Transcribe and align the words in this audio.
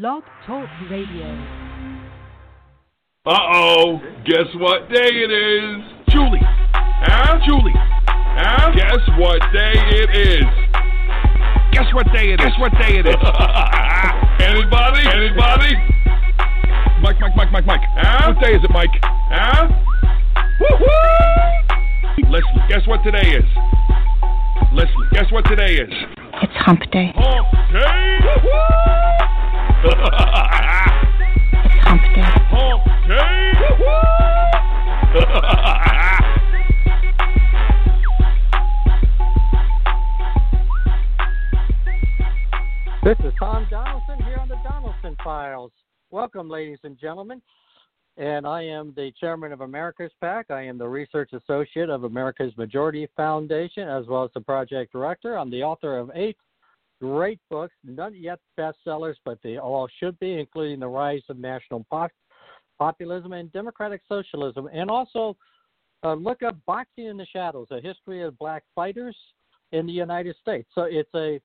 Blog 0.00 0.24
Talk 0.44 0.68
Radio. 0.90 1.24
Uh 3.24 3.38
oh, 3.54 4.00
guess 4.26 4.50
what 4.56 4.88
day 4.90 5.06
it 5.06 5.30
is? 5.30 5.84
Julie. 6.08 6.40
Huh? 6.42 7.38
Julie. 7.46 7.70
Huh? 7.76 8.72
Guess 8.74 9.06
what 9.16 9.38
day 9.52 9.72
it 9.94 10.10
is? 10.18 10.50
Guess 11.70 11.94
what 11.94 12.06
day 12.12 12.32
it 12.32 12.40
is? 12.40 12.46
Guess 12.46 12.58
what 12.58 12.72
day 12.72 12.98
it 12.98 13.06
is? 13.06 13.14
Anybody? 14.42 15.06
Anybody? 15.06 15.78
Mike, 17.00 17.20
Mike, 17.20 17.36
Mike, 17.36 17.52
Mike, 17.52 17.66
Mike. 17.66 17.86
Huh? 17.94 18.32
What 18.32 18.44
day 18.44 18.54
is 18.56 18.64
it, 18.64 18.70
Mike? 18.70 18.90
Huh? 19.30 19.68
Woo-hoo! 20.58 22.32
Leslie, 22.32 22.66
guess 22.68 22.84
what 22.88 23.04
today 23.04 23.38
is? 23.38 23.44
Leslie, 24.72 25.06
guess 25.12 25.30
what 25.30 25.44
today 25.44 25.74
is? 25.74 25.94
It's 26.42 26.56
hump 26.56 26.80
day. 26.90 27.12
Hump 27.14 27.46
day! 27.72 28.18
It's 28.24 28.93
This 29.84 29.92
is 43.18 43.34
Tom 43.38 43.66
Donelson 43.70 44.24
here 44.24 44.38
on 44.38 44.48
the 44.48 44.54
Donelson 44.64 45.22
Files. 45.22 45.70
Welcome, 46.10 46.48
ladies 46.48 46.78
and 46.84 46.98
gentlemen. 46.98 47.42
And 48.16 48.46
I 48.46 48.62
am 48.62 48.94
the 48.96 49.12
chairman 49.20 49.52
of 49.52 49.60
America's 49.60 50.12
PAC. 50.18 50.50
I 50.50 50.62
am 50.62 50.78
the 50.78 50.88
research 50.88 51.34
associate 51.34 51.90
of 51.90 52.04
America's 52.04 52.56
Majority 52.56 53.06
Foundation, 53.18 53.86
as 53.86 54.06
well 54.06 54.24
as 54.24 54.30
the 54.32 54.40
project 54.40 54.92
director. 54.92 55.36
I'm 55.36 55.50
the 55.50 55.62
author 55.62 55.98
of 55.98 56.10
eight 56.14 56.38
great 57.04 57.38
books, 57.50 57.74
not 57.84 58.16
yet 58.16 58.38
bestsellers, 58.58 59.16
but 59.26 59.38
they 59.42 59.58
all 59.58 59.86
should 60.00 60.18
be, 60.20 60.38
including 60.38 60.80
The 60.80 60.88
Rise 60.88 61.22
of 61.28 61.36
National 61.36 61.84
Pop- 61.90 62.10
Populism 62.78 63.34
and 63.34 63.52
Democratic 63.52 64.00
Socialism. 64.08 64.70
And 64.72 64.90
also, 64.90 65.36
uh, 66.02 66.14
look 66.14 66.42
up 66.42 66.56
Boxing 66.66 67.06
in 67.06 67.18
the 67.18 67.26
Shadows, 67.26 67.68
a 67.70 67.80
history 67.80 68.22
of 68.22 68.38
black 68.38 68.62
fighters 68.74 69.14
in 69.72 69.86
the 69.86 69.92
United 69.92 70.34
States. 70.40 70.66
So 70.74 70.84
it's 70.84 71.14
a 71.14 71.40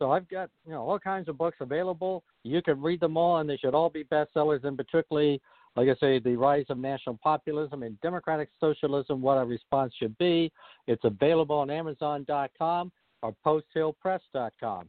so 0.00 0.10
I've 0.10 0.28
got 0.28 0.50
you 0.66 0.72
know 0.72 0.82
all 0.82 0.98
kinds 0.98 1.28
of 1.28 1.38
books 1.38 1.58
available. 1.60 2.24
You 2.42 2.60
can 2.60 2.82
read 2.82 2.98
them 2.98 3.16
all, 3.16 3.38
and 3.38 3.48
they 3.48 3.56
should 3.56 3.76
all 3.76 3.90
be 3.90 4.02
bestsellers. 4.02 4.64
And 4.64 4.76
particularly, 4.76 5.40
like 5.76 5.88
I 5.88 5.94
say, 6.00 6.18
the 6.18 6.36
rise 6.36 6.66
of 6.68 6.78
national 6.78 7.16
populism 7.22 7.84
and 7.84 8.00
democratic 8.00 8.48
socialism. 8.58 9.22
What 9.22 9.38
our 9.38 9.46
response 9.46 9.94
should 9.96 10.18
be. 10.18 10.50
It's 10.88 11.04
available 11.04 11.56
on 11.56 11.70
Amazon.com 11.70 12.90
or 13.24 13.34
PostHillPress.com. 13.74 14.88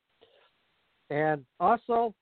And 1.09 1.45
also, 1.59 2.13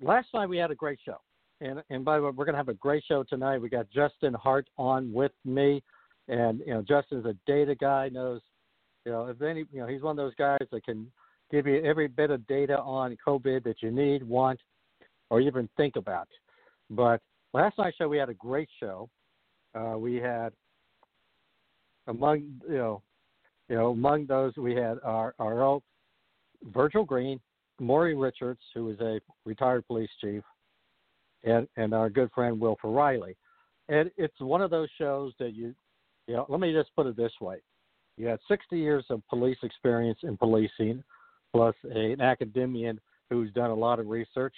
last 0.00 0.28
night 0.34 0.48
we 0.48 0.58
had 0.58 0.70
a 0.70 0.74
great 0.74 0.98
show. 1.04 1.18
And 1.60 1.82
and 1.90 2.04
by 2.04 2.16
the 2.16 2.24
way, 2.24 2.30
we're 2.34 2.44
going 2.44 2.54
to 2.54 2.58
have 2.58 2.68
a 2.68 2.74
great 2.74 3.04
show 3.06 3.22
tonight. 3.22 3.58
We 3.58 3.68
got 3.68 3.88
Justin 3.90 4.34
Hart 4.34 4.66
on 4.76 5.12
with 5.12 5.32
me, 5.44 5.82
and 6.28 6.60
you 6.66 6.74
know 6.74 6.82
Justin's 6.82 7.26
a 7.26 7.36
data 7.46 7.76
guy. 7.76 8.08
Knows 8.08 8.40
you 9.06 9.12
know 9.12 9.26
if 9.28 9.40
any 9.40 9.64
you 9.72 9.80
know 9.80 9.86
he's 9.86 10.02
one 10.02 10.18
of 10.18 10.24
those 10.24 10.34
guys 10.34 10.66
that 10.72 10.84
can 10.84 11.10
give 11.52 11.66
you 11.66 11.82
every 11.84 12.08
bit 12.08 12.30
of 12.30 12.44
data 12.48 12.78
on 12.80 13.16
COVID 13.26 13.62
that 13.64 13.76
you 13.82 13.92
need, 13.92 14.24
want, 14.24 14.58
or 15.30 15.40
even 15.40 15.68
think 15.76 15.94
about. 15.94 16.28
But 16.90 17.20
last 17.52 17.78
night's 17.78 17.96
show, 17.96 18.08
we 18.08 18.18
had 18.18 18.30
a 18.30 18.34
great 18.34 18.68
show. 18.80 19.08
Uh, 19.74 19.96
we 19.96 20.16
had 20.16 20.52
among 22.08 22.60
you 22.68 22.76
know, 22.76 23.02
you 23.68 23.76
know, 23.76 23.90
among 23.90 24.26
those 24.26 24.54
we 24.56 24.74
had 24.74 24.98
our 25.02 25.34
our 25.38 25.80
Virgil 26.72 27.04
Green, 27.04 27.40
Maury 27.80 28.14
Richards, 28.14 28.60
who 28.74 28.90
is 28.90 29.00
a 29.00 29.20
retired 29.44 29.86
police 29.86 30.10
chief, 30.20 30.42
and 31.44 31.68
and 31.76 31.94
our 31.94 32.10
good 32.10 32.30
friend 32.34 32.60
Wilfred 32.60 32.94
Reilly. 32.94 33.36
And 33.88 34.10
it's 34.16 34.38
one 34.40 34.62
of 34.62 34.70
those 34.70 34.88
shows 34.96 35.32
that 35.38 35.54
you, 35.54 35.74
you 36.26 36.34
know, 36.34 36.46
let 36.48 36.60
me 36.60 36.72
just 36.72 36.94
put 36.96 37.06
it 37.06 37.16
this 37.16 37.32
way: 37.40 37.58
you 38.16 38.26
had 38.26 38.38
60 38.48 38.78
years 38.78 39.04
of 39.10 39.22
police 39.28 39.58
experience 39.62 40.18
in 40.22 40.36
policing 40.36 41.02
plus 41.52 41.74
a, 41.84 42.12
an 42.12 42.20
academician 42.20 43.00
who's 43.30 43.52
done 43.52 43.70
a 43.70 43.74
lot 43.74 43.98
of 43.98 44.08
research 44.08 44.54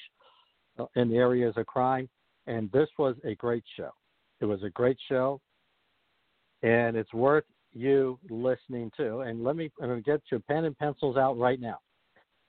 uh, 0.79 0.87
in 0.97 1.09
the 1.09 1.17
areas 1.17 1.55
of 1.57 1.67
crime. 1.67 2.09
And 2.47 2.71
this 2.73 2.89
was 2.99 3.17
a 3.25 3.35
great 3.35 3.65
show. 3.77 3.91
It 4.41 4.45
was 4.45 4.63
a 4.63 4.71
great 4.71 4.99
show, 5.09 5.41
and 6.63 6.97
it's 6.97 7.13
worth 7.13 7.45
you 7.77 8.19
listening 8.31 8.91
to. 8.97 9.21
And 9.21 9.45
let 9.45 9.57
me 9.57 9.71
I'm 9.83 10.01
get 10.03 10.23
your 10.31 10.41
pen 10.41 10.65
and 10.65 10.79
pencils 10.79 11.17
out 11.17 11.39
right 11.39 11.61
now. 11.61 11.79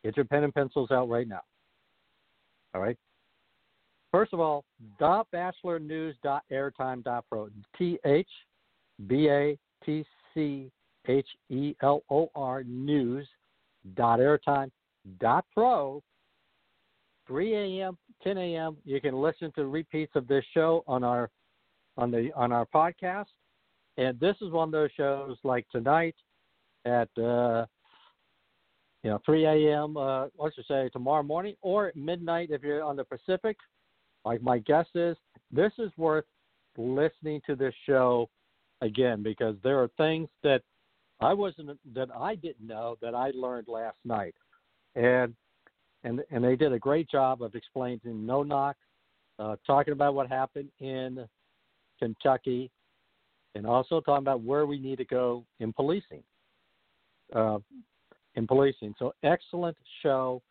Get 0.04 0.16
your 0.16 0.26
pen 0.26 0.44
and 0.44 0.54
pencils 0.54 0.92
out 0.92 1.10
right 1.10 1.28
now. 1.28 1.42
All 2.74 2.82
right. 2.82 2.98
First 4.12 4.34
of 4.34 4.40
all, 4.40 4.64
batchelornews.airtime.pro. 5.02 7.50
T 7.78 8.00
H 8.06 8.30
B 9.08 9.30
A 9.30 9.58
T 9.86 10.06
C 10.34 10.72
H 11.08 11.28
E 11.50 11.76
L 11.82 12.02
O 12.10 12.32
R 12.36 12.64
news 12.64 13.28
dot 13.96 14.20
airtime 14.20 14.70
dot 15.20 15.46
pro 15.54 16.04
3 17.28 17.80
a.m 17.82 17.98
10 18.24 18.38
a.m 18.38 18.76
you 18.84 19.00
can 19.00 19.16
listen 19.16 19.52
to 19.56 19.66
repeats 19.66 20.12
of 20.16 20.28
this 20.28 20.44
show 20.54 20.84
on 20.88 21.04
our 21.04 21.30
on 21.98 22.12
the 22.12 22.30
on 22.36 22.52
our 22.52 22.66
podcast 22.66 23.28
and 23.98 24.20
this 24.20 24.36
is 24.42 24.52
one 24.52 24.70
of 24.70 24.72
those 24.72 24.92
shows 24.96 25.38
like 25.44 25.68
tonight 25.70 26.16
at 26.86 27.10
uh 27.18 27.66
you 29.04 29.10
know 29.10 29.20
3 29.26 29.46
a.m 29.46 29.98
uh 29.98 30.28
let's 30.38 30.56
just 30.56 30.68
say 30.68 30.90
tomorrow 30.90 31.24
morning 31.24 31.56
or 31.62 31.92
midnight 31.96 32.50
if 32.52 32.64
you're 32.64 32.84
on 32.84 32.96
the 32.96 33.04
pacific. 33.04 33.58
Like 34.26 34.42
my 34.42 34.60
guess 34.60 34.88
is 34.94 35.16
this 35.52 35.72
is 35.78 35.92
worth 35.98 36.26
listening 36.78 37.42
to 37.48 37.56
this 37.56 37.74
show 37.86 38.30
again 38.82 39.24
because 39.24 39.56
there 39.64 39.82
are 39.82 39.90
things 39.98 40.28
that 40.44 40.62
I 41.20 41.34
wasn't 41.34 41.80
that 41.96 42.10
I 42.16 42.36
didn't 42.36 42.68
know 42.68 42.98
that 43.02 43.16
I 43.16 43.32
learned 43.34 43.68
last 43.68 43.98
night, 44.06 44.36
and 44.96 45.34
and 46.04 46.22
and 46.30 46.44
they 46.44 46.56
did 46.56 46.74
a 46.74 46.80
great 46.80 47.10
job 47.10 47.42
of 47.42 47.56
explaining 47.56 48.00
no 48.26 48.44
knock, 48.44 48.76
uh, 49.40 49.56
talking 49.66 49.94
about 49.94 50.14
what 50.14 50.28
happened 50.30 50.70
in 50.80 51.28
Kentucky, 51.98 52.70
and 53.58 53.66
also 53.66 54.00
talking 54.00 54.24
about 54.24 54.42
where 54.44 54.68
we 54.68 54.80
need 54.80 54.98
to 55.00 55.06
go 55.06 55.44
in 55.60 55.74
policing. 55.74 56.22
Uh, 57.36 57.58
in 58.36 58.46
policing, 58.48 58.94
so 59.00 59.14
excellent 59.24 59.76
show. 60.04 60.42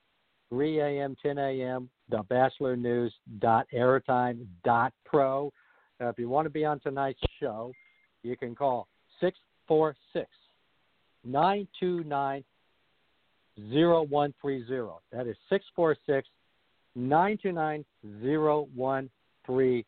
3 0.50 0.80
a.m., 0.80 1.16
10 1.22 1.38
a.m. 1.38 1.88
The 2.08 2.22
Batchelor 2.28 2.76
News 2.76 3.12
dot 3.40 3.66
airtime 3.74 4.46
dot 4.64 4.92
pro. 5.04 5.52
Uh, 6.00 6.08
if 6.08 6.18
you 6.18 6.28
want 6.28 6.46
to 6.46 6.50
be 6.50 6.64
on 6.64 6.78
tonight's 6.80 7.18
show, 7.40 7.72
you 8.22 8.36
can 8.36 8.54
call 8.54 8.86
six 9.20 9.38
four 9.66 9.96
six 10.12 10.28
929 11.24 12.44
0130. 13.58 14.82
That 15.10 15.26
is 15.26 15.36
646 15.48 16.28
929 16.94 17.84
0130. 18.22 19.84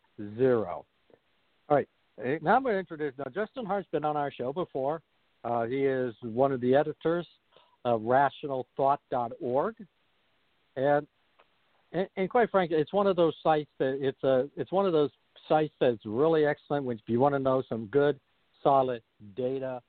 Now 2.43 2.57
I'm 2.57 2.63
going 2.63 2.75
to 2.75 2.79
introduce. 2.79 3.15
Now, 3.19 3.31
Justin 3.35 3.65
Hart's 3.65 3.89
been 3.93 4.05
on 4.05 4.17
our 4.17 4.31
show 4.31 4.53
before. 4.53 5.03
Uh, 5.45 5.65
he 5.65 5.85
is 5.85 6.15
one 6.23 6.53
of 6.53 6.61
the 6.61 6.75
editors 6.75 7.27
of 7.85 8.03
rationalthought.org. 8.03 9.75
And, 10.77 11.07
and, 11.93 12.09
and 12.17 12.31
quite 12.31 12.51
frankly, 12.51 12.77
it's 12.77 12.93
one 12.93 13.07
of 13.07 13.17
those 13.17 13.35
sites 13.43 13.71
that 13.79 13.99
it's 14.01 14.23
a 14.25 14.49
it's 14.57 14.73
one 14.73 14.87
of 14.87 14.93
those 14.93 15.11
sites 15.49 15.73
that's 15.81 16.05
really 16.05 16.45
excellent 16.45 16.85
when 16.85 16.97
if 16.97 17.03
you 17.07 17.21
want 17.21 17.35
to 17.35 17.39
know 17.39 17.63
some 17.69 17.87
good, 17.87 18.19
solid 18.63 19.03
data 19.37 19.81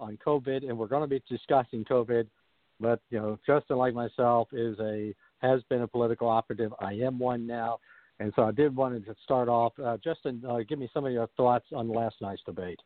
on 0.00 0.18
COVID, 0.26 0.68
and 0.68 0.76
we're 0.76 0.88
going 0.88 1.02
to 1.02 1.06
be 1.08 1.22
discussing 1.28 1.84
COVID. 1.84 2.26
But 2.80 3.00
you 3.10 3.18
know, 3.18 3.38
Justin, 3.46 3.76
like 3.76 3.94
myself, 3.94 4.48
is 4.52 4.78
a 4.80 5.14
has 5.38 5.62
been 5.68 5.82
a 5.82 5.88
political 5.88 6.28
operative. 6.28 6.72
I 6.80 6.94
am 6.94 7.18
one 7.18 7.46
now, 7.46 7.78
and 8.20 8.32
so 8.36 8.44
I 8.44 8.52
did 8.52 8.74
want 8.74 9.04
to 9.04 9.14
start 9.24 9.48
off. 9.48 9.72
Uh, 9.82 9.96
Justin, 10.02 10.42
uh, 10.48 10.58
give 10.68 10.78
me 10.78 10.88
some 10.92 11.04
of 11.04 11.12
your 11.12 11.28
thoughts 11.36 11.66
on 11.74 11.88
last 11.88 12.16
night's 12.20 12.42
debate. 12.44 12.80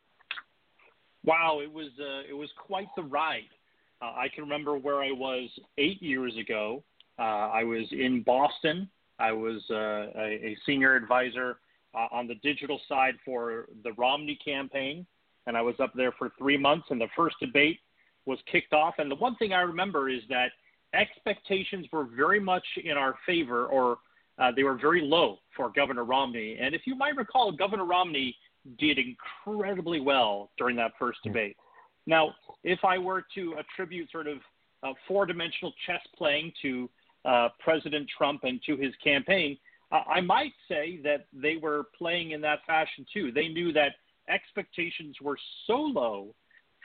Wow, 1.25 1.61
it 1.63 1.73
was 1.73 1.89
uh, 2.01 2.29
it 2.29 2.35
was 2.35 2.49
quite 2.57 2.89
the 2.97 3.03
ride. 3.03 3.43
Uh, 4.03 4.13
I 4.17 4.29
can 4.35 4.45
remember 4.45 4.79
where 4.79 5.03
I 5.03 5.11
was 5.13 5.51
eight 5.79 6.03
years 6.03 6.37
ago. 6.37 6.83
Uh, 7.19 7.23
I 7.53 7.65
was 7.65 7.87
in 7.93 8.23
Boston. 8.23 8.89
I 9.19 9.33
was 9.33 9.63
uh, 9.71 10.19
a, 10.19 10.41
a 10.47 10.57
senior 10.65 10.95
advisor 10.97 11.59
on 11.93 12.29
the 12.29 12.37
digital 12.37 12.81
side 12.89 13.15
for 13.25 13.67
the 13.83 13.93
Romney 13.95 14.39
campaign 14.43 15.05
and 15.47 15.57
I 15.57 15.63
was 15.63 15.75
up 15.81 15.93
there 15.95 16.13
for 16.13 16.31
three 16.39 16.57
months. 16.57 16.87
And 16.91 17.01
the 17.01 17.09
first 17.17 17.37
debate 17.41 17.81
was 18.27 18.39
kicked 18.51 18.73
off. 18.73 18.95
And 18.99 19.11
the 19.11 19.17
one 19.17 19.37
thing 19.37 19.53
I 19.53 19.63
remember 19.63 20.09
is 20.09 20.23
that 20.29 20.51
expectations 20.95 21.87
were 21.93 22.05
very 22.05 22.41
much 22.41 22.65
in 22.85 22.97
our 22.97 23.15
favor, 23.27 23.67
or 23.67 23.99
uh, 24.39 24.51
they 24.55 24.63
were 24.63 24.77
very 24.77 25.03
low 25.03 25.39
for 25.57 25.71
Governor 25.71 26.05
Romney. 26.05 26.57
And 26.61 26.75
if 26.75 26.83
you 26.87 26.95
might 26.95 27.17
recall, 27.17 27.53
Governor 27.53 27.85
Romney 27.85 28.35
did 28.79 28.99
incredibly 28.99 30.01
well 30.01 30.51
during 30.59 30.77
that 30.77 30.93
first 30.99 31.19
debate. 31.25 31.57
Now, 32.07 32.35
if 32.65 32.81
I 32.85 32.99
were 32.99 33.25
to 33.35 33.55
attribute 33.59 34.11
sort 34.11 34.27
of 34.27 34.39
uh, 34.83 34.93
four 35.07 35.27
dimensional 35.27 35.73
chess 35.87 36.01
playing 36.17 36.53
to 36.63 36.89
uh, 37.25 37.49
President 37.59 38.09
Trump 38.17 38.45
and 38.45 38.61
to 38.67 38.77
his 38.77 38.93
campaign, 39.03 39.59
uh, 39.93 40.03
I 40.09 40.21
might 40.21 40.53
say 40.69 41.01
that 41.05 41.27
they 41.33 41.57
were 41.57 41.85
playing 41.97 42.31
in 42.31 42.41
that 42.43 42.61
fashion 42.67 43.05
too. 43.13 43.33
They 43.33 43.49
knew 43.49 43.73
that 43.73 43.93
expectations 44.29 45.17
were 45.21 45.39
so 45.67 45.75
low 45.75 46.35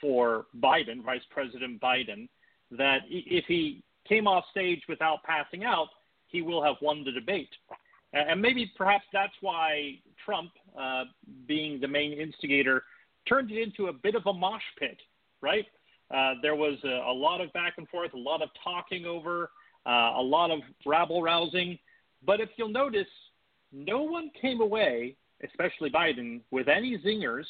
for 0.02 0.48
Biden, 0.60 1.04
Vice 1.04 1.22
President 1.30 1.80
Biden, 1.82 2.28
that 2.72 3.00
if 3.10 3.46
he 3.48 3.84
came 4.08 4.28
off 4.28 4.44
stage 4.52 4.82
without 4.90 5.24
passing 5.24 5.64
out, 5.64 5.88
he 6.36 6.42
will 6.42 6.62
have 6.62 6.76
won 6.82 7.06
the 7.06 7.14
debate. 7.14 7.54
And 8.12 8.42
maybe 8.42 8.70
perhaps 8.78 9.06
that's 9.14 9.34
why 9.40 10.00
Trump, 10.26 10.52
uh, 10.78 11.06
being 11.48 11.80
the 11.80 11.88
main 11.88 12.12
instigator, 12.12 12.84
turned 13.28 13.52
it 13.52 13.62
into 13.62 13.88
a 13.88 13.94
bit 13.94 14.16
of 14.16 14.26
a 14.26 14.34
mosh 14.34 14.68
pit, 14.78 14.98
right? 15.42 15.66
Uh, 16.14 16.34
there 16.42 16.56
was 16.56 16.78
a, 16.84 17.10
a, 17.10 17.14
lot 17.14 17.40
of 17.40 17.52
back 17.54 17.76
and 17.78 17.88
forth, 17.88 18.14
a 18.14 18.18
lot 18.18 18.42
of 18.42 18.50
talking 18.62 19.06
over, 19.06 19.50
uh, 19.86 20.12
a 20.18 20.22
lot 20.22 20.52
of 20.52 20.60
rabble 20.86 21.22
rousing. 21.24 21.80
But 22.26 22.42
if 22.42 22.50
you'll 22.58 22.70
notice, 22.70 23.08
no 23.72 24.02
one 24.04 24.30
came 24.40 24.60
away, 24.60 25.16
especially 25.44 25.90
Biden, 25.90 26.42
with 26.52 26.68
any 26.68 26.98
zingers 26.98 27.46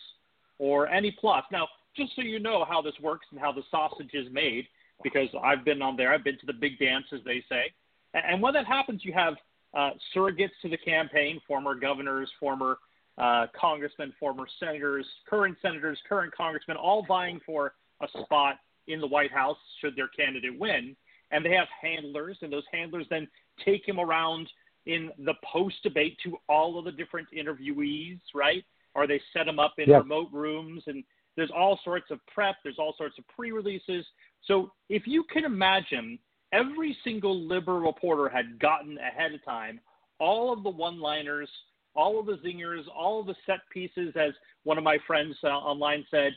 or 0.60 0.88
any 0.88 1.12
plots. 1.20 1.48
Now, 1.52 1.68
just 1.98 2.16
so 2.16 2.22
you 2.22 2.40
know 2.40 2.66
how 2.66 2.82
this 2.84 2.96
works 3.02 3.26
and 3.32 3.40
how 3.40 3.52
the 3.52 3.64
sausage 3.72 4.14
is 4.14 4.28
made, 4.32 4.66
because 5.04 5.30
I've 5.44 5.66
been 5.66 5.82
on 5.82 5.98
there, 5.98 6.14
I've 6.14 6.24
been 6.24 6.40
to 6.40 6.46
the 6.46 6.54
big 6.54 6.80
dance, 6.80 7.06
as 7.14 7.20
they 7.26 7.44
say. 7.50 7.74
And 8.16 8.42
when 8.42 8.54
that 8.54 8.66
happens, 8.66 9.04
you 9.04 9.14
have 9.14 9.36
uh, 9.76 9.92
surrogates 10.16 10.52
to 10.62 10.70
the 10.70 10.78
campaign, 10.78 11.40
former 11.48 11.76
governors, 11.76 12.30
former 12.40 12.78
uh, 13.18 13.48
congressmen, 13.60 14.14
former 14.20 14.46
senators, 14.60 15.06
current 15.30 15.58
senators, 15.62 16.00
current 16.08 16.34
congressmen, 16.36 16.78
all 16.78 17.06
vying 17.06 17.40
for 17.46 17.74
a 18.02 18.08
spot 18.24 18.56
in 18.88 19.00
the 19.02 19.08
White 19.08 19.32
House 19.32 19.58
should 19.82 19.96
their 19.96 20.08
candidate 20.08 20.58
win. 20.58 20.96
And 21.32 21.44
they 21.44 21.52
have 21.52 21.68
handlers, 21.82 22.38
and 22.42 22.52
those 22.52 22.64
handlers 22.72 23.06
then 23.10 23.28
take 23.64 23.88
him 23.88 24.00
around 24.00 24.48
in 24.86 25.12
the 25.26 25.34
post 25.44 25.76
debate 25.84 26.18
to 26.24 26.38
all 26.48 26.78
of 26.78 26.86
the 26.86 26.92
different 26.92 27.28
interviewees, 27.36 28.20
right? 28.34 28.64
Or 28.94 29.08
they 29.08 29.20
set 29.34 29.48
him 29.48 29.60
up 29.60 29.74
in 29.78 29.90
yeah. 29.90 29.98
remote 29.98 30.30
rooms, 30.32 30.84
and 30.88 31.04
there's 31.36 31.52
all 31.56 31.80
sorts 31.84 32.12
of 32.12 32.20
prep, 32.28 32.56
there's 32.64 32.80
all 32.80 32.94
sorts 32.98 33.18
of 33.18 33.28
pre 33.28 33.52
releases. 33.52 34.06
So 34.46 34.72
if 34.90 35.08
you 35.08 35.24
can 35.32 35.44
imagine, 35.44 36.20
every 36.52 36.98
single 37.04 37.48
liberal 37.48 37.80
reporter 37.80 38.30
had 38.30 38.60
gotten 38.60 38.98
ahead 38.98 39.34
of 39.34 39.44
time 39.44 39.80
all 40.20 40.54
of 40.54 40.64
the 40.64 40.70
one 40.70 41.00
liners, 41.00 41.50
all 41.96 42.20
of 42.20 42.26
the 42.26 42.38
zingers, 42.46 42.84
all 42.94 43.20
of 43.20 43.28
the 43.28 43.36
set 43.46 43.60
pieces, 43.72 44.14
as 44.16 44.32
one 44.64 44.78
of 44.78 44.84
my 44.84 44.98
friends 45.06 45.36
uh, 45.44 45.48
online 45.48 46.06
said, 46.10 46.34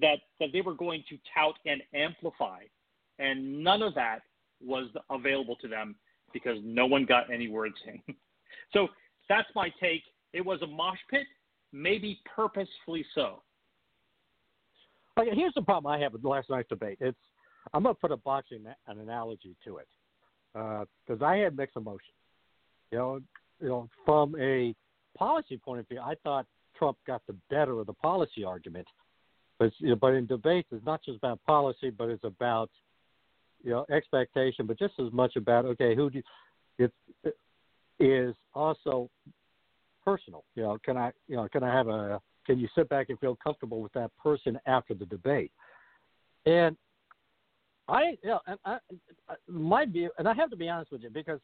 that, 0.00 0.16
that 0.40 0.48
they 0.52 0.60
were 0.60 0.74
going 0.74 1.04
to 1.08 1.18
tout 1.34 1.54
and 1.66 1.82
amplify. 1.94 2.60
And 3.18 3.62
none 3.62 3.82
of 3.82 3.94
that 3.94 4.20
was 4.62 4.88
available 5.10 5.56
to 5.56 5.68
them 5.68 5.94
because 6.32 6.58
no 6.64 6.86
one 6.86 7.04
got 7.04 7.32
any 7.32 7.48
words 7.48 7.76
in. 7.86 8.14
so 8.72 8.88
that's 9.28 9.48
my 9.54 9.68
take. 9.80 10.02
It 10.32 10.44
was 10.44 10.60
a 10.62 10.66
mosh 10.66 10.98
pit, 11.10 11.26
maybe 11.72 12.20
purposefully 12.34 13.04
so. 13.14 13.42
Okay, 15.18 15.30
here's 15.34 15.54
the 15.54 15.62
problem 15.62 15.92
I 15.92 15.98
have 16.00 16.12
with 16.12 16.24
last 16.24 16.50
night's 16.50 16.68
debate. 16.68 16.98
It's 17.00 17.16
I'm 17.72 17.84
to 17.84 17.94
put 17.94 18.12
a 18.12 18.16
boxing 18.16 18.64
an 18.86 18.98
analogy 18.98 19.56
to 19.64 19.78
it 19.78 19.88
because 20.52 21.22
uh, 21.22 21.24
I 21.24 21.38
had 21.38 21.56
mixed 21.56 21.76
emotions. 21.76 22.14
You 22.92 22.98
know, 22.98 23.20
you 23.60 23.68
know, 23.68 23.88
from 24.04 24.36
a 24.38 24.74
policy 25.16 25.56
point 25.56 25.80
of 25.80 25.88
view, 25.88 26.00
I 26.00 26.14
thought 26.22 26.46
Trump 26.76 26.98
got 27.06 27.22
the 27.26 27.34
better 27.50 27.80
of 27.80 27.86
the 27.86 27.92
policy 27.92 28.44
argument. 28.44 28.86
But 29.58 29.72
you 29.78 29.90
know, 29.90 29.96
but 29.96 30.14
in 30.14 30.26
debates, 30.26 30.68
it's 30.72 30.84
not 30.84 31.02
just 31.04 31.18
about 31.18 31.40
policy, 31.44 31.90
but 31.90 32.08
it's 32.08 32.24
about 32.24 32.70
you 33.62 33.70
know 33.70 33.86
expectation, 33.90 34.66
but 34.66 34.78
just 34.78 34.94
as 34.98 35.12
much 35.12 35.36
about 35.36 35.64
okay, 35.64 35.94
who 35.94 36.10
do 36.10 36.22
it 36.78 36.92
is 38.00 38.34
also 38.52 39.08
personal. 40.04 40.44
You 40.54 40.64
know, 40.64 40.78
can 40.84 40.96
I 40.96 41.12
you 41.28 41.36
know 41.36 41.48
can 41.48 41.62
I 41.62 41.74
have 41.74 41.88
a 41.88 42.20
can 42.46 42.58
you 42.58 42.68
sit 42.74 42.88
back 42.88 43.08
and 43.08 43.18
feel 43.18 43.36
comfortable 43.42 43.80
with 43.80 43.92
that 43.94 44.10
person 44.22 44.58
after 44.66 44.94
the 44.94 45.06
debate? 45.06 45.52
And 46.46 46.76
I, 47.88 48.16
yeah, 48.22 48.38
and 48.46 48.58
I, 48.64 48.78
my 49.48 49.84
view, 49.84 50.10
and 50.18 50.28
I 50.28 50.34
have 50.34 50.50
to 50.50 50.56
be 50.56 50.68
honest 50.68 50.90
with 50.90 51.02
you 51.02 51.10
because 51.10 51.40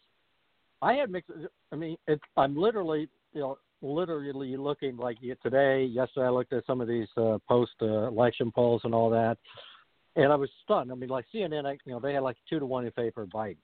I 0.81 0.95
had 0.95 1.11
mixed. 1.11 1.31
I 1.73 1.77
mean, 1.77 1.97
it's, 2.07 2.23
I'm 2.37 2.57
literally, 2.57 3.09
you 3.35 3.41
know, 3.41 3.59
literally 3.83 4.57
looking 4.57 4.97
like 4.97 5.19
today. 5.43 5.85
Yesterday, 5.85 6.27
I 6.27 6.31
looked 6.31 6.53
at 6.53 6.67
some 6.67 6.81
of 6.81 6.89
these 6.89 7.09
uh, 7.17 7.39
post-election 7.47 8.53
polls 8.53 8.83
and 8.85 8.95
all 8.95 9.11
that, 9.11 9.37
and 10.17 10.33
I 10.33 10.37
was 10.37 10.49
stunned. 10.65 10.91
I 10.91 10.95
mean, 10.95 11.11
like 11.11 11.27
CNN, 11.35 11.77
you 11.85 11.93
know, 11.93 12.01
they 12.01 12.15
had 12.15 12.23
like 12.23 12.37
two 12.49 12.59
to 12.59 12.67
one 12.67 12.87
in 12.87 12.93
favor 12.93 13.23
of 13.23 13.29
Biden. 13.29 13.57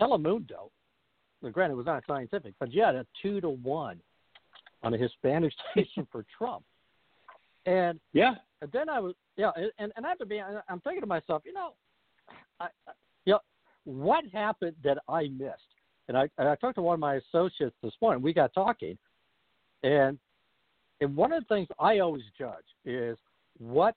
Telemundo, 0.00 0.70
granted, 1.52 1.74
it 1.74 1.76
was 1.76 1.86
not 1.86 2.02
scientific, 2.06 2.54
but 2.58 2.72
yeah, 2.72 2.90
a 2.92 3.04
two 3.22 3.40
to 3.40 3.50
one 3.50 4.00
on 4.82 4.94
a 4.94 4.98
Hispanic 4.98 5.52
station 5.72 6.06
for 6.10 6.24
Trump. 6.36 6.64
And 7.66 7.98
yeah, 8.12 8.34
and 8.60 8.70
then 8.72 8.88
I 8.88 9.00
was 9.00 9.14
yeah, 9.36 9.50
and 9.78 9.92
and 9.96 10.06
I 10.06 10.08
have 10.10 10.18
to 10.18 10.26
be. 10.26 10.40
I'm 10.40 10.80
thinking 10.80 11.00
to 11.00 11.06
myself, 11.06 11.42
you 11.44 11.52
know, 11.52 11.72
I, 12.60 12.68
you 13.24 13.34
know, 13.34 13.40
what 13.84 14.24
happened 14.32 14.76
that 14.84 14.98
I 15.08 15.28
missed? 15.28 15.60
And 16.08 16.16
I, 16.16 16.28
and 16.38 16.48
I 16.48 16.54
talked 16.56 16.76
to 16.76 16.82
one 16.82 16.94
of 16.94 17.00
my 17.00 17.14
associates 17.14 17.74
this 17.82 17.92
morning. 18.00 18.22
We 18.22 18.32
got 18.32 18.52
talking, 18.52 18.98
and 19.82 20.18
and 21.00 21.16
one 21.16 21.32
of 21.32 21.42
the 21.46 21.54
things 21.54 21.68
I 21.78 21.98
always 21.98 22.22
judge 22.38 22.64
is 22.84 23.16
what 23.58 23.94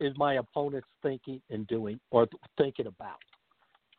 is 0.00 0.12
my 0.16 0.34
opponent's 0.34 0.86
thinking 1.02 1.40
and 1.50 1.66
doing 1.66 1.98
or 2.10 2.28
thinking 2.58 2.86
about. 2.86 3.16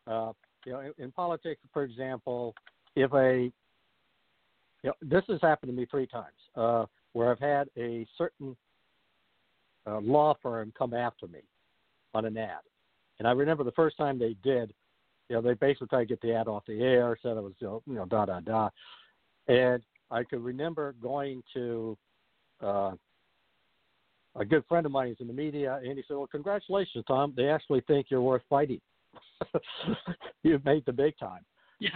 Uh, 0.06 0.32
you 0.64 0.72
know, 0.72 0.80
in, 0.80 0.92
in 0.98 1.12
politics, 1.12 1.60
for 1.72 1.82
example, 1.82 2.54
if 2.96 3.12
a 3.12 3.50
you 4.82 4.90
know, 4.90 4.94
this 5.02 5.24
has 5.28 5.40
happened 5.42 5.70
to 5.72 5.76
me 5.76 5.86
three 5.90 6.06
times 6.06 6.26
uh, 6.56 6.86
where 7.12 7.30
I've 7.30 7.40
had 7.40 7.68
a 7.76 8.06
certain 8.16 8.56
uh, 9.86 9.98
law 10.00 10.36
firm 10.42 10.72
come 10.78 10.94
after 10.94 11.26
me 11.26 11.40
on 12.14 12.24
an 12.24 12.36
ad, 12.36 12.60
and 13.18 13.26
I 13.26 13.32
remember 13.32 13.64
the 13.64 13.72
first 13.72 13.96
time 13.96 14.18
they 14.18 14.36
did, 14.42 14.72
you 15.28 15.36
know, 15.36 15.42
they 15.42 15.54
basically 15.54 15.88
tried 15.88 16.00
to 16.00 16.06
get 16.06 16.20
the 16.20 16.34
ad 16.34 16.48
off 16.48 16.64
the 16.66 16.80
air, 16.82 17.18
said 17.20 17.36
it 17.36 17.42
was, 17.42 17.52
you 17.60 17.82
know, 17.86 18.06
da 18.06 18.26
da 18.26 18.40
da. 18.40 18.70
And 19.48 19.82
I 20.10 20.22
could 20.24 20.42
remember 20.42 20.94
going 21.02 21.42
to 21.54 21.98
uh, 22.62 22.92
a 24.36 24.44
good 24.44 24.64
friend 24.68 24.86
of 24.86 24.92
mine 24.92 25.08
who's 25.08 25.20
in 25.20 25.26
the 25.26 25.32
media, 25.32 25.80
and 25.82 25.96
he 25.96 26.04
said, 26.06 26.16
"Well, 26.16 26.26
congratulations, 26.26 27.04
Tom. 27.06 27.34
They 27.36 27.48
actually 27.48 27.82
think 27.82 28.06
you're 28.10 28.22
worth 28.22 28.42
fighting. 28.48 28.80
You've 30.42 30.64
made 30.64 30.84
the 30.86 30.92
big 30.92 31.18
time." 31.18 31.44
Yes. 31.80 31.92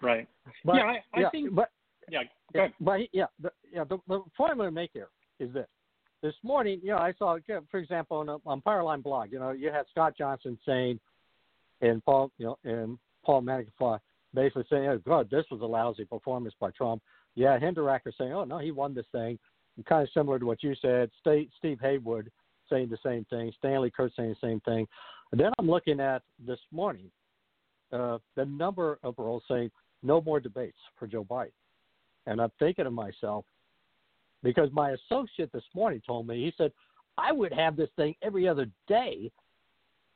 Right. 0.00 0.28
But, 0.64 0.76
yeah, 0.76 0.82
I, 0.82 1.02
I 1.14 1.20
yeah, 1.20 1.30
think. 1.30 1.54
But 1.54 1.70
yeah, 2.10 2.22
yeah, 2.54 2.68
but 2.80 3.00
yeah, 3.12 3.26
the, 3.40 3.50
yeah. 3.72 3.84
The, 3.84 3.98
the 4.06 4.22
point 4.36 4.52
I'm 4.52 4.56
going 4.56 4.68
to 4.68 4.72
make 4.72 4.90
here 4.92 5.08
is 5.40 5.52
this: 5.52 5.66
this 6.22 6.34
morning, 6.42 6.80
you 6.82 6.90
know, 6.90 6.98
I 6.98 7.12
saw, 7.18 7.38
for 7.70 7.78
example, 7.78 8.18
on, 8.18 8.40
on 8.44 8.60
Powerline 8.60 9.02
blog, 9.02 9.32
you 9.32 9.38
know, 9.38 9.52
you 9.52 9.70
had 9.70 9.86
Scott 9.90 10.14
Johnson 10.16 10.58
saying, 10.66 10.98
and 11.80 12.04
Paul, 12.04 12.32
you 12.38 12.46
know, 12.46 12.58
and 12.64 12.98
Paul 13.24 13.42
Mirengoff 13.42 14.00
basically 14.34 14.64
saying, 14.68 14.86
"Oh 14.86 14.98
God, 14.98 15.28
this 15.30 15.44
was 15.50 15.60
a 15.60 15.66
lousy 15.66 16.04
performance 16.04 16.54
by 16.60 16.70
Trump." 16.70 17.02
Yeah, 17.34 17.58
Hinderaker 17.58 18.12
saying, 18.16 18.32
"Oh 18.32 18.44
no, 18.44 18.58
he 18.58 18.70
won 18.70 18.94
this 18.94 19.06
thing," 19.12 19.38
and 19.76 19.86
kind 19.86 20.02
of 20.02 20.08
similar 20.12 20.38
to 20.38 20.46
what 20.46 20.62
you 20.62 20.74
said. 20.80 21.10
Steve 21.20 21.78
Hayward 21.80 22.30
saying 22.68 22.88
the 22.90 22.98
same 23.04 23.24
thing. 23.26 23.52
Stanley 23.58 23.90
Kurtz 23.90 24.16
saying 24.16 24.34
the 24.40 24.46
same 24.46 24.60
thing. 24.60 24.86
And 25.32 25.40
then 25.40 25.52
I'm 25.58 25.70
looking 25.70 26.00
at 26.00 26.22
this 26.44 26.58
morning 26.72 27.10
uh, 27.92 28.18
the 28.34 28.44
number 28.44 28.98
of 29.02 29.14
roles 29.18 29.42
saying 29.48 29.70
no 30.02 30.20
more 30.20 30.40
debates 30.40 30.78
for 30.98 31.06
Joe 31.06 31.24
Biden, 31.24 31.52
and 32.26 32.40
I'm 32.40 32.52
thinking 32.58 32.84
to 32.84 32.90
myself, 32.90 33.44
because 34.42 34.70
my 34.72 34.90
associate 34.92 35.52
this 35.52 35.64
morning 35.74 36.02
told 36.06 36.26
me 36.26 36.44
he 36.44 36.52
said 36.56 36.72
I 37.16 37.32
would 37.32 37.52
have 37.52 37.76
this 37.76 37.90
thing 37.96 38.14
every 38.22 38.48
other 38.48 38.68
day. 38.86 39.30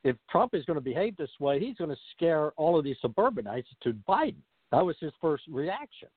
If 0.03 0.15
Trump 0.29 0.53
is 0.53 0.65
going 0.65 0.75
to 0.75 0.81
behave 0.81 1.15
this 1.17 1.29
way, 1.39 1.59
he's 1.59 1.77
going 1.77 1.89
to 1.89 1.97
scare 2.15 2.51
all 2.51 2.77
of 2.77 2.83
these 2.83 2.97
suburbanites 3.01 3.69
to 3.83 3.93
Biden. 4.07 4.41
That 4.71 4.85
was 4.85 4.95
his 4.99 5.11
first 5.21 5.43
reaction. 5.49 6.09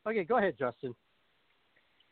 okay, 0.07 0.23
go 0.23 0.37
ahead, 0.37 0.55
Justin. 0.57 0.95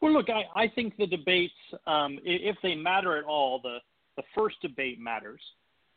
Well, 0.01 0.11
look, 0.11 0.27
I, 0.29 0.63
I 0.63 0.67
think 0.67 0.97
the 0.97 1.07
debates, 1.07 1.53
um, 1.87 2.19
if 2.25 2.57
they 2.61 2.75
matter 2.75 3.17
at 3.17 3.23
all, 3.23 3.61
the, 3.63 3.77
the 4.17 4.23
first 4.35 4.57
debate 4.61 4.99
matters 4.99 5.39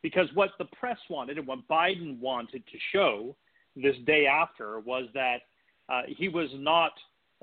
because 0.00 0.28
what 0.34 0.50
the 0.60 0.66
press 0.66 0.98
wanted 1.10 1.38
and 1.38 1.46
what 1.46 1.66
Biden 1.68 2.20
wanted 2.20 2.62
to 2.66 2.78
show 2.92 3.34
this 3.76 3.96
day 4.06 4.26
after 4.26 4.80
was 4.80 5.06
that 5.14 5.38
uh, 5.88 6.02
he 6.06 6.28
was 6.28 6.48
not 6.54 6.92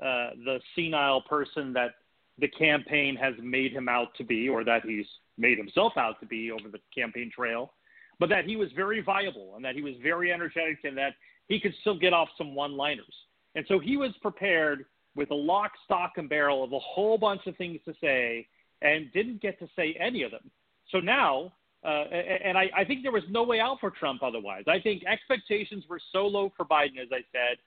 uh, 0.02 0.30
the 0.44 0.60
senile 0.74 1.22
person 1.22 1.72
that 1.72 1.94
the 2.38 2.48
campaign 2.48 3.16
has 3.16 3.34
made 3.42 3.72
him 3.72 3.88
out 3.88 4.14
to 4.16 4.24
be 4.24 4.48
or 4.48 4.64
that 4.64 4.84
he's 4.84 5.06
made 5.36 5.58
himself 5.58 5.92
out 5.96 6.18
to 6.20 6.26
be 6.26 6.50
over 6.50 6.68
the 6.68 6.80
campaign 6.94 7.30
trail, 7.34 7.72
but 8.18 8.28
that 8.28 8.44
he 8.44 8.56
was 8.56 8.68
very 8.74 9.00
viable 9.02 9.54
and 9.56 9.64
that 9.64 9.74
he 9.74 9.82
was 9.82 9.94
very 10.02 10.32
energetic 10.32 10.78
and 10.84 10.96
that 10.96 11.14
he 11.48 11.60
could 11.60 11.74
still 11.80 11.98
get 11.98 12.12
off 12.12 12.28
some 12.38 12.54
one 12.54 12.76
liners. 12.76 13.14
And 13.54 13.64
so 13.68 13.78
he 13.78 13.96
was 13.96 14.12
prepared 14.22 14.84
with 15.16 15.30
a 15.30 15.34
lock, 15.34 15.72
stock, 15.84 16.12
and 16.16 16.28
barrel 16.28 16.62
of 16.62 16.72
a 16.72 16.78
whole 16.78 17.18
bunch 17.18 17.46
of 17.46 17.56
things 17.56 17.80
to 17.84 17.94
say 18.00 18.46
and 18.82 19.12
didn't 19.12 19.42
get 19.42 19.58
to 19.58 19.68
say 19.76 19.96
any 19.98 20.22
of 20.22 20.30
them. 20.30 20.50
So 20.90 20.98
now, 20.98 21.52
uh, 21.82 22.04
and 22.44 22.58
I, 22.58 22.70
I 22.76 22.84
think 22.84 23.02
there 23.02 23.12
was 23.12 23.22
no 23.30 23.42
way 23.42 23.58
out 23.58 23.78
for 23.80 23.90
Trump 23.90 24.22
otherwise. 24.22 24.64
I 24.68 24.80
think 24.80 25.02
expectations 25.06 25.84
were 25.88 26.00
so 26.12 26.26
low 26.26 26.52
for 26.56 26.66
Biden, 26.66 26.98
as 27.00 27.08
I 27.10 27.22
said, 27.32 27.58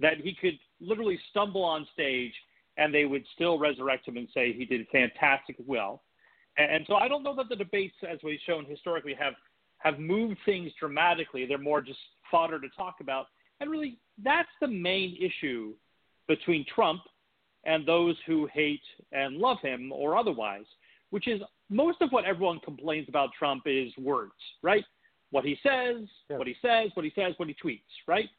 that 0.00 0.18
he 0.18 0.34
could 0.34 0.58
literally 0.80 1.18
stumble 1.30 1.64
on 1.64 1.86
stage 1.92 2.32
and 2.78 2.94
they 2.94 3.04
would 3.04 3.24
still 3.34 3.58
resurrect 3.58 4.06
him 4.08 4.16
and 4.16 4.28
say 4.32 4.52
he 4.52 4.64
did 4.64 4.86
fantastic 4.90 5.56
well. 5.66 6.02
And, 6.56 6.84
so 6.88 6.96
I 6.96 7.06
don't 7.08 7.22
know 7.22 7.36
that 7.36 7.48
the 7.48 7.56
debates, 7.56 7.94
as 8.08 8.18
we've 8.24 8.40
shown 8.44 8.64
historically, 8.64 9.14
have 9.14 9.34
have 9.78 10.00
moved 10.00 10.38
things 10.44 10.72
dramatically. 10.80 11.46
They're 11.46 11.56
more 11.56 11.80
just 11.80 12.00
fodder 12.32 12.58
to 12.58 12.68
talk 12.70 12.96
about. 13.00 13.26
And 13.60 13.70
really, 13.70 13.98
that's 14.24 14.48
the 14.60 14.66
main 14.66 15.16
issue 15.20 15.74
between 16.26 16.66
Trump 16.74 17.02
and 17.64 17.86
those 17.86 18.16
who 18.26 18.48
hate 18.52 18.82
and 19.12 19.36
love 19.36 19.58
him 19.62 19.92
or 19.92 20.16
otherwise, 20.16 20.64
which 21.10 21.28
is 21.28 21.40
most 21.70 22.00
of 22.00 22.10
what 22.10 22.24
everyone 22.24 22.60
complains 22.60 23.08
about 23.08 23.30
Trump 23.38 23.62
is 23.66 23.92
words, 23.98 24.32
right? 24.62 24.84
What 25.30 25.44
he 25.44 25.58
says, 25.62 26.08
Yeah. 26.30 26.38
what 26.38 26.46
he 26.46 26.56
says, 26.62 26.90
what 26.94 27.04
he 27.04 27.12
says, 27.14 27.34
what 27.38 27.48
he 27.48 27.54
tweets, 27.54 27.82
right? 28.06 28.30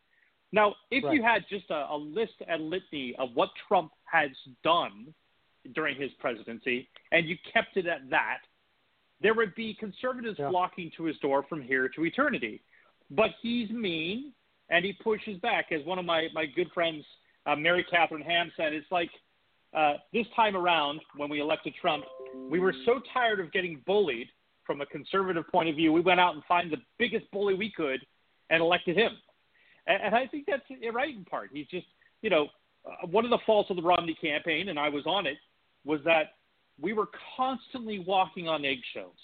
Now, 0.52 0.76
if 0.90 1.04
Right. 1.04 1.14
you 1.14 1.22
had 1.22 1.48
just 1.48 1.70
a, 1.70 1.92
a 1.92 1.96
list 1.96 2.42
and 2.48 2.70
litany 2.70 3.16
of 3.18 3.36
what 3.36 3.52
Trump 3.68 3.92
has 4.06 4.32
done 4.64 5.14
during 5.74 5.96
his 5.96 6.12
presidency 6.16 6.90
and 7.12 7.28
you 7.28 7.38
kept 7.54 7.78
it 7.78 7.86
at 7.86 8.10
that, 8.10 8.40
there 9.22 9.34
would 9.36 9.54
be 9.54 9.74
conservatives 9.76 10.40
Yeah. 10.40 10.50
flocking 10.50 10.90
to 10.92 11.04
his 11.04 11.18
door 11.20 11.44
from 11.44 11.62
here 11.62 11.90
to 11.90 12.06
eternity. 12.06 12.64
But 13.12 13.32
he's 13.42 13.70
mean 13.70 14.34
and 14.70 14.84
he 14.84 14.94
pushes 14.94 15.38
back. 15.40 15.72
As 15.72 15.84
one 15.86 16.00
of 16.00 16.06
my, 16.06 16.30
my 16.34 16.46
good 16.48 16.72
friends, 16.72 17.06
uh, 17.46 17.56
Mary 17.56 17.84
Catherine 17.84 18.22
Ham, 18.24 18.52
said, 18.56 18.74
it's 18.74 18.92
like 18.92 19.12
uh, 19.76 19.94
this 20.14 20.26
time 20.36 20.56
around 20.56 21.02
when 21.16 21.30
we 21.30 21.40
elected 21.40 21.74
Trump, 21.80 22.04
we 22.50 22.60
were 22.60 22.74
so 22.86 23.00
tired 23.14 23.40
of 23.40 23.52
getting 23.52 23.82
bullied 23.86 24.28
from 24.70 24.82
a 24.82 24.86
conservative 24.86 25.48
point 25.52 25.68
of 25.68 25.76
view, 25.76 25.92
we 25.92 26.00
went 26.00 26.20
out 26.20 26.36
and 26.36 26.44
found 26.44 26.72
the 26.72 26.78
biggest 27.00 27.26
bully 27.32 27.56
we 27.56 27.72
could 27.72 28.06
and 28.52 28.62
elected 28.62 28.96
him. 28.96 29.14
And, 29.88 30.00
and 30.04 30.16
I 30.16 30.28
think 30.28 30.46
that's 30.48 30.62
right 30.94 31.16
in 31.16 31.26
part. 31.26 31.50
He's 31.52 31.66
just, 31.66 31.88
you 32.22 32.30
know, 32.30 32.50
uh, 32.86 33.08
one 33.08 33.26
of 33.26 33.32
the 33.32 33.40
faults 33.48 33.72
of 33.72 33.78
the 33.78 33.82
Romney 33.82 34.16
campaign, 34.22 34.70
and 34.70 34.78
I 34.78 34.88
was 34.88 35.08
on 35.08 35.26
it, 35.26 35.38
was 35.86 36.02
that 36.06 36.34
we 36.80 36.94
were 36.94 37.08
constantly 37.36 37.98
walking 37.98 38.48
on 38.48 38.64
eggshells. 38.64 39.18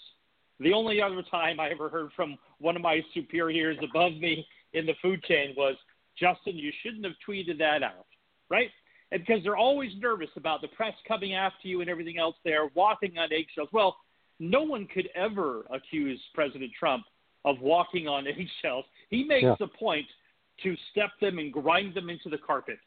The 0.58 0.72
only 0.72 1.00
other 1.00 1.22
time 1.30 1.60
I 1.60 1.70
ever 1.70 1.88
heard 1.88 2.10
from 2.16 2.36
one 2.58 2.74
of 2.74 2.82
my 2.82 3.00
superiors 3.14 3.78
above 3.88 4.14
me 4.14 4.44
in 4.72 4.84
the 4.84 4.94
food 5.00 5.22
chain 5.22 5.54
was, 5.56 5.76
Justin, 6.18 6.56
you 6.56 6.72
shouldn't 6.82 7.04
have 7.04 7.14
tweeted 7.24 7.56
that 7.58 7.84
out, 7.84 8.06
right? 8.50 8.70
And 9.12 9.24
because 9.24 9.42
they're 9.44 9.56
always 9.56 9.92
nervous 9.98 10.30
about 10.36 10.60
the 10.62 10.68
press 10.68 10.94
coming 11.06 11.34
after 11.34 11.68
you 11.68 11.80
and 11.80 11.88
everything 11.88 12.18
else, 12.18 12.34
they're 12.44 12.68
walking 12.74 13.18
on 13.18 13.32
eggshells. 13.32 13.68
Well, 13.72 13.96
no 14.40 14.62
one 14.62 14.86
could 14.86 15.08
ever 15.14 15.64
accuse 15.70 16.20
President 16.34 16.70
Trump 16.78 17.04
of 17.44 17.60
walking 17.60 18.08
on 18.08 18.26
eggshells. 18.26 18.84
He 19.10 19.24
makes 19.24 19.44
Yeah. 19.44 19.54
a 19.60 19.66
point 19.68 20.06
to 20.62 20.74
step 20.90 21.10
them 21.20 21.38
and 21.38 21.52
grind 21.52 21.94
them 21.94 22.10
into 22.10 22.28
the 22.28 22.38
carpet 22.38 22.78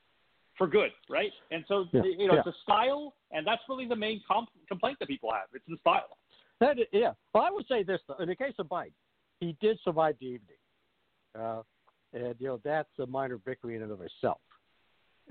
for 0.57 0.67
good, 0.67 0.91
right? 1.09 1.31
And 1.51 1.63
so, 1.67 1.85
Yeah, 1.93 2.01
you 2.03 2.27
know, 2.27 2.33
yeah. 2.33 2.39
it's 2.45 2.47
a 2.47 2.61
style, 2.63 3.13
and 3.31 3.47
that's 3.47 3.61
really 3.69 3.87
the 3.87 3.95
main 3.95 4.21
comp- 4.27 4.49
complaint 4.67 4.97
that 4.99 5.07
people 5.07 5.31
have. 5.31 5.47
It's 5.53 5.63
the 5.67 5.77
style. 5.77 6.17
That 6.59 6.77
yeah. 6.91 7.13
Well, 7.33 7.43
I 7.43 7.51
would 7.51 7.65
say 7.69 7.83
this 7.83 8.01
though. 8.07 8.15
In 8.17 8.27
the 8.27 8.35
case 8.35 8.53
of 8.59 8.67
Biden, 8.67 8.91
he 9.39 9.55
did 9.61 9.79
survive 9.85 10.15
the 10.19 10.25
evening, 10.25 10.57
uh, 11.39 11.61
and 12.11 12.35
you 12.39 12.47
know 12.47 12.59
that's 12.65 12.89
a 12.99 13.05
minor 13.05 13.37
victory 13.37 13.77
in 13.77 13.83
and 13.83 13.91
of 13.93 14.01
itself. 14.01 14.41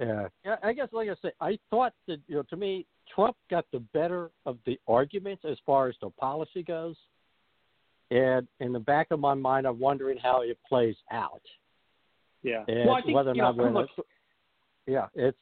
Uh, 0.01 0.29
yeah, 0.45 0.57
I 0.63 0.73
guess, 0.73 0.89
like 0.93 1.09
I 1.09 1.15
said, 1.21 1.33
I 1.41 1.59
thought 1.71 1.93
that 2.07 2.21
you 2.29 2.37
know, 2.37 2.43
to 2.51 2.57
me, 2.57 2.87
Trump 3.13 3.37
got 3.51 3.65
the 3.73 3.81
better 3.93 4.31
of 4.47 4.59
the 4.65 4.79
arguments 4.87 5.45
as 5.49 5.57
far 5.67 5.89
as 5.89 5.97
the 6.01 6.11
policy 6.11 6.63
goes, 6.63 6.97
and 8.11 8.47
in 8.61 8.73
the 8.73 8.79
back 8.79 9.09
of 9.11 9.19
my 9.19 9.35
mind, 9.35 9.67
I'm 9.67 9.81
wondering 9.81 10.19
how 10.19 10.43
it 10.43 10.59
plays 10.69 10.97
out, 11.11 11.43
Yeah. 12.43 12.65
and 12.69 12.87
well, 12.87 12.97
I 12.97 13.03
think, 13.03 13.15
whether 13.17 13.31
or 13.31 13.35
not 13.35 13.57
know, 13.57 13.65
we're 13.65 13.71
look, 13.71 13.91
yeah, 14.87 15.09
it's 15.15 15.39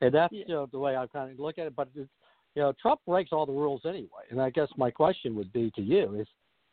and 0.00 0.12
that's 0.12 0.32
Yeah. 0.32 0.44
you 0.46 0.54
know 0.54 0.66
the 0.66 0.78
way 0.78 0.96
I 0.96 1.06
kind 1.06 1.30
of 1.30 1.38
look 1.38 1.58
at 1.58 1.66
it. 1.66 1.76
But 1.76 1.88
it's, 1.94 2.10
you 2.56 2.62
know, 2.62 2.72
Trump 2.82 3.00
breaks 3.06 3.30
all 3.32 3.46
the 3.46 3.52
rules 3.52 3.82
anyway, 3.84 4.24
and 4.30 4.42
I 4.42 4.50
guess 4.50 4.68
my 4.76 4.90
question 4.90 5.36
would 5.36 5.52
be 5.52 5.70
to 5.72 5.82
you 5.82 6.14
is, 6.16 6.26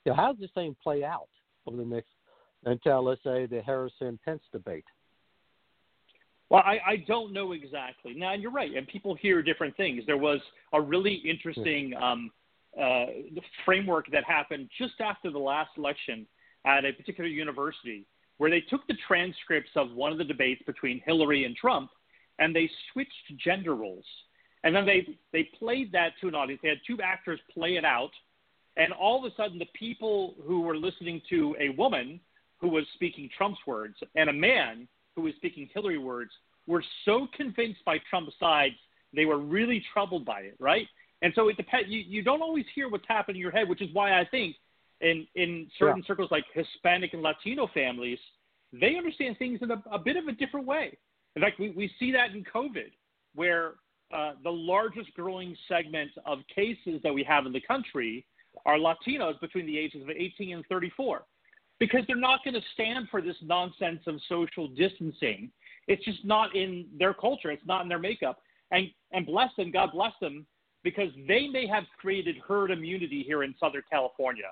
you 0.06 0.12
know, 0.12 0.15
how 0.15 0.32
does 0.32 0.41
this 0.41 0.51
thing 0.56 0.75
play 0.82 1.03
out 1.03 1.29
over 1.67 1.77
the 1.77 1.86
next 1.86 2.10
until 2.65 3.03
let's 3.03 3.22
say 3.22 3.46
the 3.46 3.62
Harrison 3.62 4.17
Pence 4.25 4.41
debate? 4.51 4.86
Well, 6.50 6.63
I, 6.66 6.80
I 6.86 6.96
don't 7.08 7.34
know 7.34 7.51
exactly. 7.51 8.13
Now, 8.13 8.34
you're 8.34 8.51
right, 8.51 8.74
and 8.74 8.88
people 8.88 9.16
hear 9.16 9.42
different 9.42 9.75
things. 9.75 10.04
There 10.08 10.18
was 10.18 10.39
a 10.74 10.80
really 10.80 11.16
interesting 11.16 11.94
um, 12.01 12.32
uh, 12.82 13.08
framework 13.66 14.06
that 14.12 14.24
happened 14.24 14.70
just 14.77 15.01
after 15.01 15.30
the 15.30 15.39
last 15.39 15.72
election 15.77 16.25
at 16.66 16.86
a 16.86 16.94
particular 16.94 17.30
university 17.30 18.06
where 18.38 18.50
they 18.50 18.62
took 18.62 18.86
the 18.88 18.96
transcripts 19.08 19.72
of 19.75 19.92
one 19.92 20.12
of 20.12 20.18
the 20.18 20.24
debates 20.24 20.62
between 20.66 21.01
Hillary 21.06 21.44
and 21.46 21.56
Trump 21.56 21.89
and 22.39 22.56
they 22.56 22.70
switched 22.92 23.12
gender 23.44 23.75
roles. 23.75 24.06
And 24.63 24.75
then 24.75 24.86
they, 24.86 25.08
they 25.34 25.50
played 25.58 25.92
that 25.94 26.13
to 26.22 26.27
an 26.27 26.36
audience. 26.36 26.60
They 26.62 26.70
had 26.70 26.80
two 26.86 27.01
actors 27.01 27.39
play 27.54 27.77
it 27.77 27.86
out. 27.86 28.12
And 28.75 28.94
all 28.94 29.25
of 29.25 29.32
a 29.32 29.36
sudden, 29.36 29.58
the 29.58 29.68
people 29.74 30.36
who 30.46 30.62
were 30.62 30.77
listening 30.77 31.22
to 31.30 31.56
a 31.60 31.70
woman 31.70 32.20
who 32.60 32.70
was 32.70 32.86
speaking 32.94 33.30
Trump's 33.36 33.60
words 33.66 33.96
and 34.16 34.30
a 34.30 34.34
man 34.34 34.88
who 35.17 35.24
was 35.24 35.33
speaking 35.36 35.67
Hillary 35.74 35.97
words 35.97 36.31
were 36.67 36.83
so 37.03 37.27
convinced 37.36 37.83
by 37.83 37.97
Trump's 38.09 38.36
sides, 38.39 38.75
they 39.13 39.25
were 39.25 39.39
really 39.39 39.83
troubled 39.91 40.24
by 40.24 40.41
it, 40.41 40.55
right? 40.59 40.88
And 41.24 41.33
so 41.36 41.50
it 41.50 41.57
depends. 41.57 41.89
You, 41.89 42.03
you 42.07 42.21
don't 42.21 42.43
always 42.43 42.65
hear 42.75 42.88
what's 42.88 43.07
happening 43.07 43.38
in 43.38 43.41
your 43.41 43.51
head, 43.51 43.67
which 43.67 43.81
is 43.81 43.89
why 43.93 44.19
I 44.19 44.25
think 44.25 44.55
in 45.01 45.25
in 45.33 45.67
certain 45.79 46.03
yeah. 46.03 46.07
circles 46.07 46.29
like 46.29 46.45
Hispanic 46.53 47.13
and 47.13 47.24
Latino 47.24 47.67
families, 47.74 48.19
they 48.71 48.95
understand 48.95 49.38
things 49.39 49.59
in 49.63 49.71
a, 49.71 49.81
a 49.91 49.97
bit 49.97 50.17
of 50.17 50.27
a 50.27 50.33
different 50.33 50.67
way. 50.67 50.95
In 51.36 51.41
fact, 51.41 51.59
we, 51.59 51.71
we 51.71 51.91
see 52.00 52.12
that 52.12 52.31
in 52.31 52.43
COVID, 52.43 52.91
where 53.33 53.74
uh, 54.13 54.33
the 54.43 54.51
largest 54.51 55.12
growing 55.15 55.57
segment 55.67 56.12
of 56.25 56.39
cases 56.53 57.01
that 57.03 57.13
we 57.13 57.24
have 57.24 57.47
in 57.47 57.53
the 57.53 57.62
country 57.62 58.24
are 58.65 58.77
Latinos 58.77 59.39
between 59.39 59.65
the 59.65 59.77
ages 59.77 60.03
of 60.03 60.09
18 60.09 60.53
and 60.53 60.65
34, 60.67 61.24
because 61.79 62.01
they're 62.07 62.15
not 62.15 62.43
going 62.43 62.53
to 62.53 62.62
stand 62.74 63.07
for 63.10 63.22
this 63.22 63.36
nonsense 63.41 64.01
of 64.07 64.15
social 64.27 64.67
distancing. 64.67 65.51
It's 65.88 66.03
just 66.03 66.25
not 66.25 66.55
in 66.55 66.88
their 66.98 67.13
culture. 67.13 67.51
It's 67.51 67.65
not 67.65 67.84
in 67.84 67.89
their 67.89 68.00
makeup. 68.00 68.39
And 68.72 68.88
and 69.12 69.25
bless 69.25 69.50
them, 69.55 69.72
God 69.72 69.91
bless 69.93 70.13
them, 70.19 70.46
because 70.84 71.10
they 71.27 71.48
may 71.48 71.67
have 71.67 71.86
created 72.00 72.36
herd 72.46 72.72
immunity 72.72 73.24
here 73.25 73.43
in 73.43 73.55
Southern 73.60 73.84
California. 73.89 74.51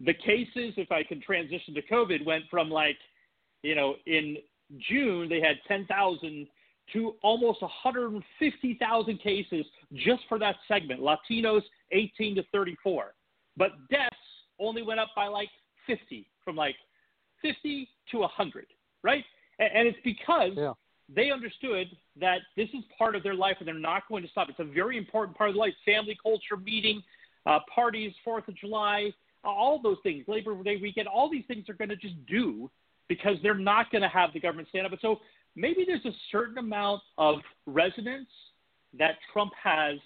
The 0.00 0.14
cases, 0.14 0.74
if 0.76 0.90
I 0.90 1.02
can 1.02 1.20
transition 1.20 1.74
to 1.74 1.82
COVID, 1.82 2.24
went 2.26 2.44
from 2.50 2.70
like, 2.70 2.98
you 3.62 3.74
know, 3.74 3.94
in 4.06 4.36
June 4.88 5.28
they 5.28 5.40
had 5.40 5.56
10,000 5.68 6.46
to 6.92 7.14
almost 7.22 7.62
150,000 7.62 9.18
cases 9.18 9.66
just 9.94 10.22
for 10.28 10.38
that 10.38 10.56
segment, 10.68 11.00
Latinos 11.00 11.62
18 11.92 12.36
to 12.36 12.42
34. 12.52 13.14
But 13.56 13.70
deaths 13.90 14.16
only 14.58 14.82
went 14.82 15.00
up 15.00 15.08
by 15.16 15.26
like 15.26 15.48
50, 15.86 16.28
from 16.46 16.56
like 16.56 16.76
50 17.42 17.88
to 18.12 18.18
100, 18.20 18.66
right? 19.02 19.24
And, 19.58 19.70
and 19.74 19.88
it's 19.88 19.98
because 20.04 20.52
yeah. 20.56 20.72
they 21.14 21.30
understood 21.30 21.88
that 22.18 22.38
this 22.56 22.68
is 22.70 22.82
part 22.96 23.14
of 23.14 23.22
their 23.22 23.34
life 23.34 23.56
and 23.58 23.68
they're 23.68 23.74
not 23.74 24.08
going 24.08 24.22
to 24.22 24.28
stop. 24.30 24.48
It's 24.48 24.60
a 24.60 24.64
very 24.64 24.96
important 24.96 25.36
part 25.36 25.50
of 25.50 25.54
the 25.54 25.60
life 25.60 25.74
family 25.84 26.16
culture, 26.22 26.56
meeting, 26.56 27.02
uh, 27.44 27.58
parties, 27.74 28.12
4th 28.26 28.48
of 28.48 28.56
July, 28.56 29.12
all 29.44 29.80
those 29.82 29.98
things, 30.02 30.24
Labor 30.26 30.60
Day 30.62 30.78
weekend, 30.80 31.08
all 31.08 31.30
these 31.30 31.44
things 31.46 31.68
are 31.68 31.74
going 31.74 31.90
to 31.90 31.96
just 31.96 32.14
do 32.26 32.70
because 33.08 33.36
they're 33.42 33.54
not 33.54 33.90
going 33.90 34.02
to 34.02 34.08
have 34.08 34.32
the 34.32 34.40
government 34.40 34.68
stand 34.68 34.86
up. 34.86 34.92
And 34.92 35.00
so 35.00 35.20
maybe 35.54 35.84
there's 35.86 36.04
a 36.04 36.16
certain 36.32 36.58
amount 36.58 37.02
of 37.18 37.38
resonance 37.66 38.28
that 38.98 39.16
Trump 39.32 39.52
has 39.62 39.98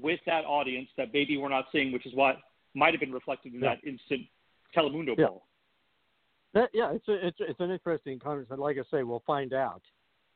with 0.00 0.20
that 0.26 0.44
audience 0.44 0.88
that 0.96 1.12
maybe 1.12 1.36
we're 1.36 1.48
not 1.48 1.66
seeing, 1.72 1.92
which 1.92 2.06
is 2.06 2.14
what 2.14 2.36
might 2.74 2.94
have 2.94 3.00
been 3.00 3.12
reflected 3.12 3.54
in 3.54 3.60
yeah. 3.60 3.74
that 3.74 3.88
instant 3.88 4.22
Telemundo 4.76 5.14
yeah. 5.18 5.26
poll. 5.26 5.42
That, 6.58 6.70
yeah, 6.72 6.90
it's 6.90 7.06
a, 7.06 7.24
it's 7.24 7.36
it's 7.38 7.60
an 7.60 7.70
interesting 7.70 8.18
conversation. 8.18 8.58
Like 8.58 8.78
I 8.78 8.82
say, 8.90 9.04
we'll 9.04 9.22
find 9.24 9.54
out, 9.54 9.80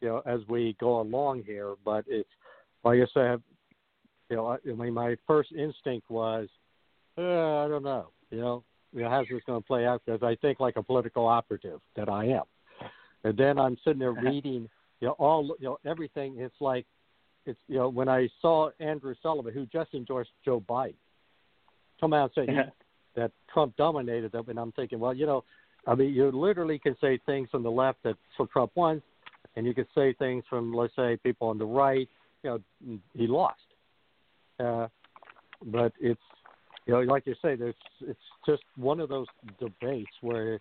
you 0.01 0.07
know, 0.07 0.23
as 0.25 0.39
we 0.49 0.77
go 0.79 1.01
along 1.01 1.43
here. 1.45 1.75
But 1.85 2.05
it's 2.07 2.29
like 2.85 3.01
I 3.01 3.07
said, 3.13 3.43
you 4.31 4.37
know, 4.37 4.47
I, 4.47 4.59
I 4.65 4.73
mean, 4.75 4.95
my 4.95 5.17
first 5.27 5.51
instinct 5.51 6.09
was, 6.09 6.47
uh, 7.19 7.65
I 7.65 7.67
don't 7.67 7.83
know, 7.83 8.11
you 8.31 8.41
know, 8.41 8.63
you 8.93 9.03
know, 9.03 9.11
how's 9.11 9.27
this 9.29 9.43
going 9.49 9.61
to 9.61 9.67
play 9.67 9.85
out? 9.85 10.01
Because 10.07 10.23
I 10.23 10.37
think 10.37 10.61
like 10.61 10.77
a 10.77 10.83
political 10.83 11.27
operative 11.27 11.81
that 11.97 12.09
I 12.09 12.27
am, 12.27 12.45
and 13.25 13.37
then 13.37 13.59
I'm 13.59 13.77
sitting 13.85 13.99
there 13.99 14.13
reading, 14.31 14.69
you 15.01 15.09
know, 15.09 15.17
all 15.19 15.57
you 15.59 15.67
know 15.67 15.79
everything. 15.85 16.37
It's 16.39 16.55
like, 16.61 16.87
it's 17.47 17.59
you 17.67 17.79
know, 17.79 17.89
when 17.89 18.09
I 18.09 18.29
saw 18.41 18.71
Andrew 18.79 19.17
Sullivan, 19.25 19.53
who 19.53 19.67
just 19.67 19.93
endorsed 19.93 20.31
Joe 20.45 20.63
Biden, 20.69 20.95
come 22.01 22.13
out 22.13 22.31
and 22.37 22.47
say 22.47 22.73
that 23.17 23.33
Trump 23.53 23.77
dominated 23.77 24.31
them, 24.31 24.45
and 24.47 24.61
I'm 24.61 24.71
thinking, 24.71 25.01
well, 25.01 25.13
you 25.13 25.27
know, 25.27 25.43
I 25.87 25.95
mean, 25.95 26.15
you 26.15 26.31
literally 26.31 26.79
can 26.79 26.97
say 27.01 27.19
things 27.27 27.49
from 27.51 27.63
the 27.63 27.71
left 27.71 28.03
that 28.05 28.17
Trump 28.53 28.73
wants, 28.75 29.05
and 29.57 29.67
you 29.67 29.75
can 29.75 29.87
say 29.95 30.13
things 30.15 30.45
from, 30.49 30.73
let's 30.73 30.95
say, 30.97 31.19
people 31.23 31.49
on 31.49 31.59
the 31.59 31.65
right. 31.65 32.09
You 32.43 32.63
know, 32.85 32.99
he 33.15 33.27
lost. 33.27 33.61
Uh, 34.59 34.89
but 35.67 35.93
it's, 36.01 36.21
you 36.87 36.95
know, 36.95 37.01
like 37.01 37.27
you 37.27 37.35
say, 37.43 37.57
there's, 37.57 37.75
it's 38.01 38.19
just 38.47 38.63
one 38.77 39.01
of 39.01 39.09
those 39.09 39.27
debates 39.61 40.11
where 40.21 40.61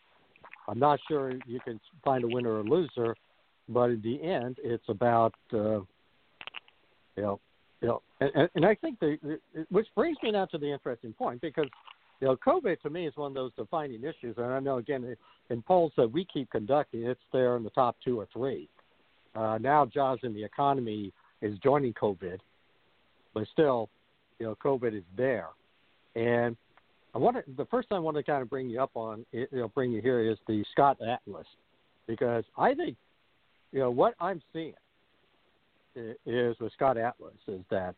I'm 0.67 0.79
not 0.79 0.99
sure 1.07 1.33
you 1.45 1.59
can 1.59 1.79
find 2.03 2.23
a 2.23 2.27
winner 2.27 2.59
or 2.59 2.63
loser, 2.63 3.15
but 3.69 3.89
in 3.89 4.01
the 4.01 4.21
end, 4.21 4.57
it's 4.63 4.83
about, 4.89 5.33
uh, 5.53 5.79
you 7.15 7.23
know, 7.23 7.39
you 7.81 7.87
know, 7.87 8.01
and, 8.19 8.49
and 8.53 8.65
I 8.65 8.75
think 8.75 8.99
the, 8.99 9.39
which 9.69 9.87
brings 9.95 10.17
me 10.21 10.31
now 10.31 10.45
to 10.45 10.57
the 10.57 10.71
interesting 10.71 11.13
point 11.13 11.41
because 11.41 11.67
you 12.21 12.27
know, 12.27 12.37
COVID 12.37 12.79
to 12.81 12.89
me 12.89 13.07
is 13.07 13.17
one 13.17 13.31
of 13.31 13.33
those 13.33 13.51
defining 13.57 14.03
issues, 14.03 14.37
and 14.37 14.45
I 14.45 14.59
know 14.59 14.77
again 14.77 15.15
in 15.49 15.61
polls 15.63 15.91
that 15.97 16.09
we 16.09 16.25
keep 16.31 16.49
conducting, 16.51 17.03
it's 17.03 17.19
there 17.33 17.57
in 17.57 17.63
the 17.63 17.71
top 17.71 17.97
two 18.03 18.19
or 18.19 18.27
three. 18.31 18.69
Uh, 19.35 19.57
now, 19.59 19.85
jobs 19.85 20.21
in 20.23 20.33
the 20.33 20.43
economy 20.43 21.11
is 21.41 21.57
joining 21.59 21.93
COVID, 21.93 22.37
but 23.33 23.47
still, 23.51 23.89
you 24.39 24.45
know, 24.45 24.55
COVID 24.63 24.95
is 24.95 25.03
there. 25.17 25.47
And 26.15 26.55
I 27.15 27.17
want 27.17 27.37
to, 27.37 27.43
the 27.57 27.65
first 27.65 27.89
thing 27.89 27.97
I 27.97 28.01
want 28.01 28.17
to 28.17 28.23
kind 28.23 28.41
of 28.41 28.49
bring 28.49 28.69
you 28.69 28.81
up 28.81 28.91
on, 28.93 29.25
you 29.31 29.47
know, 29.51 29.69
bring 29.69 29.91
you 29.91 30.01
here 30.01 30.19
is 30.19 30.37
the 30.47 30.63
Scott 30.71 30.97
Atlas, 31.01 31.47
because 32.07 32.43
I 32.57 32.73
think, 32.75 32.97
you 33.71 33.79
know, 33.79 33.89
what 33.89 34.13
I'm 34.19 34.41
seeing 34.53 34.73
is 35.95 36.55
with 36.59 36.71
Scott 36.73 36.97
Atlas 36.97 37.33
is 37.47 37.61
that 37.71 37.95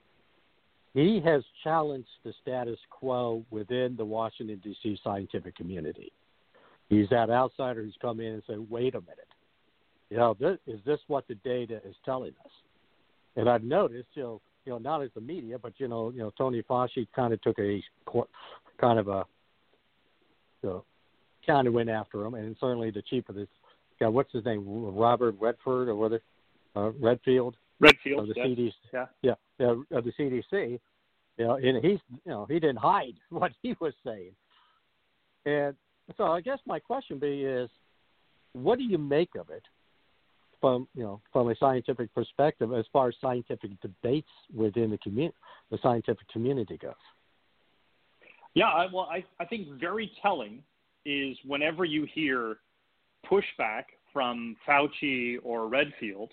he 0.93 1.21
has 1.25 1.43
challenged 1.63 2.09
the 2.23 2.33
status 2.41 2.77
quo 2.89 3.43
within 3.49 3.95
the 3.97 4.05
Washington, 4.05 4.61
D.C. 4.63 4.99
scientific 5.03 5.55
community. 5.55 6.11
He's 6.89 7.09
that 7.09 7.29
outsider 7.29 7.81
who's 7.83 7.97
come 8.01 8.19
in 8.19 8.33
and 8.33 8.43
said, 8.45 8.57
wait 8.69 8.93
a 8.93 9.01
minute, 9.01 9.27
you 10.09 10.17
know, 10.17 10.35
this, 10.39 10.57
is 10.67 10.79
this 10.85 10.99
what 11.07 11.27
the 11.27 11.35
data 11.35 11.81
is 11.85 11.95
telling 12.05 12.33
us? 12.45 12.51
And 13.35 13.49
I've 13.49 13.63
noticed, 13.63 14.09
you 14.13 14.23
know, 14.23 14.41
you 14.65 14.71
know, 14.71 14.77
not 14.77 15.01
as 15.01 15.09
the 15.15 15.21
media, 15.21 15.57
but 15.57 15.73
you 15.77 15.87
know, 15.87 16.11
you 16.11 16.19
know, 16.19 16.31
Tony 16.37 16.61
Fauci 16.61 17.07
kind 17.15 17.33
of 17.33 17.41
took 17.41 17.57
a 17.59 17.83
kind 18.79 18.99
of 18.99 19.07
a, 19.07 19.25
you 20.61 20.69
know, 20.69 20.85
kind 21.45 21.67
of 21.67 21.73
went 21.73 21.89
after 21.89 22.23
him, 22.23 22.35
and 22.35 22.55
certainly 22.59 22.91
the 22.91 23.01
chief 23.01 23.27
of 23.27 23.35
this 23.35 23.47
guy, 23.99 24.07
what's 24.07 24.31
his 24.31 24.45
name, 24.45 24.63
Robert 24.65 25.35
Redford 25.39 25.89
or 25.89 25.95
whether 25.95 26.21
uh, 26.75 26.91
Redfield, 26.91 27.55
Redfield 27.83 28.21
of 28.21 28.27
the 28.27 28.33
yes. 28.35 28.47
CDC, 28.47 29.07
yeah, 29.21 29.33
yeah, 29.59 29.97
of 29.97 30.03
the 30.03 30.11
CDC. 30.19 30.79
You 31.37 31.45
know, 31.45 31.55
and 31.55 31.83
he's 31.83 31.99
you 32.09 32.31
know 32.31 32.45
he 32.45 32.59
didn't 32.59 32.77
hide 32.77 33.15
what 33.29 33.51
he 33.61 33.75
was 33.79 33.93
saying, 34.05 34.31
and 35.45 35.75
so 36.17 36.25
I 36.25 36.41
guess 36.41 36.59
my 36.65 36.79
question 36.79 37.19
be 37.19 37.43
is, 37.43 37.69
what 38.53 38.77
do 38.77 38.83
you 38.83 38.97
make 38.97 39.35
of 39.39 39.49
it 39.49 39.63
from 40.61 40.87
you 40.95 41.03
know 41.03 41.21
from 41.31 41.49
a 41.49 41.55
scientific 41.55 42.13
perspective 42.13 42.73
as 42.73 42.85
far 42.93 43.09
as 43.09 43.15
scientific 43.19 43.71
debates 43.81 44.29
within 44.55 44.91
the 44.91 44.97
community, 44.99 45.35
the 45.71 45.79
scientific 45.81 46.27
community 46.29 46.77
goes? 46.77 46.93
Yeah, 48.53 48.67
I, 48.67 48.85
well, 48.93 49.09
I, 49.11 49.23
I 49.39 49.45
think 49.45 49.67
very 49.79 50.11
telling 50.21 50.61
is 51.05 51.35
whenever 51.45 51.85
you 51.85 52.07
hear 52.13 52.57
pushback 53.29 53.83
from 54.11 54.55
Fauci 54.67 55.37
or 55.43 55.67
Redfield 55.67 56.29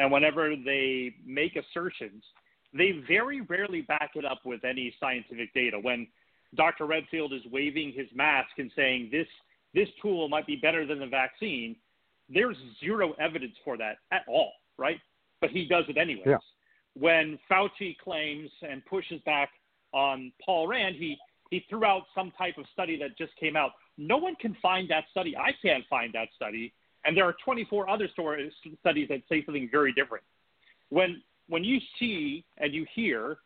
and 0.00 0.10
whenever 0.10 0.56
they 0.56 1.14
make 1.26 1.56
assertions, 1.56 2.24
they 2.72 3.02
very 3.06 3.42
rarely 3.42 3.82
back 3.82 4.12
it 4.14 4.24
up 4.24 4.40
with 4.46 4.64
any 4.64 4.94
scientific 4.98 5.52
data. 5.52 5.78
When 5.78 6.08
Dr. 6.56 6.86
Redfield 6.86 7.34
is 7.34 7.42
waving 7.52 7.92
his 7.94 8.08
mask 8.14 8.48
and 8.58 8.72
saying 8.74 9.10
this 9.12 9.26
this 9.72 9.88
tool 10.02 10.28
might 10.28 10.46
be 10.46 10.56
better 10.56 10.84
than 10.84 10.98
the 10.98 11.06
vaccine, 11.06 11.76
there's 12.28 12.56
zero 12.80 13.12
evidence 13.20 13.54
for 13.64 13.76
that 13.76 13.98
at 14.10 14.22
all, 14.26 14.50
right? 14.78 14.98
But 15.40 15.50
he 15.50 15.66
does 15.66 15.84
it 15.88 15.96
anyways. 15.96 16.24
Yeah. 16.26 16.38
When 16.94 17.38
Fauci 17.48 17.96
claims 17.98 18.50
and 18.68 18.84
pushes 18.86 19.20
back 19.24 19.50
on 19.92 20.32
Paul 20.44 20.66
Rand, 20.66 20.96
he 20.96 21.16
he 21.50 21.64
threw 21.68 21.84
out 21.84 22.04
some 22.14 22.32
type 22.38 22.56
of 22.56 22.64
study 22.72 22.98
that 23.00 23.18
just 23.18 23.36
came 23.36 23.54
out. 23.54 23.72
No 23.98 24.16
one 24.16 24.34
can 24.36 24.56
find 24.62 24.88
that 24.88 25.04
study. 25.10 25.36
I 25.36 25.50
can't 25.62 25.84
find 25.90 26.12
that 26.14 26.28
study. 26.36 26.72
And 27.04 27.16
there 27.16 27.24
are 27.24 27.34
24 27.44 27.88
other 27.88 28.08
stories, 28.12 28.52
uh, 28.66 28.70
studies 28.80 29.08
that 29.08 29.22
say 29.28 29.44
something 29.44 29.68
very 29.70 29.92
different. 29.92 30.24
When 30.90 31.22
when 31.48 31.64
you 31.64 31.78
see 31.98 32.44
and 32.58 32.72
you 32.72 32.86
hear 32.94 33.38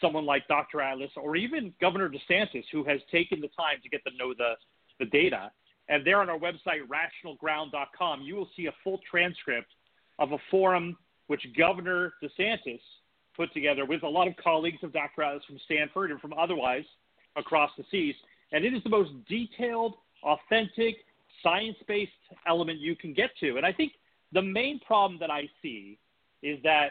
someone 0.00 0.26
like 0.26 0.48
Dr. 0.48 0.80
Atlas 0.80 1.10
or 1.16 1.36
even 1.36 1.72
Governor 1.80 2.10
DeSantis, 2.10 2.64
who 2.72 2.82
has 2.84 3.00
taken 3.10 3.40
the 3.40 3.48
time 3.48 3.78
to 3.82 3.88
get 3.88 4.02
to 4.04 4.10
know 4.16 4.34
the, 4.36 4.54
the 4.98 5.06
data, 5.06 5.50
and 5.88 6.04
there 6.04 6.20
on 6.20 6.28
our 6.28 6.38
website, 6.38 6.80
rationalground.com, 6.88 8.22
you 8.22 8.34
will 8.34 8.48
see 8.56 8.66
a 8.66 8.72
full 8.82 8.98
transcript 9.08 9.68
of 10.18 10.32
a 10.32 10.38
forum 10.50 10.96
which 11.26 11.46
Governor 11.56 12.14
DeSantis 12.22 12.80
put 13.36 13.52
together 13.52 13.84
with 13.84 14.02
a 14.02 14.08
lot 14.08 14.28
of 14.28 14.34
colleagues 14.36 14.82
of 14.82 14.92
Dr. 14.92 15.22
Atlas 15.22 15.44
from 15.46 15.58
Stanford 15.64 16.10
and 16.10 16.20
from 16.20 16.32
otherwise 16.34 16.84
across 17.36 17.70
the 17.76 17.84
seas. 17.90 18.14
And 18.52 18.64
it 18.64 18.74
is 18.74 18.82
the 18.82 18.90
most 18.90 19.10
detailed, 19.28 19.94
authentic, 20.22 20.96
science 21.42 21.76
based 21.86 22.12
element 22.46 22.78
you 22.78 22.96
can 22.96 23.12
get 23.12 23.30
to. 23.40 23.56
And 23.56 23.66
I 23.66 23.72
think 23.72 23.92
the 24.32 24.42
main 24.42 24.80
problem 24.80 25.18
that 25.20 25.30
I 25.30 25.48
see 25.60 25.98
is 26.42 26.58
that 26.62 26.90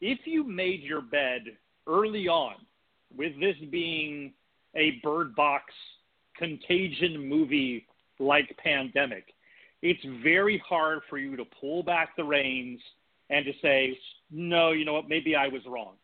if 0.00 0.20
you 0.24 0.44
made 0.44 0.82
your 0.82 1.02
bed 1.02 1.42
early 1.86 2.28
on, 2.28 2.54
with 3.16 3.38
this 3.40 3.56
being 3.70 4.32
a 4.74 4.92
bird 5.02 5.34
box 5.34 5.64
contagion 6.36 7.28
movie 7.28 7.86
like 8.18 8.56
pandemic, 8.62 9.34
it's 9.82 10.04
very 10.22 10.62
hard 10.66 11.00
for 11.08 11.18
you 11.18 11.36
to 11.36 11.44
pull 11.60 11.82
back 11.82 12.16
the 12.16 12.24
reins 12.24 12.80
and 13.30 13.44
to 13.44 13.52
say, 13.62 13.98
no, 14.30 14.72
you 14.72 14.84
know 14.84 14.92
what, 14.92 15.08
maybe 15.08 15.34
I 15.34 15.48
was 15.48 15.62
wrong. 15.66 15.94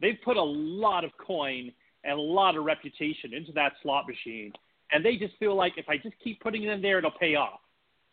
They've 0.00 0.18
put 0.24 0.36
a 0.36 0.42
lot 0.42 1.04
of 1.04 1.10
coin 1.18 1.72
and 2.04 2.18
a 2.18 2.22
lot 2.22 2.56
of 2.56 2.64
reputation 2.64 3.34
into 3.34 3.52
that 3.52 3.72
slot 3.82 4.06
machine. 4.08 4.52
And 4.92 5.04
they 5.04 5.16
just 5.16 5.36
feel 5.38 5.54
like 5.54 5.74
if 5.76 5.88
I 5.88 5.96
just 5.96 6.14
keep 6.22 6.40
putting 6.40 6.62
it 6.62 6.70
in 6.70 6.80
there, 6.80 6.98
it'll 6.98 7.10
pay 7.10 7.34
off, 7.34 7.60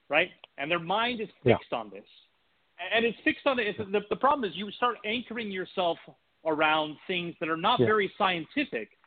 right? 0.09 0.29
And 0.57 0.69
their 0.69 0.79
mind 0.79 1.21
is 1.21 1.29
Yeah. 1.43 1.57
fixed 1.57 1.73
on 1.73 1.89
this, 1.89 2.05
and 2.91 3.05
it's 3.05 3.19
fixed 3.21 3.45
on 3.47 3.59
it. 3.59 3.77
The, 3.77 4.01
the 4.09 4.15
problem 4.15 4.49
is 4.49 4.55
you 4.55 4.69
start 4.71 4.97
anchoring 5.05 5.51
yourself 5.51 5.97
around 6.45 6.97
things 7.07 7.35
that 7.39 7.49
are 7.49 7.57
not 7.57 7.79
Yeah. 7.79 7.87
very 7.87 8.09
scientific, 8.17 8.97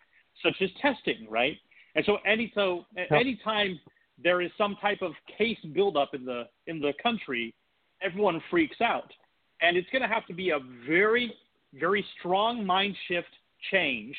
such 0.43 0.61
as 0.63 0.73
testing, 0.75 1.29
right? 1.29 1.59
And 1.95 2.05
so 2.05 2.17
any 2.25 2.51
so 2.55 2.87
anytime 3.11 3.81
there 4.19 4.41
is 4.41 4.51
some 4.57 4.77
type 4.77 5.03
of 5.03 5.13
case 5.27 5.59
buildup 5.73 6.15
in 6.15 6.25
the 6.25 6.49
in 6.67 6.81
the 6.81 6.93
country, 7.03 7.55
everyone 8.03 8.41
freaks 8.51 8.81
out, 8.81 9.13
and 9.61 9.77
it's 9.77 9.89
going 9.91 10.03
to 10.03 10.09
have 10.09 10.27
to 10.27 10.35
be 10.35 10.51
a 10.51 10.59
very 10.87 11.35
very 11.75 12.05
strong 12.19 12.65
mind 12.65 12.97
shift 13.09 13.29
change. 13.71 14.17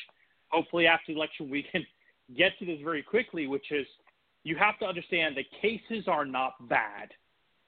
Hopefully, 0.48 0.86
after 0.86 1.12
the 1.12 1.18
election, 1.18 1.50
we 1.50 1.62
can 1.62 1.86
get 2.36 2.58
to 2.58 2.66
this 2.66 2.78
very 2.82 3.02
quickly, 3.02 3.46
which 3.46 3.70
is 3.70 3.86
you 4.44 4.56
have 4.56 4.78
to 4.78 4.86
understand 4.86 5.36
that 5.36 5.44
cases 5.60 6.06
are 6.08 6.24
not 6.24 6.68
bad. 6.68 7.10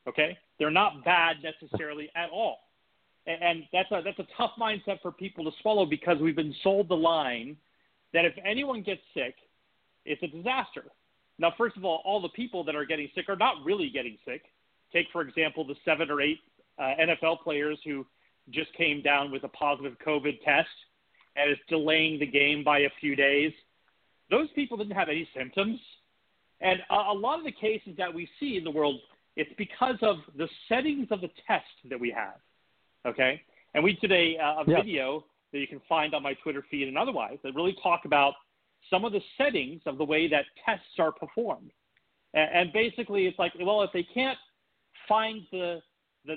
Okay, 0.09 0.37
they're 0.59 0.71
not 0.71 1.05
bad 1.05 1.37
necessarily 1.43 2.11
at 2.17 2.31
all, 2.31 2.59
and, 3.27 3.43
and 3.43 3.63
that's 3.73 3.91
a 3.93 4.03
that's 4.05 4.19
a 4.19 4.27
tough 4.37 4.53
mindset 4.61 5.01
for 5.03 5.13
people 5.13 5.45
to 5.45 5.51
swallow 5.61 5.85
because 5.87 6.19
we've 6.21 6.37
been 6.37 6.55
sold 6.63 6.89
the 6.89 6.97
line 6.97 7.57
that 8.13 8.25
if 8.25 8.35
anyone 8.45 8.83
gets 8.83 9.03
sick, 9.15 9.35
it's 10.05 10.23
a 10.23 10.27
disaster. 10.27 10.85
Now, 11.39 11.55
first 11.57 11.77
of 11.77 11.85
all, 11.85 12.03
all 12.05 12.21
the 12.21 12.29
people 12.31 12.65
that 12.65 12.75
are 12.75 12.85
getting 12.85 13.09
sick 13.15 13.29
are 13.29 13.37
not 13.37 13.57
really 13.65 13.89
getting 13.89 14.19
sick. 14.25 14.43
Take, 14.93 15.07
for 15.13 15.23
example, 15.23 15.67
the 15.67 15.77
seven 15.85 16.11
or 16.11 16.21
eight 16.21 16.41
uh, 16.79 16.93
NFL 17.01 17.41
players 17.43 17.79
who 17.85 18.07
just 18.51 18.73
came 18.75 19.01
down 19.03 19.31
with 19.31 19.45
a 19.45 19.49
positive 19.49 19.95
COVID 20.05 20.43
test 20.45 20.69
and 21.37 21.51
it's 21.51 21.61
delaying 21.69 22.19
the 22.19 22.27
game 22.27 22.65
by 22.65 22.81
a 22.81 22.91
few 23.01 23.15
days. 23.15 23.53
Those 24.31 24.49
people 24.55 24.77
didn't 24.77 24.97
have 24.97 25.09
any 25.09 25.29
symptoms. 25.37 25.79
And 26.61 26.81
a, 26.91 26.95
a 26.95 27.15
lot 27.15 27.39
of 27.39 27.45
the 27.45 27.53
cases 27.53 27.95
that 27.99 28.13
we 28.13 28.29
see 28.39 28.57
in 28.57 28.65
the 28.65 28.71
world, 28.71 29.01
it's 29.37 29.51
because 29.57 29.97
of 30.03 30.17
the 30.37 30.49
settings 30.69 31.09
of 31.11 31.21
the 31.21 31.31
test 31.47 31.65
that 31.89 31.99
we 31.99 32.11
have. 32.11 32.39
Okay? 33.07 33.43
And 33.75 33.83
we 33.83 33.95
did 33.95 34.13
a, 34.13 34.37
a 34.37 34.65
Yeah. 34.67 34.77
video 34.83 35.25
that 35.53 35.59
you 35.59 35.67
can 35.67 35.81
find 35.89 36.15
on 36.15 36.23
my 36.23 36.35
Twitter 36.35 36.65
feed 36.71 36.89
and 36.89 36.97
otherwise 36.97 37.39
that 37.43 37.55
really 37.55 37.77
talk 37.83 38.05
about 38.05 38.35
some 38.89 39.05
of 39.05 39.13
the 39.13 39.21
settings 39.37 39.83
of 39.87 39.99
the 39.99 40.05
way 40.05 40.29
that 40.29 40.45
tests 40.65 40.99
are 40.99 41.13
performed. 41.13 41.71
And, 42.35 42.51
and 42.55 42.73
basically, 42.73 43.27
it's 43.27 43.39
like, 43.39 43.53
well, 43.61 43.83
if 43.83 43.91
they 43.93 44.03
can't 44.03 44.39
find 45.09 45.43
the 45.51 45.81
the 46.25 46.37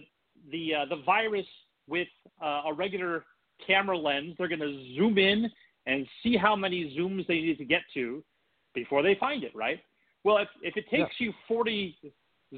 the 0.52 0.76
uh, 0.76 0.86
the 0.86 1.02
virus 1.06 1.46
with 1.88 2.08
uh, 2.42 2.64
a 2.68 2.74
regular 2.74 3.26
camera 3.66 3.98
lens, 3.98 4.36
they're 4.38 4.48
going 4.48 4.60
to 4.60 4.96
zoom 4.96 5.18
in 5.18 5.50
and 5.86 6.08
see 6.22 6.38
how 6.38 6.56
many 6.56 6.96
zooms 6.98 7.28
they 7.28 7.36
need 7.36 7.58
to 7.58 7.66
get 7.66 7.82
to 7.94 8.24
before 8.74 9.04
they 9.04 9.16
find 9.20 9.44
it, 9.44 9.56
right? 9.56 9.80
Well, 10.24 10.38
if, 10.38 10.48
if 10.62 10.78
it 10.78 10.90
takes 10.90 11.16
you 11.20 11.34
40 11.48 11.98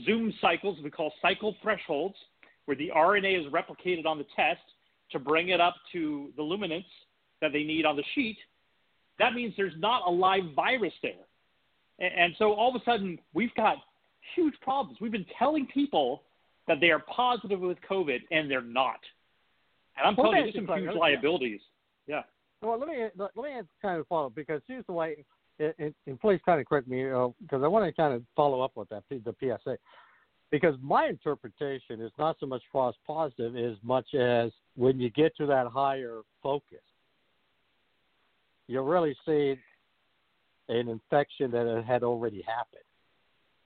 zoom 0.06 0.34
cycles, 0.42 0.78
we 0.84 0.92
call 0.92 1.12
cycle 1.22 1.56
thresholds, 1.62 2.16
where 2.66 2.78
the 2.78 2.92
RNA 2.96 3.48
is 3.48 3.52
replicated 3.52 4.06
on 4.06 4.18
the 4.18 4.26
test 4.36 4.62
to 5.12 5.20
bring 5.20 5.50
it 5.50 5.62
up 5.62 5.76
to 5.94 6.32
the 6.36 6.44
luminance 6.44 6.86
that 7.42 7.52
they 7.54 7.64
need 7.64 7.86
on 7.86 7.96
the 7.96 8.04
sheet, 8.14 8.38
that 9.20 9.34
means 9.34 9.54
there's 9.56 9.74
not 9.78 10.04
a 10.08 10.12
live 10.12 10.44
virus 10.56 10.94
there. 11.02 11.12
And, 12.00 12.12
and 12.14 12.36
so 12.38 12.54
all 12.54 12.76
of 12.76 12.82
a 12.82 12.86
sudden, 12.86 13.20
we've 13.34 13.54
got 13.56 13.78
huge 14.36 14.56
problems. 14.62 15.00
We've 15.00 15.12
been 15.12 15.26
telling 15.38 15.68
people 15.68 16.24
that 16.68 16.80
they 16.82 16.90
are 16.90 17.00
positive 17.00 17.60
with 17.60 17.78
COVID, 17.90 18.20
and 18.32 18.50
they're 18.50 18.62
not. 18.62 19.00
And 19.98 20.08
I'm 20.08 20.16
Well, 20.16 20.32
telling 20.32 20.48
you, 20.48 20.54
there's 20.54 20.68
some 20.68 20.80
huge 20.80 20.96
liabilities. 20.96 21.62
Yeah. 22.08 22.24
Well, 22.66 22.80
let 22.80 22.90
me 22.90 23.08
let 23.18 23.36
me 23.36 23.62
kind 23.82 24.00
of 24.00 24.08
follow 24.08 24.30
because 24.30 24.62
here's 24.68 24.86
the 24.88 24.94
way, 24.94 25.24
and, 25.60 25.94
and 26.08 26.20
please 26.20 26.40
kind 26.46 26.60
of 26.60 26.68
correct 26.68 26.88
me 26.88 27.10
uh, 27.10 27.28
because 27.42 27.64
I 27.64 27.68
want 27.68 27.86
to 27.86 27.94
kind 27.94 28.14
of 28.14 28.24
follow 28.36 28.62
up 28.62 28.72
with 28.76 28.90
that 28.90 29.04
the 29.10 29.36
PSA 29.40 29.78
because 30.52 30.76
my 30.82 31.08
interpretation 31.08 32.02
is 32.02 32.12
not 32.18 32.38
so 32.40 32.46
much 32.46 32.62
false 32.72 32.96
positive 33.06 33.56
as 33.56 33.78
much 33.84 34.14
as 34.14 34.52
when 34.76 35.00
you 35.00 35.10
get 35.10 35.36
to 35.38 35.46
that 35.46 35.68
higher 35.68 36.22
focus, 36.42 36.80
you're 38.68 38.84
really 38.84 39.16
seeing 39.26 39.58
an 40.70 40.88
infection 40.88 41.52
that 41.52 41.84
had 41.88 42.04
already 42.04 42.44
happened. 42.48 42.84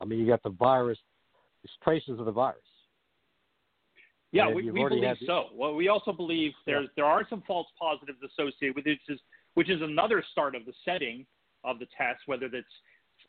I 0.02 0.06
mean, 0.06 0.20
you 0.20 0.28
got 0.28 0.44
the 0.44 0.50
virus, 0.50 0.98
traces 1.84 2.20
of 2.20 2.26
the 2.26 2.32
virus. 2.32 2.60
Yeah, 4.32 4.48
And 4.48 4.56
we, 4.56 4.70
we 4.70 4.88
believe 4.88 5.18
so. 5.26 5.46
Well, 5.54 5.74
we 5.76 5.88
also 5.88 6.12
believe 6.12 6.52
there's 6.66 6.88
there 6.96 7.06
are 7.06 7.26
some 7.30 7.44
false 7.48 7.68
positives 7.80 8.20
associated 8.24 8.76
with 8.76 8.86
it, 8.86 9.00
which 9.08 9.18
is 9.18 9.20
which 9.56 9.70
is 9.70 9.82
another 9.82 10.24
start 10.32 10.56
of 10.56 10.66
the 10.66 10.74
setting 10.86 11.26
of 11.64 11.80
the 11.80 11.88
test, 11.98 12.22
whether 12.28 12.48
that's 12.48 12.66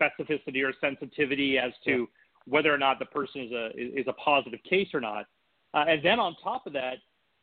specificity 0.00 0.62
or 0.62 0.72
sensitivity 0.80 1.58
as 1.58 1.72
to 1.84 2.08
whether 2.46 2.72
or 2.72 2.78
not 2.78 2.98
the 2.98 3.06
person 3.06 3.42
is 3.42 3.52
a 3.52 3.70
is 3.76 4.06
a 4.08 4.12
positive 4.14 4.60
case 4.68 4.88
or 4.92 5.00
not. 5.00 5.26
Uh, 5.72 5.84
and 5.88 6.04
then 6.04 6.18
on 6.18 6.36
top 6.42 6.66
of 6.66 6.72
that, 6.74 6.96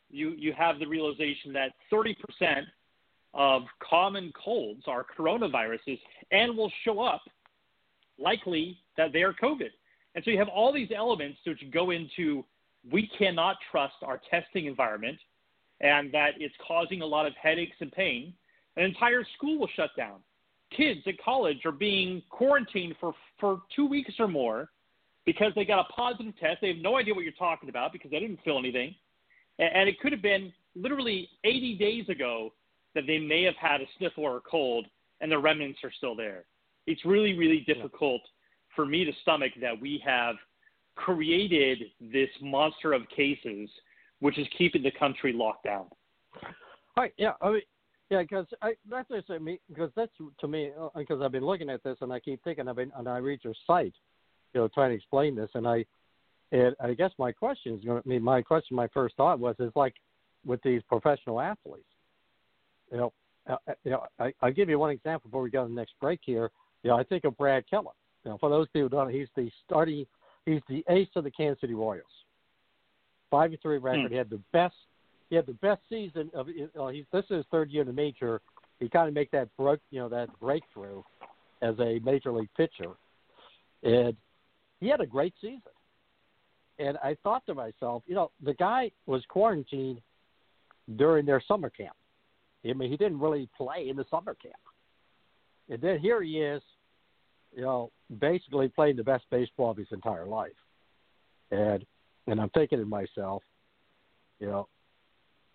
you 0.10 0.32
you 0.38 0.54
have 0.54 0.78
the 0.80 0.86
realization 0.86 1.52
that 1.54 1.74
30% 1.92 2.16
of 3.34 3.64
common 3.88 4.32
colds 4.34 4.84
are 4.88 5.06
coronaviruses 5.18 6.00
and 6.32 6.56
will 6.56 6.72
show 6.84 7.02
up 7.02 7.22
likely 8.20 8.78
that 8.98 9.14
they 9.14 9.22
are 9.22 9.34
COVID. 9.34 9.70
And 10.16 10.24
so 10.24 10.32
you 10.32 10.40
have 10.40 10.48
all 10.48 10.74
these 10.74 10.90
elements 10.96 11.38
which 11.46 11.62
go 11.72 11.92
into 11.92 12.44
we 12.90 13.10
cannot 13.18 13.58
trust 13.72 13.96
our 14.04 14.22
testing 14.30 14.66
environment 14.66 15.18
and 15.82 16.12
that 16.14 16.32
it's 16.40 16.56
causing 16.66 17.02
a 17.02 17.06
lot 17.06 17.26
of 17.26 17.34
headaches 17.42 17.76
and 17.80 17.92
pain. 17.92 18.34
An 18.76 18.84
entire 18.84 19.26
school 19.38 19.60
will 19.60 19.70
shut 19.76 19.92
down. 19.96 20.20
Kids 20.76 21.02
at 21.08 21.16
college 21.24 21.66
are 21.66 21.72
being 21.72 22.22
quarantined 22.30 22.96
for, 23.00 23.14
for 23.40 23.62
two 23.76 23.88
weeks 23.88 24.14
or 24.20 24.28
more 24.28 24.70
because 25.26 25.52
they 25.56 25.66
got 25.66 25.80
a 25.80 25.94
positive 25.94 26.38
test. 26.40 26.60
They 26.62 26.70
have 26.70 26.78
no 26.78 26.98
idea 26.98 27.14
what 27.14 27.24
you're 27.24 27.34
talking 27.34 27.70
about 27.70 27.94
because 27.94 28.12
they 28.12 28.20
didn't 28.20 28.40
feel 28.44 28.58
anything. 28.58 28.96
And, 29.60 29.70
and 29.76 29.90
it 29.90 30.00
could 30.00 30.12
have 30.12 30.22
been 30.22 30.52
literally 30.76 31.30
80 31.44 31.76
days 31.78 32.10
ago 32.10 32.54
that 32.96 33.06
they 33.08 33.20
may 33.20 33.44
have 33.44 33.56
had 33.56 33.82
a 33.82 33.86
sniffle 33.98 34.24
or 34.24 34.38
a 34.38 34.42
cold 34.42 34.88
and 35.22 35.32
the 35.32 35.38
remnants 35.38 35.80
are 35.84 35.92
still 35.92 36.16
there. 36.16 36.46
It's 36.86 37.04
really, 37.06 37.34
really 37.38 37.60
difficult 37.68 38.22
for 38.76 38.86
me 38.86 39.04
to 39.06 39.12
stomach 39.22 39.52
that 39.62 39.80
we 39.80 40.02
have 40.06 40.36
created 40.98 41.84
this 42.02 42.30
monster 42.42 42.94
of 42.94 43.04
cases, 43.16 43.70
which 44.20 44.38
is 44.38 44.48
keeping 44.58 44.84
the 44.84 44.92
country 44.92 45.32
locked 45.32 45.64
down. 45.64 45.86
Right. 46.98 47.14
Yeah. 47.18 47.34
I 47.42 47.52
mean, 47.52 47.62
yeah, 48.10 48.22
because 48.22 48.46
that's 48.90 49.10
because 49.68 49.92
that's 49.96 50.12
to 50.40 50.48
me 50.48 50.72
because 50.96 51.22
I've 51.22 51.32
been 51.32 51.46
looking 51.46 51.70
at 51.70 51.84
this 51.84 51.98
and 52.02 52.12
I 52.12 52.20
keep 52.20 52.42
thinking 52.44 52.68
I've 52.68 52.78
been 52.78 52.92
and 52.98 53.08
I 53.08 53.18
read 53.18 53.40
your 53.44 53.54
site, 53.66 53.94
you 54.54 54.62
know, 54.62 54.68
trying 54.70 54.92
to 54.92 54.96
explain 54.96 55.36
this 55.36 55.50
and 55.56 55.68
I, 55.68 55.86
and 56.54 56.74
I 56.82 56.94
guess 56.94 57.12
my 57.20 57.34
question 57.34 57.76
is 57.76 57.84
going 57.84 58.02
to 58.02 58.08
mean 58.08 58.24
my 58.24 58.42
question 58.42 58.78
my 58.78 58.88
first 58.94 59.16
thought 59.18 59.40
was 59.40 59.56
is 59.60 59.74
like 59.76 59.94
with 60.46 60.62
these 60.64 60.82
professional 60.88 61.42
athletes, 61.42 61.84
you 62.92 62.98
know, 62.98 63.14
uh, 63.50 63.58
uh, 63.68 63.74
you 63.84 63.92
know 63.92 64.06
I 64.20 64.34
I'll 64.42 64.54
give 64.54 64.70
you 64.70 64.80
one 64.80 64.92
example 64.92 65.30
before 65.30 65.42
we 65.42 65.50
go 65.50 65.64
to 65.64 65.70
the 65.70 65.76
next 65.76 65.94
break 66.00 66.22
here. 66.24 66.50
You 66.84 66.92
know, 66.92 66.98
I 66.98 67.04
think 67.04 67.26
of 67.26 67.38
Brad 67.38 67.66
Keller. 67.70 67.92
You 68.24 68.32
know, 68.32 68.38
for 68.38 68.50
those 68.50 68.68
people 68.68 68.84
who 68.84 68.90
don't, 68.90 69.12
he's 69.12 69.28
the 69.36 69.52
starting, 69.66 70.06
he's 70.48 70.62
the 70.70 70.84
ace 70.90 71.10
of 71.16 71.24
the 71.24 71.32
Kansas 71.32 71.62
City 71.62 71.74
Royals. 71.74 72.06
Five 73.30 73.52
and 73.52 73.62
three 73.62 73.78
record. 73.78 74.08
Hmm. 74.08 74.12
He 74.14 74.16
had 74.16 74.30
the 74.30 74.42
best 74.54 74.76
he 75.30 75.36
had 75.36 75.46
the 75.46 75.54
best 75.54 75.82
season 75.90 76.32
of. 76.34 76.48
Uh, 76.80 76.88
he's 76.88 77.06
this 77.12 77.26
is 77.30 77.38
his 77.38 77.46
third 77.52 77.70
year 77.70 77.82
in 77.82 77.88
the 77.88 77.94
major. 77.94 78.42
He 78.80 78.88
kind 78.90 79.08
of 79.08 79.14
make 79.14 79.32
that 79.32 79.50
broke, 79.58 79.82
you 79.92 80.00
know, 80.00 80.10
that 80.10 80.30
breakthrough 80.40 81.02
as 81.62 81.76
a 81.80 82.00
major 82.04 82.32
league 82.32 82.50
pitcher, 82.56 82.92
and 83.84 84.16
he 84.80 84.88
had 84.88 85.02
a 85.02 85.06
great 85.06 85.34
season. 85.42 85.62
And 86.80 86.98
I 87.04 87.18
thought 87.24 87.44
to 87.48 87.56
myself, 87.56 88.04
you 88.06 88.14
know, 88.14 88.32
the 88.44 88.54
guy 88.54 88.92
was 89.08 89.24
quarantined 89.28 90.00
during 90.96 91.26
their 91.26 91.42
summer 91.48 91.72
camp. 91.72 91.96
I 92.64 92.74
mean, 92.74 92.92
he 92.92 92.98
didn't 92.98 93.20
really 93.20 93.50
play 93.58 93.88
in 93.90 93.98
the 93.98 94.06
summer 94.12 94.36
camp, 94.36 94.56
and 95.70 95.82
then 95.82 96.00
here 96.00 96.22
he 96.22 96.40
is, 96.40 96.62
you 97.56 97.62
know, 97.62 97.92
basically 98.20 98.68
playing 98.68 98.96
the 98.96 99.04
best 99.04 99.26
baseball 99.32 99.72
of 99.72 99.78
his 99.78 99.88
entire 99.92 100.26
life. 100.26 100.52
And 101.52 101.86
and 102.28 102.42
I'm 102.42 102.50
thinking 102.50 102.80
to 102.80 102.86
myself, 102.86 103.42
you 104.40 104.48
know, 104.48 104.68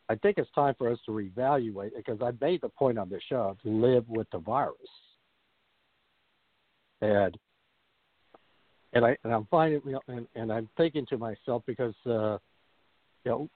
I 0.09 0.15
think 0.17 0.39
it's 0.39 0.51
time 0.55 0.75
for 0.79 0.91
us 0.91 0.99
to 1.07 1.13
reevaluate 1.13 1.91
because 1.97 2.19
I 2.23 2.33
made 2.45 2.63
the 2.63 2.71
point 2.71 2.99
on 2.99 3.09
the 3.09 3.21
show 3.29 3.57
to 3.63 3.69
live 3.69 4.09
with 4.09 4.27
the 4.33 4.39
virus. 4.39 4.77
And 7.01 7.37
and 8.95 9.05
I 9.05 9.17
and 9.25 9.33
I'm 9.33 9.47
finding 9.51 9.83
you 9.85 9.93
know, 9.93 10.03
and, 10.09 10.27
and 10.35 10.53
I'm 10.53 10.69
thinking 10.77 11.07
to 11.07 11.19
myself 11.19 11.63
because 11.67 11.95
uh 12.07 12.39
you 13.25 13.31
know 13.31 13.49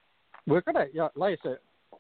we're 0.47 0.61
gonna 0.61 0.87
you 0.93 1.01
know, 1.01 1.11
like 1.17 1.39
I 1.45 1.49
said 1.49 1.59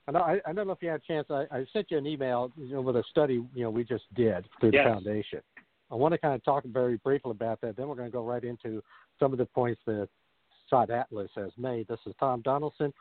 and 0.08 0.16
I, 0.16 0.40
I 0.46 0.52
don't 0.52 0.66
know 0.66 0.72
if 0.72 0.82
you 0.82 0.88
had 0.88 1.00
a 1.00 1.06
chance. 1.06 1.26
I, 1.30 1.46
I 1.50 1.66
sent 1.72 1.90
you 1.90 1.98
an 1.98 2.06
email, 2.06 2.52
you 2.56 2.74
know, 2.74 2.80
with 2.80 2.96
a 2.96 3.04
study, 3.10 3.44
you 3.54 3.64
know, 3.64 3.70
we 3.70 3.82
just 3.84 4.04
did 4.14 4.46
through 4.60 4.70
Yes. 4.72 4.86
the 4.86 4.94
foundation. 4.94 5.40
I 5.90 5.94
want 5.94 6.12
to 6.12 6.18
kind 6.18 6.34
of 6.34 6.44
talk 6.44 6.64
very 6.64 6.96
briefly 6.98 7.30
about 7.30 7.60
that. 7.60 7.76
Then 7.76 7.88
we're 7.88 7.94
going 7.94 8.08
to 8.08 8.12
go 8.12 8.24
right 8.24 8.42
into 8.42 8.82
some 9.20 9.32
of 9.32 9.38
the 9.38 9.46
points 9.46 9.80
that 9.86 10.08
Scott 10.66 10.90
Atlas 10.90 11.30
has 11.36 11.52
made. 11.56 11.86
This 11.88 12.00
is 12.06 12.14
Tom 12.18 12.42
Donelson 12.42 12.92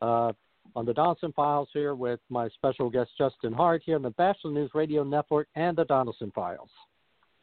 uh, 0.00 0.32
on 0.76 0.84
the 0.84 0.92
Donelson 0.92 1.34
Files 1.34 1.68
here 1.72 1.94
with 1.94 2.20
my 2.28 2.48
special 2.50 2.90
guest 2.90 3.10
Justin 3.18 3.52
Hart 3.52 3.82
here 3.84 3.96
on 3.96 4.02
the 4.02 4.10
Batchelor 4.10 4.52
News 4.52 4.70
Radio 4.74 5.02
Network 5.02 5.48
and 5.56 5.76
the 5.76 5.84
Donelson 5.84 6.32
Files. 6.32 6.70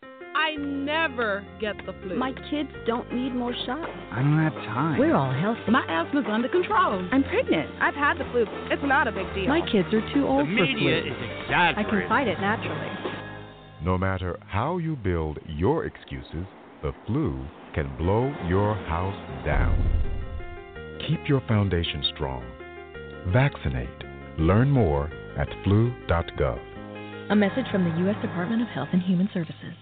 I 0.03 0.45
I 0.45 0.57
never 0.57 1.43
get 1.59 1.75
the 1.85 1.93
flu. 2.03 2.15
My 2.15 2.31
kids 2.51 2.69
don't 2.85 3.11
need 3.11 3.33
more 3.33 3.53
shots. 3.65 3.91
I 4.11 4.21
don't 4.21 4.37
have 4.37 4.53
time. 4.53 4.99
We're 4.99 5.15
all 5.15 5.33
healthy. 5.33 5.71
My 5.71 5.83
asthma's 5.89 6.25
under 6.29 6.47
control. 6.47 7.01
I'm 7.11 7.23
pregnant. 7.23 7.69
I've 7.81 7.95
had 7.95 8.19
the 8.19 8.25
flu. 8.31 8.45
It's 8.69 8.83
not 8.85 9.07
a 9.07 9.11
big 9.11 9.25
deal. 9.33 9.47
My 9.47 9.61
kids 9.71 9.87
are 9.91 10.05
too 10.13 10.27
old 10.27 10.47
the 10.47 10.55
for 10.55 10.61
media 10.61 11.01
flu. 11.01 11.11
is 11.11 11.17
exaggerating. 11.41 11.85
I 11.85 11.89
can 11.89 12.09
fight 12.09 12.27
it 12.27 12.39
naturally. 12.39 13.04
No 13.85 13.99
matter 13.99 14.39
how 14.47 14.79
you 14.79 14.95
build 14.95 15.37
your 15.45 15.85
excuses, 15.85 16.47
the 16.81 16.91
flu 17.05 17.45
can 17.75 17.95
blow 17.97 18.33
your 18.47 18.73
house 18.73 19.45
down. 19.45 19.77
Keep 21.07 21.29
your 21.29 21.39
foundation 21.41 22.03
strong. 22.15 22.43
Vaccinate. 23.31 23.87
Learn 24.39 24.71
more 24.71 25.11
at 25.37 25.47
flu.gov. 25.63 27.29
A 27.29 27.35
message 27.35 27.65
from 27.71 27.83
the 27.83 27.95
U.S. 28.05 28.15
Department 28.23 28.63
of 28.63 28.67
Health 28.69 28.89
and 28.91 29.03
Human 29.03 29.29
Services. 29.31 29.75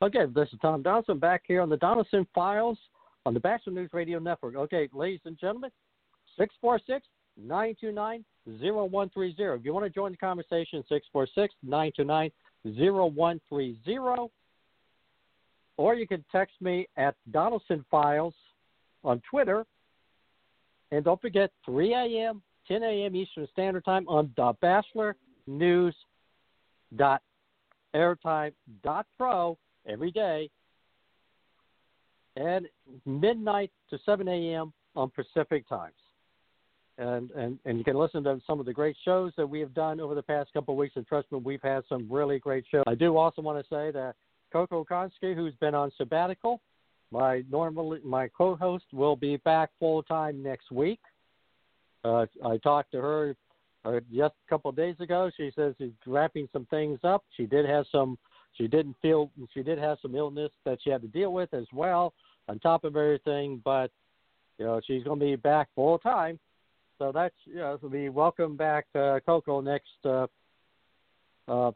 Okay, 0.00 0.24
this 0.34 0.48
is 0.54 0.58
Tom 0.62 0.82
Donelson 0.82 1.20
back 1.20 1.42
here 1.46 1.60
on 1.60 1.68
the 1.68 1.76
Donelson 1.76 2.26
Files 2.34 2.78
on 3.26 3.34
the 3.34 3.40
Batchelor 3.40 3.74
News 3.74 3.90
Radio 3.92 4.18
Network. 4.18 4.56
Okay, 4.56 4.88
ladies 4.94 5.20
and 5.26 5.38
gentlemen, 5.38 5.70
646 6.38 7.06
929 7.36 8.24
0130. 8.46 9.34
If 9.58 9.64
you 9.64 9.72
want 9.72 9.84
to 9.84 9.90
join 9.90 10.12
the 10.12 10.16
conversation, 10.16 10.84
646 10.88 11.54
929 11.62 12.30
0130. 12.64 14.32
Or 15.78 15.94
you 15.94 16.06
can 16.06 16.24
text 16.32 16.54
me 16.60 16.88
at 16.96 17.14
Donelson 17.30 17.84
Files 17.90 18.34
on 19.04 19.20
Twitter. 19.28 19.66
And 20.90 21.04
don't 21.04 21.20
forget, 21.20 21.50
3 21.64 21.94
a.m., 21.94 22.42
10 22.68 22.82
a.m. 22.82 23.14
Eastern 23.14 23.46
Standard 23.52 23.84
Time 23.84 24.08
on 24.08 24.32
the 24.36 24.52
Batchelor 24.60 25.16
News 25.46 25.94
dot 26.96 27.22
airtime 27.94 28.52
dot 28.82 29.06
pro 29.16 29.58
every 29.86 30.10
day 30.10 30.50
and 32.36 32.66
midnight 33.04 33.70
to 33.90 33.98
7 34.04 34.26
a.m. 34.28 34.72
on 34.94 35.10
Pacific 35.10 35.68
times. 35.68 35.94
And, 36.98 37.30
and 37.32 37.58
and 37.66 37.76
you 37.76 37.84
can 37.84 37.96
listen 37.96 38.24
to 38.24 38.40
some 38.46 38.58
of 38.58 38.64
the 38.64 38.72
great 38.72 38.96
shows 39.04 39.32
that 39.36 39.46
we 39.46 39.60
have 39.60 39.74
done 39.74 40.00
over 40.00 40.14
the 40.14 40.22
past 40.22 40.52
couple 40.54 40.72
of 40.72 40.78
weeks. 40.78 40.96
And 40.96 41.06
trust 41.06 41.30
me, 41.30 41.38
we've 41.44 41.62
had 41.62 41.82
some 41.88 42.06
really 42.10 42.38
great 42.38 42.64
shows. 42.70 42.84
I 42.86 42.94
do 42.94 43.18
also 43.18 43.42
want 43.42 43.58
to 43.58 43.64
say 43.68 43.90
that 43.90 44.14
Coco 44.50 44.84
Konski, 44.84 45.34
who's 45.34 45.54
been 45.60 45.74
on 45.74 45.92
sabbatical, 45.98 46.60
my 47.10 47.42
normal 47.50 47.98
my 48.02 48.28
co-host 48.28 48.84
will 48.92 49.16
be 49.16 49.36
back 49.38 49.70
full 49.78 50.02
time 50.02 50.42
next 50.42 50.72
week. 50.72 51.00
Uh, 52.04 52.26
I 52.44 52.56
talked 52.58 52.92
to 52.92 52.98
her 52.98 53.36
uh, 53.84 54.00
just 54.14 54.34
a 54.46 54.48
couple 54.48 54.70
of 54.70 54.76
days 54.76 54.96
ago. 55.00 55.30
She 55.36 55.52
says 55.54 55.74
she's 55.78 55.90
wrapping 56.06 56.48
some 56.52 56.66
things 56.66 56.98
up. 57.04 57.24
She 57.36 57.46
did 57.46 57.66
have 57.66 57.84
some. 57.92 58.18
She 58.54 58.66
didn't 58.68 58.96
feel. 59.02 59.30
She 59.54 59.62
did 59.62 59.78
have 59.78 59.98
some 60.00 60.14
illness 60.14 60.50
that 60.64 60.78
she 60.82 60.90
had 60.90 61.02
to 61.02 61.08
deal 61.08 61.32
with 61.32 61.52
as 61.52 61.66
well. 61.72 62.14
On 62.48 62.58
top 62.60 62.84
of 62.84 62.96
everything, 62.96 63.60
but 63.64 63.90
you 64.58 64.64
know 64.64 64.80
she's 64.86 65.02
going 65.02 65.18
to 65.18 65.24
be 65.24 65.36
back 65.36 65.68
full 65.74 65.98
time. 65.98 66.38
So 66.98 67.12
that's 67.12 67.34
you 67.44 68.12
welcome 68.12 68.56
back 68.56 68.86
uh, 68.94 69.20
Coco 69.26 69.60
next 69.60 69.84
uh, 70.04 70.26
uh, 71.46 71.72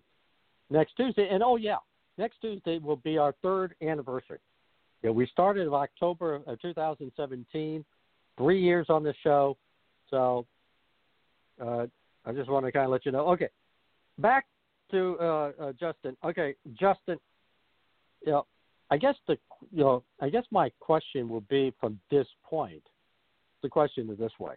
next 0.70 0.96
Tuesday. 0.96 1.28
And 1.30 1.42
oh 1.42 1.56
yeah, 1.56 1.76
next 2.16 2.40
Tuesday 2.40 2.78
will 2.78 2.96
be 2.96 3.18
our 3.18 3.34
third 3.42 3.74
anniversary. 3.82 4.38
Yeah, 5.02 5.10
we 5.10 5.26
started 5.26 5.66
in 5.66 5.72
October 5.72 6.36
of 6.46 6.60
2017, 6.60 7.84
three 8.38 8.62
years 8.62 8.86
on 8.88 9.02
the 9.02 9.14
show. 9.22 9.56
So 10.08 10.46
uh, 11.60 11.86
I 12.24 12.32
just 12.32 12.50
want 12.50 12.64
to 12.66 12.72
kind 12.72 12.86
of 12.86 12.90
let 12.90 13.04
you 13.04 13.12
know. 13.12 13.28
Okay, 13.30 13.48
back 14.18 14.46
to 14.90 15.16
uh, 15.20 15.52
uh, 15.60 15.72
Justin. 15.78 16.16
Okay, 16.24 16.54
Justin. 16.72 17.18
You 18.24 18.32
know, 18.32 18.46
I 18.90 18.96
guess 18.96 19.16
the 19.28 19.36
you 19.70 19.84
know 19.84 20.02
I 20.20 20.30
guess 20.30 20.44
my 20.50 20.70
question 20.80 21.28
will 21.28 21.42
be 21.42 21.74
from 21.78 22.00
this 22.10 22.26
point. 22.42 22.82
The 23.62 23.68
question 23.68 24.08
is 24.08 24.18
this 24.18 24.32
way. 24.38 24.54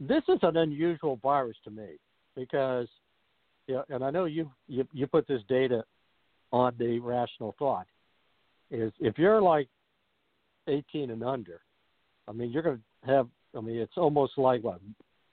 This 0.00 0.22
is 0.28 0.38
an 0.42 0.56
unusual 0.56 1.16
virus 1.22 1.56
to 1.64 1.70
me 1.70 1.98
because, 2.34 2.88
yeah, 3.66 3.82
and 3.88 4.04
I 4.04 4.10
know 4.10 4.24
you 4.24 4.50
you 4.66 4.86
you 4.92 5.06
put 5.06 5.26
this 5.26 5.42
data 5.48 5.84
on 6.52 6.74
the 6.78 6.98
rational 6.98 7.54
thought 7.58 7.86
is 8.70 8.92
if 9.00 9.18
you're 9.18 9.40
like 9.40 9.68
18 10.68 11.10
and 11.10 11.22
under, 11.22 11.60
I 12.28 12.32
mean, 12.32 12.50
you're 12.50 12.62
going 12.62 12.76
to 13.04 13.10
have, 13.10 13.28
I 13.56 13.60
mean, 13.60 13.76
it's 13.76 13.96
almost 13.96 14.38
like 14.38 14.62
what, 14.62 14.80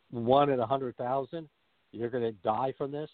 one 0.09 0.49
in 0.49 0.55
a 0.55 0.59
100,000? 0.59 1.49
You're 1.91 2.09
going 2.09 2.23
to 2.23 2.31
die 2.43 2.73
from 2.77 2.91
this? 2.91 3.09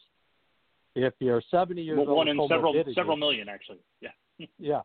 If 0.95 1.13
you're 1.19 1.41
70 1.51 1.81
years 1.81 1.97
well, 1.97 2.10
old, 2.10 2.17
one 2.17 2.27
in 2.27 2.39
several 2.49 2.73
several 2.95 3.17
million 3.17 3.49
actually. 3.49 3.79
Yeah. 4.01 4.10
Yeah. 4.60 4.81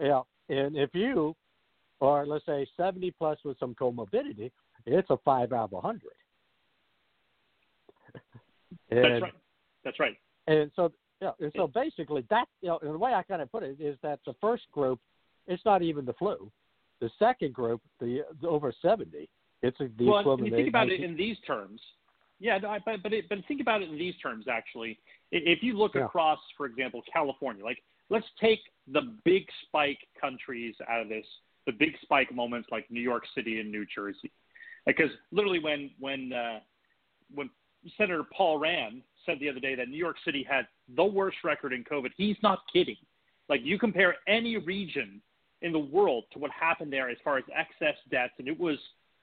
Yeah. 0.00 0.22
And 0.48 0.76
if 0.76 0.90
you 0.94 1.36
are, 2.00 2.26
let's 2.26 2.46
say, 2.46 2.66
70 2.76 3.12
plus 3.12 3.38
with 3.44 3.58
some 3.58 3.74
comorbidity, 3.74 4.50
it's 4.86 5.10
a 5.10 5.16
5 5.24 5.52
out 5.52 5.64
of 5.64 5.72
a 5.72 5.76
100. 5.76 6.00
That's 8.90 9.22
right. 9.22 9.32
That's 9.84 10.00
right. 10.00 10.16
and 10.46 10.70
so, 10.76 10.92
yeah, 11.22 11.30
and 11.40 11.52
so 11.56 11.66
basically, 11.66 12.24
that 12.30 12.46
you 12.60 12.68
know, 12.68 12.78
the 12.82 12.96
way 12.98 13.12
I 13.14 13.22
kind 13.22 13.42
of 13.42 13.50
put 13.50 13.62
it 13.62 13.80
is 13.80 13.96
that 14.02 14.20
the 14.26 14.34
first 14.40 14.64
group, 14.72 14.98
it's 15.46 15.64
not 15.64 15.82
even 15.82 16.04
the 16.04 16.12
flu. 16.14 16.50
The 17.00 17.10
second 17.18 17.54
group, 17.54 17.80
the, 17.98 18.24
the 18.42 18.48
over 18.48 18.72
seventy, 18.82 19.28
it's 19.62 19.78
the 19.78 19.90
well, 20.00 20.20
equivalent. 20.20 20.50
you 20.50 20.56
think 20.56 20.68
about 20.68 20.90
it 20.90 21.02
in 21.02 21.16
these 21.16 21.36
terms. 21.46 21.80
Yeah, 22.38 22.58
no, 22.58 22.68
I- 22.70 22.78
but 22.84 23.02
but 23.02 23.12
it, 23.12 23.28
but 23.28 23.38
think 23.48 23.60
about 23.60 23.82
it 23.82 23.88
in 23.90 23.98
these 23.98 24.16
terms. 24.22 24.46
Actually, 24.50 24.98
if 25.30 25.62
you 25.62 25.74
look 25.74 25.94
Yeah. 25.94 26.04
across, 26.06 26.38
for 26.56 26.66
example, 26.66 27.02
California, 27.10 27.64
like 27.64 27.82
let's 28.10 28.26
take 28.40 28.60
the 28.88 29.16
big 29.24 29.46
spike 29.66 29.98
countries 30.20 30.74
out 30.88 31.00
of 31.02 31.08
this, 31.08 31.26
the 31.66 31.72
big 31.72 31.92
spike 32.02 32.34
moments 32.34 32.68
like 32.70 32.90
New 32.90 33.00
York 33.00 33.24
City 33.34 33.60
and 33.60 33.70
New 33.70 33.86
Jersey, 33.94 34.30
because 34.86 35.10
literally 35.32 35.58
when 35.58 35.90
when 35.98 36.32
uh, 36.32 36.60
when 37.34 37.50
Senator 37.96 38.24
Paul 38.36 38.58
Rand 38.58 39.02
said 39.26 39.38
the 39.40 39.48
other 39.48 39.60
day 39.60 39.74
that 39.74 39.88
New 39.88 39.96
York 39.96 40.16
City 40.24 40.46
had 40.48 40.66
the 40.96 41.04
worst 41.04 41.38
record 41.44 41.72
in 41.72 41.84
COVID, 41.84 42.10
he's 42.16 42.36
not 42.42 42.60
kidding. 42.72 42.96
Like 43.48 43.60
you 43.64 43.78
compare 43.78 44.16
any 44.28 44.56
region 44.56 45.20
in 45.62 45.72
the 45.72 45.78
world 45.78 46.24
to 46.32 46.38
what 46.38 46.50
happened 46.50 46.92
there 46.92 47.10
as 47.10 47.18
far 47.22 47.38
as 47.38 47.44
excess 47.54 47.96
deaths, 48.10 48.32
and 48.38 48.48
it 48.48 48.58
was 48.58 48.78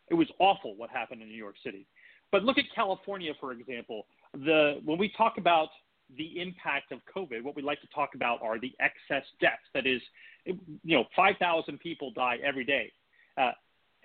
it 0.09 0.13
was 0.13 0.27
awful 0.39 0.75
what 0.75 0.89
happened 0.89 1.21
in 1.21 1.27
New 1.27 1.37
York 1.37 1.55
City. 1.63 1.85
But 2.31 2.43
look 2.43 2.57
at 2.57 2.65
California, 2.73 3.33
for 3.39 3.51
example. 3.51 4.05
The 4.33 4.81
when 4.83 4.97
we 4.97 5.11
talk 5.17 5.37
about 5.37 5.69
the 6.15 6.39
impact 6.39 6.91
of 6.91 6.99
COVID, 7.13 7.43
what 7.43 7.55
we 7.55 7.61
like 7.61 7.81
to 7.81 7.87
talk 7.87 8.15
about 8.15 8.41
are 8.41 8.59
the 8.59 8.73
excess 8.79 9.25
deaths. 9.41 9.63
That 9.73 9.85
is, 9.85 10.01
you 10.45 10.97
know, 10.97 11.03
5,000 11.15 11.79
people 11.79 12.11
die 12.11 12.37
every 12.43 12.63
day. 12.63 12.93
Uh, 13.37 13.51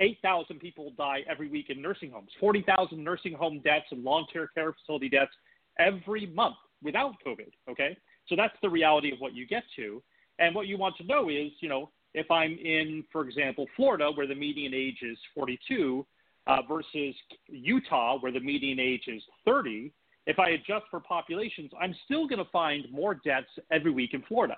8,000 0.01 0.59
people 0.59 0.93
die 0.97 1.21
every 1.29 1.49
week 1.49 1.71
in 1.71 1.81
nursing 1.81 2.11
homes. 2.11 2.31
40,000 2.41 3.03
nursing 3.03 3.35
home 3.35 3.61
deaths 3.65 3.87
and 3.91 4.03
long-term 4.03 4.49
care 4.55 4.73
facility 4.73 5.09
deaths 5.09 5.33
every 5.79 6.27
month 6.27 6.57
without 6.83 7.15
COVID. 7.27 7.51
Okay, 7.71 7.97
so 8.29 8.37
that's 8.37 8.55
the 8.63 8.71
reality 8.71 9.13
of 9.13 9.21
what 9.21 9.35
you 9.35 9.47
get 9.47 9.65
to. 9.77 10.03
And 10.39 10.55
what 10.55 10.67
you 10.67 10.79
want 10.79 10.97
to 10.97 11.05
know 11.05 11.29
is, 11.29 11.53
you 11.61 11.69
know, 11.69 11.91
if 12.15 12.31
I'm 12.31 12.53
in, 12.53 13.05
for 13.13 13.27
example, 13.27 13.67
Florida, 13.77 14.11
where 14.15 14.27
the 14.27 14.35
median 14.35 14.75
age 14.75 14.99
is 15.03 15.19
42, 15.35 16.05
uh, 16.47 16.59
versus 16.69 17.15
Utah, 17.49 18.19
where 18.19 18.33
the 18.33 18.41
median 18.41 18.81
age 18.81 19.05
is 19.07 19.23
30, 19.45 19.93
if 20.27 20.39
I 20.39 20.51
adjust 20.51 20.87
for 20.91 21.01
populations, 21.01 21.71
I'm 21.81 21.95
still 22.05 22.27
going 22.27 22.39
to 22.39 22.51
find 22.51 22.87
more 22.91 23.15
deaths 23.15 23.49
every 23.71 23.91
week 23.91 24.15
in 24.15 24.23
Florida. 24.23 24.57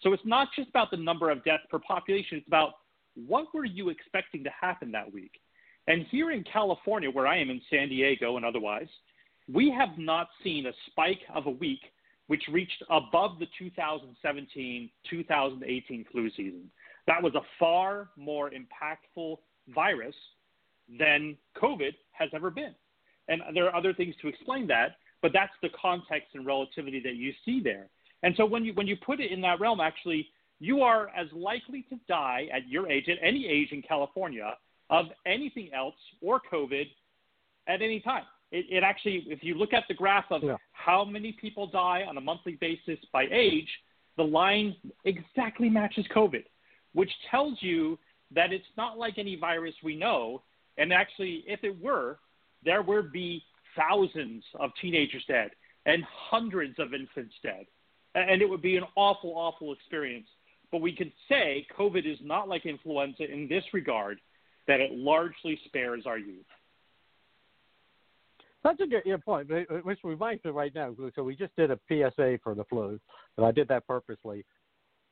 So 0.00 0.12
it's 0.12 0.24
not 0.24 0.48
just 0.56 0.68
about 0.68 0.90
the 0.90 0.96
number 0.96 1.30
of 1.30 1.44
deaths 1.44 1.64
per 1.70 1.78
population, 1.78 2.38
it's 2.38 2.46
about 2.46 2.74
what 3.14 3.46
were 3.54 3.64
you 3.64 3.88
expecting 3.88 4.44
to 4.44 4.50
happen 4.50 4.90
that 4.92 5.12
week. 5.12 5.32
And 5.86 6.06
here 6.10 6.30
in 6.30 6.44
California, 6.44 7.10
where 7.10 7.26
I 7.26 7.38
am 7.38 7.50
in 7.50 7.60
San 7.70 7.88
Diego 7.88 8.36
and 8.36 8.44
otherwise, 8.44 8.88
we 9.52 9.70
have 9.70 9.98
not 9.98 10.28
seen 10.42 10.66
a 10.66 10.72
spike 10.86 11.20
of 11.34 11.46
a 11.46 11.50
week 11.50 11.80
which 12.26 12.42
reached 12.50 12.82
above 12.90 13.38
the 13.38 13.46
2017 13.58 14.90
2018 15.10 16.04
flu 16.10 16.30
season. 16.30 16.70
That 17.06 17.22
was 17.22 17.34
a 17.34 17.42
far 17.58 18.08
more 18.16 18.50
impactful 18.50 19.36
virus 19.74 20.14
than 20.98 21.36
COVID 21.60 21.92
has 22.12 22.30
ever 22.34 22.50
been. 22.50 22.74
And 23.28 23.42
there 23.54 23.66
are 23.66 23.74
other 23.74 23.92
things 23.92 24.14
to 24.22 24.28
explain 24.28 24.66
that, 24.68 24.96
but 25.22 25.32
that's 25.32 25.52
the 25.62 25.68
context 25.80 26.28
and 26.34 26.46
relativity 26.46 27.00
that 27.00 27.16
you 27.16 27.32
see 27.44 27.60
there. 27.62 27.88
And 28.22 28.34
so 28.36 28.46
when 28.46 28.64
you 28.64 28.72
when 28.72 28.86
you 28.86 28.96
put 28.96 29.20
it 29.20 29.30
in 29.30 29.40
that 29.42 29.60
realm, 29.60 29.80
actually, 29.80 30.28
you 30.68 30.76
are 30.82 31.02
as 31.20 31.28
likely 31.50 31.82
to 31.90 31.96
die 32.08 32.42
at 32.56 32.62
your 32.74 32.84
age, 32.94 33.06
at 33.08 33.18
any 33.30 33.42
age 33.56 33.70
in 33.76 33.82
California, 33.82 34.50
of 34.98 35.06
anything 35.36 35.68
else 35.74 36.00
or 36.26 36.40
COVID 36.52 36.86
at 37.66 37.82
any 37.88 38.00
time. 38.00 38.24
It, 38.50 38.66
it 38.76 38.82
actually, 38.90 39.18
if 39.28 39.40
you 39.42 39.54
look 39.62 39.72
at 39.72 39.84
the 39.88 39.94
graph 40.02 40.28
of 40.30 40.42
Yeah. 40.42 40.56
how 40.72 41.04
many 41.04 41.32
people 41.44 41.66
die 41.66 42.02
on 42.10 42.16
a 42.16 42.20
monthly 42.30 42.56
basis 42.68 42.98
by 43.12 43.24
age, 43.30 43.68
the 44.16 44.22
line 44.40 44.68
exactly 45.04 45.68
matches 45.68 46.06
COVID, 46.18 46.44
which 46.92 47.12
tells 47.30 47.56
you 47.60 47.98
that 48.38 48.52
it's 48.52 48.72
not 48.76 48.92
like 49.04 49.18
any 49.18 49.36
virus 49.36 49.74
we 49.82 49.94
know. 49.96 50.20
And 50.78 50.92
actually, 50.92 51.34
if 51.46 51.60
it 51.64 51.74
were, 51.88 52.18
there 52.64 52.82
would 52.82 53.08
be 53.12 53.42
thousands 53.76 54.42
of 54.62 54.70
teenagers 54.80 55.24
dead 55.26 55.50
and 55.86 56.00
hundreds 56.30 56.76
of 56.78 56.94
infants 56.94 57.34
dead. 57.42 57.66
and 58.16 58.40
it 58.40 58.48
would 58.48 58.62
be 58.62 58.76
an 58.76 58.84
awful, 58.94 59.32
awful 59.46 59.72
experience. 59.72 60.28
But 60.74 60.80
we 60.80 60.92
could 60.92 61.12
say 61.28 61.64
COVID 61.78 62.04
is 62.04 62.18
not 62.20 62.48
like 62.48 62.66
influenza 62.66 63.32
in 63.32 63.46
this 63.48 63.62
regard, 63.72 64.18
that 64.66 64.80
it 64.80 64.90
largely 64.90 65.56
spares 65.66 66.02
our 66.04 66.18
youth. 66.18 66.44
That's 68.64 68.80
a 68.80 68.86
good 68.88 69.04
point, 69.24 69.48
which 69.84 70.00
reminds 70.02 70.44
me 70.44 70.50
right 70.50 70.74
now. 70.74 70.92
So 71.14 71.22
we 71.22 71.36
just 71.36 71.54
did 71.54 71.70
a 71.70 71.78
PSA 71.86 72.40
for 72.42 72.56
the 72.56 72.64
flu, 72.64 72.98
and 73.36 73.46
I 73.46 73.52
did 73.52 73.68
that 73.68 73.86
purposely 73.86 74.44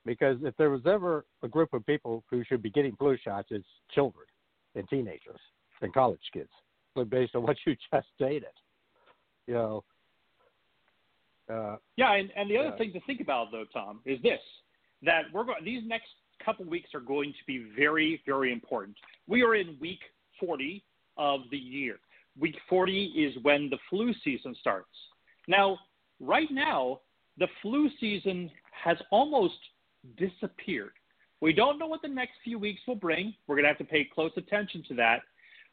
because 0.05 0.37
if 0.43 0.57
there 0.57 0.69
was 0.71 0.81
ever 0.85 1.27
a 1.45 1.49
group 1.49 1.73
of 1.75 1.87
people 1.87 2.25
who 2.29 2.43
should 2.43 2.61
be 2.61 2.71
getting 2.71 2.97
flu 2.97 3.17
shots, 3.25 3.47
it's 3.53 3.65
children 3.95 4.27
and 4.75 4.89
teenagers 4.89 5.39
and 5.81 5.95
college 5.95 6.19
kids. 6.33 6.51
Based 7.09 7.37
on 7.37 7.45
what 7.45 7.57
you 7.65 7.77
just 7.95 8.09
stated, 8.17 8.47
you 9.47 9.55
know. 9.55 9.85
Uh, 11.49 11.77
yeah, 11.97 12.15
and, 12.15 12.33
and 12.37 12.51
the 12.51 12.57
other 12.57 12.75
uh, 12.75 12.79
thing 12.79 12.93
to 12.95 13.01
think 13.07 13.21
about 13.21 13.53
though, 13.53 13.67
Tom, 13.73 14.01
is 14.05 14.21
this: 14.23 14.41
that 15.03 15.23
we're 15.33 15.45
going. 15.45 15.65
These 15.65 15.83
next 15.87 16.09
couple 16.45 16.65
weeks 16.65 16.91
are 16.95 17.01
going 17.01 17.33
to 17.33 17.45
be 17.47 17.67
very, 17.77 18.21
very 18.27 18.53
important. 18.53 18.97
We 19.27 19.43
are 19.43 19.55
in 19.55 19.77
week 19.81 20.01
40 20.41 20.83
of 21.17 21.43
the 21.51 21.59
year 21.59 21.99
week 22.39 22.57
40 22.69 23.05
is 23.05 23.43
when 23.43 23.69
the 23.71 23.79
flu 23.91 24.13
season 24.25 24.55
starts. 24.61 24.89
Now, 25.49 25.79
right 26.21 26.51
now, 26.51 27.01
the 27.39 27.49
flu 27.61 27.89
season 28.01 28.51
has 28.71 28.97
almost 29.11 29.55
disappeared. 30.17 30.93
We 31.41 31.53
don't 31.53 31.79
know 31.79 31.87
what 31.87 32.03
the 32.03 32.09
next 32.09 32.35
few 32.45 32.59
weeks 32.59 32.81
will 32.87 32.97
bring. 32.97 33.35
We're 33.47 33.57
going 33.57 33.65
to 33.65 33.69
have 33.69 33.79
to 33.79 33.85
pay 33.85 34.09
close 34.13 34.33
attention 34.37 34.85
to 34.89 34.95
that. 34.95 35.21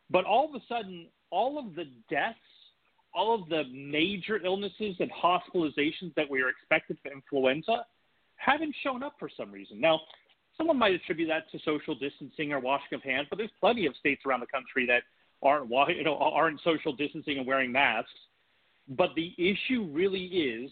But 0.09 0.25
all 0.25 0.49
of 0.49 0.55
a 0.55 0.63
sudden, 0.67 1.07
all 1.29 1.59
of 1.59 1.75
the 1.75 1.85
deaths, 2.09 2.37
all 3.13 3.39
of 3.39 3.49
the 3.49 3.63
major 3.71 4.43
illnesses 4.43 4.95
and 4.99 5.11
hospitalizations 5.11 6.13
that 6.15 6.29
we 6.29 6.41
are 6.41 6.49
expected 6.49 6.97
for 7.03 7.11
influenza 7.11 7.85
haven't 8.39 8.75
shown 8.83 9.03
up 9.03 9.13
for 9.19 9.29
some 9.35 9.51
reason. 9.51 9.79
Now, 9.79 9.99
someone 10.57 10.77
might 10.77 10.93
attribute 10.93 11.29
that 11.29 11.49
to 11.51 11.59
social 11.63 11.95
distancing 11.95 12.51
or 12.51 12.59
washing 12.59 12.93
of 12.93 13.03
hands, 13.03 13.27
but 13.29 13.37
there's 13.37 13.51
plenty 13.59 13.85
of 13.85 13.95
states 13.97 14.23
around 14.25 14.39
the 14.39 14.47
country 14.47 14.85
that 14.87 15.03
aren't 15.41 15.69
you 15.95 16.03
know 16.03 16.17
aren't 16.17 16.59
social 16.61 16.93
distancing 16.93 17.37
and 17.37 17.47
wearing 17.47 17.71
masks. 17.71 18.11
But 18.89 19.09
the 19.15 19.33
issue 19.37 19.89
really 19.91 20.25
is 20.25 20.71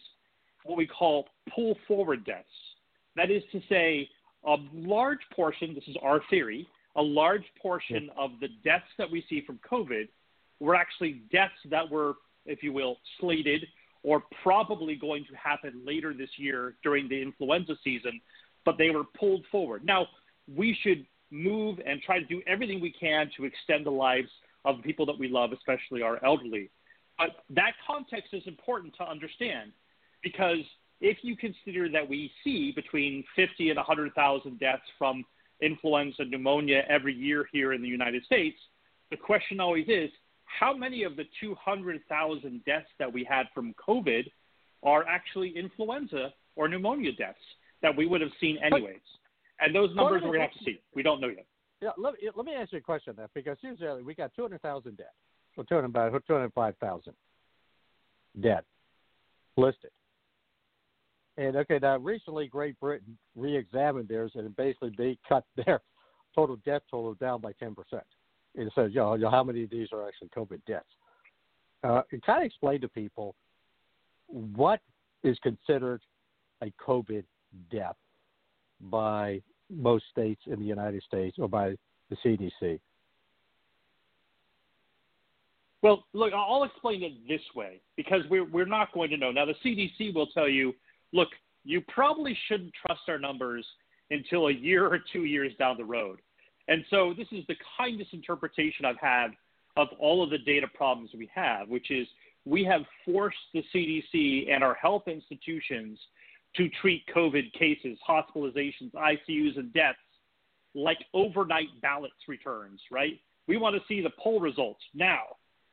what 0.66 0.78
we 0.78 0.88
call 0.88 1.28
pull 1.54 1.78
forward 1.88 2.26
deaths. 2.26 2.48
That 3.16 3.32
is 3.32 3.44
to 3.52 3.62
say, 3.70 4.10
a 4.46 4.58
large 4.74 5.20
portion. 5.36 5.74
This 5.74 5.88
is 5.88 5.96
our 6.02 6.22
theory. 6.30 6.68
A 6.96 7.02
large 7.02 7.44
portion 7.62 8.10
of 8.18 8.32
the 8.42 8.48
deaths 8.64 8.86
that 8.98 9.10
we 9.10 9.24
see 9.30 9.44
from 9.46 9.60
COVID 9.70 10.08
were 10.60 10.76
actually 10.76 11.22
deaths 11.32 11.54
that 11.70 11.90
were, 11.90 12.16
if 12.46 12.64
you 12.64 12.74
will, 12.74 12.98
slated 13.20 13.66
or 14.08 14.24
probably 14.42 14.96
going 14.96 15.26
to 15.26 15.36
happen 15.36 15.82
later 15.86 16.14
this 16.14 16.30
year 16.38 16.76
during 16.82 17.10
the 17.10 17.22
influenza 17.22 17.76
season, 17.84 18.22
but 18.64 18.78
they 18.78 18.90
were 18.90 19.04
pulled 19.20 19.44
forward. 19.52 19.84
Now, 19.84 20.08
we 20.56 20.78
should 20.82 21.06
move 21.30 21.80
and 21.86 22.02
try 22.02 22.18
to 22.18 22.26
do 22.26 22.42
everything 22.48 22.80
we 22.80 22.94
can 22.98 23.30
to 23.36 23.44
extend 23.44 23.86
the 23.86 23.92
lives 23.92 24.30
of 24.64 24.78
the 24.78 24.84
people 24.84 25.06
that 25.08 25.20
we 25.20 25.28
love, 25.28 25.52
especially 25.52 26.04
our 26.04 26.24
elderly. 26.24 26.70
But 27.18 27.32
that 27.50 27.74
context 27.86 28.34
is 28.34 28.44
important 28.46 28.96
to 28.96 29.04
understand 29.04 29.74
because 30.24 30.60
if 31.02 31.18
you 31.22 31.36
consider 31.36 31.90
that 31.90 32.08
we 32.08 32.32
see 32.46 32.72
between 32.72 33.26
50 33.36 33.72
and 33.72 33.76
100,000 33.76 34.58
deaths 34.58 34.84
from 34.98 35.26
influenza 35.62 36.24
pneumonia 36.24 36.84
every 36.88 37.14
year 37.14 37.50
here 37.52 37.74
in 37.74 37.82
the 37.82 37.90
United 37.90 38.24
States, 38.24 38.58
the 39.12 39.18
question 39.18 39.60
always 39.60 39.88
is 39.90 40.12
how 40.48 40.76
many 40.76 41.04
of 41.04 41.16
the 41.16 41.24
200,000 41.40 42.66
deaths 42.66 42.88
that 43.00 43.12
we 43.12 43.24
had 43.24 43.46
from 43.54 43.74
COVID 43.76 44.24
are 44.84 45.06
actually 45.08 45.54
influenza 45.56 46.34
or 46.56 46.68
pneumonia 46.68 47.12
deaths 47.12 47.38
that 47.82 47.96
we 47.96 48.08
would 48.08 48.22
have 48.22 48.32
seen 48.40 48.58
anyways? 48.64 48.96
And 49.60 49.76
those 49.76 49.96
numbers 49.96 50.22
we're 50.24 50.30
going 50.30 50.40
to 50.40 50.48
have 50.48 50.54
to 50.54 50.64
see. 50.64 50.80
We 50.96 51.04
don't 51.04 51.20
know 51.20 51.28
yet. 51.28 51.46
Yeah, 51.82 51.90
let, 51.98 52.16
let 52.36 52.46
me 52.46 52.54
ask 52.54 52.72
you 52.72 52.80
a 52.80 52.82
question 52.82 53.14
there, 53.16 53.30
because 53.36 53.58
usually 53.62 54.02
we 54.02 54.16
got 54.16 54.32
200,000 54.36 54.98
dead, 54.98 55.06
or 55.56 55.64
205,000 55.64 57.14
dead 58.42 58.62
listed. 59.58 59.92
And 61.38 61.56
okay, 61.56 61.80
now 61.80 61.98
recently 61.98 62.48
Great 62.48 62.80
Britain 62.80 63.18
re-examined 63.36 64.08
theirs, 64.08 64.32
and 64.36 64.56
basically 64.56 64.92
they 64.98 65.18
cut 65.28 65.44
their 65.66 65.82
total 66.34 66.58
death 66.66 66.82
total 66.90 67.14
down 67.16 67.42
by 67.42 67.54
10%. 67.54 67.76
It 68.58 68.72
says, 68.74 68.92
you 68.94 69.00
know, 69.00 69.30
how 69.30 69.44
many 69.44 69.64
of 69.64 69.70
these 69.70 69.90
are 69.94 70.08
actually 70.08 70.30
COVID 70.36 70.60
deaths? 70.68 70.86
Uh, 71.84 72.02
it 72.12 72.26
kind 72.26 72.42
of 72.42 72.46
explained 72.46 72.82
to 72.82 72.90
people 72.90 73.36
what 74.28 74.82
is 75.24 75.38
considered 75.44 76.02
a 76.64 76.74
COVID 76.86 77.24
death 77.72 77.96
by 78.82 79.42
most 79.70 80.06
states 80.12 80.42
in 80.48 80.60
the 80.60 80.66
United 80.66 81.04
States 81.04 81.38
or 81.40 81.48
by 81.48 81.76
the 82.10 82.18
CDC? 82.26 82.80
Well, 85.84 86.06
look, 86.14 86.34
I'll 86.34 86.64
explain 86.64 87.04
it 87.04 87.14
this 87.28 87.42
way 87.56 87.80
because 87.96 88.22
we're, 88.30 88.46
we're 88.46 88.66
not 88.66 88.92
going 88.94 89.12
to 89.12 89.18
know. 89.18 89.32
Now, 89.32 89.46
the 89.46 89.54
CDC 89.64 90.14
will 90.14 90.28
tell 90.28 90.50
you 90.50 90.74
look, 91.14 91.30
you 91.64 91.82
probably 91.88 92.36
shouldn't 92.48 92.74
trust 92.86 93.02
our 93.08 93.20
numbers 93.20 93.66
until 94.10 94.48
a 94.48 94.52
year 94.52 94.88
or 94.88 95.00
two 95.14 95.26
years 95.26 95.52
down 95.60 95.78
the 95.78 95.86
road. 95.86 96.20
And 96.68 96.84
so, 96.90 97.14
this 97.16 97.28
is 97.32 97.46
the 97.48 97.56
kindest 97.78 98.14
interpretation 98.14 98.86
I've 98.86 99.00
had 99.00 99.30
of 99.78 99.88
all 100.00 100.24
of 100.24 100.30
the 100.30 100.40
data 100.40 100.68
problems 100.74 101.12
we 101.16 101.30
have, 101.34 101.70
which 101.70 101.92
is 101.92 102.08
we 102.46 102.64
have 102.64 102.82
forced 103.06 103.38
the 103.54 103.64
CDC 103.74 104.52
and 104.52 104.64
our 104.64 104.74
health 104.74 105.04
institutions 105.08 106.00
to 106.56 106.70
treat 106.82 107.04
COVID 107.16 107.54
cases, 107.54 107.98
hospitalizations, 108.08 108.92
ICUs, 108.94 109.58
and 109.58 109.72
deaths 109.74 109.98
like 110.74 110.98
overnight 111.14 111.68
ballots 111.82 112.16
returns, 112.28 112.80
right? 112.92 113.20
We 113.48 113.58
want 113.58 113.76
to 113.76 113.82
see 113.88 114.02
the 114.02 114.12
poll 114.22 114.40
results 114.40 114.82
now. 114.94 115.22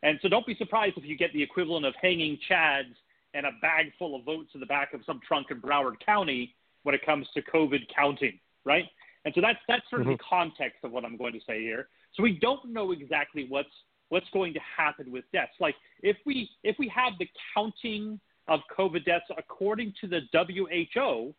And 0.02 0.18
so 0.22 0.28
don't 0.28 0.46
be 0.46 0.54
surprised 0.56 0.98
if 0.98 1.04
you 1.04 1.16
get 1.16 1.32
the 1.32 1.42
equivalent 1.42 1.86
of 1.86 1.94
hanging 2.00 2.38
Chads 2.50 2.94
and 3.32 3.46
a 3.46 3.50
bag 3.62 3.92
full 3.98 4.14
of 4.14 4.24
votes 4.24 4.50
in 4.54 4.60
the 4.60 4.66
back 4.66 4.94
of 4.94 5.00
some 5.06 5.20
trunk 5.26 5.48
in 5.50 5.60
Broward 5.60 5.94
County 6.04 6.54
when 6.82 6.94
it 6.94 7.04
comes 7.04 7.26
to 7.34 7.42
COVID 7.42 7.80
counting, 7.94 8.38
right? 8.64 8.84
And 9.24 9.34
so 9.34 9.40
that's 9.40 9.58
that's 9.68 9.88
sort 9.88 10.02
of 10.02 10.06
mm-hmm. 10.06 10.16
the 10.16 10.24
context 10.28 10.78
of 10.84 10.92
what 10.92 11.04
I'm 11.04 11.16
going 11.16 11.32
to 11.32 11.40
say 11.46 11.60
here. 11.60 11.88
So 12.14 12.22
we 12.22 12.38
don't 12.40 12.72
know 12.72 12.92
exactly 12.92 13.46
what's 13.48 13.68
what's 14.10 14.28
going 14.32 14.54
to 14.54 14.60
happen 14.76 15.10
with 15.10 15.24
deaths. 15.32 15.52
Like 15.60 15.74
if 16.02 16.16
we 16.26 16.48
if 16.62 16.76
we 16.78 16.88
had 16.88 17.12
the 17.18 17.28
counting 17.54 18.20
of 18.48 18.60
COVID 18.76 19.04
deaths 19.04 19.24
according 19.38 19.94
to 20.00 20.06
the 20.06 20.20
WHO, 20.32 21.34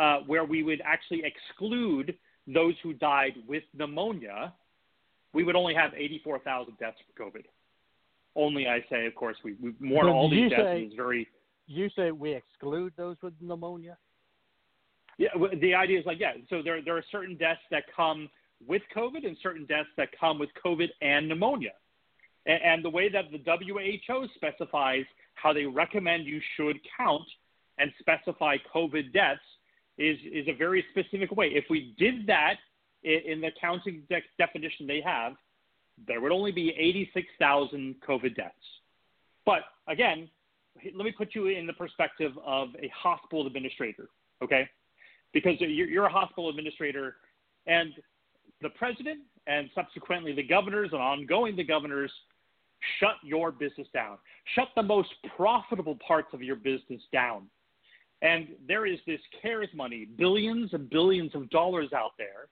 uh, 0.00 0.18
where 0.26 0.44
we 0.44 0.62
would 0.62 0.80
actually 0.84 1.22
exclude 1.24 2.16
those 2.46 2.74
who 2.82 2.94
died 2.94 3.34
with 3.46 3.62
pneumonia, 3.74 4.52
we 5.32 5.44
would 5.44 5.56
only 5.56 5.74
have 5.74 5.92
84,000 5.94 6.78
deaths 6.78 6.96
for 7.06 7.24
COVID. 7.24 7.44
Only, 8.34 8.66
I 8.66 8.84
say, 8.90 9.06
of 9.06 9.14
course, 9.14 9.36
we, 9.44 9.56
we 9.62 9.74
mourn 9.78 10.08
all 10.08 10.30
these 10.30 10.50
deaths 10.50 10.62
say, 10.62 10.82
is 10.84 10.94
very. 10.96 11.28
You 11.66 11.90
say 11.94 12.10
we 12.10 12.34
exclude 12.34 12.94
those 12.96 13.16
with 13.22 13.34
pneumonia? 13.40 13.98
Yeah, 15.18 15.28
the 15.60 15.74
idea 15.74 16.00
is 16.00 16.06
like, 16.06 16.18
yeah, 16.18 16.32
so 16.48 16.62
there, 16.62 16.82
there 16.82 16.96
are 16.96 17.04
certain 17.12 17.36
deaths 17.36 17.60
that 17.70 17.84
come 17.94 18.28
with 18.66 18.82
COVID 18.96 19.26
and 19.26 19.36
certain 19.42 19.66
deaths 19.66 19.88
that 19.96 20.08
come 20.18 20.38
with 20.38 20.50
COVID 20.64 20.88
and 21.00 21.28
pneumonia. 21.28 21.72
And, 22.46 22.62
and 22.62 22.84
the 22.84 22.90
way 22.90 23.08
that 23.08 23.26
the 23.30 23.38
WHO 23.38 24.26
specifies 24.34 25.04
how 25.34 25.52
they 25.52 25.64
recommend 25.64 26.26
you 26.26 26.40
should 26.56 26.78
count 26.96 27.28
and 27.78 27.92
specify 28.00 28.56
COVID 28.74 29.12
deaths 29.12 29.40
is, 29.98 30.18
is 30.32 30.48
a 30.48 30.56
very 30.56 30.84
specific 30.90 31.30
way. 31.32 31.48
If 31.48 31.64
we 31.68 31.94
did 31.98 32.26
that 32.26 32.56
in, 33.02 33.20
in 33.26 33.40
the 33.40 33.50
counting 33.60 34.02
de- 34.08 34.22
definition 34.38 34.86
they 34.86 35.00
have, 35.04 35.34
there 36.06 36.20
would 36.20 36.32
only 36.32 36.52
be 36.52 36.70
86,000 36.70 37.96
COVID 38.06 38.34
deaths. 38.34 38.54
But 39.44 39.62
again, 39.88 40.28
let 40.94 41.04
me 41.04 41.12
put 41.12 41.34
you 41.34 41.48
in 41.48 41.66
the 41.66 41.72
perspective 41.72 42.32
of 42.44 42.68
a 42.80 42.88
hospital 42.88 43.46
administrator, 43.46 44.08
okay? 44.42 44.68
Because 45.32 45.54
you're, 45.60 46.04
a 46.06 46.12
hospital 46.12 46.48
administrator, 46.50 47.16
and 47.66 47.92
the 48.60 48.68
president 48.70 49.20
and 49.46 49.70
subsequently 49.74 50.32
the 50.32 50.42
governors 50.42 50.90
and 50.92 51.00
ongoing 51.00 51.56
the 51.56 51.64
governors 51.64 52.10
shut 53.00 53.16
your 53.22 53.50
business 53.50 53.86
down. 53.94 54.18
Shut 54.54 54.68
the 54.76 54.82
most 54.82 55.10
profitable 55.36 55.98
parts 56.06 56.28
of 56.32 56.42
your 56.42 56.56
business 56.56 57.00
down. 57.12 57.46
And 58.22 58.48
there 58.68 58.86
is 58.86 58.98
this 59.06 59.20
CARES 59.40 59.68
money, 59.74 60.06
billions 60.16 60.72
and 60.74 60.88
billions 60.88 61.34
of 61.34 61.50
dollars 61.50 61.92
out 61.92 62.12
there. 62.18 62.48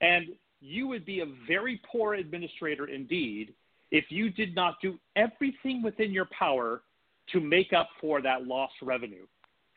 And 0.00 0.28
you 0.60 0.88
would 0.88 1.04
be 1.04 1.20
a 1.20 1.26
very 1.46 1.80
poor 1.90 2.14
administrator 2.14 2.86
indeed 2.86 3.52
if 3.90 4.06
you 4.08 4.30
did 4.30 4.54
not 4.54 4.76
do 4.80 4.98
everything 5.16 5.82
within 5.82 6.12
your 6.12 6.28
power 6.36 6.82
to 7.32 7.40
make 7.40 7.72
up 7.72 7.88
for 8.00 8.22
that 8.22 8.46
lost 8.46 8.74
revenue. 8.80 9.26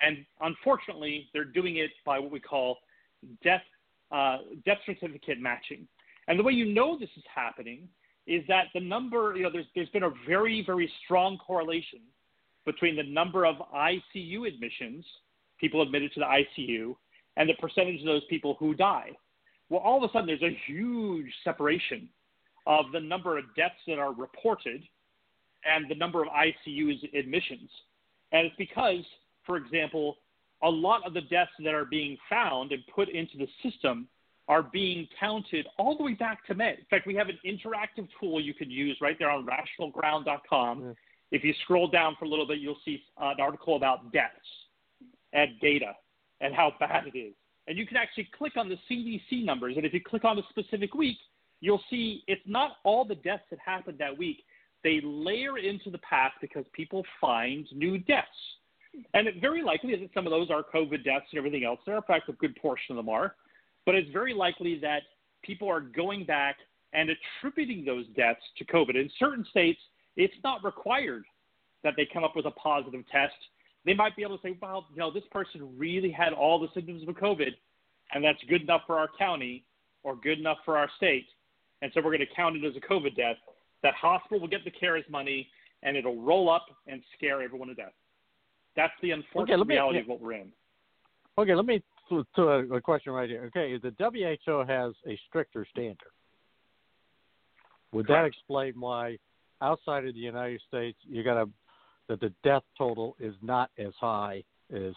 And 0.01 0.25
unfortunately, 0.41 1.29
they're 1.33 1.45
doing 1.45 1.77
it 1.77 1.91
by 2.05 2.19
what 2.19 2.31
we 2.31 2.39
call 2.39 2.77
death, 3.43 3.63
uh, 4.11 4.39
death 4.65 4.79
certificate 4.85 5.39
matching. 5.39 5.87
And 6.27 6.39
the 6.39 6.43
way 6.43 6.53
you 6.53 6.65
know 6.65 6.97
this 6.99 7.09
is 7.17 7.23
happening 7.33 7.87
is 8.27 8.43
that 8.47 8.65
the 8.73 8.79
number, 8.79 9.35
you 9.35 9.43
know, 9.43 9.51
there's, 9.51 9.67
there's 9.75 9.89
been 9.89 10.03
a 10.03 10.11
very, 10.27 10.63
very 10.65 10.91
strong 11.05 11.37
correlation 11.37 11.99
between 12.65 12.95
the 12.95 13.03
number 13.03 13.45
of 13.45 13.55
ICU 13.73 14.47
admissions, 14.47 15.05
people 15.59 15.81
admitted 15.81 16.11
to 16.13 16.19
the 16.19 16.25
ICU, 16.25 16.95
and 17.37 17.47
the 17.47 17.53
percentage 17.55 17.99
of 17.99 18.05
those 18.05 18.23
people 18.29 18.55
who 18.59 18.73
die. 18.73 19.11
Well, 19.69 19.81
all 19.81 20.03
of 20.03 20.09
a 20.09 20.13
sudden, 20.13 20.27
there's 20.27 20.41
a 20.41 20.57
huge 20.67 21.31
separation 21.43 22.09
of 22.67 22.85
the 22.91 22.99
number 22.99 23.37
of 23.37 23.45
deaths 23.55 23.75
that 23.87 23.99
are 23.99 24.13
reported 24.13 24.83
and 25.65 25.89
the 25.89 25.95
number 25.95 26.21
of 26.21 26.27
ICU 26.29 27.13
admissions. 27.17 27.69
And 28.31 28.47
it's 28.47 28.55
because, 28.57 29.03
for 29.45 29.57
example, 29.57 30.17
a 30.63 30.69
lot 30.69 31.05
of 31.05 31.13
the 31.13 31.21
deaths 31.21 31.51
that 31.63 31.73
are 31.73 31.85
being 31.85 32.17
found 32.29 32.71
and 32.71 32.83
put 32.93 33.09
into 33.09 33.37
the 33.37 33.47
system 33.63 34.07
are 34.47 34.63
being 34.63 35.07
counted 35.19 35.67
all 35.77 35.97
the 35.97 36.03
way 36.03 36.13
back 36.13 36.45
to 36.45 36.53
May. 36.53 36.71
In 36.71 36.85
fact, 36.89 37.07
we 37.07 37.15
have 37.15 37.29
an 37.29 37.39
interactive 37.45 38.07
tool 38.19 38.39
you 38.39 38.53
can 38.53 38.69
use 38.69 38.97
right 39.01 39.17
there 39.17 39.29
on 39.29 39.45
rationalground.com. 39.45 40.81
Mm. 40.81 40.95
If 41.31 41.43
you 41.43 41.53
scroll 41.63 41.87
down 41.87 42.15
for 42.19 42.25
a 42.25 42.27
little 42.27 42.47
bit, 42.47 42.59
you'll 42.59 42.77
see 42.85 43.01
uh, 43.19 43.29
an 43.29 43.41
article 43.41 43.75
about 43.75 44.11
deaths 44.11 44.35
and 45.33 45.59
data 45.59 45.93
and 46.41 46.53
how 46.53 46.73
bad 46.79 47.05
it 47.11 47.17
is. 47.17 47.33
And 47.67 47.77
you 47.77 47.87
can 47.87 47.97
actually 47.97 48.29
click 48.37 48.53
on 48.57 48.69
the 48.69 48.77
CDC 48.89 49.43
numbers. 49.43 49.73
And 49.77 49.85
if 49.85 49.93
you 49.93 50.01
click 50.01 50.23
on 50.23 50.37
a 50.37 50.43
specific 50.49 50.93
week, 50.93 51.17
you'll 51.61 51.81
see 51.89 52.23
it's 52.27 52.41
not 52.45 52.73
all 52.83 53.03
the 53.05 53.15
deaths 53.15 53.43
that 53.49 53.59
happened 53.65 53.97
that 53.97 54.15
week. 54.15 54.43
They 54.83 55.01
layer 55.03 55.57
into 55.57 55.89
the 55.89 55.97
past 55.99 56.35
because 56.41 56.65
people 56.73 57.03
find 57.19 57.67
new 57.73 57.97
deaths. 57.97 58.27
And 59.13 59.27
it 59.27 59.35
very 59.41 59.63
likely 59.63 59.91
is 59.91 60.01
that 60.01 60.13
some 60.13 60.25
of 60.25 60.31
those 60.31 60.49
are 60.49 60.63
COVID 60.63 61.03
deaths 61.03 61.25
and 61.31 61.37
everything 61.37 61.63
else. 61.63 61.79
There, 61.85 61.95
are 61.95 61.99
in 61.99 62.03
fact, 62.03 62.29
a 62.29 62.33
good 62.33 62.55
portion 62.55 62.91
of 62.91 62.97
them 62.97 63.09
are. 63.09 63.35
But 63.85 63.95
it's 63.95 64.11
very 64.11 64.33
likely 64.33 64.79
that 64.79 65.03
people 65.43 65.69
are 65.69 65.81
going 65.81 66.25
back 66.25 66.57
and 66.93 67.09
attributing 67.09 67.85
those 67.85 68.05
deaths 68.15 68.41
to 68.57 68.65
COVID. 68.65 68.95
In 68.95 69.09
certain 69.19 69.45
states, 69.49 69.79
it's 70.15 70.33
not 70.43 70.63
required 70.63 71.23
that 71.83 71.93
they 71.97 72.07
come 72.11 72.23
up 72.23 72.35
with 72.35 72.45
a 72.45 72.51
positive 72.51 73.03
test. 73.11 73.35
They 73.85 73.93
might 73.93 74.15
be 74.15 74.23
able 74.23 74.37
to 74.37 74.41
say, 74.41 74.57
well, 74.61 74.87
you 74.91 74.97
know, 74.97 75.11
this 75.11 75.23
person 75.31 75.77
really 75.77 76.09
had 76.09 76.33
all 76.33 76.59
the 76.59 76.67
symptoms 76.73 77.07
of 77.07 77.13
COVID, 77.15 77.51
and 78.13 78.23
that's 78.23 78.39
good 78.49 78.63
enough 78.63 78.81
for 78.87 78.97
our 78.97 79.09
county 79.19 79.65
or 80.03 80.15
good 80.15 80.39
enough 80.39 80.57
for 80.65 80.77
our 80.77 80.89
state. 80.97 81.27
And 81.81 81.91
so 81.93 82.01
we're 82.01 82.15
going 82.15 82.19
to 82.27 82.35
count 82.35 82.55
it 82.55 82.65
as 82.65 82.75
a 82.75 82.79
COVID 82.79 83.15
death. 83.15 83.35
That 83.83 83.93
hospital 83.93 84.39
will 84.39 84.47
get 84.47 84.63
the 84.63 84.71
CARES 84.71 85.03
money, 85.09 85.47
and 85.83 85.95
it'll 85.95 86.19
roll 86.19 86.49
up 86.49 86.65
and 86.87 87.03
scare 87.15 87.41
everyone 87.43 87.67
to 87.67 87.75
death. 87.75 87.93
That's 88.75 88.93
the 89.01 89.11
unfortunate 89.11 89.55
okay, 89.55 89.67
me, 89.67 89.75
reality 89.75 89.99
of 89.99 90.07
what 90.07 90.21
we're 90.21 90.33
in. 90.33 90.51
Okay, 91.37 91.55
let 91.55 91.65
me 91.65 91.81
to, 92.09 92.25
to 92.35 92.41
a, 92.43 92.59
a, 92.75 92.81
question 92.81 93.13
right 93.13 93.29
here. 93.29 93.51
Okay, 93.55 93.77
the 93.77 93.93
WHO 93.99 94.65
has 94.67 94.93
a 95.07 95.19
stricter 95.27 95.65
standard. 95.71 95.97
Would 97.91 98.07
Correct. 98.07 98.23
that 98.23 98.27
explain 98.27 98.73
why 98.79 99.17
outside 99.61 100.05
of 100.05 100.13
the 100.13 100.19
United 100.19 100.61
States 100.67 100.97
you 101.07 101.23
got 101.23 101.41
a 101.41 101.49
that 102.07 102.19
the 102.19 102.31
death 102.43 102.61
total 102.77 103.15
is 103.19 103.33
not 103.41 103.71
as 103.77 103.93
high 103.99 104.43
as 104.73 104.93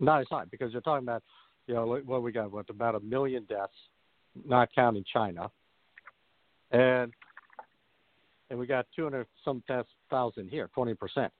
not 0.00 0.20
as 0.20 0.26
high 0.30 0.44
because 0.50 0.72
you're 0.72 0.82
talking 0.82 1.04
about 1.04 1.22
you 1.66 1.74
know 1.74 2.00
what 2.04 2.22
we 2.22 2.32
got 2.32 2.50
what 2.50 2.68
about 2.68 2.94
a 2.94 3.00
million 3.00 3.44
deaths, 3.44 3.72
not 4.46 4.68
counting 4.74 5.04
China, 5.12 5.50
and 6.70 7.12
and 8.50 8.58
we 8.58 8.66
got 8.66 8.86
200 8.94 9.26
some 9.44 9.62
thousand 10.10 10.50
here, 10.50 10.68
20 10.74 10.94
percent 10.94 11.32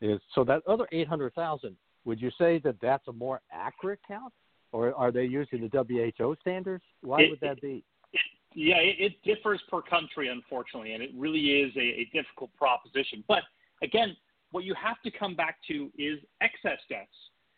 is 0.00 0.20
so 0.34 0.44
that 0.44 0.62
other 0.66 0.86
800,000. 0.92 1.76
Would 2.06 2.20
you 2.20 2.30
say 2.38 2.58
that 2.64 2.76
that's 2.80 3.06
a 3.08 3.12
more 3.12 3.40
accurate 3.52 4.00
count? 4.08 4.32
or 4.72 4.94
are 4.94 5.10
they 5.10 5.24
using 5.24 5.68
the 5.68 5.84
WHO 6.18 6.36
standards? 6.40 6.84
Why 7.02 7.22
it, 7.22 7.30
would 7.30 7.40
that 7.40 7.60
be? 7.60 7.84
It, 8.12 8.20
yeah, 8.54 8.76
it, 8.76 8.96
it, 8.98 9.12
differs 9.24 9.60
per 9.70 9.82
country, 9.82 10.28
unfortunately, 10.28 10.94
and 10.94 11.02
it 11.02 11.10
really 11.16 11.40
is 11.40 11.74
a, 11.76 11.80
a 11.80 12.10
difficult 12.12 12.50
proposition. 12.56 13.24
But 13.28 13.42
again, 13.82 14.16
what 14.50 14.64
you 14.64 14.74
have 14.74 15.00
to 15.02 15.10
come 15.10 15.34
back 15.34 15.56
to 15.68 15.90
is 15.98 16.18
excess 16.40 16.78
deaths. 16.88 17.08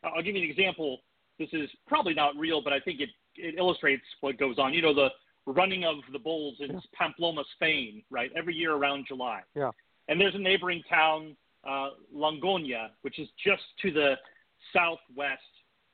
I'll 0.05 0.22
give 0.22 0.34
you 0.34 0.43
an 0.43 0.51
example. 0.51 0.99
This 1.38 1.49
is 1.53 1.70
probably 1.86 2.14
not 2.14 2.36
real, 2.36 2.62
but 2.62 2.72
I 2.72 2.80
think 2.80 3.01
it, 3.01 3.11
it 3.36 3.55
illustrates 3.59 4.03
what 4.20 4.38
goes 4.38 4.59
on. 4.59 4.74
You 4.74 4.82
know, 4.82 4.95
the 4.95 5.09
running 5.47 5.84
of 5.84 5.97
the 6.12 6.18
bulls 6.18 6.57
in 6.61 6.72
yeah. 6.72 6.80
Pamplona, 6.95 7.43
Spain, 7.55 8.03
right? 8.11 8.30
Every 8.36 8.55
year 8.55 8.74
around 8.74 9.07
July. 9.09 9.40
Yeah. 9.55 9.70
And 10.09 10.20
there's 10.20 10.34
a 10.34 10.38
neighboring 10.38 10.82
town, 10.90 11.36
uh, 11.69 11.91
Longonia, 12.15 12.91
which 13.03 13.19
is 13.19 13.29
just 13.45 13.63
to 13.83 13.91
the 13.91 14.15
southwest 14.73 15.41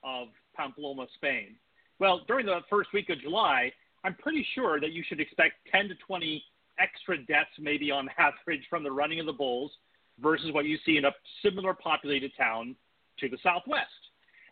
of 0.02 0.28
Pamplona, 0.56 1.06
Spain. 1.14 1.56
Well, 1.98 2.22
during 2.28 2.46
the 2.46 2.60
first 2.70 2.92
week 2.92 3.10
of 3.10 3.20
July, 3.20 3.72
I'm 4.04 4.14
pretty 4.14 4.46
sure 4.54 4.80
that 4.80 4.92
you 4.92 5.02
should 5.06 5.20
expect 5.20 5.54
10 5.72 5.88
to 5.88 5.94
20 6.06 6.42
extra 6.78 7.18
deaths, 7.18 7.50
maybe 7.58 7.90
on 7.90 8.08
average, 8.18 8.62
from 8.70 8.82
the 8.82 8.90
running 8.90 9.20
of 9.20 9.26
the 9.26 9.32
bulls 9.32 9.72
versus 10.20 10.52
what 10.52 10.64
you 10.64 10.78
see 10.84 10.96
in 10.96 11.04
a 11.04 11.12
similar 11.42 11.74
populated 11.74 12.32
town 12.36 12.74
to 13.18 13.28
the 13.28 13.38
southwest. 13.42 13.86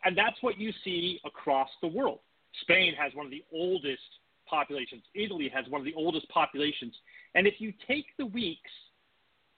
And 0.05 0.17
that's 0.17 0.37
what 0.41 0.59
you 0.59 0.73
see 0.85 1.21
across 1.25 1.69
the 1.83 1.89
world. 1.89 2.21
Spain 2.63 2.95
has 2.99 3.13
one 3.15 3.27
of 3.27 3.33
the 3.33 3.45
oldest 3.53 4.03
populations, 4.49 5.03
Italy 5.15 5.51
has 5.53 5.65
one 5.69 5.81
of 5.81 5.85
the 5.85 5.95
oldest 5.95 6.29
populations. 6.29 6.95
And 7.35 7.47
if 7.47 7.55
you 7.59 7.73
take 7.87 8.07
the 8.17 8.27
weeks 8.27 8.71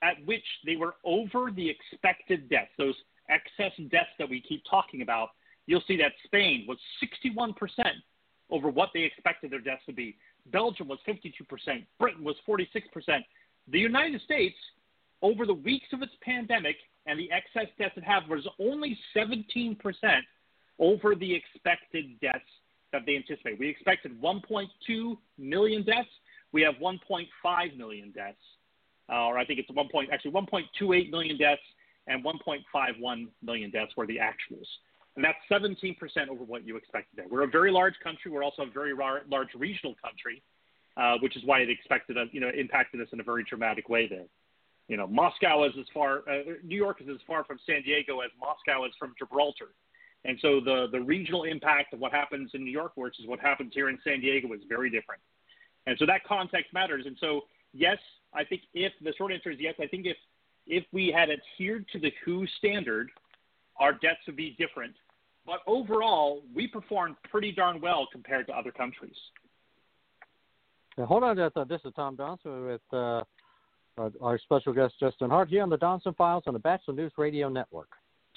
at 0.03 0.15
which 0.25 0.45
they 0.65 0.77
were 0.77 0.97
over 1.05 1.51
the 1.51 1.69
expected 1.69 2.49
deaths, 2.49 2.71
those 2.79 2.95
excess 3.29 3.73
deaths 3.91 4.11
that 4.19 4.29
we 4.29 4.41
keep 4.41 4.63
talking 4.69 5.03
about, 5.03 5.31
you'll 5.67 5.83
see 5.87 5.97
that 5.97 6.13
Spain 6.25 6.65
was 6.67 6.79
61% 7.03 7.55
over 8.51 8.69
what 8.69 8.91
they 8.95 9.01
expected 9.01 9.51
their 9.51 9.61
deaths 9.61 9.83
to 9.87 9.93
be. 9.93 10.17
Belgium 10.47 10.89
was 10.89 10.99
52%. 11.07 11.33
Britain 11.99 12.25
was 12.25 12.37
46%. 12.49 12.65
The 13.71 13.79
United 13.79 14.21
States, 14.23 14.57
over 15.21 15.45
the 15.45 15.55
weeks 15.55 15.89
of 15.93 16.03
its 16.03 16.13
pandemic 16.23 16.77
and 17.07 17.19
the 17.19 17.31
excess 17.31 17.71
deaths 17.79 17.95
it 17.97 18.05
had, 18.05 18.27
was 18.29 18.47
only 18.59 18.99
17% 19.17 19.77
over 20.79 21.15
the 21.15 21.35
expected 21.35 22.19
deaths 22.21 22.39
that 22.93 23.03
they 23.05 23.17
anticipate. 23.17 23.59
We 23.59 23.69
expected 23.69 24.21
1.2 24.23 25.19
million 25.37 25.83
deaths. 25.83 26.09
We 26.53 26.63
have 26.63 26.77
1.5 26.77 27.77
million 27.77 28.11
deaths, 28.13 28.39
uh, 29.11 29.27
or 29.27 29.39
I 29.39 29.45
think 29.45 29.59
it's 29.59 29.71
1. 29.71 29.89
Point, 29.89 30.11
actually 30.13 30.33
1.28 30.33 31.11
million 31.11 31.37
deaths 31.39 31.63
and 32.07 32.25
1.51 32.25 33.29
million 33.43 33.71
deaths 33.71 33.93
were 33.97 34.07
the 34.07 34.19
actuals 34.19 34.67
and 35.19 35.25
that's 35.25 35.39
17% 35.51 35.97
over 36.29 36.45
what 36.45 36.65
you 36.65 36.77
expected 36.77 37.17
there. 37.17 37.27
We're 37.29 37.43
a 37.43 37.49
very 37.49 37.73
large 37.73 37.95
country. 38.05 38.31
We're 38.31 38.45
also 38.45 38.63
a 38.63 38.71
very 38.71 38.95
large 38.95 39.49
regional 39.57 39.97
country, 40.01 40.45
uh, 40.97 41.17
which 41.21 41.37
is 41.37 41.43
why 41.45 41.59
it 41.59 41.69
expected 41.69 42.17
us, 42.17 42.29
you 42.31 42.41
know, 42.41 42.51
impacted 42.57 43.01
us 43.01 43.09
in 43.13 43.19
a 43.19 43.25
very 43.25 43.43
dramatic 43.43 43.89
way 43.89 44.07
there. 44.07 44.27
You 44.87 44.97
know, 44.97 45.09
Moscow 45.09 45.65
is 45.65 45.73
as 45.77 45.87
far, 45.93 46.19
uh, 46.31 46.55
New 46.63 46.77
York 46.77 47.01
is 47.01 47.09
as 47.09 47.19
far 47.27 47.43
from 47.43 47.59
San 47.67 47.83
Diego 47.83 48.21
as 48.21 48.31
Moscow 48.41 48.85
is 48.85 48.93
from 48.97 49.13
Gibraltar. 49.19 49.71
And 50.25 50.39
so 50.41 50.61
the, 50.61 50.87
the 50.93 51.01
regional 51.01 51.43
impact 51.43 51.95
of 51.95 51.99
what 51.99 52.13
happens 52.13 52.53
in 52.55 52.63
New 52.63 52.71
York 52.71 52.93
versus 52.97 53.25
what 53.27 53.41
happens 53.41 53.73
here 53.75 53.89
in 53.89 53.99
San 54.05 54.21
Diego 54.21 54.53
is 54.53 54.61
very 54.69 54.89
different. 54.89 55.21
And 55.89 55.99
so 55.99 56.07
that 56.07 56.23
context 56.23 56.73
matters. 56.73 57.07
And 57.07 57.17
so, 57.21 57.41
yes, 57.73 57.99
I 58.35 58.45
think 58.45 58.63
if 58.75 58.93
the 59.03 59.13
short 59.17 59.33
answer 59.33 59.51
is 59.51 59.59
yes, 59.61 59.75
I 59.81 59.87
think 59.87 60.07
if, 60.07 60.17
if 60.67 60.85
we 60.93 61.13
had 61.15 61.29
adhered 61.31 61.87
to 61.93 61.99
the 61.99 62.13
WHO 62.25 62.47
standard, 62.59 63.11
our 63.79 63.93
debts 63.93 64.21
would 64.27 64.37
be 64.37 64.55
different 64.59 64.95
but 65.49 65.61
overall, 65.67 66.43
we 66.55 66.67
performed 66.67 67.17
pretty 67.31 67.53
darn 67.53 67.81
well 67.81 68.07
compared 68.13 68.47
to 68.49 68.53
other 68.53 68.71
countries. 68.71 69.17
Now, 70.99 71.07
hold 71.07 71.25
on, 71.25 71.37
this 71.37 71.81
is 71.87 71.93
Tom 71.97 72.19
Donelson 72.19 72.67
with 72.67 72.83
uh, 72.93 73.23
our 74.21 74.39
special 74.39 74.75
guest 74.75 74.95
Justin 75.01 75.31
Hart 75.31 75.49
here 75.49 75.63
on 75.63 75.71
the 75.71 75.79
Donelson 75.79 76.15
Files 76.17 76.45
on 76.47 76.53
the 76.53 76.59
Batchelor 76.59 76.95
News 76.95 77.13
Radio 77.17 77.49
Network. 77.49 77.89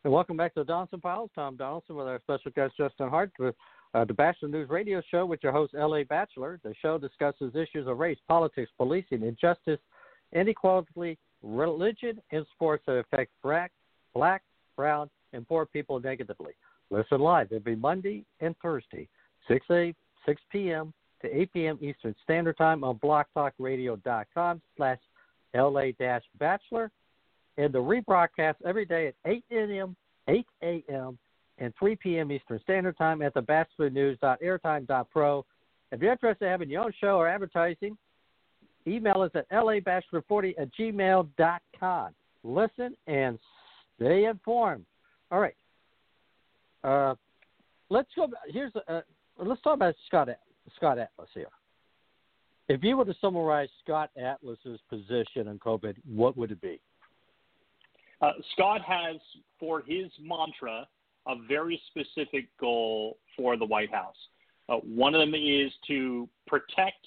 And 0.03 0.11
welcome 0.11 0.35
back 0.35 0.55
to 0.55 0.63
the 0.63 0.71
Donelson 0.71 0.99
Files. 0.99 1.29
Tom 1.35 1.57
Donelson 1.57 1.91
with 1.91 2.07
our 2.07 2.19
special 2.21 2.49
guest 2.55 2.73
Justin 2.75 3.07
Hart 3.07 3.31
with 3.37 3.53
uh, 3.93 4.03
the 4.03 4.15
Batchelor 4.15 4.49
News 4.49 4.67
Radio 4.67 4.99
Show 5.11 5.27
with 5.27 5.43
your 5.43 5.51
host 5.51 5.75
L.A. 5.77 6.03
Batchelor. 6.03 6.59
The 6.63 6.73
show 6.81 6.97
discusses 6.97 7.53
issues 7.55 7.87
of 7.87 7.99
race, 7.99 8.17
politics, 8.27 8.71
policing, 8.77 9.21
injustice, 9.21 9.79
inequality, 10.33 11.19
religion, 11.43 12.19
and 12.31 12.47
sports 12.55 12.83
that 12.87 12.93
affect 12.93 13.31
black, 13.43 13.71
black, 14.15 14.41
brown, 14.75 15.07
and 15.33 15.47
poor 15.47 15.67
people 15.67 15.99
negatively. 15.99 16.53
Listen 16.89 17.19
live 17.19 17.51
every 17.51 17.75
Monday 17.75 18.25
and 18.39 18.55
Thursday, 18.59 19.07
6 19.47 19.65
a 19.69 19.93
6 20.25 20.41
p.m. 20.51 20.93
to 21.21 21.41
8 21.41 21.53
p.m. 21.53 21.77
Eastern 21.79 22.15
Standard 22.23 22.57
Time 22.57 22.83
on 22.83 22.97
blogtalkradio.com 22.97 24.61
slash 24.77 24.99
LA-Batchelor 25.53 26.91
and 27.57 27.73
the 27.73 27.79
rebroadcast 27.79 28.55
every 28.65 28.85
day 28.85 29.07
at 29.07 29.15
8 29.25 29.43
a.m., 29.51 29.95
8 30.27 30.45
a.m., 30.63 31.17
and 31.57 31.73
3 31.77 31.95
p.m. 31.97 32.31
Eastern 32.31 32.59
Standard 32.63 32.97
Time 32.97 33.21
at 33.21 33.33
the 33.33 33.41
batchelornews.airtime.pro. 33.41 35.45
If 35.91 36.01
you're 36.01 36.11
interested 36.11 36.45
in 36.45 36.51
having 36.51 36.69
your 36.69 36.85
own 36.85 36.93
show 36.99 37.17
or 37.17 37.27
advertising, 37.27 37.97
email 38.87 39.21
us 39.21 39.31
at 39.35 39.49
labatchelor40 39.51 40.53
at 40.59 40.69
gmail.com. 40.79 42.09
Listen 42.43 42.95
and 43.05 43.37
stay 43.97 44.25
informed. 44.25 44.85
All 45.31 45.39
right. 45.39 45.55
Uh, 46.83 47.13
let's 47.89 48.09
go. 48.15 48.27
Here's 48.47 48.71
uh, 48.87 49.01
let's 49.37 49.61
talk 49.61 49.75
about 49.75 49.93
Scott 50.07 50.29
Scott 50.75 50.97
Atlas 50.97 51.29
here. 51.33 51.45
If 52.67 52.83
you 52.83 52.97
were 52.97 53.05
to 53.05 53.13
summarize 53.21 53.69
Scott 53.83 54.09
Atlas's 54.17 54.79
position 54.89 55.47
on 55.47 55.59
COVID, 55.59 55.95
what 56.07 56.37
would 56.37 56.51
it 56.51 56.61
be? 56.61 56.79
Uh, 58.21 58.31
Scott 58.53 58.81
has, 58.81 59.17
for 59.59 59.81
his 59.81 60.11
mantra, 60.21 60.87
a 61.27 61.35
very 61.47 61.81
specific 61.89 62.47
goal 62.59 63.17
for 63.35 63.57
the 63.57 63.65
White 63.65 63.91
House. 63.91 64.15
Uh, 64.69 64.75
one 64.77 65.13
of 65.15 65.19
them 65.19 65.33
is 65.35 65.71
to 65.87 66.27
protect 66.47 67.05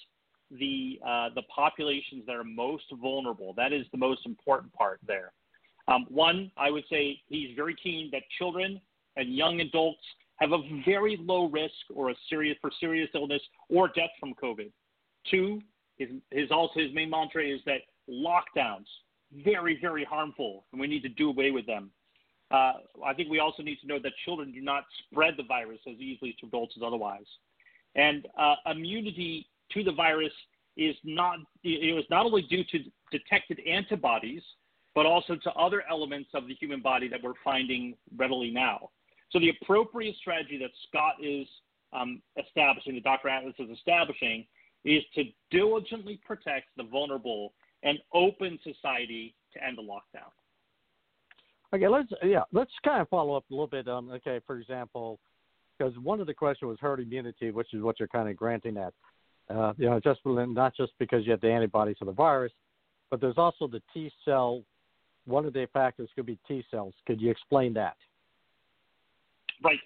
the 0.50 1.00
uh, 1.04 1.30
the 1.34 1.42
populations 1.54 2.24
that 2.26 2.36
are 2.36 2.44
most 2.44 2.84
vulnerable. 3.00 3.54
That 3.56 3.72
is 3.72 3.86
the 3.92 3.98
most 3.98 4.26
important 4.26 4.72
part 4.72 5.00
there. 5.06 5.32
Um, 5.88 6.06
one, 6.08 6.50
I 6.56 6.70
would 6.70 6.84
say 6.90 7.20
he's 7.26 7.54
very 7.56 7.74
keen 7.82 8.10
that 8.12 8.22
children 8.38 8.80
and 9.16 9.34
young 9.34 9.60
adults 9.60 10.02
have 10.36 10.52
a 10.52 10.58
very 10.84 11.18
low 11.20 11.46
risk 11.48 11.74
or 11.94 12.10
a 12.10 12.14
serious 12.28 12.56
for 12.60 12.70
serious 12.80 13.08
illness 13.14 13.42
or 13.68 13.88
death 13.88 14.10
from 14.18 14.34
COVID. 14.34 14.70
Two, 15.30 15.60
his, 15.96 16.08
his 16.30 16.50
also 16.50 16.80
his 16.80 16.92
main 16.92 17.10
mantra 17.10 17.44
is 17.44 17.60
that 17.66 17.80
lockdowns 18.10 18.86
very 19.44 19.78
very 19.80 20.04
harmful 20.04 20.64
and 20.72 20.80
we 20.80 20.86
need 20.86 21.02
to 21.02 21.08
do 21.08 21.28
away 21.30 21.50
with 21.50 21.66
them. 21.66 21.90
Uh, 22.50 22.74
I 23.04 23.14
think 23.14 23.30
we 23.30 23.40
also 23.40 23.62
need 23.62 23.80
to 23.80 23.86
know 23.86 23.98
that 23.98 24.12
children 24.24 24.52
do 24.52 24.60
not 24.60 24.84
spread 25.00 25.34
the 25.36 25.42
virus 25.42 25.80
as 25.88 25.96
easily 25.98 26.36
to 26.40 26.46
adults 26.46 26.74
as 26.76 26.82
otherwise, 26.86 27.26
and 27.94 28.26
uh, 28.38 28.56
immunity 28.70 29.46
to 29.72 29.82
the 29.82 29.92
virus 29.92 30.32
is 30.76 30.94
not 31.04 31.38
it 31.62 31.94
was 31.94 32.04
not 32.10 32.26
only 32.26 32.42
due 32.42 32.64
to 32.64 32.78
detected 33.10 33.60
antibodies 33.66 34.42
but 34.94 35.06
also 35.06 35.34
to 35.34 35.50
other 35.52 35.82
elements 35.90 36.30
of 36.34 36.46
the 36.46 36.54
human 36.54 36.80
body 36.80 37.08
that 37.08 37.22
we're 37.22 37.32
finding 37.42 37.96
readily 38.16 38.50
now. 38.50 38.90
So 39.30 39.40
the 39.40 39.52
appropriate 39.60 40.14
strategy 40.16 40.58
that 40.58 40.70
Scott 40.88 41.14
is 41.20 41.46
um, 41.92 42.22
establishing, 42.36 42.94
that 42.94 43.02
Dr. 43.02 43.28
Atlas 43.28 43.54
is 43.58 43.70
establishing, 43.70 44.46
is 44.84 45.02
to 45.16 45.24
diligently 45.50 46.20
protect 46.24 46.66
the 46.76 46.84
vulnerable 46.84 47.52
and 47.84 47.98
open 48.12 48.58
society 48.64 49.34
to 49.52 49.64
end 49.64 49.78
the 49.78 49.82
lockdown. 49.82 50.30
Okay, 51.72 51.88
let's 51.88 52.08
yeah, 52.22 52.42
let's 52.52 52.70
kind 52.84 53.00
of 53.00 53.08
follow 53.08 53.36
up 53.36 53.44
a 53.50 53.52
little 53.52 53.66
bit 53.66 53.88
on 53.88 54.10
okay, 54.10 54.40
for 54.46 54.58
example, 54.58 55.18
because 55.76 55.94
one 55.98 56.20
of 56.20 56.26
the 56.26 56.34
questions 56.34 56.68
was 56.68 56.78
herd 56.80 57.00
immunity, 57.00 57.50
which 57.50 57.72
is 57.72 57.82
what 57.82 57.98
you're 57.98 58.08
kind 58.08 58.28
of 58.28 58.36
granting 58.36 58.76
at. 58.76 58.92
Uh, 59.54 59.74
you 59.76 59.86
know, 59.90 60.00
just 60.00 60.20
not 60.24 60.74
just 60.74 60.92
because 60.98 61.24
you 61.26 61.30
have 61.30 61.40
the 61.40 61.50
antibodies 61.50 61.96
for 61.98 62.06
the 62.06 62.12
virus, 62.12 62.52
but 63.10 63.20
there's 63.20 63.36
also 63.36 63.66
the 63.66 63.82
T 63.92 64.10
cell. 64.24 64.62
One 65.26 65.44
of 65.44 65.52
the 65.52 65.68
factors 65.72 66.08
could 66.14 66.26
be 66.26 66.38
T 66.48 66.64
cells. 66.70 66.94
Could 67.06 67.20
you 67.20 67.30
explain 67.30 67.74
that? 67.74 67.96
Right. 69.62 69.78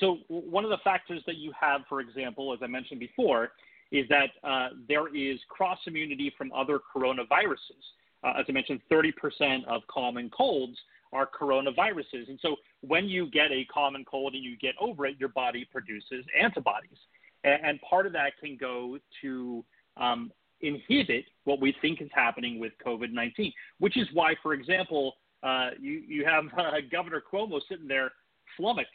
So 0.00 0.18
one 0.28 0.64
of 0.64 0.70
the 0.70 0.78
factors 0.84 1.22
that 1.26 1.36
you 1.36 1.52
have, 1.58 1.82
for 1.88 2.00
example, 2.00 2.52
as 2.52 2.58
I 2.62 2.66
mentioned 2.66 3.00
before, 3.00 3.50
is 3.92 4.06
that 4.08 4.30
uh, 4.42 4.68
there 4.88 5.14
is 5.14 5.38
cross 5.48 5.78
immunity 5.86 6.32
from 6.36 6.52
other 6.52 6.80
coronaviruses. 6.94 7.82
Uh, 8.24 8.32
as 8.38 8.46
I 8.48 8.52
mentioned, 8.52 8.80
30% 8.90 9.64
of 9.66 9.82
common 9.88 10.30
colds 10.30 10.76
are 11.12 11.28
coronaviruses. 11.28 12.28
And 12.28 12.38
so 12.42 12.56
when 12.80 13.06
you 13.06 13.30
get 13.30 13.52
a 13.52 13.64
common 13.72 14.04
cold 14.04 14.34
and 14.34 14.42
you 14.42 14.56
get 14.56 14.74
over 14.80 15.06
it, 15.06 15.16
your 15.18 15.28
body 15.28 15.66
produces 15.70 16.24
antibodies. 16.38 16.98
And, 17.44 17.64
and 17.64 17.80
part 17.82 18.06
of 18.06 18.12
that 18.14 18.32
can 18.42 18.56
go 18.56 18.98
to 19.22 19.64
um, 19.96 20.32
inhibit 20.60 21.24
what 21.44 21.60
we 21.60 21.74
think 21.80 22.00
is 22.02 22.08
happening 22.12 22.58
with 22.58 22.72
COVID 22.84 23.12
19, 23.12 23.52
which 23.78 23.96
is 23.96 24.08
why, 24.12 24.34
for 24.42 24.52
example, 24.52 25.14
uh, 25.42 25.70
you, 25.80 26.02
you 26.06 26.24
have 26.24 26.44
uh, 26.58 26.72
Governor 26.90 27.22
Cuomo 27.32 27.60
sitting 27.68 27.88
there 27.88 28.12
flummoxed 28.56 28.90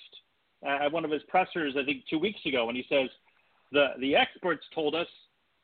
uh, 0.66 0.86
at 0.86 0.92
one 0.92 1.06
of 1.06 1.12
his 1.12 1.24
pressers, 1.28 1.76
I 1.78 1.86
think 1.86 2.04
two 2.10 2.20
weeks 2.20 2.40
ago, 2.46 2.66
when 2.66 2.76
he 2.76 2.86
says, 2.90 3.10
the, 3.72 3.90
the 4.00 4.16
experts 4.16 4.66
told 4.74 4.96
us 4.96 5.08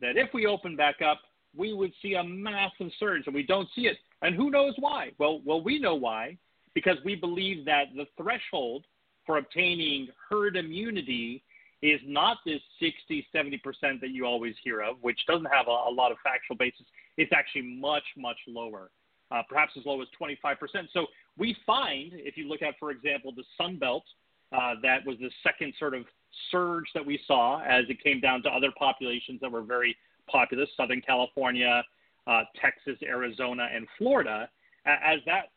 that 0.02 0.18
if 0.18 0.30
we 0.34 0.46
open 0.46 0.76
back 0.76 1.02
up, 1.02 1.20
we 1.56 1.74
would 1.74 1.92
see 2.02 2.14
a 2.16 2.24
massive 2.24 2.92
surge, 3.00 3.24
and 3.26 3.36
we 3.36 3.44
don't 3.44 3.68
see 3.76 3.88
it. 3.88 3.98
And 4.22 4.36
who 4.36 4.52
knows 4.52 4.74
why? 4.80 5.12
Well, 5.18 5.42
well, 5.46 5.62
we 5.62 5.80
know 5.80 5.96
why, 5.96 6.38
because 6.74 6.98
we 7.04 7.16
believe 7.16 7.66
that 7.66 7.86
the 7.96 8.06
threshold 8.22 8.86
for 9.26 9.38
obtaining 9.38 10.08
herd 10.30 10.56
immunity 10.56 11.44
is 11.82 12.00
not 12.06 12.38
this 12.46 12.62
60, 12.80 13.28
70% 13.36 13.60
that 14.02 14.10
you 14.10 14.26
always 14.26 14.56
hear 14.64 14.82
of, 14.82 14.98
which 15.02 15.20
doesn't 15.28 15.46
have 15.46 15.68
a, 15.68 15.90
a 15.90 15.92
lot 15.92 16.12
of 16.12 16.18
factual 16.24 16.56
basis. 16.56 16.86
It's 17.18 17.32
actually 17.36 17.78
much, 17.80 18.04
much 18.16 18.38
lower, 18.48 18.90
uh, 19.32 19.42
perhaps 19.48 19.74
as 19.78 19.86
low 19.86 20.02
as 20.02 20.08
25%. 20.20 20.56
So 20.94 21.08
we 21.38 21.56
find, 21.66 22.14
if 22.14 22.38
you 22.38 22.48
look 22.48 22.62
at, 22.62 22.76
for 22.80 22.92
example, 22.92 23.32
the 23.36 23.44
Sun 23.58 23.78
Belt, 23.78 24.04
uh, 24.52 24.76
that 24.82 25.06
was 25.06 25.18
the 25.20 25.30
second 25.44 25.74
sort 25.78 25.94
of 25.94 26.06
surge 26.52 26.86
that 26.94 27.06
we 27.06 27.20
saw 27.28 27.62
as 27.62 27.86
it 27.90 28.02
came 28.04 28.20
down 28.20 28.42
to 28.44 28.50
other 28.50 28.72
populations 28.78 29.40
that 29.42 29.52
were 29.52 29.62
very 29.62 29.96
populous, 30.28 30.70
Southern 30.78 31.02
California, 31.02 31.84
uh, 32.28 32.42
Texas, 32.62 32.98
Arizona, 33.04 33.68
and 33.74 33.88
Florida. 33.98 34.50
As 34.86 35.20
that 35.26 35.50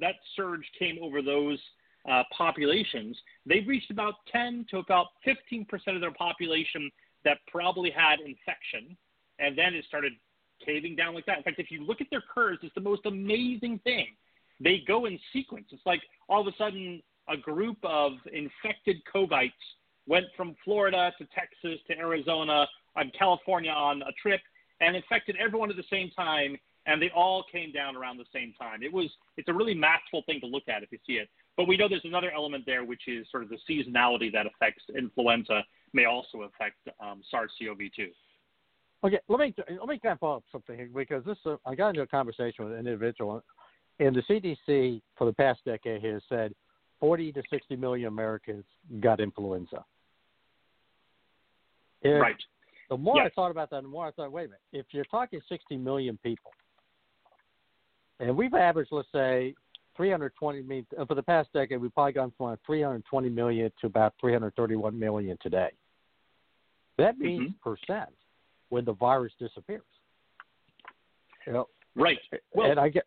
that 0.00 0.14
surge 0.34 0.64
came 0.78 0.98
over 1.02 1.20
those 1.20 1.58
uh, 2.10 2.22
populations, 2.36 3.16
they 3.44 3.60
reached 3.60 3.90
about 3.90 4.14
10 4.32 4.66
to 4.70 4.78
about 4.78 5.08
15 5.24 5.66
percent 5.66 5.96
of 5.96 6.00
their 6.00 6.12
population 6.12 6.90
that 7.24 7.38
probably 7.48 7.90
had 7.90 8.20
infection, 8.20 8.96
and 9.38 9.58
then 9.58 9.74
it 9.74 9.84
started 9.86 10.12
caving 10.64 10.96
down 10.96 11.14
like 11.14 11.26
that. 11.26 11.36
In 11.36 11.42
fact, 11.42 11.58
if 11.58 11.70
you 11.70 11.84
look 11.84 12.00
at 12.00 12.06
their 12.10 12.22
curves, 12.34 12.60
it's 12.62 12.74
the 12.74 12.80
most 12.80 13.04
amazing 13.04 13.78
thing. 13.84 14.06
They 14.60 14.82
go 14.86 15.04
in 15.04 15.18
sequence. 15.32 15.66
It's 15.70 15.84
like 15.84 16.00
all 16.28 16.40
of 16.40 16.46
a 16.46 16.56
sudden 16.56 17.02
a 17.28 17.36
group 17.36 17.78
of 17.82 18.12
infected 18.32 18.96
covites 19.12 19.52
went 20.06 20.26
from 20.36 20.56
Florida 20.64 21.12
to 21.18 21.26
Texas 21.34 21.78
to 21.86 21.98
Arizona 21.98 22.66
and 22.96 23.12
California 23.18 23.70
on 23.70 24.02
a 24.02 24.12
trip 24.20 24.40
and 24.80 24.96
infected 24.96 25.36
everyone 25.38 25.70
at 25.70 25.76
the 25.76 25.84
same 25.90 26.10
time 26.16 26.56
and 26.88 27.02
they 27.02 27.10
all 27.14 27.44
came 27.52 27.70
down 27.70 27.94
around 27.96 28.16
the 28.16 28.24
same 28.32 28.54
time. 28.58 28.82
It 28.82 28.92
was 28.92 29.10
it's 29.36 29.48
a 29.48 29.52
really 29.52 29.74
masterful 29.74 30.22
thing 30.26 30.40
to 30.40 30.46
look 30.46 30.64
at 30.68 30.82
if 30.82 30.90
you 30.90 30.98
see 31.06 31.14
it. 31.14 31.28
But 31.56 31.68
we 31.68 31.76
know 31.76 31.88
there's 31.88 32.04
another 32.04 32.30
element 32.34 32.64
there, 32.66 32.84
which 32.84 33.02
is 33.06 33.26
sort 33.30 33.42
of 33.42 33.50
the 33.50 33.58
seasonality 33.68 34.32
that 34.32 34.46
affects 34.46 34.84
influenza 34.96 35.64
may 35.92 36.06
also 36.06 36.42
affect 36.42 36.76
um, 37.00 37.20
SARS-CoV-2. 37.30 38.08
Okay, 39.04 39.18
let 39.28 39.38
me 39.38 39.54
let 39.68 39.88
me 39.88 39.98
kind 39.98 40.14
of 40.14 40.18
follow 40.18 40.36
up 40.38 40.44
something 40.50 40.76
here 40.76 40.88
because 40.92 41.24
this 41.24 41.36
uh, 41.44 41.56
I 41.66 41.74
got 41.74 41.90
into 41.90 42.02
a 42.02 42.06
conversation 42.06 42.64
with 42.64 42.72
an 42.72 42.80
individual, 42.80 43.44
and 44.00 44.16
the 44.16 44.22
CDC 44.22 45.02
for 45.16 45.26
the 45.26 45.32
past 45.34 45.60
decade 45.64 46.02
has 46.04 46.22
said 46.28 46.52
40 47.00 47.32
to 47.32 47.42
60 47.50 47.76
million 47.76 48.08
Americans 48.08 48.64
got 49.00 49.20
influenza. 49.20 49.84
If, 52.02 52.20
right. 52.20 52.36
The 52.88 52.96
more 52.96 53.16
yes. 53.16 53.30
I 53.32 53.34
thought 53.34 53.50
about 53.50 53.70
that, 53.70 53.82
the 53.82 53.88
more 53.88 54.06
I 54.06 54.10
thought, 54.12 54.32
wait 54.32 54.44
a 54.44 54.48
minute, 54.48 54.60
if 54.72 54.86
you're 54.92 55.04
talking 55.04 55.40
60 55.48 55.76
million 55.76 56.18
people, 56.22 56.52
and 58.20 58.36
we've 58.36 58.54
averaged, 58.54 58.90
let's 58.92 59.08
say, 59.12 59.54
320 59.96 60.62
million, 60.62 60.86
uh, 60.98 61.04
for 61.04 61.14
the 61.14 61.22
past 61.22 61.52
decade, 61.52 61.80
we've 61.80 61.92
probably 61.92 62.12
gone 62.12 62.32
from 62.38 62.56
320 62.64 63.28
million 63.28 63.70
to 63.80 63.86
about 63.86 64.14
331 64.20 64.98
million 64.98 65.36
today. 65.42 65.70
That 66.96 67.18
means 67.18 67.50
mm-hmm. 67.50 67.70
percent 67.70 68.10
when 68.70 68.84
the 68.84 68.94
virus 68.94 69.32
disappears. 69.38 69.82
You 71.46 71.52
know, 71.52 71.68
right. 71.94 72.18
Well, 72.52 72.70
and 72.70 72.80
I 72.80 72.88
get. 72.88 73.04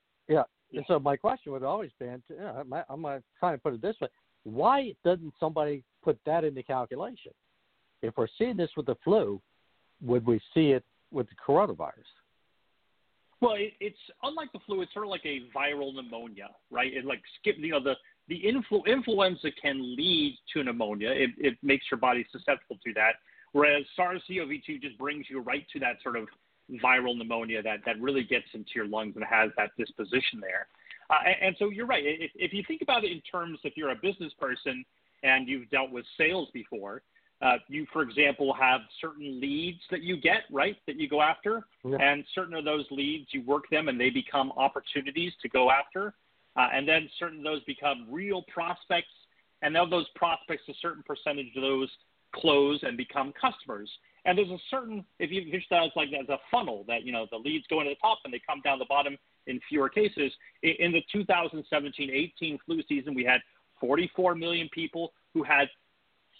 And 0.73 0.85
so 0.87 0.99
my 0.99 1.17
question 1.17 1.51
would 1.51 1.63
always 1.63 1.91
been, 1.99 2.21
you 2.29 2.37
know, 2.37 2.63
I'm 2.89 3.01
going 3.01 3.21
to 3.41 3.57
put 3.57 3.73
it 3.73 3.81
this 3.81 3.95
way: 4.01 4.07
Why 4.43 4.93
doesn't 5.03 5.33
somebody 5.39 5.83
put 6.03 6.17
that 6.25 6.43
in 6.43 6.55
the 6.55 6.63
calculation? 6.63 7.31
If 8.01 8.15
we're 8.17 8.27
seeing 8.37 8.57
this 8.57 8.69
with 8.75 8.85
the 8.87 8.95
flu, 9.03 9.41
would 10.01 10.25
we 10.25 10.39
see 10.53 10.71
it 10.71 10.83
with 11.11 11.27
the 11.27 11.35
coronavirus? 11.35 12.09
Well, 13.41 13.55
it, 13.55 13.73
it's 13.79 13.97
unlike 14.23 14.51
the 14.53 14.59
flu. 14.65 14.81
It's 14.81 14.93
sort 14.93 15.05
of 15.05 15.09
like 15.09 15.25
a 15.25 15.41
viral 15.55 15.93
pneumonia, 15.93 16.49
right? 16.69 16.93
It 16.93 17.05
like 17.05 17.21
skip, 17.39 17.55
you 17.57 17.71
know, 17.71 17.83
the 17.83 17.95
the 18.27 18.41
influ- 18.43 18.85
influenza 18.85 19.49
can 19.61 19.95
lead 19.95 20.37
to 20.53 20.63
pneumonia. 20.63 21.09
It, 21.09 21.31
it 21.37 21.57
makes 21.61 21.85
your 21.91 21.99
body 21.99 22.25
susceptible 22.31 22.77
to 22.85 22.93
that. 22.93 23.13
Whereas 23.51 23.83
SARS-CoV-2 23.97 24.81
just 24.81 24.97
brings 24.97 25.25
you 25.29 25.41
right 25.41 25.65
to 25.73 25.79
that 25.79 25.97
sort 26.01 26.15
of 26.15 26.29
viral 26.79 27.17
pneumonia 27.17 27.61
that 27.63 27.79
that 27.85 27.99
really 27.99 28.23
gets 28.23 28.45
into 28.53 28.71
your 28.75 28.87
lungs 28.87 29.15
and 29.15 29.25
has 29.25 29.49
that 29.57 29.71
disposition 29.77 30.39
there. 30.39 30.67
Uh, 31.09 31.15
and, 31.25 31.35
and 31.41 31.55
so 31.59 31.69
you're 31.69 31.85
right. 31.85 32.03
If, 32.05 32.31
if 32.35 32.53
you 32.53 32.63
think 32.67 32.81
about 32.81 33.03
it 33.03 33.11
in 33.11 33.21
terms, 33.21 33.59
if 33.63 33.75
you're 33.75 33.91
a 33.91 33.95
business 33.95 34.33
person 34.39 34.85
and 35.23 35.47
you've 35.47 35.69
dealt 35.69 35.91
with 35.91 36.05
sales 36.17 36.49
before, 36.53 37.01
uh, 37.41 37.57
you, 37.67 37.87
for 37.91 38.03
example, 38.03 38.53
have 38.53 38.81
certain 39.01 39.41
leads 39.41 39.79
that 39.89 40.01
you 40.03 40.15
get, 40.15 40.43
right, 40.51 40.77
that 40.85 40.97
you 40.97 41.09
go 41.09 41.21
after, 41.21 41.65
yeah. 41.83 41.97
and 41.99 42.23
certain 42.35 42.53
of 42.53 42.63
those 42.63 42.85
leads, 42.91 43.27
you 43.31 43.41
work 43.43 43.65
them 43.71 43.87
and 43.89 43.99
they 43.99 44.11
become 44.11 44.51
opportunities 44.55 45.33
to 45.41 45.49
go 45.49 45.71
after. 45.71 46.13
uh, 46.55 46.67
and 46.73 46.87
then 46.87 47.09
certain 47.19 47.39
of 47.39 47.43
those 47.43 47.63
become 47.63 48.05
real 48.09 48.43
prospects, 48.53 49.13
and 49.61 49.77
of 49.77 49.89
those 49.89 50.07
prospects, 50.15 50.63
a 50.69 50.73
certain 50.81 51.03
percentage 51.03 51.55
of 51.55 51.61
those 51.61 51.89
close 52.33 52.79
and 52.83 52.97
become 52.97 53.33
customers. 53.39 53.89
And 54.25 54.37
there's 54.37 54.49
a 54.49 54.57
certain, 54.69 55.03
if 55.19 55.31
you 55.31 55.49
think 55.49 55.63
that 55.69 55.83
as 55.83 55.91
like 55.95 56.09
as 56.09 56.29
a 56.29 56.37
funnel, 56.51 56.85
that 56.87 57.03
you 57.03 57.11
know 57.11 57.27
the 57.31 57.37
leads 57.37 57.65
go 57.67 57.81
into 57.81 57.91
the 57.91 57.95
top 57.95 58.19
and 58.23 58.33
they 58.33 58.41
come 58.47 58.61
down 58.63 58.79
the 58.79 58.85
bottom 58.85 59.17
in 59.47 59.59
fewer 59.67 59.89
cases. 59.89 60.31
In 60.61 60.91
the 60.91 61.03
2017-18 61.13 62.59
flu 62.65 62.81
season, 62.87 63.15
we 63.15 63.23
had 63.23 63.41
44 63.79 64.35
million 64.35 64.69
people 64.71 65.13
who 65.33 65.43
had 65.43 65.67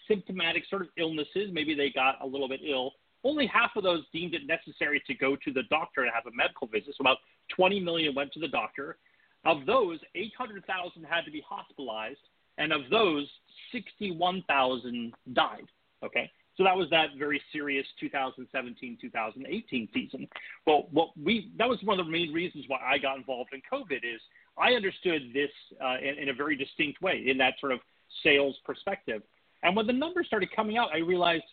symptomatic 0.08 0.64
sort 0.70 0.84
of 0.84 0.89
illnesses. 0.98 1.50
Maybe 1.52 1.74
they 1.74 1.89
got 1.89 2.22
a 2.22 2.28
little 2.28 2.48
bit 2.48 2.62
ill. 2.64 2.92
Only 3.24 3.48
half 3.48 3.72
of 3.76 3.84
those 3.84 4.04
deemed 4.14 4.34
it 4.34 4.48
necessary 4.48 5.02
to 5.08 5.14
go 5.14 5.36
to 5.36 5.54
the 5.54 5.64
doctor 5.70 6.02
and 6.02 6.12
have 6.14 6.32
a 6.32 6.36
medical 6.36 6.68
visit. 6.68 6.96
So 6.98 7.02
about 7.02 7.18
20 7.56 7.80
million 7.80 8.16
went 8.16 8.32
to 8.34 8.39
the 8.39 8.48
doctor. 8.48 8.98
Of 9.46 9.66
those, 9.66 10.00
800,000 10.14 11.04
had 11.04 11.26
to 11.26 11.32
be 11.32 11.44
hospitalized, 11.48 12.20
and 12.58 12.72
of 12.72 12.82
those, 12.92 13.28
61,000 13.72 15.14
died. 15.34 15.66
Okay, 16.04 16.32
so 16.58 16.64
that 16.64 16.76
was 16.76 16.89
that 16.89 17.10
very 17.18 17.41
serious 17.52 17.86
2017-2018 18.02 19.93
season. 19.93 20.28
Well, 20.66 20.88
what 20.91 21.10
we 21.18 21.52
that 21.58 21.70
was 21.70 21.80
one 21.84 21.99
of 21.99 22.06
the 22.06 22.12
main 22.12 22.34
reasons 22.34 22.66
why 22.68 22.80
I 22.86 22.97
got 22.97 23.18
involved 23.18 23.52
in 23.54 23.62
COVID 23.72 23.97
is 23.97 24.22
I 24.58 24.74
understood 24.74 25.32
this 25.34 25.49
uh, 25.84 25.97
in, 25.97 26.24
in 26.24 26.30
a 26.30 26.34
very 26.34 26.56
distinct 26.56 27.02
way 27.02 27.26
in 27.28 27.38
that 27.38 27.54
sort 27.60 27.72
of 27.72 27.80
sales 28.24 28.56
perspective. 28.66 29.22
And 29.64 29.76
when 29.76 29.88
the 29.88 29.93
numbers 29.93 30.28
started 30.28 30.49
coming 30.56 30.78
out, 30.78 30.89
I 30.93 30.99
realized 30.99 31.43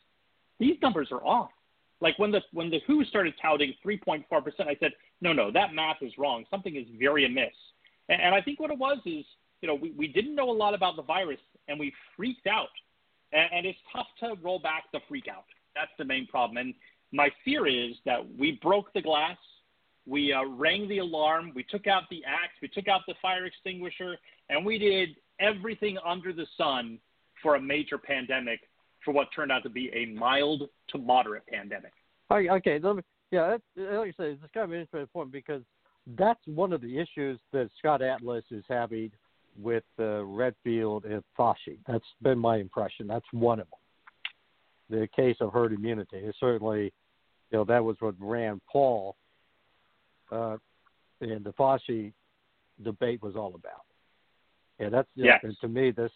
these 0.59 0.77
numbers 0.83 1.09
are 1.13 1.25
off. 1.25 1.51
Like 2.01 2.19
when 2.19 2.31
the 2.31 2.41
when 2.53 2.71
the 2.71 2.81
WHO 2.87 3.05
started 3.05 3.35
touting 3.41 3.75
3.4 3.85 4.45
percent, 4.45 4.69
I 4.69 4.77
said, 4.81 4.93
no, 5.21 5.33
no, 5.33 5.51
that 5.53 5.75
math 5.75 5.97
is 6.01 6.13
wrong. 6.17 6.45
Something 6.51 6.77
is 6.77 6.87
very 6.99 7.27
amiss. 7.27 7.55
And, 8.09 8.21
and 8.21 8.35
I 8.35 8.41
think 8.41 8.61
what 8.61 8.71
it 8.71 8.79
was 8.79 8.99
is, 9.05 9.25
you 9.61 9.69
know, 9.69 9.75
we, 9.75 9.91
we 9.93 10.09
didn't 10.09 10.35
know 10.35 10.51
a 10.51 10.53
lot 10.53 10.75
about 10.75 10.97
the 10.97 11.03
virus, 11.03 11.41
and 11.67 11.79
we 11.79 11.93
freaked 12.17 12.47
out 12.47 12.69
and, 13.33 13.49
and 13.53 13.67
it's 13.67 13.79
tough 13.93 14.07
to 14.21 14.35
roll 14.43 14.59
back 14.59 14.85
the 14.93 15.01
freak 15.09 15.27
out. 15.29 15.45
That's 15.75 15.91
the 15.99 16.05
main 16.05 16.27
problem. 16.27 16.57
And 16.57 16.75
my 17.13 17.31
fear 17.45 17.67
is 17.67 17.95
that 18.05 18.21
we 18.39 18.59
broke 18.63 18.93
the 18.93 19.03
glass, 19.03 19.37
we 20.07 20.33
uh, 20.33 20.45
rang 20.45 20.89
the 20.89 20.99
alarm, 20.99 21.53
we 21.55 21.63
took 21.63 21.87
out 21.87 22.03
the 22.11 22.23
axe, 22.25 22.55
we 22.61 22.69
took 22.69 22.89
out 22.89 23.03
the 23.07 23.15
fire 23.21 23.45
extinguisher, 23.45 24.17
and 24.49 24.65
we 24.65 24.79
did 24.79 25.11
everything 25.41 25.99
under 26.07 26.33
the 26.33 26.47
sun 26.57 26.99
for 27.43 27.55
a 27.55 27.61
major 27.61 27.99
pandemic 27.99 28.61
for 29.05 29.13
what 29.13 29.29
turned 29.35 29.53
out 29.53 29.63
to 29.63 29.71
be 29.71 29.91
a 29.95 30.07
mild 30.19 30.63
to 30.89 30.99
moderate 30.99 31.47
pandemic. 31.47 31.93
Okay, 32.31 32.79
me, 32.79 33.03
yeah, 33.31 33.51
that's, 33.51 33.63
like 33.77 34.15
I 34.19 34.23
say, 34.23 34.31
it's 34.33 34.43
kind 34.53 34.65
of 34.65 34.73
an 34.73 34.81
interesting 34.81 35.07
point 35.13 35.31
because 35.31 35.63
that's 36.17 36.41
one 36.47 36.73
of 36.73 36.81
the 36.81 36.99
issues 36.99 37.39
that 37.53 37.71
Scott 37.79 38.03
Atlas 38.03 38.45
is 38.51 38.65
having– 38.69 39.11
with 39.61 39.85
uh, 39.99 40.25
Redfield 40.25 41.05
and 41.05 41.23
Fauci. 41.39 41.79
That's 41.87 42.05
been 42.23 42.39
my 42.39 42.57
impression. 42.57 43.07
That's 43.07 43.27
one 43.33 43.61
of 43.61 43.67
them. 43.71 45.01
The 45.01 45.09
case 45.15 45.37
of 45.41 45.53
herd 45.53 45.73
immunity 45.73 46.17
is 46.17 46.35
certainly, 46.41 46.93
you 47.51 47.59
know, 47.59 47.65
that 47.65 47.85
was 47.85 47.97
what 48.01 48.15
Rand 48.19 48.61
Paul 48.71 49.17
uh, 50.31 50.57
and 51.21 51.45
the 51.45 51.53
Fauci 51.59 52.13
debate 52.83 53.23
was 53.23 53.37
all 53.37 53.55
about. 53.55 53.85
And 54.79 54.95
that's 54.95 55.09
yes. 55.17 55.41
and 55.43 55.57
to 55.61 55.69
me 55.69 55.91
this 55.91 56.13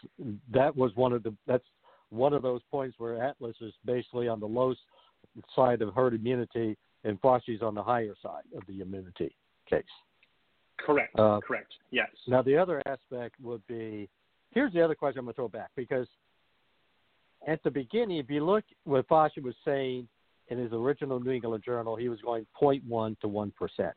that 0.52 0.74
was 0.76 0.92
one 0.94 1.12
of 1.12 1.24
the 1.24 1.34
that's 1.48 1.64
one 2.10 2.32
of 2.32 2.42
those 2.42 2.60
points 2.70 2.94
where 2.98 3.22
Atlas 3.22 3.56
is 3.60 3.72
basically 3.84 4.28
on 4.28 4.38
the 4.38 4.46
low 4.46 4.74
side 5.56 5.82
of 5.82 5.92
herd 5.94 6.14
immunity 6.14 6.76
and 7.04 7.20
Fauci's 7.20 7.62
on 7.62 7.74
the 7.74 7.82
higher 7.82 8.14
side 8.22 8.44
of 8.56 8.62
the 8.68 8.80
immunity 8.80 9.34
case. 9.68 9.82
Correct. 10.78 11.18
Uh, 11.18 11.40
Correct. 11.46 11.72
Yes. 11.90 12.08
Now 12.26 12.42
the 12.42 12.56
other 12.56 12.82
aspect 12.86 13.36
would 13.40 13.66
be 13.66 14.08
here's 14.50 14.72
the 14.72 14.82
other 14.82 14.94
question 14.94 15.20
I'm 15.20 15.26
going 15.26 15.34
to 15.34 15.36
throw 15.36 15.48
back 15.48 15.70
because 15.76 16.06
at 17.46 17.62
the 17.62 17.70
beginning, 17.70 18.18
if 18.18 18.30
you 18.30 18.44
look 18.44 18.64
what 18.84 19.08
Fauci 19.08 19.42
was 19.42 19.54
saying 19.64 20.08
in 20.48 20.58
his 20.58 20.72
original 20.72 21.20
New 21.20 21.30
England 21.30 21.64
Journal, 21.64 21.96
he 21.96 22.08
was 22.08 22.20
going 22.20 22.46
0.1 22.60 23.18
to 23.20 23.28
1 23.28 23.52
percent. 23.58 23.94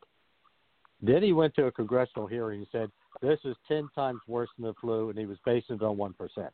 Then 1.01 1.21
he 1.21 1.34
went 1.34 1.53
to 1.55 1.65
a 1.65 1.71
congressional 1.71 2.28
hearing 2.28 2.59
and 2.59 2.67
said 2.71 2.89
this 3.21 3.39
is 3.43 3.55
10 3.67 3.89
times 3.93 4.21
worse 4.28 4.49
than 4.57 4.65
the 4.65 4.73
flu, 4.80 5.09
and 5.09 5.19
he 5.19 5.26
was 5.26 5.38
basing 5.45 5.76
it 5.76 5.82
on 5.82 5.97
1 5.97 6.13
percent. 6.13 6.53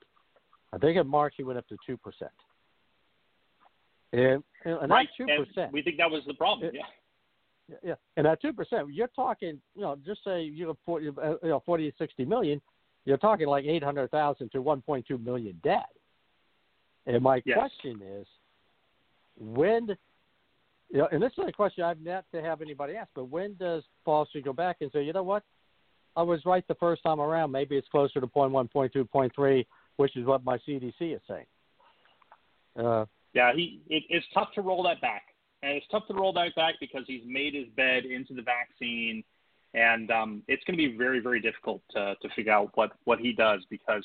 I 0.73 0.77
think 0.77 0.97
in 0.97 1.07
March 1.07 1.33
he 1.37 1.43
went 1.43 1.59
up 1.59 1.67
to 1.67 1.77
2 1.85 1.97
percent. 1.97 2.31
And, 4.13 4.43
and 4.65 4.89
right. 4.89 5.07
two 5.15 5.25
percent. 5.25 5.71
We 5.71 5.81
think 5.81 5.95
that 5.97 6.11
was 6.11 6.21
the 6.27 6.33
problem. 6.33 6.71
yeah 6.73 6.81
yeah, 7.83 7.95
and 8.17 8.27
at 8.27 8.41
two 8.41 8.53
percent, 8.53 8.93
you're 8.93 9.07
talking, 9.07 9.59
you 9.75 9.81
know, 9.81 9.97
just 10.05 10.23
say 10.23 10.41
you 10.41 10.67
know, 10.67 10.77
40, 10.85 11.07
uh, 11.07 11.11
you 11.43 11.49
know, 11.49 11.63
forty 11.65 11.89
to 11.89 11.97
sixty 11.97 12.25
million, 12.25 12.61
you're 13.05 13.17
talking 13.17 13.47
like 13.47 13.65
eight 13.65 13.83
hundred 13.83 14.11
thousand 14.11 14.51
to 14.51 14.61
one 14.61 14.81
point 14.81 15.05
two 15.07 15.17
million 15.17 15.59
dead. 15.63 15.83
And 17.05 17.23
my 17.23 17.41
yes. 17.45 17.57
question 17.57 17.99
is, 18.01 18.27
when, 19.39 19.87
you 20.89 20.99
know, 20.99 21.07
and 21.11 21.21
this 21.21 21.31
is 21.37 21.45
a 21.47 21.51
question 21.51 21.83
I've 21.83 21.99
yet 21.99 22.25
to 22.33 22.41
have 22.41 22.61
anybody 22.61 22.95
ask, 22.95 23.09
but 23.15 23.25
when 23.25 23.55
does 23.55 23.83
Fauci 24.05 24.43
go 24.43 24.53
back 24.53 24.77
and 24.81 24.91
say, 24.91 25.03
you 25.03 25.13
know 25.13 25.23
what, 25.23 25.43
I 26.15 26.21
was 26.21 26.41
right 26.45 26.67
the 26.67 26.75
first 26.75 27.01
time 27.03 27.19
around. 27.19 27.51
Maybe 27.51 27.75
it's 27.77 27.87
closer 27.87 28.19
to 28.19 28.27
point 28.27 28.51
one, 28.51 28.67
point 28.67 28.93
two, 28.93 29.05
point 29.05 29.33
three, 29.33 29.65
which 29.95 30.15
is 30.15 30.25
what 30.25 30.43
my 30.43 30.57
CDC 30.59 31.15
is 31.15 31.21
saying. 31.27 31.45
Uh, 32.77 33.05
yeah, 33.33 33.51
he 33.53 33.81
it, 33.89 34.03
it's 34.09 34.25
tough 34.33 34.49
to 34.55 34.61
roll 34.61 34.83
that 34.83 35.01
back 35.01 35.23
and 35.63 35.73
it's 35.73 35.85
tough 35.91 36.07
to 36.07 36.13
roll 36.13 36.33
that 36.33 36.55
back 36.55 36.75
because 36.79 37.03
he's 37.07 37.23
made 37.25 37.53
his 37.53 37.67
bed 37.75 38.05
into 38.05 38.33
the 38.33 38.41
vaccine, 38.41 39.23
and 39.73 40.11
um, 40.11 40.43
it's 40.47 40.63
going 40.65 40.77
to 40.77 40.89
be 40.89 40.97
very, 40.97 41.19
very 41.19 41.39
difficult 41.39 41.81
to, 41.91 42.15
to 42.21 42.29
figure 42.35 42.51
out 42.51 42.71
what, 42.75 42.91
what 43.05 43.19
he 43.19 43.31
does 43.31 43.61
because 43.69 44.03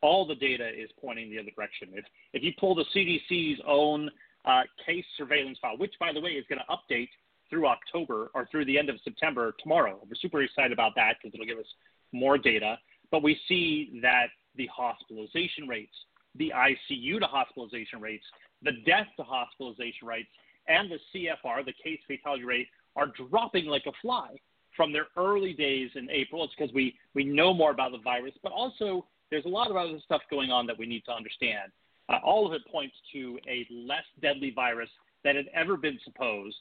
all 0.00 0.26
the 0.26 0.34
data 0.34 0.68
is 0.68 0.90
pointing 1.00 1.30
the 1.30 1.38
other 1.38 1.50
direction. 1.54 1.88
If 1.92 2.04
if 2.32 2.42
you 2.42 2.52
pull 2.58 2.74
the 2.74 2.84
CDC's 2.94 3.60
own 3.66 4.10
uh, 4.44 4.62
case 4.84 5.04
surveillance 5.16 5.58
file, 5.62 5.78
which 5.78 5.94
by 6.00 6.12
the 6.12 6.20
way 6.20 6.30
is 6.30 6.44
going 6.48 6.58
to 6.58 6.74
update 6.74 7.08
through 7.48 7.66
October 7.66 8.30
or 8.34 8.46
through 8.50 8.64
the 8.64 8.78
end 8.78 8.90
of 8.90 8.96
September 9.04 9.54
tomorrow, 9.62 9.98
we're 10.04 10.14
super 10.16 10.42
excited 10.42 10.72
about 10.72 10.92
that 10.96 11.16
because 11.22 11.34
it'll 11.34 11.46
give 11.46 11.58
us 11.58 11.72
more 12.10 12.36
data. 12.36 12.78
But 13.10 13.22
we 13.22 13.38
see 13.46 14.00
that 14.02 14.28
the 14.56 14.68
hospitalization 14.74 15.68
rates, 15.68 15.94
the 16.34 16.52
ICU 16.54 17.20
to 17.20 17.26
hospitalization 17.26 18.00
rates, 18.00 18.24
the 18.62 18.72
death 18.86 19.06
to 19.18 19.22
hospitalization 19.22 20.08
rates 20.08 20.28
and 20.68 20.90
the 20.90 20.98
CFR, 21.14 21.64
the 21.64 21.72
case 21.82 22.00
fatality 22.06 22.44
rate, 22.44 22.68
are 22.96 23.06
dropping 23.06 23.66
like 23.66 23.84
a 23.86 23.92
fly 24.00 24.36
from 24.76 24.92
their 24.92 25.06
early 25.16 25.52
days 25.52 25.90
in 25.94 26.10
April. 26.10 26.44
It's 26.44 26.54
because 26.56 26.72
we, 26.74 26.94
we 27.14 27.24
know 27.24 27.52
more 27.52 27.70
about 27.70 27.92
the 27.92 27.98
virus, 27.98 28.34
but 28.42 28.52
also 28.52 29.06
there's 29.30 29.44
a 29.44 29.48
lot 29.48 29.70
of 29.70 29.76
other 29.76 29.98
stuff 30.04 30.22
going 30.30 30.50
on 30.50 30.66
that 30.66 30.78
we 30.78 30.86
need 30.86 31.04
to 31.06 31.12
understand. 31.12 31.72
Uh, 32.08 32.18
all 32.24 32.46
of 32.46 32.52
it 32.52 32.62
points 32.70 32.94
to 33.12 33.38
a 33.48 33.66
less 33.70 34.04
deadly 34.20 34.50
virus 34.50 34.90
than 35.24 35.36
had 35.36 35.46
ever 35.54 35.76
been 35.76 35.98
supposed, 36.04 36.56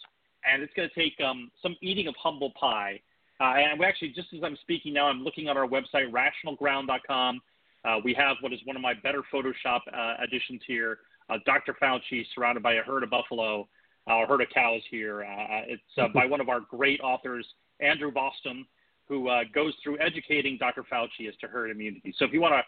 and 0.52 0.62
it's 0.62 0.74
going 0.76 0.88
to 0.88 0.96
take 0.96 1.20
um, 1.22 1.52
some 1.62 1.76
eating 1.82 2.08
of 2.08 2.16
humble 2.22 2.52
pie. 2.60 3.00
Uh, 3.40 3.56
and 3.56 3.80
we 3.80 3.86
actually, 3.86 4.10
just 4.10 4.28
as 4.34 4.42
I'm 4.44 4.58
speaking 4.62 4.94
now, 4.94 5.08
I'm 5.08 5.24
looking 5.24 5.50
on 5.50 5.58
our 5.58 5.68
website, 5.68 6.12
rationalground.com. 6.12 7.42
Uh, 7.84 7.98
we 8.04 8.14
have 8.14 8.38
what 8.42 8.54
is 8.54 8.60
one 8.66 8.76
of 8.76 8.82
my 8.82 8.94
better 8.94 9.24
Photoshop 9.34 9.80
uh, 9.94 10.14
additions 10.24 10.62
here. 10.68 11.00
Uh, 11.30 11.38
Dr. 11.46 11.76
Fauci 11.82 12.24
surrounded 12.36 12.62
by 12.62 12.74
a 12.74 12.84
herd 12.84 13.04
of 13.04 13.10
buffalo 13.10 13.68
uh, 14.12 14.28
herd 14.28 14.42
of 14.42 14.50
cows 14.54 14.82
here. 14.90 15.24
Uh, 15.24 15.62
it's 15.68 15.82
uh, 15.98 16.08
by 16.14 16.26
one 16.28 16.42
of 16.42 16.50
our 16.50 16.60
great 16.60 17.00
authors, 17.02 17.46
Andrew 17.80 18.12
Bostom, 18.12 18.66
who 19.08 19.30
uh, 19.30 19.44
goes 19.54 19.74
through 19.84 20.00
educating 20.00 20.58
Dr. 20.58 20.84
Fauci 20.92 21.28
as 21.28 21.36
to 21.42 21.48
herd 21.48 21.72
immunity. 21.72 22.14
So 22.18 22.26
if 22.26 22.34
you 22.34 22.42
want 22.42 22.56
a 22.56 22.62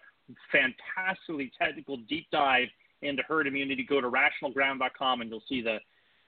fantastically 0.52 1.52
technical 1.58 1.98
deep 2.10 2.28
dive 2.32 2.68
into 3.02 3.22
herd 3.24 3.48
immunity, 3.48 3.86
go 3.88 4.02
to 4.02 4.10
rationalground.com 4.10 5.22
and 5.22 5.30
you'll 5.30 5.44
see 5.48 5.62
the 5.62 5.78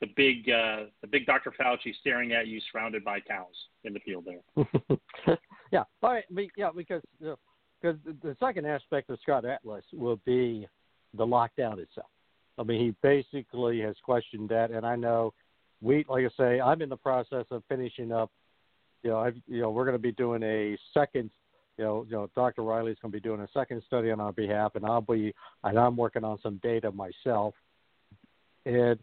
the 0.02 0.08
big 0.18 0.50
uh, 0.50 0.86
the 1.02 1.08
big 1.08 1.26
Dr. 1.26 1.54
Fauci 1.58 1.96
staring 2.02 2.34
at 2.34 2.48
you, 2.48 2.60
surrounded 2.70 3.04
by 3.04 3.22
cows 3.22 3.56
in 3.86 3.94
the 3.94 4.00
field 4.02 4.26
there. 4.26 5.38
yeah, 5.72 5.84
all 6.04 6.12
right, 6.12 6.26
yeah, 6.58 6.70
because 6.76 7.02
because 7.20 7.98
uh, 8.06 8.12
the 8.22 8.36
second 8.40 8.66
aspect 8.66 9.10
of 9.10 9.18
Scott 9.22 9.46
Atlas 9.46 9.86
will 9.94 10.20
be 10.26 10.68
the 11.14 11.26
lockdown 11.26 11.80
itself. 11.80 12.10
I 12.58 12.64
mean, 12.64 12.80
he 12.80 12.96
basically 13.02 13.82
has 13.82 13.96
questioned 14.04 14.50
that, 14.50 14.72
and 14.72 14.86
I 14.86 14.96
know 14.96 15.34
we, 15.82 16.06
like 16.08 16.26
I 16.26 16.30
say, 16.38 16.62
I'm 16.62 16.82
in 16.82 16.90
the 16.90 16.98
process 16.98 17.46
of 17.52 17.64
finishing 17.68 18.12
up. 18.12 18.32
You 19.04 19.12
know, 19.12 19.20
I've, 19.20 19.36
you 19.48 19.62
know, 19.62 19.70
we're 19.72 19.86
going 19.86 19.96
to 19.96 20.00
be 20.00 20.12
doing 20.12 20.42
a 20.44 20.78
second. 20.94 21.30
You 21.78 21.84
know, 21.84 22.06
you 22.08 22.16
know, 22.16 22.30
Dr. 22.36 22.64
Reilly's 22.64 22.98
going 23.02 23.12
to 23.12 23.18
be 23.18 23.20
doing 23.20 23.42
a 23.42 23.50
second 23.54 23.84
study 23.86 24.10
on 24.10 24.22
our 24.22 24.32
behalf, 24.32 24.76
and 24.76 24.86
I'll 24.86 25.02
be, 25.02 25.34
and 25.64 25.78
I'm 25.78 25.98
working 25.98 26.24
on 26.24 26.40
some 26.42 26.60
data 26.64 26.92
myself, 26.92 27.54
and 28.66 28.98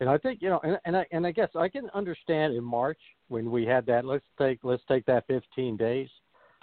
and 0.00 0.08
I 0.08 0.16
think 0.16 0.40
you 0.40 0.48
know, 0.48 0.60
and 0.64 0.78
and 0.86 0.96
I, 0.96 1.06
and 1.12 1.26
I 1.26 1.32
guess 1.32 1.50
I 1.54 1.68
can 1.68 1.90
understand 1.94 2.54
in 2.54 2.64
March 2.64 2.98
when 3.28 3.50
we 3.50 3.66
had 3.66 3.84
that. 3.86 4.06
Let's 4.06 4.24
take 4.38 4.60
let's 4.62 4.82
take 4.88 5.04
that 5.06 5.26
15 5.26 5.76
days, 5.76 6.08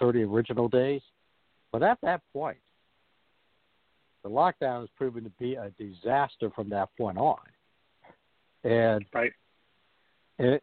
30 0.00 0.24
original 0.24 0.68
days, 0.68 1.02
but 1.70 1.84
at 1.84 1.98
that 2.02 2.22
point, 2.32 2.58
the 4.22 4.30
lockdown 4.30 4.80
has 4.80 4.88
proven 4.96 5.24
to 5.24 5.30
be 5.38 5.54
a 5.54 5.70
disaster 5.78 6.50
from 6.50 6.68
that 6.70 6.88
point 6.96 7.18
on. 7.18 7.38
And 8.64 9.04
right. 9.12 9.32
And, 10.38 10.60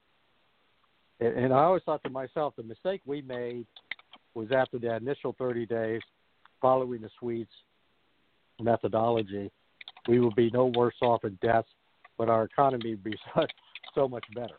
and 1.20 1.54
I 1.54 1.64
always 1.64 1.84
thought 1.84 2.04
to 2.04 2.10
myself, 2.10 2.54
the 2.58 2.64
mistake 2.64 3.02
we 3.06 3.22
made 3.22 3.66
was 4.34 4.50
after 4.52 4.78
the 4.78 4.96
initial 4.96 5.36
30 5.38 5.66
days, 5.66 6.02
following 6.62 7.02
the 7.02 7.10
Swedes 7.20 7.50
methodology, 8.60 9.52
we 10.08 10.20
would 10.20 10.36
be 10.36 10.50
no 10.52 10.72
worse 10.76 10.96
off 11.02 11.24
in 11.24 11.38
deaths, 11.42 11.70
but 12.18 12.30
our 12.30 12.44
economy 12.44 12.92
would 12.92 13.04
be 13.04 13.18
so, 13.36 13.46
so 13.94 14.08
much 14.08 14.26
better. 14.34 14.56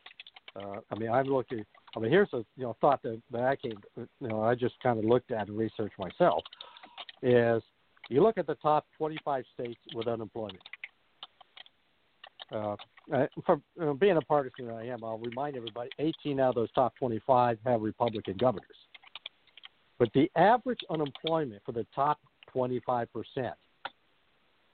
Uh, 0.57 0.80
I 0.90 0.99
mean, 0.99 1.11
I'm 1.11 1.26
looking. 1.26 1.64
I 1.94 2.01
mean, 2.01 2.11
here's 2.11 2.32
a 2.32 2.44
you 2.57 2.64
know 2.64 2.76
thought 2.80 3.03
that, 3.03 3.20
that 3.30 3.42
I 3.42 3.57
came. 3.57 3.78
You 3.97 4.28
know, 4.28 4.42
I 4.42 4.55
just 4.55 4.74
kind 4.82 4.99
of 4.99 5.05
looked 5.05 5.30
at 5.30 5.49
and 5.49 5.57
researched 5.57 5.99
myself. 5.99 6.42
Is 7.22 7.62
you 8.09 8.23
look 8.23 8.39
at 8.39 8.47
the 8.47 8.55
top 8.57 8.87
25 8.99 9.45
states 9.55 9.81
with 9.95 10.07
unemployment. 10.07 10.61
Uh, 12.53 12.77
from 13.45 13.61
uh, 13.81 13.93
being 13.95 14.17
a 14.17 14.21
partisan 14.21 14.67
that 14.67 14.75
I 14.75 14.85
am, 14.85 15.03
I'll 15.03 15.19
remind 15.19 15.57
everybody: 15.57 15.91
18 15.99 16.39
out 16.39 16.51
of 16.51 16.55
those 16.55 16.71
top 16.73 16.95
25 16.97 17.59
have 17.65 17.83
Republican 17.83 18.37
governors. 18.37 18.77
But 19.99 20.11
the 20.15 20.31
average 20.37 20.81
unemployment 20.91 21.63
for 21.65 21.73
the 21.73 21.87
top 21.95 22.21
25 22.53 23.09
percent 23.13 23.55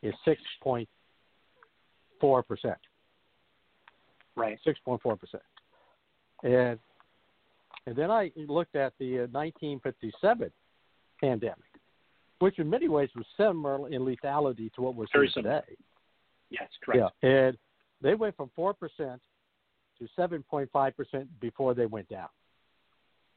is 0.02 0.12
6.4 0.26 0.86
percent. 2.46 2.76
Right. 4.36 4.58
6.4 4.66 5.18
percent. 5.18 5.42
And 6.42 6.78
and 7.86 7.96
then 7.96 8.10
I 8.10 8.30
looked 8.36 8.76
at 8.76 8.92
the 8.98 9.20
uh, 9.20 9.32
1957 9.32 10.50
pandemic, 11.20 11.58
which 12.42 12.58
in 12.58 12.68
many 12.68 12.88
ways 12.88 13.08
was 13.14 13.24
similar 13.36 13.88
in 13.88 14.02
lethality 14.02 14.72
to 14.72 14.82
what 14.82 14.96
we're 14.96 15.06
Very 15.12 15.28
seeing 15.28 15.44
similar. 15.44 15.60
today. 15.60 15.76
Yes, 16.50 16.68
correct. 16.84 17.12
Yeah, 17.22 17.28
and 17.28 17.56
they 18.02 18.14
went 18.14 18.36
from 18.36 18.50
four 18.56 18.74
percent 18.74 19.20
to 20.00 20.08
seven 20.16 20.42
point 20.42 20.68
five 20.72 20.96
percent 20.96 21.28
before 21.40 21.72
they 21.72 21.86
went 21.86 22.08
down. 22.08 22.26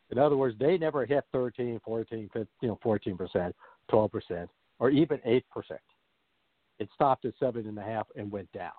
In 0.10 0.18
other 0.18 0.36
words, 0.38 0.56
they 0.60 0.78
never 0.78 1.06
hit 1.06 1.24
13, 1.34 1.80
14, 1.86 2.30
15, 2.34 2.47
you 2.62 2.68
know, 2.68 2.80
fourteen 2.82 3.16
percent, 3.16 3.56
twelve 3.89 4.12
percent, 4.12 4.49
or 4.80 4.89
even 4.89 5.20
eight 5.24 5.45
percent. 5.51 5.80
It 6.80 6.89
stopped 6.95 7.26
at 7.26 7.36
seven 7.39 7.68
and 7.68 7.78
a 7.78 7.84
half 7.84 8.08
and 8.16 8.32
went 8.32 8.51
down. 8.53 8.72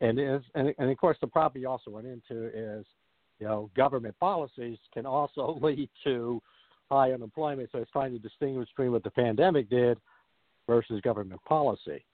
And 0.00 0.20
is 0.20 0.42
and, 0.54 0.72
and 0.78 0.88
of 0.88 0.96
course 0.98 1.18
the 1.20 1.26
problem 1.26 1.60
you 1.60 1.68
also 1.68 1.90
run 1.90 2.06
into 2.06 2.46
is, 2.46 2.86
you 3.40 3.46
know, 3.48 3.70
government 3.76 4.14
policies 4.20 4.78
can 4.94 5.04
also 5.04 5.58
lead 5.62 5.90
to 6.04 6.40
high 6.90 7.12
unemployment. 7.12 7.70
So 7.72 7.78
it's 7.78 7.90
trying 7.90 8.12
to 8.12 8.18
distinguish 8.18 8.68
between 8.68 8.92
what 8.92 9.02
the 9.04 9.10
pandemic 9.10 9.68
did 9.68 9.98
versus 10.66 11.00
government 11.00 11.40
policy. 11.44 12.04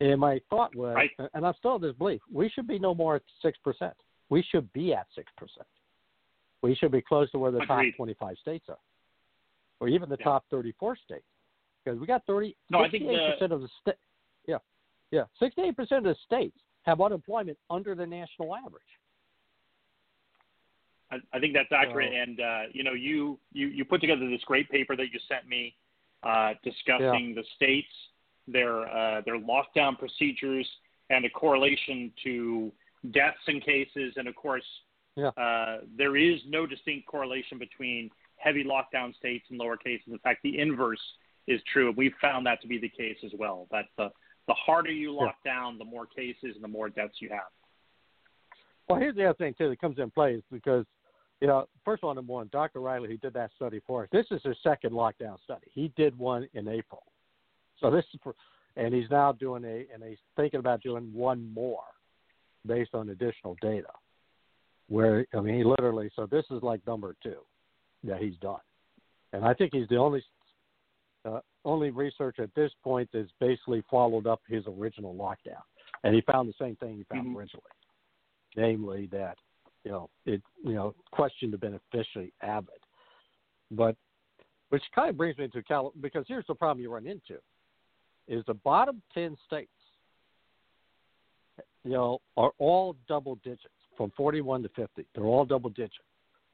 And 0.00 0.20
my 0.20 0.40
thought 0.48 0.74
was, 0.76 0.94
Right. 0.94 1.10
and 1.34 1.46
I'm 1.46 1.54
still 1.54 1.76
of 1.76 1.82
this 1.82 1.94
belief, 1.96 2.20
we 2.32 2.48
should 2.48 2.66
be 2.68 2.78
no 2.78 2.94
more 2.94 3.16
at 3.16 3.22
six 3.42 3.58
percent. 3.58 3.94
We 4.28 4.42
should 4.42 4.72
be 4.72 4.94
at 4.94 5.06
six 5.14 5.32
percent. 5.36 5.66
We 6.62 6.74
should 6.74 6.92
be 6.92 7.00
close 7.02 7.30
to 7.32 7.38
where 7.38 7.50
the 7.50 7.58
Agreed. 7.62 7.92
top 7.92 7.96
25 7.96 8.38
states 8.38 8.68
are, 8.68 8.78
or 9.80 9.88
even 9.88 10.08
the 10.08 10.16
Yeah. 10.18 10.24
top 10.24 10.44
34 10.50 10.96
states, 10.96 11.26
because 11.82 11.98
we 11.98 12.06
got 12.06 12.24
30. 12.26 12.56
No, 12.70 12.80
I 12.80 12.88
think 12.90 13.04
68 13.04 13.32
percent 13.32 13.52
of 13.52 13.60
the 13.62 13.68
state. 13.80 13.96
Yeah, 14.46 14.58
yeah, 15.10 15.24
68 15.38 15.76
percent 15.76 16.06
of 16.06 16.16
the 16.16 16.20
states 16.22 16.58
have 16.82 17.00
unemployment 17.00 17.58
under 17.70 17.94
the 17.94 18.06
national 18.06 18.54
average. 18.54 18.97
I, 21.10 21.16
I 21.32 21.40
think 21.40 21.54
that's 21.54 21.72
accurate. 21.72 22.12
And 22.12 22.40
uh, 22.40 22.62
you 22.72 22.84
know, 22.84 22.92
you, 22.92 23.38
you 23.52 23.68
you 23.68 23.84
put 23.84 24.00
together 24.00 24.28
this 24.28 24.42
great 24.44 24.70
paper 24.70 24.96
that 24.96 25.06
you 25.12 25.18
sent 25.28 25.48
me 25.48 25.74
uh, 26.22 26.54
discussing 26.62 27.34
the 27.34 27.44
states, 27.56 27.88
their 28.46 28.88
uh, 28.88 29.22
their 29.24 29.38
lockdown 29.38 29.98
procedures, 29.98 30.68
and 31.10 31.24
a 31.24 31.30
correlation 31.30 32.12
to 32.24 32.72
deaths 33.12 33.38
and 33.46 33.64
cases. 33.64 34.14
And 34.16 34.28
of 34.28 34.34
course, 34.34 34.64
Yeah. 35.16 35.28
uh, 35.28 35.78
there 35.96 36.16
is 36.16 36.40
no 36.46 36.66
distinct 36.66 37.06
correlation 37.06 37.58
between 37.58 38.10
heavy 38.36 38.64
lockdown 38.64 39.14
states 39.16 39.46
and 39.50 39.58
lower 39.58 39.76
cases. 39.76 40.08
In 40.08 40.18
fact, 40.18 40.40
the 40.42 40.58
inverse 40.58 41.00
is 41.46 41.60
true. 41.72 41.88
And 41.88 41.96
we've 41.96 42.14
found 42.20 42.46
that 42.46 42.60
to 42.62 42.68
be 42.68 42.78
the 42.78 42.88
case 42.88 43.16
as 43.24 43.32
well. 43.38 43.66
That 43.70 43.86
the 43.96 44.10
the 44.46 44.54
harder 44.54 44.90
you 44.90 45.12
lock 45.12 45.36
down, 45.44 45.76
the 45.78 45.84
more 45.84 46.06
cases 46.06 46.54
and 46.54 46.64
the 46.64 46.68
more 46.68 46.88
deaths 46.88 47.20
you 47.20 47.28
have. 47.28 47.50
Well, 48.88 48.98
here's 48.98 49.14
the 49.14 49.26
other 49.26 49.34
thing 49.36 49.54
too 49.58 49.68
that 49.68 49.80
comes 49.80 49.98
in 49.98 50.10
play 50.10 50.34
is 50.34 50.42
because, 50.50 50.86
you 51.40 51.46
know, 51.46 51.68
first 51.84 52.02
one, 52.02 52.16
number 52.16 52.32
one, 52.32 52.48
Dr. 52.52 52.80
Reilly, 52.80 53.08
who 53.08 53.16
did 53.16 53.32
that 53.34 53.50
study 53.56 53.80
for 53.86 54.02
us, 54.02 54.08
this 54.12 54.26
is 54.30 54.40
his 54.44 54.56
second 54.62 54.92
lockdown 54.92 55.36
study. 55.44 55.66
He 55.72 55.92
did 55.96 56.18
one 56.18 56.48
in 56.54 56.68
April, 56.68 57.02
so 57.80 57.90
this 57.90 58.04
is, 58.12 58.20
for, 58.22 58.34
and 58.76 58.92
he's 58.92 59.10
now 59.10 59.32
doing 59.32 59.64
a, 59.64 59.86
and 59.92 60.02
he's 60.06 60.18
thinking 60.36 60.60
about 60.60 60.82
doing 60.82 61.12
one 61.12 61.52
more, 61.52 61.84
based 62.66 62.94
on 62.94 63.10
additional 63.10 63.56
data. 63.60 63.88
Where 64.88 65.26
I 65.34 65.40
mean, 65.40 65.56
he 65.56 65.64
literally, 65.64 66.10
so 66.16 66.26
this 66.26 66.44
is 66.50 66.62
like 66.62 66.84
number 66.86 67.14
two 67.22 67.36
that 68.04 68.20
he's 68.20 68.36
done, 68.40 68.60
and 69.32 69.44
I 69.44 69.54
think 69.54 69.72
he's 69.72 69.88
the 69.88 69.96
only. 69.96 70.22
Uh, 71.24 71.40
only 71.64 71.90
research 71.90 72.36
at 72.38 72.48
this 72.54 72.70
point 72.82 73.06
that's 73.12 73.28
basically 73.40 73.82
followed 73.90 74.26
up 74.26 74.40
his 74.48 74.62
original 74.68 75.14
lockdown, 75.14 75.60
and 76.04 76.14
he 76.14 76.22
found 76.22 76.48
the 76.48 76.54
same 76.58 76.76
thing 76.76 76.96
he 76.96 77.02
found 77.02 77.26
Mhm. 77.26 77.36
originally 77.36 77.64
namely 78.56 79.06
that 79.06 79.38
you 79.84 79.90
know 79.90 80.08
it 80.26 80.42
you 80.64 80.74
know 80.74 80.94
questioned 81.10 81.52
the 81.52 81.58
beneficiary 81.58 82.32
avid 82.42 82.68
but 83.70 83.96
which 84.70 84.82
kind 84.94 85.08
of 85.08 85.16
brings 85.16 85.38
me 85.38 85.48
to 85.48 85.62
Cal 85.62 85.92
because 86.00 86.24
here's 86.28 86.46
the 86.46 86.54
problem 86.54 86.82
you 86.82 86.92
run 86.92 87.06
into 87.06 87.40
is 88.26 88.44
the 88.46 88.54
bottom 88.54 89.00
10 89.14 89.36
states 89.46 89.70
you 91.84 91.92
know 91.92 92.20
are 92.36 92.52
all 92.58 92.96
double 93.08 93.36
digits 93.36 93.64
from 93.96 94.12
41 94.16 94.62
to 94.62 94.68
50 94.70 95.06
they're 95.14 95.24
all 95.24 95.44
double 95.44 95.70
digit 95.70 95.92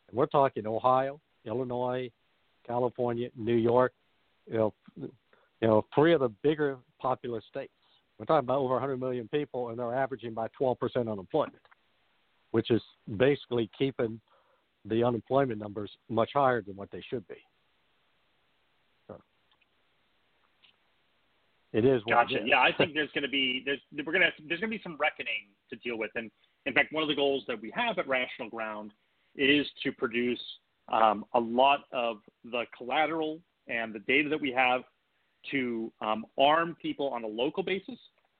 and 0.08 0.16
we're 0.16 0.26
talking 0.26 0.66
Ohio 0.66 1.20
Illinois 1.44 2.10
California 2.66 3.28
New 3.36 3.56
York 3.56 3.92
you 4.46 4.58
know 4.58 4.74
you 4.96 5.68
know 5.68 5.84
three 5.94 6.12
of 6.12 6.20
the 6.20 6.28
bigger 6.42 6.78
populous 7.00 7.44
states. 7.50 7.72
We're 8.18 8.26
talking 8.26 8.46
about 8.46 8.58
over 8.58 8.74
100 8.74 8.98
million 8.98 9.28
people 9.28 9.70
and 9.70 9.78
they're 9.78 9.94
averaging 9.94 10.34
by 10.34 10.48
12% 10.60 10.76
unemployment 10.96 11.56
which 12.54 12.70
is 12.70 12.80
basically 13.16 13.68
keeping 13.76 14.20
the 14.84 15.02
unemployment 15.02 15.58
numbers 15.58 15.90
much 16.08 16.30
higher 16.34 16.62
than 16.62 16.76
what 16.76 16.88
they 16.92 17.02
should 17.10 17.26
be. 17.26 17.34
So 19.08 19.20
it 21.72 21.84
is 21.84 22.00
what 22.04 22.14
Gotcha. 22.14 22.36
it 22.36 22.42
is. 22.42 22.46
Yeah, 22.46 22.60
I 22.60 22.70
think 22.78 22.94
there's 22.94 23.10
going 23.10 23.24
to 23.24 23.28
be 23.28 23.64
there's 23.66 23.80
we're 24.06 24.12
going 24.12 24.22
to 24.22 24.30
there's 24.46 24.60
going 24.60 24.70
to 24.70 24.76
be 24.78 24.82
some 24.84 24.96
reckoning 25.00 25.50
to 25.70 25.76
deal 25.78 25.98
with, 25.98 26.12
and 26.14 26.30
in 26.64 26.72
fact, 26.72 26.92
one 26.92 27.02
of 27.02 27.08
the 27.08 27.16
goals 27.16 27.42
that 27.48 27.60
we 27.60 27.72
have 27.74 27.98
at 27.98 28.06
Rational 28.06 28.48
Ground 28.48 28.92
is 29.34 29.66
to 29.82 29.90
produce 29.90 30.40
um, 30.92 31.24
a 31.34 31.40
lot 31.40 31.80
of 31.92 32.18
the 32.44 32.66
collateral 32.78 33.40
and 33.66 33.92
the 33.92 33.98
data 33.98 34.28
that 34.28 34.40
we 34.40 34.52
have 34.52 34.82
to 35.50 35.90
um, 36.00 36.24
arm 36.38 36.76
people 36.80 37.08
on 37.08 37.24
a 37.24 37.26
local 37.26 37.64
basis, 37.64 37.98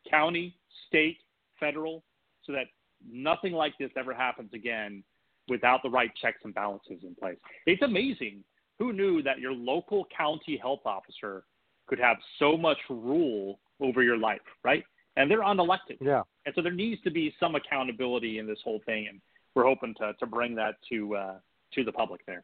county, 0.08 0.56
state, 0.86 1.18
federal, 1.58 2.04
so 2.44 2.52
that 2.52 2.66
nothing 3.10 3.52
like 3.52 3.76
this 3.78 3.90
ever 3.96 4.14
happens 4.14 4.50
again 4.54 5.02
without 5.48 5.82
the 5.82 5.90
right 5.90 6.10
checks 6.20 6.38
and 6.44 6.54
balances 6.54 7.00
in 7.02 7.14
place. 7.14 7.36
It's 7.66 7.82
amazing. 7.82 8.44
Who 8.78 8.92
knew 8.92 9.22
that 9.22 9.38
your 9.38 9.52
local 9.52 10.06
county 10.16 10.56
health 10.60 10.80
officer 10.84 11.44
could 11.86 11.98
have 11.98 12.16
so 12.38 12.56
much 12.56 12.78
rule 12.88 13.58
over 13.80 14.02
your 14.02 14.16
life, 14.16 14.40
right? 14.64 14.84
And 15.16 15.30
they're 15.30 15.42
unelected. 15.42 15.98
Yeah. 16.00 16.22
And 16.46 16.54
so 16.54 16.62
there 16.62 16.72
needs 16.72 17.00
to 17.02 17.10
be 17.10 17.34
some 17.38 17.54
accountability 17.54 18.38
in 18.38 18.46
this 18.46 18.58
whole 18.64 18.80
thing, 18.84 19.06
and 19.08 19.20
we're 19.54 19.64
hoping 19.64 19.94
to, 19.98 20.12
to 20.14 20.26
bring 20.26 20.54
that 20.56 20.76
to 20.90 21.16
uh, 21.16 21.34
to 21.74 21.84
the 21.84 21.92
public 21.92 22.24
there. 22.26 22.42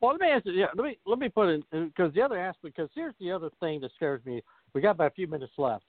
Well, 0.00 0.12
let 0.12 0.20
me 0.20 0.28
answer. 0.28 0.50
Yeah, 0.50 0.66
let 0.76 0.84
me 0.84 0.98
let 1.06 1.18
me 1.18 1.28
put 1.28 1.48
in 1.48 1.64
because 1.72 2.12
the 2.12 2.20
other 2.20 2.38
aspect. 2.38 2.76
Because 2.76 2.90
here's 2.94 3.14
the 3.20 3.32
other 3.32 3.48
thing 3.60 3.80
that 3.80 3.90
scares 3.96 4.24
me. 4.26 4.42
We 4.74 4.80
got 4.80 4.92
about 4.92 5.12
a 5.12 5.14
few 5.14 5.26
minutes 5.26 5.52
left, 5.56 5.84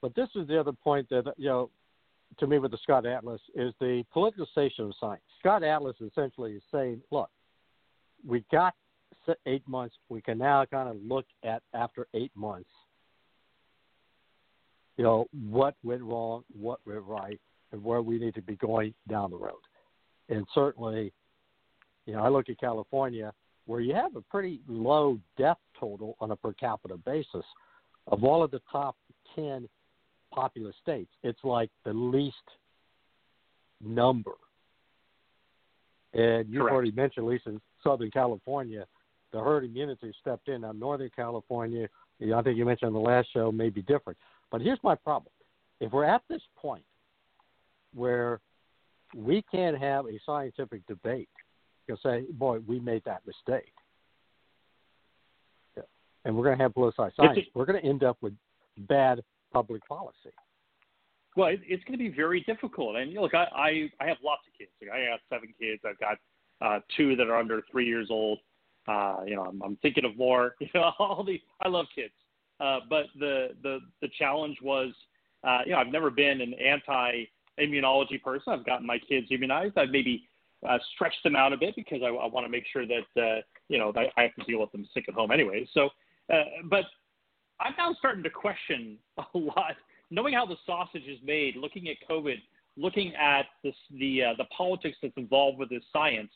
but 0.00 0.14
this 0.14 0.28
is 0.36 0.46
the 0.46 0.60
other 0.60 0.72
point 0.72 1.08
that 1.10 1.34
you 1.36 1.48
know, 1.48 1.70
to 2.38 2.46
me 2.46 2.58
with 2.58 2.70
the 2.70 2.78
Scott 2.82 3.06
Atlas 3.06 3.40
is 3.54 3.72
the 3.80 4.04
politicization 4.14 4.80
of 4.80 4.94
science. 4.98 5.22
Scott 5.38 5.62
Atlas 5.62 5.96
essentially 6.00 6.52
is 6.52 6.62
saying, 6.72 7.00
look, 7.10 7.30
we 8.26 8.44
got 8.50 8.74
eight 9.46 9.66
months. 9.68 9.94
We 10.08 10.20
can 10.20 10.38
now 10.38 10.64
kind 10.64 10.88
of 10.88 10.96
look 11.02 11.26
at 11.44 11.62
after 11.74 12.06
eight 12.14 12.32
months. 12.34 12.70
You 14.96 15.04
know 15.04 15.26
what 15.50 15.76
went 15.82 16.02
wrong, 16.02 16.44
what 16.58 16.80
went 16.86 17.02
right, 17.02 17.40
and 17.72 17.82
where 17.82 18.02
we 18.02 18.18
need 18.18 18.34
to 18.34 18.42
be 18.42 18.56
going 18.56 18.92
down 19.08 19.30
the 19.30 19.36
road. 19.36 19.60
And 20.28 20.46
certainly, 20.54 21.12
you 22.06 22.12
know, 22.12 22.20
I 22.20 22.28
look 22.28 22.48
at 22.48 22.58
California 22.58 23.32
where 23.66 23.80
you 23.80 23.94
have 23.94 24.16
a 24.16 24.20
pretty 24.22 24.60
low 24.66 25.18
death 25.38 25.58
total 25.78 26.16
on 26.20 26.32
a 26.32 26.36
per 26.36 26.52
capita 26.54 26.96
basis. 26.96 27.44
Of 28.08 28.24
all 28.24 28.42
of 28.42 28.50
the 28.50 28.60
top 28.70 28.96
10 29.36 29.68
populous 30.30 30.74
states, 30.82 31.10
it's 31.22 31.42
like 31.44 31.70
the 31.84 31.92
least 31.92 32.36
number. 33.80 34.32
And 36.12 36.48
you've 36.48 36.62
Correct. 36.62 36.74
already 36.74 36.90
mentioned, 36.90 37.26
at 37.26 37.30
least 37.30 37.46
in 37.46 37.60
Southern 37.84 38.10
California, 38.10 38.86
the 39.32 39.38
herd 39.38 39.64
immunity 39.64 40.12
stepped 40.20 40.48
in. 40.48 40.62
Now, 40.62 40.72
Northern 40.72 41.10
California, 41.14 41.88
I 42.20 42.42
think 42.42 42.56
you 42.56 42.64
mentioned 42.64 42.88
on 42.88 42.92
the 42.94 43.08
last 43.08 43.28
show, 43.32 43.52
may 43.52 43.70
be 43.70 43.82
different. 43.82 44.18
But 44.50 44.60
here's 44.60 44.80
my 44.82 44.96
problem. 44.96 45.32
If 45.80 45.92
we're 45.92 46.04
at 46.04 46.22
this 46.28 46.42
point 46.56 46.84
where 47.94 48.40
we 49.14 49.42
can't 49.50 49.78
have 49.78 50.06
a 50.06 50.18
scientific 50.26 50.86
debate 50.86 51.28
and 51.88 51.98
say, 52.02 52.24
"Boy, 52.32 52.58
we 52.60 52.78
made 52.80 53.02
that 53.04 53.26
mistake," 53.26 53.72
yeah. 55.76 55.82
and 56.24 56.36
we're 56.36 56.44
going 56.44 56.58
to 56.58 56.62
have 56.62 56.74
politicized 56.74 57.16
science. 57.16 57.46
we're 57.54 57.64
going 57.64 57.80
to 57.80 57.88
end 57.88 58.04
up 58.04 58.18
with 58.20 58.34
bad 58.78 59.22
public 59.52 59.86
policy. 59.86 60.30
Well, 61.36 61.48
it, 61.48 61.60
it's 61.66 61.84
going 61.84 61.98
to 61.98 62.04
be 62.04 62.14
very 62.14 62.40
difficult. 62.42 62.96
And 62.96 63.12
look, 63.14 63.34
I, 63.34 63.44
I 63.54 64.04
I 64.04 64.08
have 64.08 64.18
lots 64.24 64.42
of 64.46 64.58
kids. 64.58 64.70
Like, 64.80 64.90
I 64.90 65.10
have 65.10 65.20
seven 65.28 65.54
kids. 65.60 65.82
I've 65.86 65.98
got 65.98 66.18
uh, 66.60 66.80
two 66.96 67.16
that 67.16 67.28
are 67.28 67.36
under 67.36 67.62
three 67.70 67.86
years 67.86 68.08
old. 68.10 68.38
Uh, 68.88 69.18
you 69.26 69.36
know, 69.36 69.44
I'm, 69.44 69.62
I'm 69.62 69.76
thinking 69.76 70.04
of 70.04 70.16
more. 70.16 70.54
You 70.60 70.68
know, 70.74 70.92
all 70.98 71.24
the 71.24 71.40
I 71.60 71.68
love 71.68 71.86
kids. 71.94 72.12
Uh, 72.60 72.80
but 72.88 73.06
the 73.18 73.48
the 73.62 73.78
the 74.02 74.08
challenge 74.18 74.56
was, 74.62 74.92
uh, 75.44 75.60
you 75.64 75.72
know, 75.72 75.78
I've 75.78 75.88
never 75.92 76.10
been 76.10 76.40
an 76.40 76.54
anti 76.54 77.24
immunology 77.58 78.22
person. 78.22 78.52
I've 78.52 78.66
gotten 78.66 78.86
my 78.86 78.98
kids 78.98 79.26
immunized. 79.30 79.78
I've 79.78 79.90
maybe 79.90 80.24
uh, 80.68 80.78
stretched 80.94 81.22
them 81.24 81.36
out 81.36 81.52
a 81.52 81.56
bit 81.56 81.74
because 81.76 82.00
I, 82.02 82.08
I 82.08 82.26
want 82.26 82.44
to 82.46 82.50
make 82.50 82.64
sure 82.72 82.84
that 82.86 83.20
uh, 83.20 83.40
you 83.68 83.78
know 83.78 83.92
I, 83.96 84.10
I 84.18 84.22
have 84.24 84.34
to 84.34 84.44
deal 84.44 84.60
with 84.60 84.72
them 84.72 84.86
sick 84.92 85.04
at 85.08 85.14
home 85.14 85.30
anyway. 85.30 85.66
So, 85.72 85.90
uh, 86.32 86.42
but 86.68 86.84
I'm 87.60 87.74
now 87.76 87.94
starting 87.98 88.22
to 88.22 88.30
question 88.30 88.98
a 89.18 89.38
lot, 89.38 89.76
knowing 90.10 90.34
how 90.34 90.46
the 90.46 90.56
sausage 90.66 91.06
is 91.06 91.18
made, 91.24 91.56
looking 91.56 91.88
at 91.88 91.96
COVID, 92.08 92.36
looking 92.76 93.14
at 93.14 93.46
this, 93.62 93.74
the 93.98 94.24
uh, 94.24 94.34
the 94.38 94.44
politics 94.56 94.96
that's 95.02 95.16
involved 95.16 95.58
with 95.58 95.68
this 95.68 95.82
science. 95.92 96.30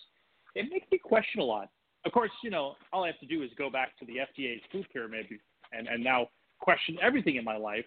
It 0.55 0.71
makes 0.71 0.87
me 0.91 0.99
question 0.99 1.41
a 1.41 1.45
lot. 1.45 1.69
Of 2.05 2.13
course, 2.13 2.31
you 2.43 2.51
know, 2.51 2.75
all 2.93 3.05
I 3.05 3.09
have 3.09 3.19
to 3.21 3.27
do 3.27 3.43
is 3.43 3.51
go 3.57 3.71
back 3.71 3.99
to 3.99 4.05
the 4.05 4.15
FDA's 4.19 4.63
food 4.71 4.87
pyramid 4.93 5.27
and, 5.73 5.89
and 5.89 6.05
now 6.05 6.29
question 6.61 6.97
everything 7.03 7.37
in 7.37 7.45
my 7.45 7.57
life 7.57 7.85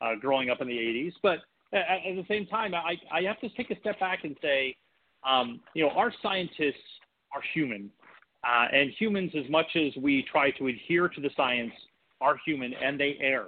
uh, 0.00 0.14
growing 0.20 0.50
up 0.50 0.60
in 0.60 0.68
the 0.68 0.74
80s. 0.74 1.12
But 1.22 1.38
at, 1.72 1.80
at 1.80 2.16
the 2.16 2.24
same 2.28 2.46
time, 2.46 2.74
I, 2.74 2.94
I 3.12 3.22
have 3.22 3.38
to 3.40 3.48
take 3.50 3.70
a 3.70 3.78
step 3.80 4.00
back 4.00 4.20
and 4.24 4.36
say, 4.40 4.74
um, 5.28 5.60
you 5.74 5.84
know, 5.84 5.90
our 5.90 6.12
scientists 6.22 6.76
are 7.34 7.42
human. 7.52 7.90
Uh, 8.44 8.66
and 8.72 8.90
humans, 8.98 9.32
as 9.36 9.50
much 9.50 9.66
as 9.76 9.94
we 10.00 10.24
try 10.30 10.50
to 10.52 10.68
adhere 10.68 11.08
to 11.08 11.20
the 11.20 11.30
science, 11.36 11.72
are 12.20 12.36
human 12.44 12.72
and 12.74 12.98
they 12.98 13.16
err. 13.20 13.46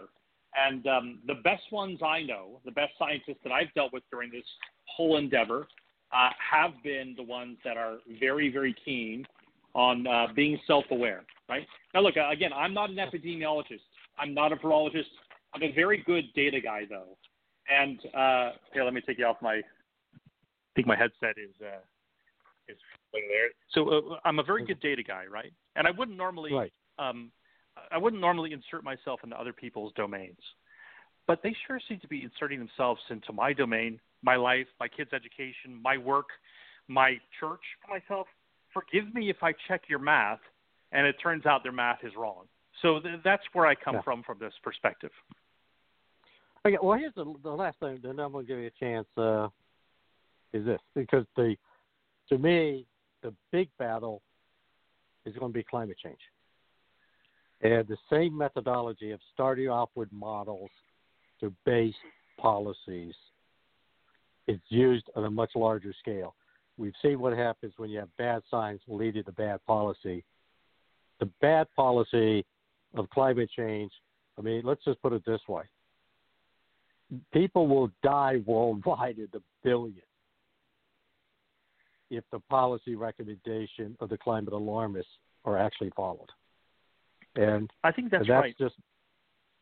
And 0.57 0.87
um, 0.87 1.19
the 1.27 1.35
best 1.45 1.63
ones 1.71 2.01
I 2.05 2.23
know, 2.23 2.61
the 2.65 2.73
best 2.73 2.93
scientists 2.99 3.39
that 3.45 3.53
I've 3.53 3.73
dealt 3.75 3.93
with 3.93 4.03
during 4.11 4.31
this 4.31 4.45
whole 4.87 5.17
endeavor, 5.17 5.69
uh, 6.13 6.31
have 6.51 6.73
been 6.83 7.15
the 7.17 7.23
ones 7.23 7.57
that 7.65 7.77
are 7.77 7.99
very, 8.19 8.51
very 8.51 8.75
keen 8.85 9.25
on 9.75 10.07
uh, 10.07 10.27
being 10.35 10.59
self-aware. 10.67 11.23
Right 11.49 11.67
now, 11.95 12.01
look 12.01 12.15
again. 12.17 12.53
I'm 12.53 12.75
not 12.75 12.91
an 12.91 12.97
epidemiologist. 12.97 13.81
I'm 14.19 14.35
not 14.35 14.53
a 14.53 14.57
virologist. 14.57 15.11
I'm 15.55 15.63
a 15.63 15.73
very 15.73 16.03
good 16.05 16.25
data 16.35 16.61
guy, 16.61 16.83
though. 16.89 17.17
And 17.69 17.99
uh, 18.15 18.57
here, 18.73 18.85
let 18.85 18.95
me 18.95 19.01
take 19.07 19.19
you 19.19 19.27
off 19.27 19.37
my. 19.41 19.55
I 19.55 19.63
think 20.75 20.87
my 20.87 20.97
headset 20.97 21.37
is 21.37 21.55
uh, 21.61 21.81
is 22.69 22.77
there. 23.13 23.51
So 23.73 23.89
uh, 23.89 24.19
I'm 24.25 24.39
a 24.39 24.43
very 24.43 24.65
good 24.65 24.81
data 24.81 25.03
guy, 25.03 25.25
right? 25.31 25.53
And 25.77 25.87
I 25.87 25.91
wouldn't 25.91 26.17
normally 26.17 26.53
right. 26.53 26.73
um, 26.99 27.31
I 27.91 27.99
wouldn't 27.99 28.21
normally 28.21 28.53
insert 28.53 28.85
myself 28.85 29.21
into 29.25 29.39
other 29.39 29.53
people's 29.53 29.93
domains, 29.95 30.39
but 31.27 31.41
they 31.43 31.55
sure 31.67 31.81
seem 31.89 32.01
to 32.01 32.09
be 32.09 32.23
inserting 32.23 32.59
themselves 32.59 33.01
into 33.11 33.33
my 33.33 33.53
domain, 33.53 34.01
my 34.23 34.37
life, 34.37 34.67
my 34.79 34.89
kids' 34.89 35.11
education, 35.13 35.81
my 35.83 35.97
work, 35.97 36.27
my 36.89 37.17
church, 37.39 37.61
myself. 37.89 38.27
Forgive 38.73 39.13
me 39.15 39.31
if 39.31 39.37
I 39.43 39.53
check 39.69 39.83
your 39.89 39.99
math 39.99 40.41
and 40.93 41.07
it 41.07 41.17
turns 41.23 41.47
out 41.47 41.63
their 41.63 41.73
math 41.73 41.99
is 42.03 42.13
wrong. 42.17 42.45
So 42.83 43.01
th- 43.01 43.21
that's 43.25 43.43
where 43.53 43.67
I 43.67 43.75
come 43.75 43.97
yeah. 43.97 44.03
from 44.03 44.23
from 44.23 44.39
this 44.39 44.53
perspective. 44.63 45.11
Okay, 46.67 46.77
well, 46.83 46.99
here's 46.99 47.15
the, 47.15 47.35
the 47.43 47.51
last 47.51 47.79
thing, 47.81 48.01
then 48.03 48.19
I'm 48.19 48.33
going 48.33 48.45
to 48.45 48.49
give 48.53 48.59
you 48.59 48.67
a 48.67 48.85
chance. 48.85 49.07
Uh, 49.17 49.49
is 50.53 50.65
this 50.65 50.81
because 50.95 51.25
the 51.37 51.55
to 52.29 52.39
me 52.39 52.87
the 53.23 53.33
big 53.53 53.69
battle 53.79 54.21
is 55.25 55.37
going 55.37 55.53
to 55.53 55.57
be 55.57 55.63
climate 55.63 55.97
change, 56.03 56.19
and 57.63 57.87
the 57.89 57.97
same 58.11 58.37
methodology 58.37 59.11
of 59.11 59.21
starting 59.33 59.69
off 59.69 59.91
with 59.95 60.11
models 60.13 60.71
to 61.41 61.53
base 61.65 61.95
policies 62.39 63.15
is 64.49 64.59
used 64.69 65.05
on 65.15 65.25
a 65.25 65.31
much 65.31 65.51
larger 65.55 65.95
scale. 66.01 66.35
We've 66.77 66.95
seen 67.03 67.21
what 67.21 67.37
happens 67.37 67.75
when 67.77 67.91
you 67.91 67.99
have 67.99 68.17
bad 68.17 68.43
science 68.51 68.81
leading 68.89 69.25
to 69.25 69.33
bad 69.33 69.65
policy 69.67 70.25
the 71.21 71.27
bad 71.43 71.67
policy 71.77 72.45
of 72.95 73.09
climate 73.11 73.51
change, 73.55 73.93
I 74.39 74.41
mean, 74.41 74.63
let's 74.65 74.83
just 74.85 75.01
put 75.03 75.13
it 75.13 75.23
this 75.25 75.41
way 75.49 75.63
people 77.33 77.67
will 77.67 77.91
die 78.03 78.41
worldwide 78.47 79.19
in 79.19 79.29
the 79.33 79.43
billions 79.65 79.99
if 82.11 82.25
the 82.33 82.39
policy 82.49 82.95
recommendation 82.95 83.97
of 84.01 84.09
the 84.09 84.19
climate 84.19 84.53
alarmists 84.53 85.11
are 85.45 85.59
actually 85.59 85.91
followed. 85.97 86.31
And 87.37 87.71
I 87.85 87.93
think 87.93 88.11
that's, 88.11 88.27
that's 88.27 88.31
right. 88.31 88.55
Just, 88.59 88.75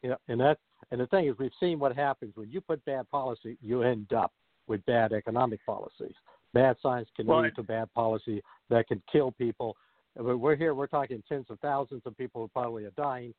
yeah, 0.02 0.14
and 0.28 0.40
that 0.40 0.58
and 0.90 1.00
the 1.00 1.06
thing 1.06 1.26
is, 1.26 1.34
we've 1.38 1.50
seen 1.60 1.78
what 1.78 1.94
happens 1.94 2.32
when 2.36 2.50
you 2.50 2.60
put 2.60 2.84
bad 2.84 3.08
policy, 3.10 3.58
you 3.62 3.82
end 3.82 4.12
up 4.12 4.32
with 4.66 4.84
bad 4.86 5.12
economic 5.12 5.64
policies. 5.66 6.14
Bad 6.54 6.76
science 6.82 7.08
can 7.16 7.26
well, 7.26 7.42
lead 7.42 7.54
to 7.56 7.62
bad 7.62 7.92
policy 7.92 8.42
that 8.70 8.86
can 8.88 9.02
kill 9.10 9.32
people 9.32 9.76
But 10.16 10.38
we're 10.38 10.56
here. 10.56 10.74
We're 10.74 10.86
talking 10.86 11.22
tens 11.28 11.46
of 11.50 11.60
thousands 11.60 12.02
of 12.06 12.16
people 12.16 12.42
who 12.42 12.48
probably 12.48 12.84
are 12.84 12.92
dying, 12.92 13.34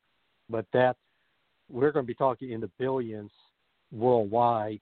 but 0.48 0.66
that 0.72 0.96
we're 1.68 1.92
going 1.92 2.04
to 2.04 2.06
be 2.06 2.14
talking 2.14 2.50
in 2.50 2.60
the 2.60 2.70
billions 2.78 3.30
worldwide. 3.90 4.80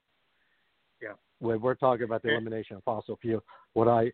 Yeah. 1.01 1.13
When 1.39 1.61
we're 1.61 1.75
talking 1.75 2.03
about 2.03 2.21
the 2.21 2.29
eh. 2.29 2.33
elimination 2.33 2.77
of 2.77 2.83
fossil 2.83 3.17
fuel, 3.21 3.43
what 3.73 3.87
I 3.87 4.11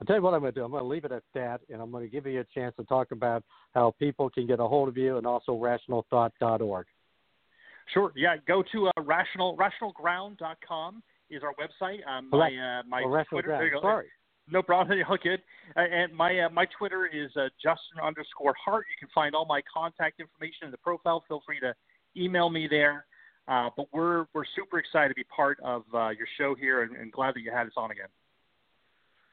I'll 0.00 0.06
tell 0.06 0.16
you 0.16 0.22
what 0.22 0.34
I'm 0.34 0.40
going 0.40 0.52
to 0.52 0.60
do. 0.60 0.64
I'm 0.64 0.70
going 0.70 0.82
to 0.82 0.88
leave 0.88 1.04
it 1.04 1.12
at 1.12 1.24
that, 1.34 1.60
and 1.70 1.82
I'm 1.82 1.90
going 1.90 2.04
to 2.04 2.10
give 2.10 2.26
you 2.26 2.40
a 2.40 2.44
chance 2.54 2.74
to 2.76 2.84
talk 2.84 3.10
about 3.10 3.42
how 3.74 3.94
people 3.98 4.30
can 4.30 4.46
get 4.46 4.60
a 4.60 4.66
hold 4.66 4.88
of 4.88 4.96
you, 4.96 5.16
and 5.16 5.26
also 5.26 5.52
rationalthought.org. 5.52 6.86
Sure. 7.92 8.12
Yeah. 8.14 8.36
Go 8.46 8.62
to 8.72 8.88
uh, 8.88 9.02
rational 9.02 9.56
rationalground.com 9.56 11.02
is 11.30 11.42
our 11.42 11.54
website. 11.54 12.06
Um, 12.06 12.28
my 12.30 12.48
uh, 12.48 12.82
my 12.88 13.02
oh, 13.04 13.24
Twitter. 13.28 13.70
Sorry. 13.80 14.06
No 14.50 14.62
problem. 14.62 14.98
All 15.08 15.16
good. 15.22 15.40
Uh, 15.76 15.80
and 15.80 16.14
my 16.14 16.40
uh, 16.40 16.50
my 16.50 16.66
Twitter 16.78 17.06
is 17.06 17.30
uh, 17.36 17.48
Justin 17.62 18.00
underscore 18.02 18.54
Hart. 18.62 18.86
You 18.90 19.06
can 19.06 19.12
find 19.14 19.34
all 19.34 19.46
my 19.46 19.60
contact 19.72 20.20
information 20.20 20.64
in 20.64 20.70
the 20.70 20.78
profile. 20.78 21.24
Feel 21.28 21.42
free 21.44 21.60
to 21.60 21.74
email 22.16 22.50
me 22.50 22.66
there. 22.68 23.06
Uh, 23.46 23.70
but 23.76 23.86
we're 23.92 24.26
we're 24.34 24.44
super 24.54 24.78
excited 24.78 25.08
to 25.08 25.14
be 25.14 25.24
part 25.24 25.58
of 25.64 25.82
uh, 25.94 26.10
your 26.10 26.26
show 26.36 26.54
here, 26.54 26.82
and, 26.82 26.96
and, 26.96 27.10
glad 27.10 27.34
that 27.34 27.40
you 27.40 27.50
had 27.50 27.66
us 27.66 27.72
on 27.76 27.90
again. 27.90 28.08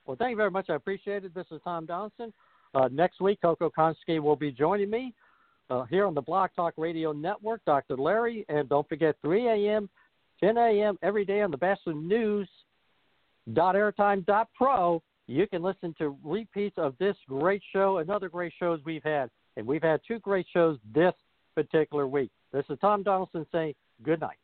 Well, 0.06 0.16
thank 0.18 0.32
you 0.32 0.38
very 0.38 0.52
much. 0.52 0.70
I 0.70 0.76
appreciate 0.76 1.26
it. 1.26 1.34
This 1.34 1.48
is 1.52 1.60
Tom 1.64 1.88
Donelson. 1.88 2.32
Uh, 2.74 2.90
next 2.92 3.22
week, 3.22 3.40
Coco 3.42 3.70
Konski 3.70 4.20
will 4.20 4.36
be 4.36 4.52
joining 4.52 4.90
me 4.90 5.14
uh, 5.70 5.84
here 5.86 6.06
on 6.06 6.14
the 6.14 6.22
Blog 6.22 6.50
Talk 6.56 6.74
Radio 6.78 7.12
Network. 7.12 7.62
Dr. 7.66 7.98
Larry, 7.98 8.46
and 8.50 8.70
don't 8.70 8.88
forget 8.88 9.16
3 9.22 9.48
a.m., 9.48 9.90
10 10.42 10.58
a.m. 10.58 10.98
every 11.02 11.26
day 11.26 11.42
on 11.42 11.50
the 11.50 11.58
Batchelor 11.58 11.94
News 11.94 12.48
airtime.pro, 13.48 15.02
you 15.28 15.48
can 15.48 15.64
listen 15.64 15.96
to 15.98 16.18
repeats 16.24 16.78
of 16.78 16.96
this 17.00 17.16
great 17.28 17.62
show 17.74 18.00
and 18.00 18.10
other 18.10 18.30
great 18.30 18.54
shows 18.60 18.80
we've 18.86 19.04
had. 19.04 19.30
And 19.58 19.66
we've 19.66 19.84
had 19.84 20.02
two 20.08 20.20
great 20.20 20.46
shows 20.52 20.78
this 20.94 21.14
particular 21.56 22.06
week. 22.08 22.32
This 22.52 22.66
is 22.70 22.78
Tom 22.80 23.04
Donelson 23.04 23.46
saying 23.52 23.74
good 24.04 24.20
night. 24.20 24.38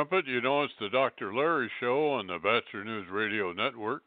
Trumpet, 0.00 0.26
you 0.26 0.40
know 0.40 0.62
it's 0.62 0.72
the 0.80 0.88
Dr. 0.88 1.34
Larry 1.34 1.70
Show 1.78 2.12
on 2.12 2.26
the 2.26 2.38
Batchelor 2.38 2.84
News 2.84 3.06
Radio 3.10 3.52
Network. 3.52 4.02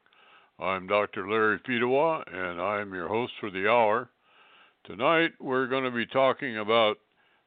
I'm 0.58 0.88
Dr. 0.88 1.30
Larry 1.30 1.60
Fedewa, 1.60 2.24
and 2.34 2.60
I'm 2.60 2.96
your 2.96 3.08
host 3.08 3.34
for 3.39 3.52
the 3.52 3.70
hour. 3.70 4.10
Tonight, 4.86 5.34
we're 5.39 5.68
going 5.68 5.84
to 5.84 5.91
be 5.91 6.08
talking 6.08 6.58
about 6.58 6.98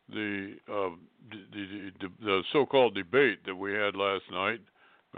the 0.09 0.55
uh, 0.73 0.91
the, 1.29 1.91
the, 2.01 2.09
the, 2.23 2.43
so-called 2.53 2.95
debate 2.95 3.45
that 3.47 3.57
we 3.57 3.73
had 3.73 3.97
last 3.97 4.23
night 4.31 4.61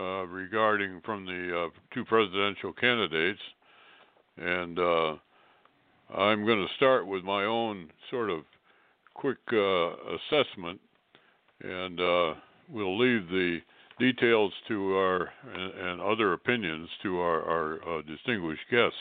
uh, 0.01 0.25
regarding 0.25 1.03
from 1.05 1.27
the 1.27 1.67
uh, 1.67 1.69
two 1.93 2.07
presidential 2.07 2.73
candidates, 2.73 3.43
and 4.39 4.79
uh, 4.79 5.17
I'm 6.17 6.47
going 6.47 6.67
to 6.67 6.75
start 6.77 7.07
with 7.07 7.25
my 7.25 7.45
own 7.45 7.91
sort 8.11 8.31
of 8.31 8.45
quick 9.13 9.37
uh, 9.53 9.91
assessment, 10.17 10.81
and 11.61 12.01
uh, 12.01 12.35
we'll 12.69 12.99
leave 12.99 13.29
the 13.29 13.59
details 13.99 14.53
to 14.69 14.95
our 14.95 15.33
and, 15.55 15.73
and 15.73 16.01
other 16.01 16.33
opinions 16.33 16.89
to 17.03 17.19
our, 17.19 17.43
our 17.43 17.99
uh, 17.99 18.03
distinguished 18.03 18.63
guests. 18.71 18.99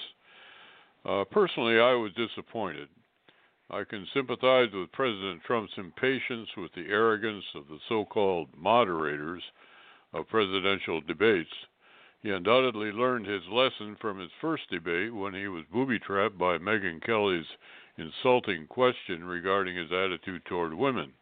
Uh, 1.05 1.23
personally, 1.31 1.79
I 1.79 1.93
was 1.93 2.11
disappointed. 2.13 2.89
I 3.69 3.83
can 3.83 4.07
sympathize 4.13 4.69
with 4.73 4.91
President 4.93 5.41
Trump's 5.45 5.73
impatience 5.77 6.49
with 6.55 6.71
the 6.73 6.87
arrogance 6.89 7.43
of 7.53 7.67
the 7.67 7.79
so 7.89 8.05
called 8.05 8.47
moderators 8.55 9.43
of 10.13 10.27
presidential 10.29 11.01
debates. 11.01 11.51
He 12.23 12.31
undoubtedly 12.31 12.91
learned 12.91 13.27
his 13.27 13.43
lesson 13.51 13.95
from 14.01 14.19
his 14.19 14.31
first 14.41 14.69
debate 14.71 15.13
when 15.13 15.33
he 15.33 15.47
was 15.47 15.65
booby 15.71 15.99
trapped 15.99 16.37
by 16.37 16.57
Megyn 16.57 17.01
Kelly's 17.03 17.45
insulting 17.97 18.67
question 18.67 19.23
regarding 19.23 19.75
his 19.75 19.91
attitude 19.91 20.43
toward 20.45 20.73
women. 20.73 21.13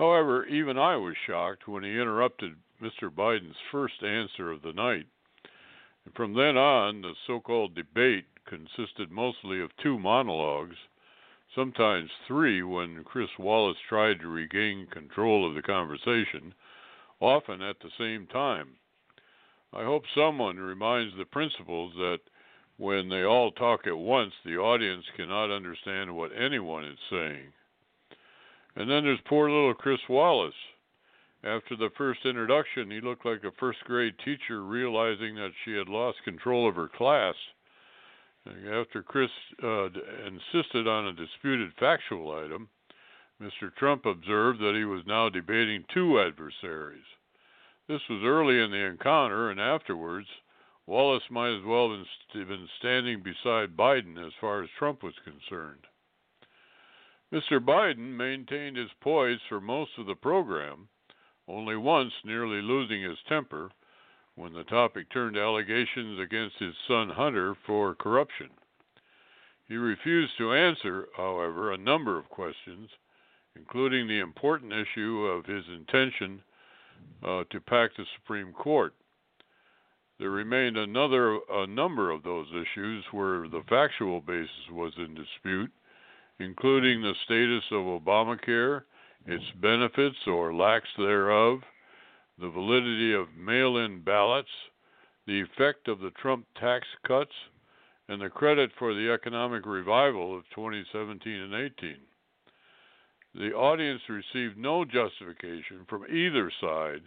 However, 0.00 0.46
even 0.46 0.78
I 0.78 0.96
was 0.96 1.14
shocked 1.26 1.68
when 1.68 1.84
he 1.84 1.90
interrupted 1.90 2.56
Mr. 2.80 3.10
Biden's 3.10 3.58
first 3.70 4.02
answer 4.02 4.50
of 4.50 4.62
the 4.62 4.72
night. 4.72 5.06
And 6.06 6.14
from 6.14 6.32
then 6.32 6.56
on, 6.56 7.02
the 7.02 7.14
so 7.26 7.38
called 7.38 7.74
debate 7.74 8.24
consisted 8.46 9.10
mostly 9.10 9.60
of 9.60 9.76
two 9.76 9.98
monologues, 9.98 10.76
sometimes 11.54 12.10
three 12.26 12.62
when 12.62 13.04
Chris 13.04 13.28
Wallace 13.38 13.76
tried 13.90 14.20
to 14.20 14.28
regain 14.28 14.86
control 14.86 15.46
of 15.46 15.54
the 15.54 15.60
conversation, 15.60 16.54
often 17.20 17.60
at 17.60 17.80
the 17.80 17.90
same 17.98 18.26
time. 18.26 18.76
I 19.70 19.84
hope 19.84 20.04
someone 20.14 20.56
reminds 20.56 21.14
the 21.14 21.26
principals 21.26 21.92
that 21.96 22.20
when 22.78 23.10
they 23.10 23.24
all 23.24 23.52
talk 23.52 23.86
at 23.86 23.98
once, 23.98 24.32
the 24.46 24.56
audience 24.56 25.04
cannot 25.14 25.54
understand 25.54 26.16
what 26.16 26.32
anyone 26.34 26.86
is 26.86 26.98
saying. 27.10 27.52
And 28.76 28.88
then 28.90 29.04
there's 29.04 29.20
poor 29.26 29.50
little 29.50 29.74
Chris 29.74 30.00
Wallace. 30.08 30.54
After 31.42 31.74
the 31.74 31.90
first 31.96 32.24
introduction, 32.26 32.90
he 32.90 33.00
looked 33.00 33.24
like 33.24 33.44
a 33.44 33.52
first 33.52 33.82
grade 33.84 34.14
teacher 34.24 34.62
realizing 34.62 35.34
that 35.36 35.52
she 35.64 35.72
had 35.72 35.88
lost 35.88 36.22
control 36.24 36.68
of 36.68 36.76
her 36.76 36.88
class. 36.88 37.34
After 38.46 39.02
Chris 39.02 39.30
uh, 39.62 39.88
insisted 40.26 40.86
on 40.86 41.06
a 41.06 41.12
disputed 41.12 41.72
factual 41.78 42.32
item, 42.32 42.68
Mr. 43.40 43.74
Trump 43.74 44.04
observed 44.04 44.60
that 44.60 44.74
he 44.74 44.84
was 44.84 45.06
now 45.06 45.28
debating 45.28 45.84
two 45.92 46.20
adversaries. 46.20 47.04
This 47.88 48.02
was 48.08 48.22
early 48.22 48.60
in 48.60 48.70
the 48.70 48.84
encounter, 48.84 49.50
and 49.50 49.58
afterwards, 49.58 50.28
Wallace 50.86 51.28
might 51.30 51.56
as 51.56 51.64
well 51.64 51.90
have 51.90 52.48
been 52.48 52.68
standing 52.78 53.22
beside 53.22 53.76
Biden 53.76 54.18
as 54.24 54.32
far 54.40 54.62
as 54.62 54.70
Trump 54.78 55.02
was 55.02 55.14
concerned. 55.24 55.86
Mr. 57.32 57.60
Biden 57.60 58.16
maintained 58.16 58.76
his 58.76 58.90
poise 59.00 59.38
for 59.48 59.60
most 59.60 59.92
of 59.98 60.06
the 60.06 60.16
program, 60.16 60.88
only 61.46 61.76
once 61.76 62.12
nearly 62.24 62.60
losing 62.60 63.02
his 63.02 63.18
temper 63.28 63.70
when 64.34 64.52
the 64.52 64.64
topic 64.64 65.08
turned 65.10 65.34
to 65.34 65.40
allegations 65.40 66.18
against 66.18 66.56
his 66.58 66.74
son 66.88 67.08
Hunter 67.10 67.54
for 67.66 67.94
corruption. 67.94 68.50
He 69.68 69.76
refused 69.76 70.36
to 70.38 70.52
answer, 70.52 71.06
however, 71.16 71.72
a 71.72 71.78
number 71.78 72.18
of 72.18 72.28
questions, 72.28 72.90
including 73.54 74.08
the 74.08 74.18
important 74.18 74.72
issue 74.72 75.26
of 75.26 75.46
his 75.46 75.64
intention 75.68 76.42
uh, 77.22 77.44
to 77.50 77.60
pack 77.60 77.94
the 77.96 78.06
Supreme 78.16 78.52
Court. 78.52 78.94
There 80.18 80.30
remained 80.30 80.76
another 80.76 81.38
a 81.48 81.66
number 81.66 82.10
of 82.10 82.24
those 82.24 82.48
issues 82.48 83.04
where 83.12 83.48
the 83.48 83.62
factual 83.68 84.20
basis 84.20 84.70
was 84.70 84.92
in 84.98 85.14
dispute, 85.14 85.70
including 86.40 87.02
the 87.02 87.14
status 87.24 87.64
of 87.70 87.84
Obamacare, 87.84 88.82
its 89.26 89.44
benefits 89.60 90.16
or 90.26 90.54
lacks 90.54 90.88
thereof, 90.96 91.60
the 92.38 92.48
validity 92.48 93.12
of 93.12 93.36
mail-in 93.36 94.00
ballots, 94.00 94.48
the 95.26 95.42
effect 95.42 95.86
of 95.86 96.00
the 96.00 96.10
Trump 96.12 96.46
tax 96.58 96.86
cuts, 97.06 97.34
and 98.08 98.22
the 98.22 98.30
credit 98.30 98.70
for 98.78 98.94
the 98.94 99.12
economic 99.12 99.66
revival 99.66 100.36
of 100.36 100.42
2017 100.54 101.32
and 101.32 101.54
18. 101.54 101.96
The 103.34 103.52
audience 103.52 104.00
received 104.08 104.56
no 104.56 104.84
justification 104.84 105.84
from 105.88 106.06
either 106.10 106.50
side 106.60 107.02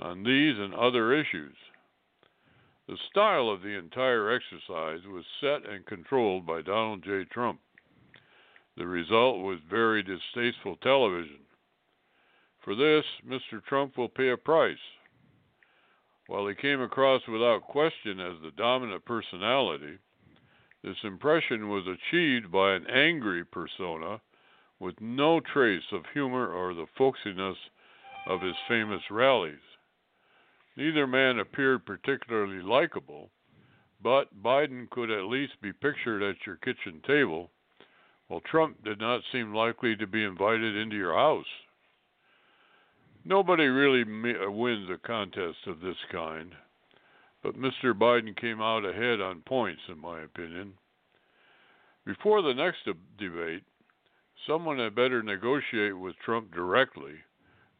on 0.00 0.24
these 0.24 0.58
and 0.58 0.74
other 0.74 1.14
issues. 1.14 1.56
The 2.88 2.98
style 3.10 3.48
of 3.48 3.62
the 3.62 3.78
entire 3.78 4.30
exercise 4.30 5.00
was 5.06 5.24
set 5.40 5.64
and 5.66 5.86
controlled 5.86 6.44
by 6.44 6.60
Donald 6.60 7.02
J. 7.02 7.24
Trump. 7.32 7.60
The 8.76 8.86
result 8.86 9.38
was 9.38 9.60
very 9.70 10.02
distasteful 10.02 10.76
television. 10.76 11.46
For 12.60 12.74
this, 12.74 13.04
Mr. 13.24 13.64
Trump 13.64 13.96
will 13.96 14.08
pay 14.08 14.30
a 14.30 14.36
price. 14.36 14.78
While 16.26 16.46
he 16.48 16.54
came 16.54 16.80
across 16.80 17.26
without 17.28 17.62
question 17.62 18.18
as 18.18 18.40
the 18.40 18.50
dominant 18.50 19.04
personality, 19.04 19.98
this 20.82 20.96
impression 21.04 21.68
was 21.68 21.86
achieved 21.86 22.50
by 22.50 22.74
an 22.74 22.86
angry 22.86 23.44
persona 23.44 24.20
with 24.78 25.00
no 25.00 25.40
trace 25.40 25.92
of 25.92 26.06
humor 26.12 26.50
or 26.50 26.74
the 26.74 26.86
folksiness 26.96 27.56
of 28.26 28.40
his 28.40 28.56
famous 28.66 29.02
rallies. 29.10 29.62
Neither 30.76 31.06
man 31.06 31.38
appeared 31.38 31.86
particularly 31.86 32.60
likable, 32.60 33.30
but 34.02 34.42
Biden 34.42 34.90
could 34.90 35.10
at 35.10 35.24
least 35.24 35.60
be 35.62 35.72
pictured 35.72 36.22
at 36.22 36.44
your 36.46 36.56
kitchen 36.56 37.00
table, 37.06 37.50
while 38.28 38.40
Trump 38.40 38.82
did 38.84 39.00
not 39.00 39.22
seem 39.32 39.54
likely 39.54 39.96
to 39.96 40.06
be 40.06 40.24
invited 40.24 40.76
into 40.76 40.96
your 40.96 41.14
house. 41.14 41.44
Nobody 43.24 43.64
really 43.64 44.02
uh, 44.02 44.50
wins 44.50 44.88
a 44.90 45.06
contest 45.06 45.58
of 45.66 45.80
this 45.80 45.96
kind, 46.12 46.52
but 47.42 47.56
Mr. 47.56 47.92
Biden 47.92 48.36
came 48.36 48.60
out 48.60 48.84
ahead 48.84 49.20
on 49.20 49.40
points, 49.40 49.82
in 49.88 49.98
my 49.98 50.22
opinion. 50.22 50.74
Before 52.04 52.42
the 52.42 52.54
next 52.54 52.88
debate, 53.18 53.62
Someone 54.46 54.78
had 54.78 54.94
better 54.94 55.22
negotiate 55.22 55.96
with 55.96 56.18
Trump 56.18 56.52
directly 56.52 57.14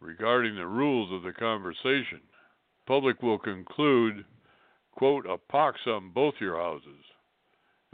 regarding 0.01 0.55
the 0.55 0.67
rules 0.67 1.13
of 1.13 1.23
the 1.23 1.33
conversation. 1.33 2.23
Public 2.87 3.23
will 3.23 3.39
conclude, 3.39 4.25
quote, 4.93 5.27
a 5.27 5.37
pox 5.37 5.87
on 5.87 6.11
both 6.11 6.41
your 6.41 6.57
houses 6.57 7.05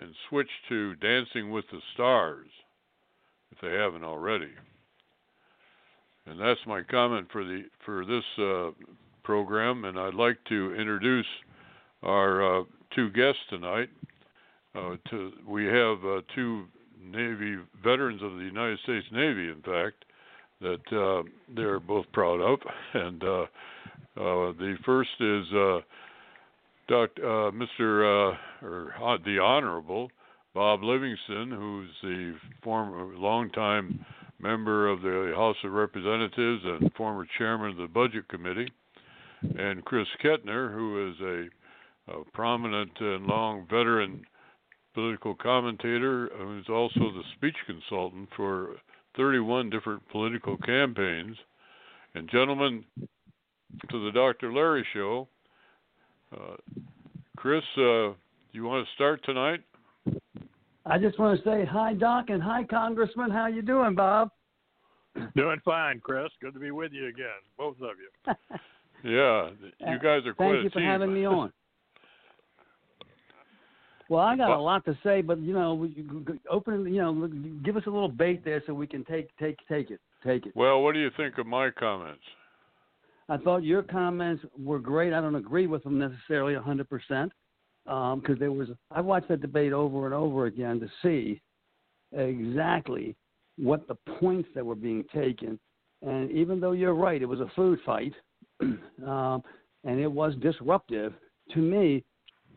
and 0.00 0.14
switch 0.28 0.48
to 0.68 0.94
Dancing 0.96 1.50
with 1.50 1.64
the 1.70 1.80
Stars 1.94 2.48
if 3.52 3.58
they 3.60 3.76
haven't 3.76 4.04
already. 4.04 4.50
And 6.26 6.40
that's 6.40 6.60
my 6.66 6.82
comment 6.82 7.28
for 7.32 7.44
the 7.44 7.64
for 7.84 8.04
this 8.04 8.24
uh, 8.38 8.70
program. 9.24 9.84
And 9.84 9.98
I'd 9.98 10.14
like 10.14 10.38
to 10.48 10.74
introduce 10.74 11.26
our 12.02 12.60
uh, 12.60 12.64
two 12.94 13.10
guests 13.10 13.40
tonight. 13.48 13.90
Uh, 14.74 14.96
to, 15.10 15.32
we 15.48 15.64
have 15.66 16.04
uh, 16.04 16.20
two 16.34 16.64
Navy 17.02 17.56
veterans 17.82 18.22
of 18.22 18.36
the 18.36 18.44
United 18.44 18.78
States 18.84 19.06
Navy, 19.10 19.48
in 19.48 19.62
fact, 19.64 20.04
that 20.60 20.92
uh, 20.96 21.28
they're 21.54 21.80
both 21.80 22.06
proud 22.12 22.40
of. 22.40 22.60
And 22.94 23.24
uh, 23.24 23.46
uh, 24.16 24.52
the 24.52 24.76
first 24.84 25.10
is 25.20 25.52
uh, 25.52 25.80
Dr. 26.90 27.22
Uh, 27.24 27.52
Mr. 27.52 28.32
Uh, 28.32 28.66
or 28.66 28.92
uh, 29.00 29.16
the 29.24 29.38
Honorable 29.38 30.10
Bob 30.54 30.82
Livingston, 30.82 31.52
who's 31.52 31.88
the 32.02 32.34
former 32.64 33.16
longtime 33.16 34.04
member 34.40 34.88
of 34.88 35.00
the 35.00 35.32
House 35.36 35.56
of 35.62 35.70
Representatives 35.70 36.62
and 36.64 36.92
former 36.94 37.28
chairman 37.38 37.70
of 37.70 37.76
the 37.76 37.86
Budget 37.86 38.26
Committee, 38.28 38.72
and 39.56 39.84
Chris 39.84 40.08
Kettner, 40.20 40.74
who 40.74 41.10
is 41.10 41.20
a, 41.20 42.12
a 42.12 42.24
prominent 42.34 42.90
and 42.98 43.24
long 43.24 43.68
veteran 43.70 44.24
political 44.92 45.36
commentator 45.36 46.28
who's 46.38 46.68
also 46.68 46.98
the 46.98 47.22
speech 47.36 47.56
consultant 47.66 48.28
for 48.36 48.74
31 49.16 49.70
different 49.70 50.02
political 50.08 50.56
campaigns. 50.56 51.36
And, 52.16 52.28
gentlemen, 52.28 52.84
to 53.90 54.04
the 54.04 54.10
Dr. 54.10 54.52
Larry 54.52 54.84
Show, 54.92 55.28
uh, 56.32 56.56
Chris, 57.36 57.62
uh, 57.78 58.12
you 58.52 58.64
want 58.64 58.86
to 58.86 58.92
start 58.94 59.24
tonight? 59.24 59.60
I 60.86 60.98
just 60.98 61.18
want 61.18 61.38
to 61.38 61.44
say 61.44 61.64
hi, 61.64 61.94
Doc, 61.94 62.26
and 62.28 62.42
hi, 62.42 62.64
Congressman. 62.64 63.30
How 63.30 63.46
you 63.46 63.62
doing, 63.62 63.94
Bob? 63.94 64.30
Doing 65.36 65.60
fine, 65.64 66.00
Chris. 66.00 66.28
Good 66.40 66.54
to 66.54 66.60
be 66.60 66.70
with 66.70 66.92
you 66.92 67.08
again, 67.08 67.26
both 67.58 67.76
of 67.82 67.96
you. 67.98 68.34
yeah, 69.04 69.50
you 69.90 69.98
guys 69.98 70.24
are 70.24 70.34
quite 70.34 70.52
Thank 70.52 70.64
you 70.64 70.70
for 70.70 70.78
team. 70.78 70.88
having 70.88 71.12
me 71.12 71.26
on. 71.26 71.52
Well, 74.08 74.22
I 74.22 74.36
got 74.36 74.50
a 74.50 74.60
lot 74.60 74.84
to 74.86 74.98
say, 75.04 75.22
but 75.22 75.38
you 75.38 75.54
know, 75.54 75.88
open, 76.50 76.92
you 76.92 77.00
know, 77.00 77.30
give 77.64 77.76
us 77.76 77.84
a 77.86 77.90
little 77.90 78.08
bait 78.08 78.44
there 78.44 78.60
so 78.66 78.74
we 78.74 78.88
can 78.88 79.04
take 79.04 79.28
take 79.38 79.56
take 79.68 79.92
it, 79.92 80.00
take 80.26 80.46
it. 80.46 80.56
Well, 80.56 80.82
what 80.82 80.94
do 80.94 80.98
you 80.98 81.10
think 81.16 81.38
of 81.38 81.46
my 81.46 81.70
comments? 81.70 82.24
I 83.30 83.36
thought 83.36 83.62
your 83.62 83.84
comments 83.84 84.44
were 84.58 84.80
great. 84.80 85.12
I 85.12 85.20
don't 85.20 85.36
agree 85.36 85.68
with 85.68 85.84
them 85.84 86.00
necessarily 86.00 86.54
100%. 86.54 86.88
because 86.88 87.30
um, 87.86 88.36
there 88.40 88.50
was 88.50 88.68
I 88.90 89.00
watched 89.00 89.28
that 89.28 89.40
debate 89.40 89.72
over 89.72 90.04
and 90.06 90.14
over 90.14 90.46
again 90.46 90.80
to 90.80 90.88
see 91.00 91.40
exactly 92.12 93.16
what 93.56 93.86
the 93.86 93.94
points 94.18 94.48
that 94.56 94.66
were 94.66 94.74
being 94.74 95.04
taken. 95.14 95.60
And 96.02 96.30
even 96.32 96.58
though 96.58 96.72
you're 96.72 96.94
right, 96.94 97.22
it 97.22 97.26
was 97.26 97.38
a 97.38 97.50
food 97.54 97.78
fight, 97.86 98.14
um, 98.60 99.42
and 99.84 100.00
it 100.00 100.10
was 100.10 100.34
disruptive. 100.42 101.12
To 101.54 101.58
me, 101.60 102.02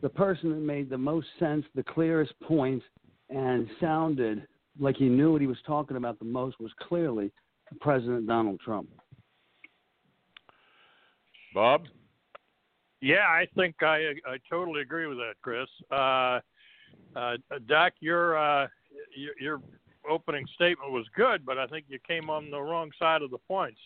the 0.01 0.09
person 0.09 0.49
that 0.49 0.61
made 0.61 0.89
the 0.89 0.97
most 0.97 1.27
sense, 1.37 1.65
the 1.75 1.83
clearest 1.83 2.33
points, 2.41 2.85
and 3.29 3.67
sounded 3.79 4.47
like 4.79 4.97
he 4.97 5.07
knew 5.07 5.33
what 5.33 5.41
he 5.41 5.47
was 5.47 5.57
talking 5.67 5.97
about 5.97 6.17
the 6.17 6.25
most 6.25 6.59
was 6.59 6.71
clearly 6.81 7.31
President 7.79 8.27
Donald 8.27 8.59
Trump. 8.59 8.89
Bob? 11.53 11.83
Yeah, 13.01 13.27
I 13.27 13.47
think 13.55 13.75
I 13.81 14.13
I 14.25 14.37
totally 14.49 14.81
agree 14.81 15.07
with 15.07 15.17
that, 15.17 15.33
Chris. 15.41 15.67
Uh, 15.91 16.39
uh, 17.15 17.37
Doc, 17.67 17.93
your, 17.99 18.37
uh, 18.37 18.67
your 19.15 19.33
your 19.39 19.61
opening 20.09 20.45
statement 20.55 20.91
was 20.91 21.05
good, 21.15 21.45
but 21.45 21.57
I 21.57 21.67
think 21.67 21.85
you 21.87 21.99
came 22.07 22.29
on 22.29 22.49
the 22.49 22.61
wrong 22.61 22.91
side 22.99 23.21
of 23.21 23.31
the 23.31 23.39
points. 23.39 23.79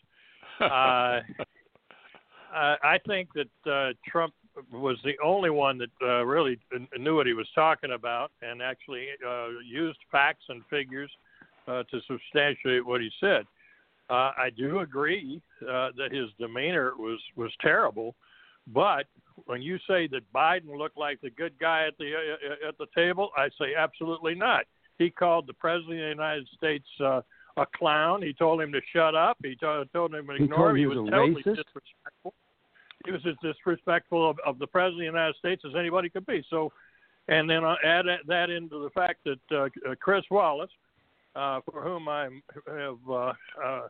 Uh, 2.55 2.75
I 2.81 2.97
think 3.05 3.29
that 3.33 3.71
uh, 3.71 3.93
Trump 4.09 4.33
was 4.71 4.97
the 5.03 5.15
only 5.23 5.49
one 5.49 5.77
that 5.77 5.89
uh, 6.01 6.25
really 6.25 6.57
knew 6.97 7.15
what 7.15 7.27
he 7.27 7.33
was 7.33 7.47
talking 7.53 7.91
about 7.91 8.31
and 8.41 8.61
actually 8.61 9.07
uh, 9.27 9.49
used 9.63 9.99
facts 10.11 10.45
and 10.49 10.63
figures 10.69 11.11
uh, 11.67 11.83
to 11.91 11.99
substantiate 12.07 12.85
what 12.85 13.01
he 13.01 13.11
said. 13.19 13.45
Uh, 14.09 14.31
I 14.37 14.49
do 14.55 14.79
agree 14.79 15.41
uh, 15.61 15.89
that 15.97 16.11
his 16.11 16.29
demeanor 16.39 16.93
was 16.97 17.19
was 17.35 17.51
terrible, 17.61 18.15
but 18.67 19.05
when 19.45 19.61
you 19.61 19.77
say 19.87 20.07
that 20.07 20.21
Biden 20.33 20.77
looked 20.77 20.97
like 20.97 21.21
the 21.21 21.29
good 21.29 21.53
guy 21.59 21.87
at 21.87 21.97
the 21.97 22.13
uh, 22.13 22.67
at 22.67 22.77
the 22.77 22.87
table, 22.95 23.31
I 23.37 23.49
say 23.59 23.75
absolutely 23.77 24.35
not. 24.35 24.65
He 24.97 25.09
called 25.09 25.47
the 25.47 25.53
president 25.53 25.93
of 25.93 26.05
the 26.05 26.09
United 26.09 26.47
States 26.57 26.87
uh, 26.99 27.21
a 27.57 27.65
clown. 27.75 28.21
He 28.21 28.33
told 28.33 28.61
him 28.61 28.71
to 28.71 28.81
shut 28.93 29.15
up. 29.15 29.37
He 29.43 29.55
told, 29.55 29.91
told 29.93 30.13
him 30.13 30.27
to 30.27 30.33
ignore 30.33 30.75
he 30.75 30.83
him. 30.83 30.91
He 30.91 30.95
was, 30.95 30.97
was 30.97 31.09
totally 31.09 31.43
racist? 31.43 31.63
disrespectful. 31.65 32.33
He 33.05 33.11
was 33.11 33.21
as 33.27 33.35
disrespectful 33.41 34.29
of, 34.29 34.37
of 34.45 34.59
the 34.59 34.67
president 34.67 35.07
of 35.07 35.13
the 35.13 35.17
United 35.17 35.35
States 35.37 35.63
as 35.65 35.75
anybody 35.77 36.09
could 36.09 36.25
be. 36.25 36.43
So, 36.49 36.71
and 37.27 37.49
then 37.49 37.63
I 37.63 37.75
add 37.83 38.05
that 38.27 38.49
into 38.49 38.83
the 38.83 38.89
fact 38.89 39.25
that 39.25 39.55
uh, 39.55 39.95
Chris 39.99 40.23
Wallace, 40.31 40.71
uh, 41.35 41.61
for 41.69 41.81
whom 41.83 42.07
I 42.07 42.29
have, 42.67 42.97
uh, 43.09 43.33
uh, 43.63 43.87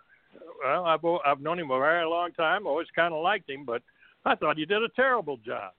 well, 0.64 0.86
I've 0.86 1.00
I've 1.26 1.42
known 1.42 1.60
him 1.60 1.72
a 1.72 1.80
very 1.80 2.06
long 2.06 2.32
time. 2.32 2.68
Always 2.68 2.88
kind 2.96 3.14
of 3.14 3.24
liked 3.24 3.50
him, 3.50 3.66
but 3.66 3.82
I 4.26 4.36
thought 4.36 4.58
he 4.58 4.66
did 4.66 4.84
a 4.84 4.90
terrible 4.90 5.38
job. 5.38 5.72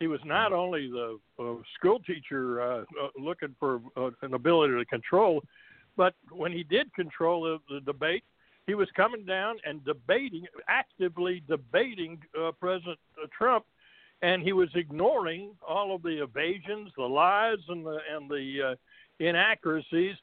He 0.00 0.06
was 0.06 0.20
not 0.24 0.52
only 0.52 0.88
the 0.88 1.18
uh, 1.40 1.54
school 1.76 1.98
teacher 2.00 2.62
uh, 2.62 2.80
uh, 2.80 3.08
looking 3.18 3.54
for 3.58 3.80
uh, 3.96 4.10
an 4.22 4.34
ability 4.34 4.74
to 4.74 4.84
control, 4.84 5.42
but 5.96 6.14
when 6.30 6.52
he 6.52 6.62
did 6.62 6.94
control 6.94 7.42
the, 7.42 7.58
the 7.74 7.80
debate, 7.80 8.22
he 8.68 8.74
was 8.74 8.88
coming 8.94 9.24
down 9.24 9.56
and 9.64 9.84
debating, 9.84 10.46
actively 10.68 11.42
debating 11.48 12.18
uh, 12.40 12.52
President 12.60 12.98
uh, 13.20 13.26
Trump, 13.36 13.64
and 14.22 14.42
he 14.42 14.52
was 14.52 14.68
ignoring 14.76 15.50
all 15.66 15.94
of 15.94 16.02
the 16.02 16.22
evasions, 16.22 16.92
the 16.96 17.02
lies, 17.02 17.58
and 17.68 17.84
the 17.84 17.98
and 18.14 18.30
the 18.30 18.70
uh, 18.70 19.24
inaccuracies, 19.24 20.14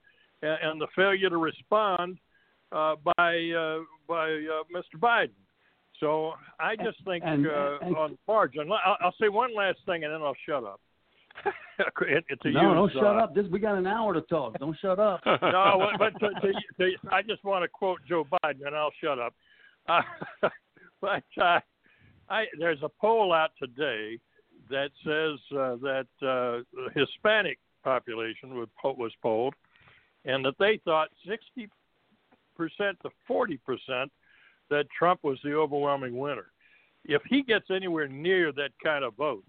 and, 0.41 0.57
and 0.63 0.81
the 0.81 0.87
failure 0.95 1.29
to 1.29 1.37
respond 1.37 2.17
by 2.71 3.51
uh, 3.51 3.79
by 4.07 4.29
uh, 4.29 4.63
Mr. 4.73 4.99
Biden. 4.99 5.29
So 5.99 6.33
I 6.59 6.75
just 6.75 7.03
think 7.05 7.23
And- 7.25 7.47
uh, 7.47 7.77
and- 7.81 7.95
on 7.95 8.17
margin. 8.27 8.69
I'll, 8.71 8.97
I'll 8.99 9.15
say 9.19 9.29
one 9.29 9.55
last 9.55 9.79
thing, 9.85 10.03
and 10.03 10.13
then 10.13 10.21
I'll 10.21 10.35
shut 10.45 10.63
up. 10.63 10.81
it, 12.01 12.23
it's 12.29 12.41
a 12.45 12.49
no, 12.49 12.61
use, 12.61 12.93
don't 12.93 12.93
shut 12.93 13.17
uh, 13.17 13.23
up. 13.23 13.35
This 13.35 13.45
we 13.51 13.59
got 13.59 13.77
an 13.77 13.87
hour 13.87 14.13
to 14.13 14.21
talk. 14.21 14.57
Don't 14.59 14.77
shut 14.81 14.99
up. 14.99 15.21
no, 15.25 15.89
but 15.99 16.17
to, 16.19 16.29
to, 16.29 16.53
to, 16.79 16.91
I 17.11 17.21
just 17.21 17.43
want 17.43 17.63
to 17.63 17.67
quote 17.67 17.99
Joe 18.07 18.25
Biden, 18.25 18.65
and 18.65 18.75
I'll 18.75 18.93
shut 19.01 19.19
up. 19.19 19.33
Uh, 19.87 20.01
but 21.01 21.23
uh, 21.41 21.59
I, 22.29 22.45
there's 22.57 22.81
a 22.83 22.89
poll 22.89 23.33
out 23.33 23.51
today 23.61 24.17
that 24.69 24.89
says 25.03 25.39
uh, 25.57 25.75
that 25.81 26.07
uh, 26.21 26.63
the 26.73 26.89
Hispanic 26.95 27.59
population 27.83 28.55
was, 28.55 28.67
was 28.83 29.11
polled, 29.21 29.53
and 30.23 30.43
that 30.45 30.55
they 30.57 30.79
thought 30.85 31.09
60 31.27 31.43
percent 31.55 31.71
to 32.57 33.09
40 33.27 33.57
percent 33.57 34.11
that 34.69 34.85
Trump 34.97 35.19
was 35.23 35.37
the 35.43 35.53
overwhelming 35.53 36.17
winner. 36.17 36.47
If 37.03 37.21
he 37.29 37.43
gets 37.43 37.65
anywhere 37.69 38.07
near 38.07 38.51
that 38.53 38.71
kind 38.83 39.03
of 39.03 39.15
vote, 39.15 39.43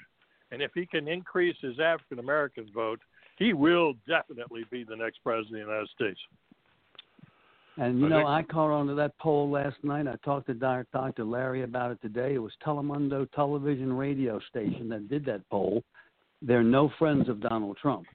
and 0.51 0.61
if 0.61 0.71
he 0.75 0.87
can 0.87 1.09
increase 1.09 1.57
his 1.61 1.81
African 1.81 2.19
American 2.19 2.69
vote, 2.75 3.01
he 3.39 3.53
will 3.53 3.95
definitely 4.07 4.65
be 4.71 4.85
the 4.85 4.97
next 4.97 5.19
president 5.25 5.63
of 5.63 5.67
the 5.67 5.73
United 5.73 5.89
States. 5.91 6.21
And 7.79 7.99
you 8.01 8.07
I 8.07 8.09
know, 8.09 8.17
think- 8.19 8.29
I 8.29 8.43
caught 8.43 8.71
on 8.71 8.87
to 8.87 8.95
that 8.95 9.17
poll 9.19 9.51
last 9.51 9.77
night. 9.83 10.07
I 10.07 10.17
talked 10.25 10.47
to 10.47 10.55
Dr. 10.55 11.25
Larry 11.25 11.63
about 11.63 11.91
it 11.91 12.01
today. 12.01 12.35
It 12.35 12.39
was 12.39 12.53
Telemundo 12.65 13.31
television 13.33 13.93
radio 13.93 14.39
station 14.49 14.89
that 14.89 15.09
did 15.09 15.25
that 15.27 15.47
poll. 15.51 15.83
They're 16.43 16.63
no 16.63 16.89
friends 16.99 17.29
of 17.29 17.41
Donald 17.41 17.77
Trump, 17.77 18.07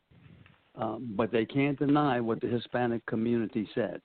um, 0.76 1.14
but 1.16 1.32
they 1.32 1.46
can't 1.46 1.78
deny 1.78 2.20
what 2.20 2.42
the 2.42 2.48
Hispanic 2.48 3.06
community 3.06 3.68
said. 3.76 4.02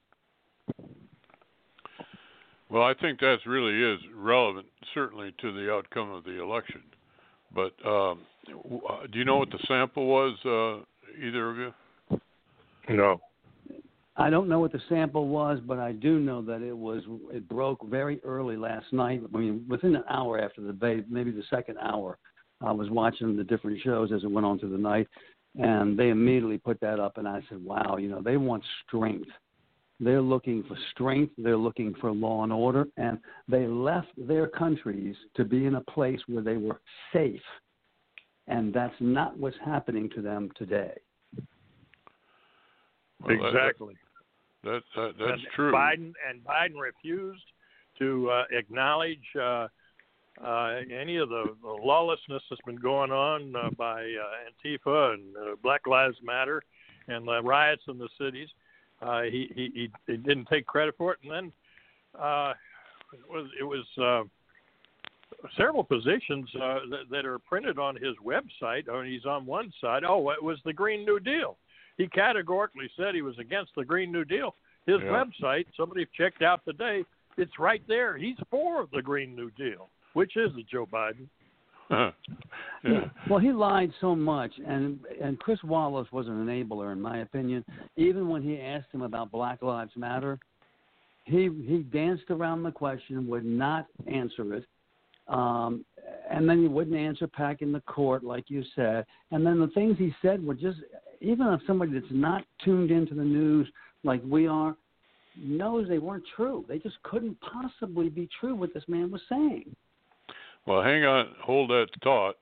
Well, 2.68 2.82
I 2.82 2.94
think 2.94 3.20
that 3.20 3.38
really 3.46 3.94
is 3.94 4.00
relevant, 4.14 4.66
certainly 4.92 5.34
to 5.40 5.52
the 5.52 5.72
outcome 5.72 6.10
of 6.10 6.24
the 6.24 6.42
election. 6.42 6.82
But 7.54 7.72
um, 7.86 8.20
uh, 8.48 9.06
do 9.10 9.18
you 9.18 9.24
know 9.24 9.36
what 9.36 9.50
the 9.50 9.58
sample 9.68 10.06
was, 10.06 10.36
uh, 10.44 10.84
either 11.24 11.50
of 11.50 11.56
you? 11.58 12.20
No. 12.88 13.20
I 14.16 14.30
don't 14.30 14.48
know 14.48 14.60
what 14.60 14.72
the 14.72 14.80
sample 14.88 15.28
was, 15.28 15.60
but 15.66 15.78
I 15.78 15.92
do 15.92 16.18
know 16.18 16.40
that 16.42 16.62
it 16.62 16.76
was 16.76 17.02
it 17.30 17.48
broke 17.48 17.86
very 17.86 18.18
early 18.24 18.56
last 18.56 18.86
night. 18.92 19.20
I 19.32 19.38
mean, 19.38 19.64
within 19.68 19.94
an 19.94 20.04
hour 20.08 20.40
after 20.40 20.62
the 20.62 20.68
debate, 20.68 21.04
maybe 21.10 21.30
the 21.30 21.42
second 21.50 21.76
hour, 21.78 22.18
I 22.62 22.72
was 22.72 22.88
watching 22.88 23.36
the 23.36 23.44
different 23.44 23.80
shows 23.82 24.12
as 24.12 24.24
it 24.24 24.30
went 24.30 24.46
on 24.46 24.58
through 24.58 24.70
the 24.70 24.78
night, 24.78 25.06
and 25.56 25.98
they 25.98 26.08
immediately 26.08 26.56
put 26.56 26.80
that 26.80 26.98
up, 26.98 27.18
and 27.18 27.28
I 27.28 27.42
said, 27.48 27.62
"Wow, 27.62 27.98
you 27.98 28.08
know, 28.08 28.22
they 28.22 28.38
want 28.38 28.64
strength. 28.86 29.28
They're 29.98 30.22
looking 30.22 30.62
for 30.64 30.76
strength. 30.90 31.32
They're 31.38 31.56
looking 31.56 31.94
for 32.00 32.12
law 32.12 32.42
and 32.42 32.52
order, 32.52 32.86
and 32.96 33.18
they 33.48 33.66
left 33.66 34.08
their 34.16 34.46
countries 34.46 35.16
to 35.36 35.44
be 35.44 35.64
in 35.64 35.76
a 35.76 35.80
place 35.80 36.20
where 36.26 36.42
they 36.42 36.56
were 36.56 36.80
safe, 37.12 37.40
and 38.46 38.74
that's 38.74 38.94
not 39.00 39.38
what's 39.38 39.56
happening 39.64 40.10
to 40.14 40.22
them 40.22 40.50
today." 40.56 40.92
Well, 43.20 43.38
that- 43.38 43.46
exactly. 43.46 43.96
That, 44.64 44.82
that 44.96 45.14
that's 45.18 45.30
and 45.30 45.46
true. 45.54 45.72
Biden 45.72 46.12
and 46.28 46.44
Biden 46.44 46.80
refused 46.80 47.44
to 47.98 48.28
uh, 48.30 48.44
acknowledge 48.50 49.22
uh, 49.40 49.68
uh, 50.44 50.80
any 50.92 51.16
of 51.16 51.28
the, 51.28 51.54
the 51.62 51.68
lawlessness 51.68 52.42
that's 52.50 52.60
been 52.66 52.76
going 52.76 53.12
on 53.12 53.54
uh, 53.54 53.70
by 53.78 54.02
uh, 54.02 54.66
Antifa 54.66 55.14
and 55.14 55.36
uh, 55.36 55.56
Black 55.62 55.86
Lives 55.86 56.16
Matter 56.22 56.62
and 57.08 57.26
the 57.26 57.40
riots 57.42 57.82
in 57.88 57.96
the 57.96 58.08
cities. 58.20 58.48
Uh, 59.02 59.22
he, 59.22 59.50
he 59.54 59.90
he 60.06 60.16
didn't 60.16 60.46
take 60.46 60.66
credit 60.66 60.94
for 60.96 61.12
it, 61.12 61.18
and 61.22 61.30
then 61.30 61.52
uh, 62.20 62.54
it 63.12 63.28
was 63.28 63.46
it 63.60 63.64
was 63.64 63.84
uh, 64.00 64.22
several 65.56 65.84
positions 65.84 66.48
uh, 66.56 66.78
that, 66.90 67.04
that 67.10 67.26
are 67.26 67.38
printed 67.38 67.78
on 67.78 67.94
his 67.96 68.14
website. 68.24 68.88
I 68.90 69.02
mean, 69.02 69.12
he's 69.12 69.26
on 69.26 69.44
one 69.44 69.72
side. 69.80 70.02
Oh, 70.04 70.30
it 70.30 70.42
was 70.42 70.58
the 70.64 70.72
Green 70.72 71.04
New 71.04 71.20
Deal. 71.20 71.58
He 71.98 72.06
categorically 72.08 72.90
said 72.96 73.14
he 73.14 73.22
was 73.22 73.38
against 73.38 73.72
the 73.76 73.84
Green 73.84 74.12
New 74.12 74.24
Deal. 74.24 74.54
His 74.86 75.00
Yeah. 75.02 75.24
website, 75.24 75.66
somebody 75.76 76.06
checked 76.16 76.42
out 76.42 76.64
today. 76.64 77.04
It's 77.36 77.58
right 77.58 77.82
there. 77.88 78.16
He's 78.16 78.38
for 78.50 78.86
the 78.92 79.02
Green 79.02 79.34
New 79.34 79.50
Deal, 79.52 79.90
which 80.14 80.36
is 80.36 80.52
it, 80.56 80.66
Joe 80.68 80.86
Biden? 80.86 81.28
Yeah. 81.90 82.10
Well, 83.28 83.38
he 83.38 83.52
lied 83.52 83.92
so 84.00 84.14
much, 84.14 84.52
and 84.66 84.98
and 85.22 85.38
Chris 85.38 85.62
Wallace 85.62 86.08
was 86.12 86.26
an 86.26 86.46
enabler, 86.46 86.92
in 86.92 87.00
my 87.00 87.18
opinion. 87.18 87.64
Even 87.96 88.28
when 88.28 88.42
he 88.42 88.60
asked 88.60 88.88
him 88.92 89.02
about 89.02 89.30
Black 89.30 89.62
Lives 89.62 89.92
Matter, 89.96 90.38
he 91.24 91.48
he 91.66 91.78
danced 91.92 92.30
around 92.30 92.62
the 92.62 92.72
question, 92.72 93.28
would 93.28 93.44
not 93.44 93.86
answer 94.06 94.54
it, 94.54 94.64
um, 95.28 95.84
and 96.30 96.48
then 96.48 96.60
he 96.60 96.68
wouldn't 96.68 96.96
answer 96.96 97.26
back 97.38 97.62
in 97.62 97.72
the 97.72 97.80
court, 97.80 98.24
like 98.24 98.44
you 98.48 98.62
said. 98.74 99.04
And 99.30 99.44
then 99.44 99.60
the 99.60 99.68
things 99.68 99.96
he 99.98 100.14
said 100.22 100.44
were 100.44 100.54
just, 100.54 100.78
even 101.20 101.46
if 101.48 101.60
somebody 101.66 101.92
that's 101.92 102.06
not 102.10 102.44
tuned 102.64 102.90
into 102.90 103.14
the 103.14 103.24
news 103.24 103.68
like 104.04 104.22
we 104.24 104.46
are, 104.46 104.76
knows 105.36 105.88
they 105.88 105.98
weren't 105.98 106.24
true. 106.34 106.64
They 106.68 106.78
just 106.78 107.02
couldn't 107.02 107.36
possibly 107.40 108.08
be 108.08 108.28
true 108.40 108.54
what 108.54 108.72
this 108.72 108.84
man 108.88 109.10
was 109.10 109.20
saying. 109.28 109.74
Well, 110.66 110.82
hang 110.82 111.04
on, 111.04 111.28
hold 111.40 111.70
that 111.70 111.86
thought, 112.02 112.34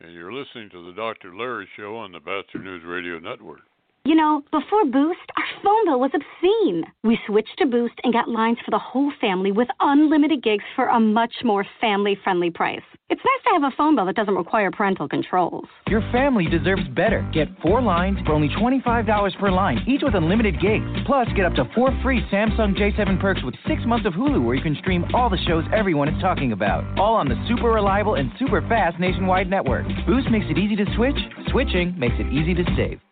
and 0.00 0.12
you're 0.12 0.32
listening 0.32 0.68
to 0.70 0.84
the 0.84 0.92
Dr. 0.92 1.36
Larry 1.36 1.68
Show 1.76 1.96
on 1.96 2.10
the 2.10 2.18
Batchelor 2.18 2.64
News 2.64 2.82
Radio 2.84 3.20
Network. 3.20 3.60
You 4.08 4.14
know, 4.14 4.42
before 4.50 4.86
Boost, 4.86 5.20
our 5.36 5.62
phone 5.62 5.84
bill 5.84 6.00
was 6.00 6.10
obscene. 6.14 6.82
We 7.04 7.18
switched 7.26 7.58
to 7.58 7.66
Boost 7.66 7.92
and 8.02 8.10
got 8.10 8.26
lines 8.26 8.56
for 8.64 8.70
the 8.70 8.78
whole 8.78 9.12
family 9.20 9.52
with 9.52 9.68
unlimited 9.80 10.42
gigs 10.42 10.64
for 10.74 10.86
a 10.86 10.98
much 10.98 11.34
more 11.44 11.66
family 11.78 12.16
friendly 12.24 12.48
price. 12.50 12.80
It's 13.10 13.20
nice 13.20 13.44
to 13.44 13.60
have 13.60 13.70
a 13.70 13.76
phone 13.76 13.96
bill 13.96 14.06
that 14.06 14.16
doesn't 14.16 14.34
require 14.34 14.70
parental 14.70 15.10
controls. 15.10 15.66
Your 15.88 16.00
family 16.10 16.46
deserves 16.48 16.88
better. 16.96 17.20
Get 17.34 17.48
four 17.60 17.82
lines 17.82 18.16
for 18.24 18.32
only 18.32 18.48
$25 18.48 19.38
per 19.38 19.50
line, 19.50 19.84
each 19.86 20.00
with 20.02 20.14
unlimited 20.14 20.58
gigs. 20.58 20.88
Plus, 21.04 21.28
get 21.36 21.44
up 21.44 21.54
to 21.56 21.70
four 21.74 21.90
free 22.02 22.22
Samsung 22.32 22.74
J7 22.78 23.20
perks 23.20 23.42
with 23.44 23.56
six 23.66 23.82
months 23.84 24.06
of 24.06 24.14
Hulu 24.14 24.42
where 24.42 24.54
you 24.54 24.62
can 24.62 24.76
stream 24.76 25.04
all 25.12 25.28
the 25.28 25.44
shows 25.46 25.64
everyone 25.76 26.08
is 26.08 26.18
talking 26.22 26.52
about. 26.52 26.82
All 26.98 27.14
on 27.14 27.28
the 27.28 27.36
super 27.46 27.68
reliable 27.68 28.14
and 28.14 28.32
super 28.38 28.62
fast 28.70 28.98
nationwide 28.98 29.50
network. 29.50 29.86
Boost 30.06 30.30
makes 30.30 30.46
it 30.48 30.56
easy 30.56 30.76
to 30.76 30.86
switch, 30.96 31.18
switching 31.50 31.94
makes 31.98 32.16
it 32.18 32.32
easy 32.32 32.54
to 32.54 32.64
save. 32.74 33.02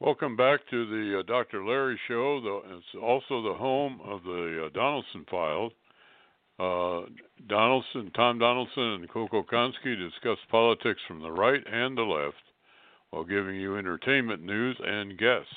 Welcome 0.00 0.34
back 0.34 0.60
to 0.70 0.86
the 0.86 1.18
uh, 1.18 1.22
Dr. 1.24 1.62
Larry 1.62 2.00
Show. 2.08 2.40
The, 2.40 2.74
it's 2.74 3.02
also 3.02 3.42
the 3.42 3.52
home 3.52 4.00
of 4.02 4.22
the 4.22 4.64
uh, 4.64 4.70
Donelson 4.70 5.28
Files. 5.30 5.72
Uh, 6.58 7.04
Donelson, 7.46 8.10
Tom 8.14 8.38
Donelson, 8.38 8.94
and 8.94 9.10
Coco 9.10 9.42
Konski 9.42 9.98
discuss 9.98 10.38
politics 10.50 11.00
from 11.06 11.20
the 11.20 11.30
right 11.30 11.60
and 11.70 11.98
the 11.98 12.02
left 12.02 12.42
while 13.10 13.24
giving 13.24 13.56
you 13.56 13.76
entertainment 13.76 14.42
news 14.42 14.74
and 14.82 15.18
guests. 15.18 15.52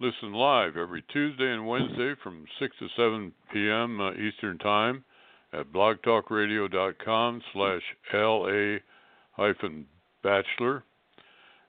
Listen 0.00 0.32
live 0.32 0.78
every 0.78 1.04
Tuesday 1.12 1.52
and 1.52 1.66
Wednesday 1.66 2.14
from 2.22 2.46
6 2.58 2.76
to 2.78 2.88
7 2.96 3.32
p.m. 3.52 4.00
Uh, 4.00 4.12
Eastern 4.14 4.56
Time 4.56 5.04
at 5.52 5.70
blogtalkradio.com 5.74 7.42
slash 7.52 7.82
LA 8.14 8.78
hyphen 9.32 9.84
batchelor 10.22 10.84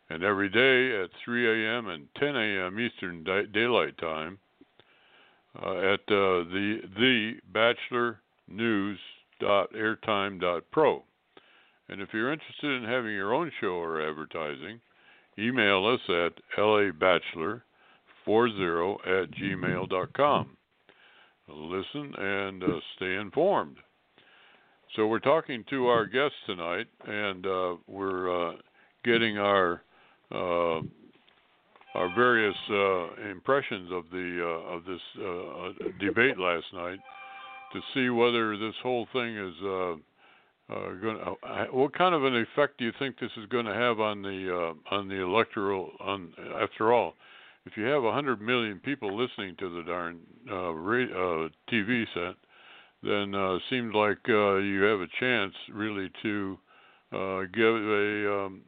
and 0.10 0.24
every 0.24 0.50
day 0.50 1.04
at 1.04 1.10
3 1.24 1.66
a.m. 1.66 1.88
and 1.88 2.08
10 2.18 2.36
a.m. 2.36 2.80
Eastern 2.80 3.24
Daylight 3.54 3.98
Time 3.98 4.40
uh, 5.62 5.78
at 5.78 6.02
uh, 6.10 6.44
the 6.50 6.82
the 6.98 7.34
Batchelor 7.52 8.20
News 8.48 9.00
dot 9.40 9.72
airtime 9.74 10.40
dot 10.40 10.64
pro. 10.72 11.04
And 11.90 12.02
if 12.02 12.10
you're 12.14 12.34
interested 12.34 12.84
in 12.84 12.84
having 12.84 13.12
your 13.12 13.34
own 13.34 13.52
show 13.62 13.76
or 13.76 14.08
advertising, 14.08 14.80
email 15.40 15.86
us 15.88 16.02
at 16.10 16.34
labatchelor40 16.58 17.62
at 19.06 19.32
gmail.com. 19.32 20.58
Listen 21.50 22.14
and 22.18 22.64
uh, 22.64 22.80
stay 22.98 23.16
informed. 23.16 23.78
So 24.96 25.08
we're 25.08 25.20
talking 25.20 25.64
to 25.70 25.88
our 25.88 26.06
guests 26.06 26.38
tonight, 26.46 26.88
and 27.06 27.46
uh, 27.46 27.76
we're 27.88 28.50
uh, 28.50 28.56
getting 29.06 29.38
our 29.38 29.82
our 31.98 32.14
various 32.16 32.56
uh, 32.70 33.30
impressions 33.30 33.92
of 33.92 34.04
the 34.12 34.40
uh, 34.40 34.76
of 34.76 34.86
this 34.86 35.02
uh, 35.20 35.90
debate 36.00 36.38
last 36.38 36.66
night 36.74 37.00
to 37.74 37.80
see 37.94 38.10
whether 38.10 38.56
this 38.58 38.76
whole 38.84 39.08
thing 39.12 39.36
is 39.36 39.54
uh, 39.64 39.92
uh, 40.74 40.92
going. 41.02 41.18
what 41.72 41.98
kind 41.98 42.14
of 42.14 42.24
an 42.24 42.36
effect 42.36 42.78
do 42.78 42.86
you 42.86 42.92
think 43.00 43.20
this 43.20 43.32
is 43.38 43.48
going 43.50 43.66
to 43.66 43.74
have 43.74 44.00
on 44.00 44.22
the 44.22 44.76
on 44.92 45.08
the 45.08 45.16
electoral? 45.16 45.92
On 46.00 46.32
after 46.62 46.94
all, 46.94 47.16
if 47.66 47.76
you 47.76 47.86
have 47.86 48.04
a 48.04 48.12
hundred 48.12 48.42
million 48.42 48.80
people 48.80 49.18
listening 49.18 49.56
to 49.60 49.70
the 49.76 49.84
darn 49.84 50.20
TV 50.48 52.06
set, 52.14 52.36
then 53.02 53.34
uh, 53.34 53.58
seems 53.72 53.94
like 53.96 54.20
you 54.28 54.82
have 54.84 55.00
a 55.00 55.08
chance 55.20 55.54
really 55.74 56.12
to 56.22 56.58
give 57.12 57.76
a 57.76 58.46
um, 58.46 58.62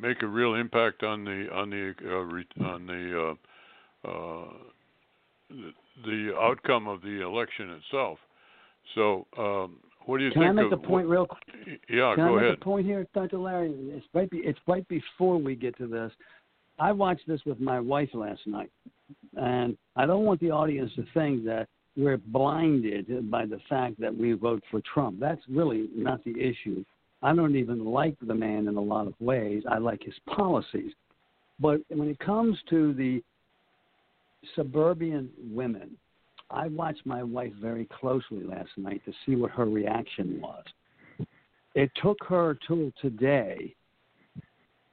make 0.00 0.22
a 0.22 0.26
real 0.26 0.54
impact 0.54 1.02
on 1.02 1.24
the 1.24 1.48
on 1.52 1.70
the 1.70 1.94
uh, 2.04 2.64
on 2.64 2.86
the 2.86 3.36
uh, 4.06 4.08
uh, 4.08 4.48
the 6.04 6.32
outcome 6.40 6.88
of 6.88 7.02
the 7.02 7.22
election 7.22 7.70
itself. 7.70 8.18
So, 8.94 9.26
um, 9.38 9.76
what 10.06 10.18
do 10.18 10.24
you 10.24 10.30
Can 10.30 10.42
think? 10.42 10.50
Can 10.50 10.58
I 10.58 10.62
make 10.62 10.72
of, 10.72 10.82
a 10.82 10.86
point 10.86 11.06
real 11.06 11.26
quick? 11.26 11.80
Yeah, 11.88 12.14
Can 12.14 12.26
go 12.26 12.38
I 12.38 12.42
ahead. 12.42 12.54
a 12.54 12.64
point 12.64 12.86
here, 12.86 13.06
Dr. 13.14 13.38
Larry? 13.38 13.72
It's 13.72 14.06
right. 14.14 14.30
Be, 14.30 14.38
it's 14.38 14.58
right 14.66 14.86
before 14.88 15.38
we 15.38 15.54
get 15.54 15.76
to 15.78 15.86
this. 15.86 16.12
I 16.78 16.92
watched 16.92 17.28
this 17.28 17.40
with 17.44 17.60
my 17.60 17.78
wife 17.78 18.08
last 18.14 18.40
night, 18.46 18.70
and 19.36 19.76
I 19.96 20.06
don't 20.06 20.24
want 20.24 20.40
the 20.40 20.50
audience 20.50 20.90
to 20.96 21.04
think 21.12 21.44
that 21.44 21.68
we're 21.96 22.16
blinded 22.16 23.30
by 23.30 23.44
the 23.44 23.58
fact 23.68 24.00
that 24.00 24.16
we 24.16 24.32
vote 24.32 24.62
for 24.70 24.80
Trump. 24.94 25.20
That's 25.20 25.40
really 25.48 25.88
not 25.94 26.24
the 26.24 26.30
issue. 26.30 26.84
I 27.22 27.34
don't 27.34 27.56
even 27.56 27.84
like 27.84 28.16
the 28.22 28.34
man 28.34 28.66
in 28.66 28.76
a 28.76 28.80
lot 28.80 29.06
of 29.06 29.14
ways. 29.20 29.62
I 29.70 29.78
like 29.78 30.02
his 30.02 30.14
policies. 30.34 30.92
But 31.58 31.80
when 31.88 32.08
it 32.08 32.18
comes 32.18 32.56
to 32.70 32.94
the 32.94 33.22
suburban 34.56 35.28
women, 35.52 35.96
I 36.50 36.68
watched 36.68 37.04
my 37.04 37.22
wife 37.22 37.52
very 37.60 37.86
closely 38.00 38.42
last 38.42 38.70
night 38.76 39.02
to 39.04 39.12
see 39.24 39.36
what 39.36 39.50
her 39.52 39.66
reaction 39.66 40.40
was. 40.40 40.64
It 41.74 41.90
took 42.02 42.18
her 42.26 42.58
till 42.66 42.90
today 43.00 43.74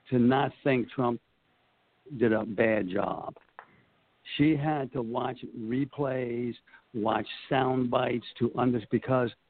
to 0.10 0.20
not 0.20 0.52
think 0.64 0.90
Trump 0.92 1.20
did 2.18 2.34
a 2.34 2.46
bad 2.46 2.90
job. 2.90 3.36
She 4.38 4.56
had 4.56 4.92
to 4.94 5.02
watch 5.02 5.38
replays, 5.58 6.54
watch 6.94 7.26
sound 7.50 7.90
bites 7.90 8.26
to 8.40 8.52
understand 8.58 8.90
because– 8.92 9.32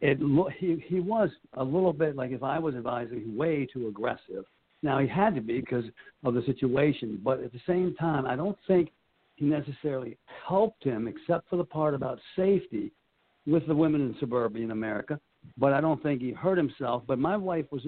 it 0.00 0.18
he 0.58 0.82
he 0.86 1.00
was 1.00 1.30
a 1.54 1.64
little 1.64 1.92
bit 1.92 2.16
like 2.16 2.30
if 2.30 2.42
I 2.42 2.58
was 2.58 2.74
advising, 2.74 3.36
way 3.36 3.66
too 3.66 3.88
aggressive. 3.88 4.44
Now 4.82 4.98
he 4.98 5.08
had 5.08 5.34
to 5.34 5.40
be 5.40 5.60
because 5.60 5.84
of 6.24 6.34
the 6.34 6.42
situation, 6.42 7.20
but 7.24 7.42
at 7.42 7.52
the 7.52 7.60
same 7.66 7.94
time, 7.96 8.26
I 8.26 8.36
don't 8.36 8.58
think 8.66 8.90
he 9.36 9.46
necessarily 9.46 10.16
helped 10.46 10.84
him, 10.84 11.08
except 11.08 11.48
for 11.48 11.56
the 11.56 11.64
part 11.64 11.94
about 11.94 12.18
safety 12.36 12.92
with 13.46 13.66
the 13.66 13.74
women 13.74 14.00
in 14.00 14.16
suburban 14.20 14.70
America. 14.70 15.18
But 15.56 15.72
I 15.72 15.80
don't 15.80 16.02
think 16.02 16.20
he 16.20 16.32
hurt 16.32 16.58
himself. 16.58 17.04
But 17.06 17.18
my 17.18 17.36
wife 17.36 17.66
was 17.70 17.82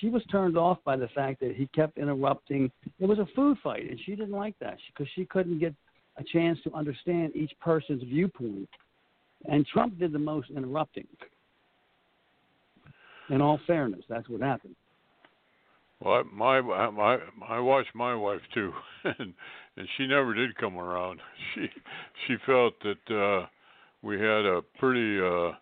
she 0.00 0.08
was 0.08 0.22
turned 0.30 0.56
off 0.56 0.78
by 0.84 0.96
the 0.96 1.08
fact 1.08 1.40
that 1.40 1.54
he 1.54 1.68
kept 1.68 1.98
interrupting. 1.98 2.70
It 2.98 3.06
was 3.06 3.18
a 3.18 3.26
food 3.34 3.58
fight, 3.62 3.88
and 3.88 4.00
she 4.04 4.16
didn't 4.16 4.32
like 4.32 4.58
that 4.60 4.78
because 4.88 5.10
she 5.14 5.24
couldn't 5.26 5.58
get 5.58 5.74
a 6.16 6.24
chance 6.24 6.58
to 6.64 6.74
understand 6.74 7.36
each 7.36 7.52
person's 7.60 8.02
viewpoint. 8.02 8.68
And 9.46 9.66
Trump 9.66 9.98
did 9.98 10.12
the 10.12 10.18
most 10.18 10.50
interrupting. 10.50 11.06
In 13.30 13.40
all 13.40 13.58
fairness, 13.66 14.04
that's 14.08 14.28
what 14.28 14.40
happened. 14.40 14.76
Well, 16.00 16.24
my 16.32 16.60
my 16.60 17.18
I 17.48 17.58
watched 17.58 17.94
my 17.94 18.14
wife 18.14 18.42
too, 18.52 18.72
and 19.04 19.34
and 19.76 19.88
she 19.96 20.06
never 20.06 20.34
did 20.34 20.56
come 20.56 20.78
around. 20.78 21.20
She 21.54 21.68
she 22.26 22.36
felt 22.44 22.74
that 22.80 23.14
uh, 23.14 23.46
we 24.02 24.16
had 24.16 24.44
a 24.44 24.60
pretty 24.78 25.18
uh, 25.18 25.56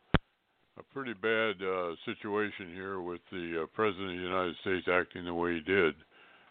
a 0.77 0.83
pretty 0.93 1.13
bad 1.13 1.63
uh, 1.63 1.95
situation 2.05 2.73
here 2.75 3.01
with 3.01 3.21
the 3.31 3.63
uh, 3.63 3.67
president 3.75 4.11
of 4.11 4.17
the 4.17 4.23
United 4.23 4.57
States 4.63 4.89
acting 4.91 5.25
the 5.25 5.35
way 5.35 5.55
he 5.55 5.61
did, 5.61 5.95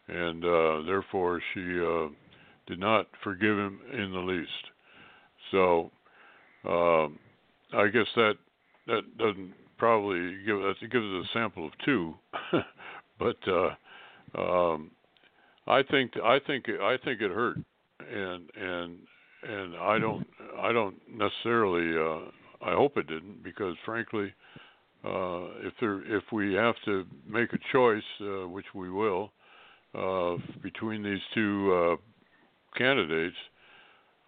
and 0.07 0.45
uh, 0.45 0.81
therefore 0.85 1.41
she 1.53 1.79
uh, 1.79 2.07
did 2.67 2.79
not 2.79 3.07
forgive 3.23 3.57
him 3.57 3.79
in 3.91 4.11
the 4.13 4.19
least. 4.19 4.49
So 5.51 5.91
uh, 6.65 7.07
I 7.77 7.87
guess 7.89 8.07
that 8.15 8.35
that 8.87 9.17
doesn't 9.17 9.53
probably 9.77 10.37
give 10.45 10.57
us 10.63 10.75
gives 10.81 11.05
us 11.05 11.25
a 11.25 11.33
sample 11.33 11.67
of 11.67 11.71
two, 11.85 12.13
but 13.19 13.37
uh, 13.47 14.39
um, 14.39 14.91
I 15.67 15.83
think 15.83 16.11
I 16.23 16.39
think 16.45 16.65
I 16.69 16.97
think 17.03 17.21
it 17.21 17.31
hurt, 17.31 17.57
and 17.99 18.49
and 18.55 18.97
and 19.47 19.75
I 19.75 19.99
don't 19.99 20.27
I 20.61 20.71
don't 20.71 20.95
necessarily 21.09 21.97
uh, 21.97 22.29
I 22.65 22.73
hope 22.75 22.97
it 22.97 23.07
didn't 23.07 23.43
because 23.43 23.75
frankly, 23.85 24.33
uh, 25.03 25.45
if 25.61 25.73
there 25.79 26.01
if 26.15 26.23
we 26.31 26.53
have 26.53 26.75
to 26.85 27.05
make 27.27 27.51
a 27.53 27.59
choice, 27.71 28.03
uh, 28.21 28.47
which 28.47 28.67
we 28.73 28.89
will, 28.89 29.31
uh, 29.95 30.35
between 30.61 31.03
these 31.03 31.21
two 31.33 31.73
uh, 31.73 32.77
candidates, 32.77 33.35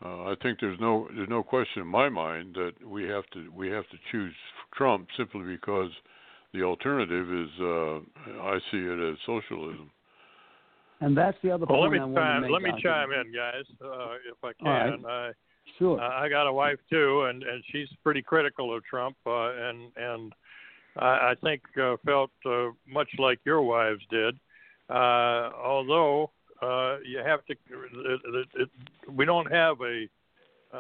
uh, 0.05 0.31
I 0.31 0.35
think 0.43 0.59
there's 0.59 0.79
no 0.79 1.07
there's 1.15 1.29
no 1.29 1.41
question 1.41 1.81
in 1.81 1.87
my 1.87 2.09
mind 2.09 2.55
that 2.55 2.73
we 2.87 3.03
have 3.05 3.25
to 3.33 3.51
we 3.51 3.69
have 3.69 3.87
to 3.89 3.97
choose 4.11 4.33
Trump 4.73 5.07
simply 5.17 5.43
because 5.43 5.89
the 6.53 6.63
alternative 6.63 7.33
is 7.33 7.49
uh, 7.59 7.95
I 8.41 8.59
see 8.71 8.77
it 8.77 9.11
as 9.11 9.17
socialism. 9.25 9.89
And 11.01 11.17
that's 11.17 11.37
the 11.43 11.51
other 11.51 11.65
well, 11.67 11.79
point 11.81 11.93
let 11.93 12.09
me 12.09 12.15
I 12.17 12.21
chime, 12.21 12.35
to 12.35 12.47
make. 12.47 12.51
let 12.51 12.61
me 12.61 12.81
chime 12.81 13.09
in, 13.11 13.33
guys, 13.33 13.65
uh, 13.83 14.13
if 14.31 14.43
I 14.43 14.53
can. 14.63 15.03
right. 15.03 15.29
I, 15.29 15.31
Sure. 15.79 15.99
Uh, 15.99 16.07
I 16.07 16.29
got 16.29 16.47
a 16.47 16.53
wife 16.53 16.79
too, 16.89 17.23
and 17.23 17.43
and 17.43 17.63
she's 17.71 17.87
pretty 18.03 18.21
critical 18.21 18.75
of 18.75 18.83
Trump, 18.85 19.17
uh, 19.25 19.51
and 19.51 19.91
and 19.97 20.33
I, 20.97 21.05
I 21.05 21.33
think 21.43 21.61
uh, 21.81 21.95
felt 22.05 22.31
uh, 22.45 22.67
much 22.87 23.09
like 23.17 23.39
your 23.45 23.61
wives 23.61 24.01
did. 24.09 24.35
Uh, 24.89 25.49
although 25.63 26.31
uh, 26.61 26.97
you 27.05 27.19
have 27.19 27.45
to, 27.45 27.53
it, 27.53 28.21
it, 28.25 28.47
it, 28.55 28.69
we 29.11 29.25
don't 29.25 29.51
have 29.51 29.77
a 29.81 30.07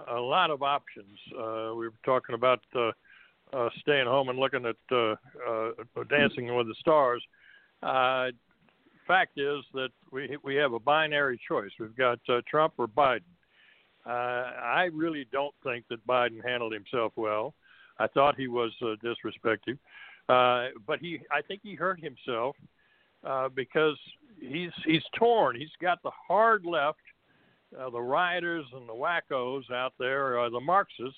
a 0.09 0.19
lot 0.19 0.51
of 0.51 0.61
options. 0.61 1.17
Uh, 1.31 1.73
we 1.75 1.87
were 1.87 1.93
talking 2.03 2.35
about 2.35 2.59
uh, 2.75 2.91
uh, 3.53 3.69
staying 3.79 4.07
home 4.07 4.29
and 4.29 4.37
looking 4.39 4.65
at 4.65 4.75
uh, 4.91 5.15
uh, 5.47 5.71
Dancing 6.09 6.53
with 6.55 6.67
the 6.67 6.75
Stars. 6.79 7.23
Uh, 7.81 8.27
fact 9.07 9.37
is 9.37 9.63
that 9.73 9.89
we 10.11 10.37
we 10.43 10.55
have 10.55 10.73
a 10.73 10.79
binary 10.79 11.39
choice. 11.47 11.71
We've 11.79 11.95
got 11.95 12.19
uh, 12.27 12.41
Trump 12.49 12.73
or 12.77 12.87
Biden. 12.87 13.21
Uh, 14.05 14.09
I 14.09 14.89
really 14.93 15.25
don't 15.31 15.53
think 15.63 15.85
that 15.89 16.05
Biden 16.05 16.43
handled 16.43 16.73
himself 16.73 17.13
well. 17.15 17.53
I 17.97 18.07
thought 18.07 18.35
he 18.35 18.47
was 18.47 18.71
uh, 18.81 18.95
disrespectful, 19.01 19.75
uh, 20.29 20.67
but 20.85 20.99
he 20.99 21.19
I 21.31 21.41
think 21.41 21.61
he 21.63 21.75
hurt 21.75 21.99
himself 21.99 22.55
uh, 22.59 22.63
because 23.55 23.97
he's 24.39 24.71
he's 24.85 25.03
torn. 25.17 25.55
He's 25.55 25.69
got 25.81 26.01
the 26.03 26.11
hard 26.27 26.65
left, 26.65 26.99
uh, 27.79 27.89
the 27.89 28.01
rioters 28.01 28.65
and 28.73 28.87
the 28.87 28.93
wackos 28.93 29.71
out 29.71 29.93
there, 29.99 30.39
uh, 30.39 30.49
the 30.49 30.59
Marxists 30.59 31.15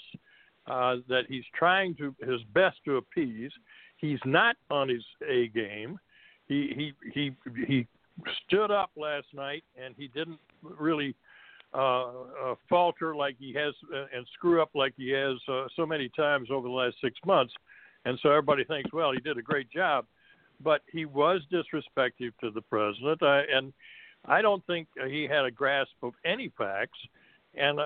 uh, 0.67 0.97
that 1.07 1.23
he's 1.27 1.45
trying 1.55 1.95
to 1.95 2.15
his 2.21 2.41
best 2.53 2.77
to 2.85 2.97
appease. 2.97 3.51
He's 3.97 4.19
not 4.25 4.55
on 4.69 4.89
his 4.89 5.03
A 5.27 5.47
game. 5.49 5.99
He 6.47 6.73
he 6.75 7.11
he 7.13 7.31
he 7.65 7.87
stood 8.45 8.71
up 8.71 8.91
last 8.95 9.27
night 9.33 9.63
and 9.81 9.93
he 9.97 10.07
didn't 10.07 10.39
really 10.63 11.15
uh, 11.73 12.07
uh, 12.07 12.55
falter 12.69 13.15
like 13.15 13.35
he 13.39 13.53
has 13.53 13.73
uh, 13.93 14.05
and 14.15 14.25
screw 14.33 14.61
up 14.61 14.69
like 14.73 14.93
he 14.97 15.09
has 15.09 15.35
uh, 15.51 15.65
so 15.75 15.85
many 15.85 16.09
times 16.09 16.49
over 16.51 16.67
the 16.67 16.73
last 16.73 16.95
six 17.01 17.17
months. 17.25 17.53
And 18.05 18.17
so 18.21 18.29
everybody 18.29 18.63
thinks, 18.63 18.91
well, 18.93 19.11
he 19.11 19.19
did 19.19 19.37
a 19.37 19.41
great 19.41 19.69
job, 19.69 20.05
but 20.63 20.81
he 20.91 21.05
was 21.05 21.41
disrespectful 21.51 22.29
to 22.41 22.51
the 22.51 22.61
president, 22.61 23.21
uh, 23.21 23.41
and 23.51 23.73
I 24.25 24.41
don't 24.41 24.65
think 24.65 24.87
he 25.07 25.23
had 25.23 25.45
a 25.45 25.51
grasp 25.51 25.91
of 26.03 26.13
any 26.25 26.51
facts. 26.57 26.97
And 27.55 27.79
uh, 27.79 27.85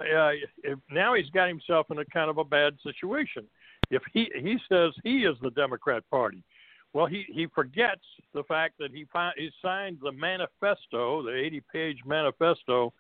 if, 0.64 0.80
now 0.89 1.14
he's 1.14 1.30
got 1.30 1.48
himself 1.48 1.88
in 1.91 1.99
a 1.99 2.06
kind 2.06 2.30
of 2.30 2.38
a 2.38 2.43
bad 2.43 2.73
situation. 2.84 3.45
If 3.89 4.02
he 4.14 4.30
he 4.35 4.57
says 4.69 4.91
he 5.03 5.19
is 5.19 5.35
the 5.41 5.52
Democrat 5.52 6.03
Party, 6.10 6.43
well, 6.93 7.06
he 7.06 7.26
he 7.27 7.48
forgets 7.48 8.02
the 8.34 8.43
fact 8.43 8.76
that 8.80 8.91
he 8.91 9.06
fi- 9.11 9.34
he 9.38 9.49
signed 9.61 9.99
the 10.02 10.11
manifesto, 10.11 11.23
the 11.23 11.31
80-page 11.31 11.99
manifesto, 12.06 12.93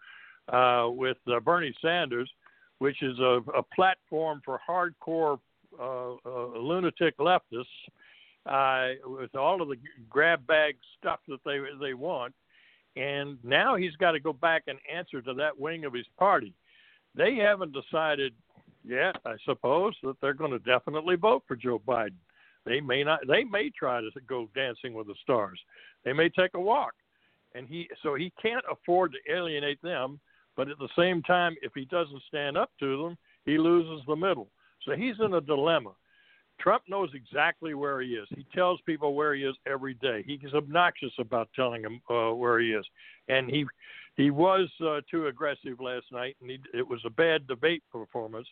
uh, 0.49 0.87
with 0.89 1.17
uh, 1.27 1.39
Bernie 1.39 1.75
Sanders, 1.81 2.29
which 2.79 3.01
is 3.01 3.17
a, 3.19 3.41
a 3.55 3.63
platform 3.75 4.41
for 4.43 4.59
hardcore 4.67 5.39
uh, 5.79 6.13
uh, 6.25 6.57
lunatic 6.57 7.17
leftists 7.17 7.65
uh, 8.45 8.89
with 9.05 9.35
all 9.35 9.61
of 9.61 9.69
the 9.69 9.77
grab 10.09 10.45
bag 10.47 10.75
stuff 10.99 11.19
that 11.27 11.39
they 11.45 11.59
they 11.79 11.93
want. 11.93 12.33
And 12.95 13.37
now 13.43 13.75
he's 13.75 13.95
got 13.95 14.11
to 14.11 14.19
go 14.19 14.33
back 14.33 14.63
and 14.67 14.77
answer 14.93 15.21
to 15.21 15.33
that 15.35 15.57
wing 15.57 15.85
of 15.85 15.93
his 15.93 16.07
party. 16.19 16.53
They 17.15 17.35
haven't 17.35 17.73
decided 17.73 18.33
yet, 18.83 19.15
I 19.25 19.35
suppose, 19.45 19.93
that 20.03 20.19
they're 20.21 20.33
going 20.33 20.51
to 20.51 20.59
definitely 20.59 21.15
vote 21.15 21.43
for 21.47 21.55
Joe 21.55 21.81
Biden. 21.87 22.15
They 22.65 22.79
may 22.79 23.03
not. 23.03 23.21
They 23.27 23.43
may 23.43 23.69
try 23.69 24.01
to 24.01 24.09
go 24.27 24.49
dancing 24.53 24.93
with 24.93 25.07
the 25.07 25.15
stars. 25.21 25.59
They 26.03 26.13
may 26.13 26.29
take 26.29 26.51
a 26.53 26.59
walk, 26.59 26.93
and 27.55 27.67
he 27.67 27.89
so 28.03 28.15
he 28.15 28.31
can't 28.41 28.63
afford 28.71 29.13
to 29.13 29.33
alienate 29.33 29.81
them. 29.81 30.19
But 30.55 30.69
at 30.69 30.77
the 30.77 30.89
same 30.97 31.23
time, 31.23 31.55
if 31.61 31.71
he 31.73 31.85
doesn't 31.85 32.21
stand 32.27 32.57
up 32.57 32.71
to 32.79 33.01
them, 33.01 33.17
he 33.45 33.57
loses 33.57 34.05
the 34.05 34.15
middle. 34.15 34.49
So 34.85 34.93
he's 34.95 35.15
in 35.23 35.33
a 35.33 35.41
dilemma. 35.41 35.91
Trump 36.61 36.83
knows 36.87 37.09
exactly 37.13 37.73
where 37.73 38.01
he 38.01 38.09
is. 38.09 38.27
He 38.29 38.45
tells 38.53 38.79
people 38.85 39.15
where 39.15 39.33
he 39.33 39.43
is 39.43 39.55
every 39.65 39.95
day. 39.95 40.23
He's 40.25 40.53
obnoxious 40.53 41.11
about 41.19 41.49
telling 41.55 41.81
them 41.81 42.01
uh, 42.09 42.33
where 42.33 42.59
he 42.59 42.71
is, 42.71 42.85
and 43.27 43.49
he 43.49 43.65
he 44.15 44.29
was 44.29 44.69
uh, 44.85 45.01
too 45.09 45.27
aggressive 45.27 45.79
last 45.79 46.05
night, 46.11 46.35
and 46.41 46.49
he, 46.49 46.59
it 46.73 46.87
was 46.87 46.99
a 47.05 47.09
bad 47.09 47.47
debate 47.47 47.83
performance. 47.91 48.47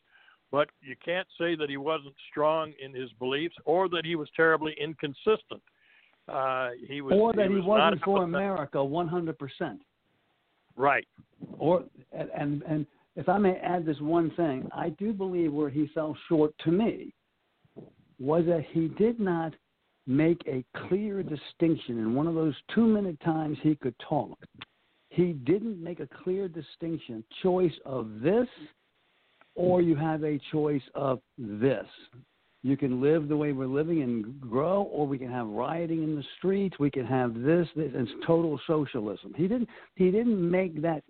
But 0.51 0.69
you 0.81 0.95
can't 1.03 1.27
say 1.39 1.55
that 1.55 1.69
he 1.69 1.77
wasn't 1.77 2.15
strong 2.31 2.73
in 2.83 2.93
his 2.93 3.11
beliefs 3.19 3.55
or 3.65 3.87
that 3.89 4.03
he 4.03 4.15
was 4.15 4.27
terribly 4.35 4.75
inconsistent. 4.81 5.61
Uh, 6.27 6.69
he 6.87 7.01
was, 7.01 7.13
or 7.15 7.33
that 7.33 7.43
he, 7.43 7.49
he, 7.49 7.55
was 7.55 7.65
wasn't 7.65 7.99
not 7.99 8.05
for 8.05 8.23
America 8.23 8.83
100 8.83 9.37
percent. 9.37 9.81
Right. 10.75 11.07
Or 11.59 11.83
and 12.13 12.63
and 12.63 12.87
if 13.15 13.27
I 13.29 13.37
may 13.37 13.57
add 13.57 13.85
this 13.85 13.99
one 13.99 14.31
thing, 14.31 14.67
I 14.73 14.89
do 14.89 15.13
believe 15.13 15.53
where 15.53 15.69
he 15.69 15.87
fell 15.93 16.17
short 16.27 16.53
to 16.63 16.71
me 16.71 17.13
was 18.19 18.45
that 18.45 18.65
he 18.71 18.87
did 18.89 19.19
not 19.19 19.53
make 20.07 20.41
a 20.47 20.65
clear 20.87 21.23
distinction 21.23 21.99
in 21.99 22.15
one 22.15 22.27
of 22.27 22.35
those 22.35 22.55
two 22.73 22.85
minute 22.85 23.19
times 23.21 23.57
he 23.61 23.75
could 23.75 23.95
talk. 24.07 24.37
He 25.09 25.33
didn't 25.33 25.81
make 25.83 25.99
a 25.99 26.07
clear 26.23 26.47
distinction, 26.47 27.23
choice 27.41 27.73
of 27.85 28.21
this, 28.21 28.47
or 29.55 29.81
you 29.81 29.95
have 29.95 30.23
a 30.23 30.39
choice 30.51 30.81
of 30.95 31.19
this. 31.37 31.85
You 32.61 32.75
can 32.75 33.01
live 33.01 33.27
the 33.27 33.37
way 33.37 33.53
we're 33.53 33.67
living 33.67 34.01
and 34.01 34.39
grow, 34.41 34.83
or 34.83 35.07
we 35.07 35.17
can 35.17 35.31
have 35.31 35.47
rioting 35.47 36.03
in 36.03 36.15
the 36.15 36.23
streets. 36.37 36.77
We 36.77 36.91
can 36.91 37.05
have 37.05 37.33
this. 37.33 37.67
This 37.75 37.91
it's 37.93 38.11
total 38.27 38.59
socialism. 38.67 39.33
He 39.35 39.47
didn't. 39.47 39.69
He 39.95 40.11
didn't 40.11 40.49
make 40.49 40.81
that 40.81 41.03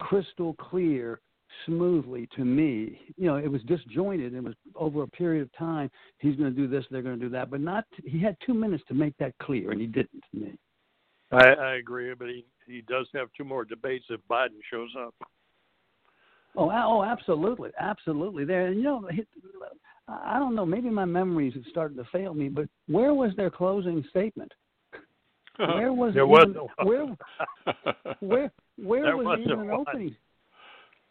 crystal 0.00 0.54
clear 0.54 1.20
smoothly 1.66 2.28
to 2.36 2.44
me. 2.44 3.00
You 3.16 3.26
know, 3.26 3.36
it 3.36 3.50
was 3.50 3.62
disjointed. 3.62 4.34
It 4.34 4.42
was 4.42 4.54
over 4.74 5.02
a 5.02 5.08
period 5.08 5.42
of 5.42 5.52
time. 5.56 5.90
He's 6.18 6.36
going 6.36 6.54
to 6.54 6.56
do 6.56 6.68
this. 6.68 6.84
They're 6.90 7.02
going 7.02 7.18
to 7.18 7.24
do 7.24 7.30
that. 7.30 7.50
But 7.50 7.60
not. 7.60 7.84
He 8.04 8.20
had 8.20 8.36
two 8.44 8.54
minutes 8.54 8.84
to 8.88 8.94
make 8.94 9.16
that 9.18 9.34
clear, 9.40 9.70
and 9.70 9.80
he 9.80 9.86
didn't 9.86 10.22
to 10.32 10.38
me. 10.38 10.58
I, 11.32 11.48
I 11.48 11.74
agree, 11.76 12.12
but 12.14 12.28
he 12.28 12.44
he 12.66 12.82
does 12.82 13.08
have 13.14 13.28
two 13.36 13.44
more 13.44 13.64
debates 13.64 14.04
if 14.10 14.20
Biden 14.30 14.60
shows 14.70 14.90
up. 14.98 15.14
Oh, 16.54 16.70
oh, 16.70 17.02
absolutely, 17.02 17.70
absolutely. 17.80 18.44
There, 18.44 18.66
and 18.66 18.76
you 18.76 18.82
know, 18.82 19.08
I 20.08 20.38
don't 20.38 20.54
know. 20.54 20.66
Maybe 20.66 20.90
my 20.90 21.06
memories 21.06 21.54
have 21.54 21.64
started 21.70 21.96
to 21.96 22.04
fail 22.12 22.34
me, 22.34 22.48
but 22.48 22.68
where 22.88 23.14
was 23.14 23.32
their 23.36 23.50
closing 23.50 24.04
statement? 24.10 24.52
Where 25.58 25.92
was 25.92 26.14
there 26.14 26.24
even, 26.24 26.54
was 26.78 27.16
where 28.20 28.20
where 28.20 28.52
where 28.76 29.02
there 29.02 29.16
was 29.18 29.26
was 29.26 29.40
even 29.44 29.60
an 29.60 29.70
opening? 29.70 30.16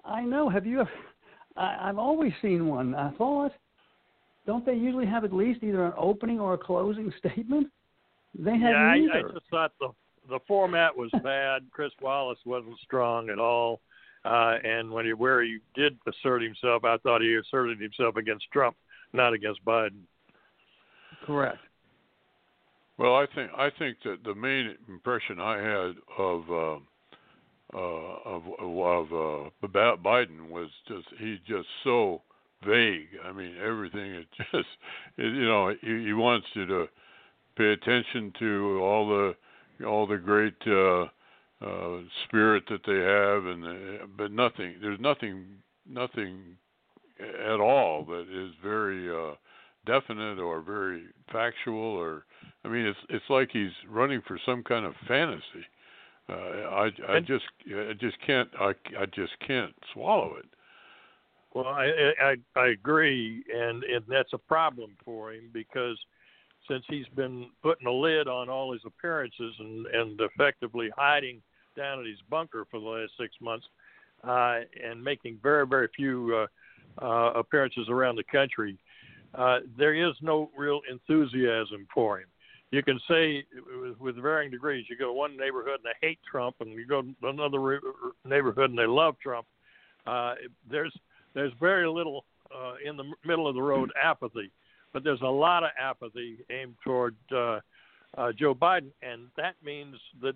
I 0.06 0.22
know. 0.22 0.50
Have 0.50 0.66
you? 0.66 0.86
I, 1.58 1.90
I've 1.90 1.98
always 1.98 2.34
seen 2.42 2.68
one. 2.68 2.96
I 2.96 3.12
thought. 3.12 3.52
Don't 4.48 4.66
they 4.66 4.74
usually 4.74 5.06
have 5.06 5.24
at 5.24 5.34
least 5.34 5.64
either 5.64 5.86
an 5.86 5.94
opening 5.98 6.40
or 6.40 6.56
a 6.56 6.58
closing 6.58 7.14
statement? 7.20 7.68
They 8.38 8.58
had 8.58 8.72
yeah, 8.72 8.94
neither. 8.96 9.28
I, 9.28 9.30
I 9.30 9.34
just 9.34 9.50
thought 9.50 9.72
the 9.80 9.90
the 10.30 10.40
format 10.48 10.96
was 10.96 11.12
bad. 11.24 11.64
Chris 11.72 11.92
Wallace 12.02 12.40
wasn't 12.46 12.78
strong 12.84 13.30
at 13.30 13.40
all, 13.40 13.82
uh, 14.26 14.56
and 14.64 14.92
when 14.92 15.06
he 15.06 15.14
where 15.14 15.44
he 15.44 15.60
did 15.76 15.98
assert 16.08 16.42
himself, 16.42 16.84
I 16.84 16.98
thought 16.98 17.22
he 17.22 17.36
asserted 17.36 17.80
himself 17.80 18.16
against 18.16 18.46
Trump, 18.52 18.76
not 19.14 19.34
against 19.34 19.64
Biden. 19.66 20.02
Correct. 21.26 21.60
Well, 22.98 23.16
I 23.16 23.26
think 23.34 23.52
I 23.58 23.70
think 23.78 23.98
that 24.06 24.24
the 24.24 24.36
main 24.36 24.76
impression 24.88 25.40
I 25.40 25.58
had 25.58 25.96
of 26.18 26.52
uh, 26.52 26.80
uh, 27.74 27.78
of 27.78 28.44
of 28.60 29.14
uh, 29.14 29.68
Biden 29.68 30.50
was 30.50 30.70
just 30.88 31.08
he's 31.18 31.40
just 31.48 31.68
so 31.84 32.22
vague. 32.66 33.08
I 33.26 33.32
mean, 33.32 33.56
everything 33.64 34.16
is 34.16 34.26
just 34.52 34.68
you 35.18 35.46
know 35.46 35.74
he, 35.82 36.06
he 36.06 36.14
wants 36.14 36.48
you 36.54 36.66
to 36.68 36.88
pay 37.58 37.72
attention 37.72 38.34
to 38.40 38.80
all 38.82 39.08
the 39.08 39.86
all 39.86 40.08
the 40.08 40.18
great 40.18 40.56
uh, 40.68 41.04
uh, 41.66 42.02
spirit 42.26 42.64
that 42.70 42.82
they 42.86 43.00
have, 43.00 43.46
and 43.46 43.64
the, 43.64 44.00
but 44.18 44.32
nothing. 44.32 44.76
There's 44.82 45.00
nothing 45.00 45.46
nothing 45.88 46.58
at 47.20 47.60
all 47.60 48.06
that 48.06 48.28
is 48.32 48.52
very 48.64 49.10
uh, 49.10 49.36
definite 49.86 50.40
or 50.40 50.62
very 50.62 51.04
factual 51.32 51.80
or 51.80 52.26
I 52.64 52.68
mean 52.68 52.86
it's 52.86 53.00
it's 53.10 53.30
like 53.30 53.50
he's 53.52 53.72
running 53.90 54.22
for 54.28 54.40
some 54.46 54.64
kind 54.64 54.86
of 54.86 54.94
fantasy. 55.08 55.66
Uh, 56.32 56.36
I 56.36 56.92
I 57.10 57.20
just 57.20 57.46
I 57.68 57.94
just 58.00 58.18
can't 58.26 58.50
I 58.60 58.74
I 58.98 59.06
just 59.14 59.34
can't 59.46 59.74
swallow 59.94 60.36
it. 60.38 60.46
Well, 61.54 61.68
I 61.68 62.14
I, 62.22 62.36
I 62.56 62.68
agree, 62.68 63.44
and, 63.54 63.84
and 63.84 64.06
that's 64.08 64.32
a 64.34 64.38
problem 64.38 64.96
for 65.04 65.34
him 65.34 65.50
because 65.52 65.98
since 66.70 66.84
he's 66.88 67.08
been 67.16 67.50
putting 67.62 67.88
a 67.88 67.92
lid 67.92 68.28
on 68.28 68.48
all 68.48 68.72
his 68.72 68.82
appearances 68.86 69.54
and 69.60 69.86
and 69.88 70.22
effectively 70.22 70.90
hiding 70.96 71.42
down 71.76 72.00
at 72.00 72.06
his 72.06 72.20
bunker 72.30 72.66
for 72.72 72.80
the 72.80 72.86
last 72.86 73.12
six 73.20 73.34
months, 73.42 73.66
uh, 74.24 74.60
and 74.82 75.04
making 75.04 75.40
very 75.44 75.68
very 75.68 75.90
few 75.96 76.48
uh, 77.02 77.06
uh, 77.06 77.34
appearances 77.34 77.88
around 77.90 78.16
the 78.16 78.24
country, 78.24 78.78
uh, 79.36 79.60
there 79.78 79.94
is 79.94 80.16
no 80.22 80.50
real 80.58 80.80
enthusiasm 80.90 81.88
for 81.94 82.20
him. 82.20 82.28
You 82.72 82.82
can 82.82 83.00
say 83.10 83.44
with, 84.00 84.16
varying 84.16 84.50
degrees. 84.50 84.86
You 84.90 84.98
go 84.98 85.08
to 85.08 85.14
one 85.14 85.38
neighborhood 85.38 85.80
and 85.84 85.86
they 85.86 86.08
hate 86.08 86.20
Trump, 86.30 86.56
and 86.62 86.72
you 86.72 86.88
go 86.88 87.02
to 87.02 87.28
another 87.28 87.60
re- 87.60 87.80
neighborhood 88.26 88.70
and 88.70 88.80
they 88.80 88.88
love 88.88 89.16
Trump. 89.22 89.46
Uh, 90.08 90.36
there's 90.70 90.96
there's 91.34 91.52
very 91.60 91.88
little 91.88 92.26
uh, 92.54 92.76
in 92.84 92.98
the 92.98 93.04
middle 93.26 93.48
of 93.48 93.56
the 93.56 93.62
road 93.62 93.92
apathy, 94.02 94.52
but 94.94 95.04
there's 95.04 95.22
a 95.22 95.26
lot 95.26 95.64
of 95.64 95.70
apathy 95.80 96.38
aimed 96.50 96.76
toward 96.84 97.16
uh, 97.34 97.60
uh, 98.18 98.32
Joe 98.38 98.56
Biden, 98.56 98.92
and 99.02 99.28
that 99.38 99.56
means 99.64 99.98
that 100.22 100.36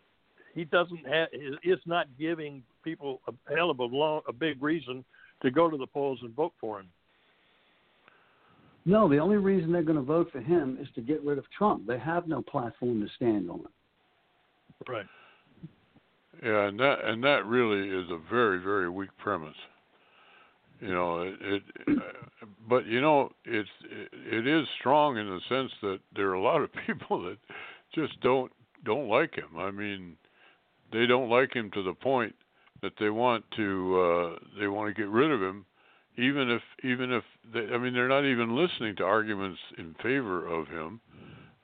he 0.54 0.66
doesn't 0.66 1.06
have 1.08 1.30
is 1.64 1.80
not 1.86 2.08
giving 2.20 2.64
people 2.84 3.22
a 3.28 3.56
hell 3.56 3.70
of 3.70 3.80
a 3.80 3.84
long 3.84 4.22
a 4.28 4.34
big 4.34 4.62
reason 4.62 5.04
to 5.42 5.52
go 5.52 5.70
to 5.70 5.78
the 5.78 5.88
polls 5.88 6.20
and 6.22 6.34
vote 6.36 6.54
for 6.60 6.80
him. 6.80 6.88
No, 8.86 9.10
the 9.10 9.18
only 9.18 9.38
reason 9.38 9.72
they're 9.72 9.82
going 9.82 9.98
to 9.98 10.04
vote 10.04 10.30
for 10.32 10.40
him 10.40 10.78
is 10.80 10.88
to 10.96 11.02
get 11.02 11.24
rid 11.24 11.38
of 11.38 11.46
Trump. 11.58 11.88
They 11.88 11.98
have 11.98 12.28
no 12.28 12.42
platform 12.44 13.02
to 13.02 13.08
stand 13.16 13.50
on. 13.50 13.66
Right. 14.88 15.08
Yeah, 16.44 16.68
and 16.68 16.80
that 16.80 16.98
and 17.04 17.24
that 17.24 17.46
really 17.46 17.90
is 17.90 18.10
a 18.12 18.20
very 18.30 18.60
very 18.60 18.90
weak 18.90 19.10
premise. 19.18 19.56
You 20.82 20.94
know, 20.94 21.22
it, 21.22 21.34
it 21.42 21.64
uh, 21.88 22.46
but 22.70 22.86
you 22.86 23.02
know, 23.02 23.32
it's 23.46 23.70
it, 23.90 24.10
it 24.14 24.48
is 24.48 24.68
strong 24.80 25.18
in 25.18 25.28
the 25.28 25.40
sense 25.50 25.72
that 25.82 26.00
there 26.16 26.30
are 26.30 26.34
a 26.34 26.42
lot 26.42 26.62
of 26.62 26.70
people 26.86 27.24
that 27.24 27.38
just 27.96 28.20
don't 28.22 28.52
don't 28.84 29.08
like 29.08 29.34
him. 29.34 29.58
I 29.58 29.72
mean, 29.72 30.18
they 30.92 31.08
don't 31.08 31.30
like 31.30 31.54
him 31.54 31.72
to 31.72 31.82
the 31.82 31.94
point 31.94 32.36
that 32.82 32.94
they 33.00 33.10
want 33.10 33.44
to 33.56 34.00
uh 34.00 34.60
they 34.60 34.68
want 34.68 34.94
to 34.94 35.02
get 35.02 35.10
rid 35.10 35.32
of 35.32 35.42
him 35.42 35.66
even 36.18 36.50
if 36.50 36.62
even 36.84 37.12
if 37.12 37.24
they, 37.54 37.74
I 37.74 37.78
mean 37.78 37.94
they're 37.94 38.08
not 38.08 38.26
even 38.26 38.56
listening 38.56 38.96
to 38.98 39.04
arguments 39.04 39.60
in 39.78 39.96
favor 40.02 40.48
of 40.48 40.68
him. 40.68 41.00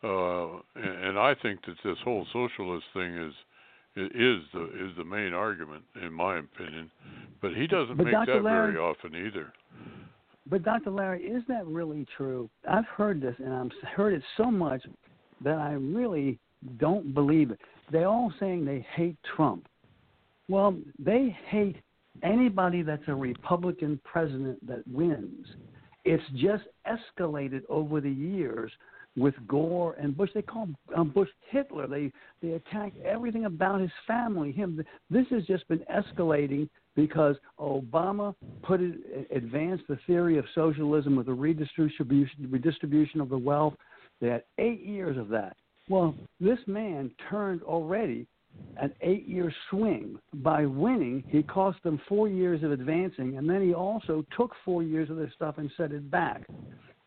Uh 0.04 0.60
and, 0.76 1.06
and 1.06 1.20
I 1.20 1.36
think 1.42 1.66
that 1.66 1.76
this 1.84 1.98
whole 2.04 2.26
socialist 2.34 2.86
thing 2.94 3.18
is 3.18 3.34
is 3.96 4.42
the 4.54 4.64
is 4.86 4.96
the 4.98 5.04
main 5.06 5.34
argument 5.34 5.84
in 6.02 6.14
my 6.14 6.40
opinion. 6.40 6.90
But 7.42 7.54
he 7.54 7.68
doesn't 7.68 7.98
But 7.98 8.06
make 8.06 8.14
Dr. 8.14 8.34
that 8.36 8.44
Larry- 8.44 8.74
very 8.74 8.84
often 8.84 9.16
either. 9.16 9.52
But 10.50 10.64
Dr. 10.64 10.90
Larry, 10.92 11.24
is 11.24 11.44
that 11.48 11.66
really 11.68 12.06
true? 12.18 12.50
I've 12.68 12.88
heard 12.88 13.22
this, 13.22 13.36
and 13.38 13.54
I've 13.54 13.72
heard 13.96 14.14
it 14.14 14.24
so 14.38 14.50
much 14.50 14.82
that 15.44 15.58
I 15.60 15.74
really 15.74 16.40
don't 16.78 17.14
believe 17.14 17.52
it. 17.52 17.60
They're 17.92 18.08
all 18.08 18.34
saying 18.40 18.66
they 18.66 18.86
hate 18.96 19.18
Trump. 19.36 19.68
Well, 20.50 20.76
they 20.98 21.36
hate 21.48 21.78
anybody 22.24 22.82
that's 22.82 23.04
a 23.08 23.16
Republican 23.16 24.00
president 24.04 24.66
that 24.68 24.88
wins. 24.88 25.46
It's 26.04 26.24
just 26.36 26.64
escalated 26.88 27.62
over 27.70 28.02
the 28.02 28.10
years 28.10 28.72
with 29.18 29.36
Gore 29.48 29.96
and 30.00 30.16
Bush. 30.16 30.30
They 30.34 30.42
call 30.42 30.70
um, 30.96 31.10
Bush 31.10 31.30
Hitler. 31.50 31.88
They 31.88 32.12
they 32.42 32.54
attack 32.54 32.94
everything 33.06 33.46
about 33.46 33.82
his 33.82 33.92
family. 34.08 34.52
Him. 34.52 34.84
This 35.10 35.26
has 35.32 35.44
just 35.46 35.68
been 35.68 35.84
escalating 35.94 36.70
because 36.96 37.36
Obama 37.60 38.36
put 38.64 38.82
it 38.82 39.28
advanced 39.32 39.84
the 39.88 40.00
theory 40.08 40.38
of 40.38 40.46
socialism 40.56 41.16
with 41.16 41.28
the 41.28 41.34
redistribution 41.34 42.48
redistribution 42.50 43.22
of 43.22 43.30
the 43.30 43.38
wealth. 43.38 43.76
They 44.20 44.28
had 44.28 44.44
eight 44.58 44.82
years 44.82 45.18
of 45.18 45.30
that. 45.30 45.56
Well, 45.90 46.16
this 46.40 46.60
man 46.68 47.12
turned 47.30 47.64
already 47.64 48.28
an 48.78 48.94
eight 49.02 49.28
year 49.28 49.54
swing. 49.70 50.18
By 50.36 50.66
winning, 50.66 51.24
he 51.28 51.44
cost 51.44 51.82
them 51.84 52.02
four 52.08 52.28
years 52.28 52.64
of 52.64 52.72
advancing, 52.72 53.38
and 53.38 53.50
then 53.50 53.62
he 53.62 53.74
also 53.74 54.26
took 54.36 54.54
four 54.66 54.84
years 54.84 55.10
of 55.10 55.18
their 55.18 55.32
stuff 55.36 55.58
and 55.58 55.70
set 55.78 55.92
it 55.92 56.10
back. 56.10 56.44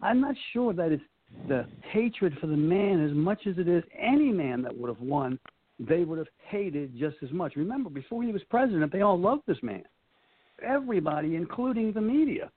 I'm 0.01 0.21
not 0.21 0.35
sure 0.53 0.73
that 0.75 0.93
it's 0.93 1.03
the 1.49 1.66
hatred 1.91 2.37
for 2.41 2.47
the 2.47 2.57
man 2.57 3.05
as 3.05 3.12
much 3.12 3.47
as 3.47 3.59
it 3.59 3.69
is 3.69 3.83
any 3.99 4.31
man 4.31 4.62
that 4.62 4.77
would 4.77 4.89
have 4.89 5.01
won, 5.01 5.39
they 5.81 6.05
would 6.05 6.19
have 6.19 6.29
hated 6.47 6.97
just 6.97 7.16
as 7.23 7.31
much. 7.33 7.57
Remember, 7.57 7.91
before 7.91 8.23
he 8.23 8.31
was 8.31 8.43
president, 8.49 8.93
they 8.93 9.01
all 9.01 9.19
loved 9.19 9.43
this 9.47 9.59
man. 9.62 9.83
Everybody, 10.62 11.35
including 11.35 11.93
the 11.93 12.01
media. 12.01 12.51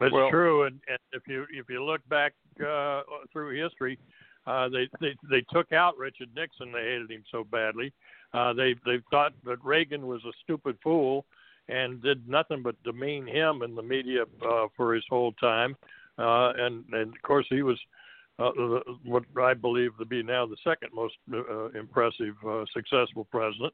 That's 0.00 0.12
Well- 0.12 0.30
true, 0.30 0.64
and, 0.64 0.80
and 0.88 0.98
if 1.12 1.22
you 1.26 1.46
if 1.50 1.70
you 1.70 1.82
look 1.84 2.06
back 2.08 2.34
uh, 2.60 3.02
through 3.32 3.62
history, 3.62 3.98
uh, 4.46 4.68
they 4.68 4.88
they 5.00 5.14
they 5.30 5.44
took 5.52 5.72
out 5.72 5.98
Richard 5.98 6.28
Nixon. 6.34 6.72
They 6.72 6.82
hated 6.82 7.10
him 7.10 7.24
so 7.30 7.44
badly. 7.44 7.92
Uh, 8.32 8.52
they 8.52 8.74
they 8.84 8.98
thought 9.10 9.32
that 9.44 9.64
Reagan 9.64 10.06
was 10.06 10.22
a 10.24 10.32
stupid 10.42 10.76
fool 10.82 11.24
and 11.68 12.02
did 12.02 12.28
nothing 12.28 12.62
but 12.62 12.80
demean 12.84 13.26
him 13.26 13.62
in 13.62 13.74
the 13.74 13.82
media 13.82 14.22
uh, 14.48 14.66
for 14.76 14.94
his 14.94 15.04
whole 15.08 15.32
time. 15.32 15.76
Uh, 16.18 16.52
and 16.56 16.84
and 16.92 17.14
of 17.14 17.22
course 17.22 17.46
he 17.50 17.62
was 17.62 17.78
uh, 18.38 18.50
what 19.04 19.24
I 19.40 19.54
believe 19.54 19.96
to 19.98 20.04
be 20.04 20.22
now 20.22 20.46
the 20.46 20.56
second 20.62 20.90
most 20.94 21.14
uh, 21.32 21.70
impressive, 21.70 22.34
uh, 22.46 22.64
successful 22.72 23.26
president, 23.30 23.72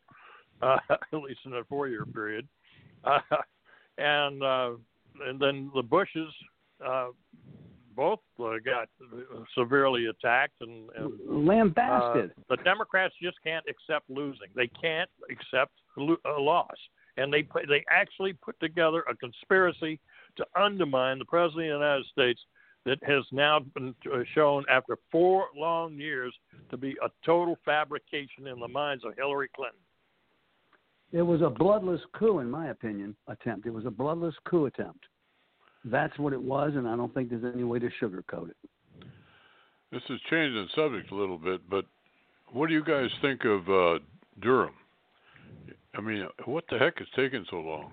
uh, 0.62 0.78
at 0.90 0.98
least 1.12 1.40
in 1.44 1.54
a 1.54 1.64
four-year 1.64 2.06
period. 2.06 2.46
Uh, 3.04 3.18
and 3.98 4.42
uh, 4.42 4.70
and 5.26 5.40
then 5.40 5.70
the 5.74 5.82
Bushes 5.82 6.32
uh, 6.84 7.08
both 7.94 8.20
uh, 8.40 8.52
got 8.64 8.88
severely 9.56 10.06
attacked 10.06 10.60
and, 10.60 10.88
and 10.96 11.46
Lambasted. 11.46 12.30
uh, 12.30 12.56
the 12.56 12.62
Democrats 12.62 13.14
just 13.22 13.36
can't 13.42 13.64
accept 13.68 14.08
losing. 14.08 14.48
They 14.54 14.68
can't 14.80 15.10
accept 15.30 15.72
lo- 15.96 16.16
a 16.24 16.40
loss, 16.40 16.76
and 17.16 17.32
they 17.32 17.46
they 17.68 17.84
actually 17.90 18.32
put 18.32 18.58
together 18.60 19.04
a 19.10 19.16
conspiracy 19.16 20.00
to 20.36 20.46
undermine 20.56 21.18
the 21.18 21.24
president 21.24 21.72
of 21.72 21.80
the 21.80 21.84
United 21.84 22.06
States 22.06 22.40
that 22.84 22.98
has 23.04 23.24
now 23.30 23.60
been 23.74 23.94
uh, 24.12 24.18
shown 24.34 24.64
after 24.68 24.96
four 25.10 25.46
long 25.56 25.94
years 25.94 26.34
to 26.70 26.76
be 26.76 26.96
a 27.02 27.08
total 27.24 27.56
fabrication 27.64 28.46
in 28.46 28.58
the 28.58 28.68
minds 28.68 29.04
of 29.04 29.14
Hillary 29.16 29.48
Clinton. 29.54 29.78
It 31.12 31.22
was 31.22 31.42
a 31.42 31.50
bloodless 31.50 32.00
coup, 32.18 32.38
in 32.38 32.50
my 32.50 32.70
opinion, 32.70 33.14
attempt. 33.28 33.66
It 33.66 33.70
was 33.70 33.84
a 33.84 33.90
bloodless 33.90 34.34
coup 34.48 34.66
attempt. 34.66 35.04
That's 35.84 36.16
what 36.18 36.32
it 36.32 36.40
was, 36.40 36.72
and 36.74 36.88
I 36.88 36.96
don't 36.96 37.12
think 37.12 37.30
there's 37.30 37.44
any 37.54 37.64
way 37.64 37.78
to 37.78 37.90
sugarcoat 38.00 38.50
it. 38.50 38.56
This 39.90 40.02
is 40.08 40.20
changing 40.30 40.54
the 40.54 40.68
subject 40.74 41.10
a 41.10 41.14
little 41.14 41.38
bit, 41.38 41.68
but 41.68 41.84
what 42.52 42.68
do 42.68 42.74
you 42.74 42.84
guys 42.84 43.10
think 43.20 43.44
of 43.44 43.68
uh, 43.68 43.98
Durham? 44.40 44.74
I 45.94 46.00
mean, 46.00 46.26
what 46.46 46.64
the 46.70 46.78
heck 46.78 47.00
is 47.00 47.08
taking 47.14 47.44
so 47.50 47.56
long? 47.56 47.92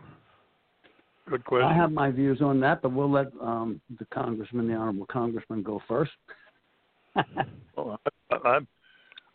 Good 1.29 1.45
question. 1.45 1.67
I 1.67 1.75
have 1.75 1.91
my 1.91 2.09
views 2.09 2.41
on 2.41 2.59
that, 2.61 2.81
but 2.81 2.91
we'll 2.91 3.11
let 3.11 3.27
um, 3.41 3.81
the 3.99 4.05
congressman, 4.05 4.67
the 4.67 4.73
honorable 4.73 5.05
congressman, 5.05 5.63
go 5.63 5.81
first. 5.87 6.11
Well, 7.77 7.97
I, 8.29 8.35
I'm, 8.45 8.67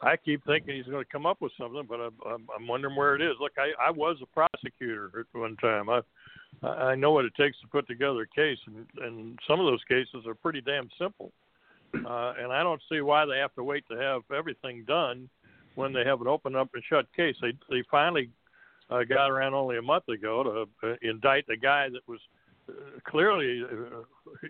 I 0.02 0.16
keep 0.16 0.44
thinking 0.44 0.76
he's 0.76 0.84
going 0.84 1.02
to 1.02 1.10
come 1.10 1.24
up 1.24 1.40
with 1.40 1.52
something, 1.58 1.84
but 1.88 1.98
I'm, 1.98 2.12
I'm, 2.26 2.46
I'm 2.54 2.68
wondering 2.68 2.94
where 2.94 3.14
it 3.14 3.22
is. 3.22 3.36
Look, 3.40 3.52
I, 3.56 3.70
I 3.82 3.90
was 3.90 4.18
a 4.22 4.26
prosecutor 4.26 5.10
at 5.18 5.38
one 5.38 5.56
time. 5.56 5.88
I, 5.88 6.00
I 6.62 6.94
know 6.94 7.10
what 7.10 7.24
it 7.24 7.34
takes 7.34 7.60
to 7.60 7.68
put 7.68 7.86
together 7.86 8.22
a 8.22 8.26
case, 8.26 8.58
and, 8.66 8.86
and 9.02 9.38
some 9.46 9.60
of 9.60 9.66
those 9.66 9.82
cases 9.88 10.26
are 10.26 10.34
pretty 10.34 10.60
damn 10.60 10.88
simple. 10.98 11.32
Uh, 11.94 12.34
and 12.38 12.52
I 12.52 12.62
don't 12.62 12.82
see 12.90 13.00
why 13.00 13.24
they 13.24 13.38
have 13.38 13.54
to 13.54 13.62
wait 13.62 13.84
to 13.88 13.96
have 13.96 14.22
everything 14.34 14.84
done 14.84 15.28
when 15.74 15.92
they 15.92 16.04
have 16.04 16.20
an 16.20 16.26
open 16.26 16.56
up 16.56 16.70
and 16.74 16.82
shut 16.88 17.06
case. 17.14 17.36
They 17.40 17.52
they 17.70 17.82
finally 17.90 18.30
uh, 18.90 19.04
got 19.04 19.30
around 19.30 19.54
only 19.54 19.78
a 19.78 19.82
month 19.82 20.08
ago 20.08 20.66
to 20.82 20.88
uh, 20.88 20.96
indict 21.02 21.44
a 21.48 21.56
guy 21.56 21.88
that 21.90 22.06
was 22.08 22.20
uh, 22.68 22.72
clearly 23.04 23.62
uh, 23.64 24.00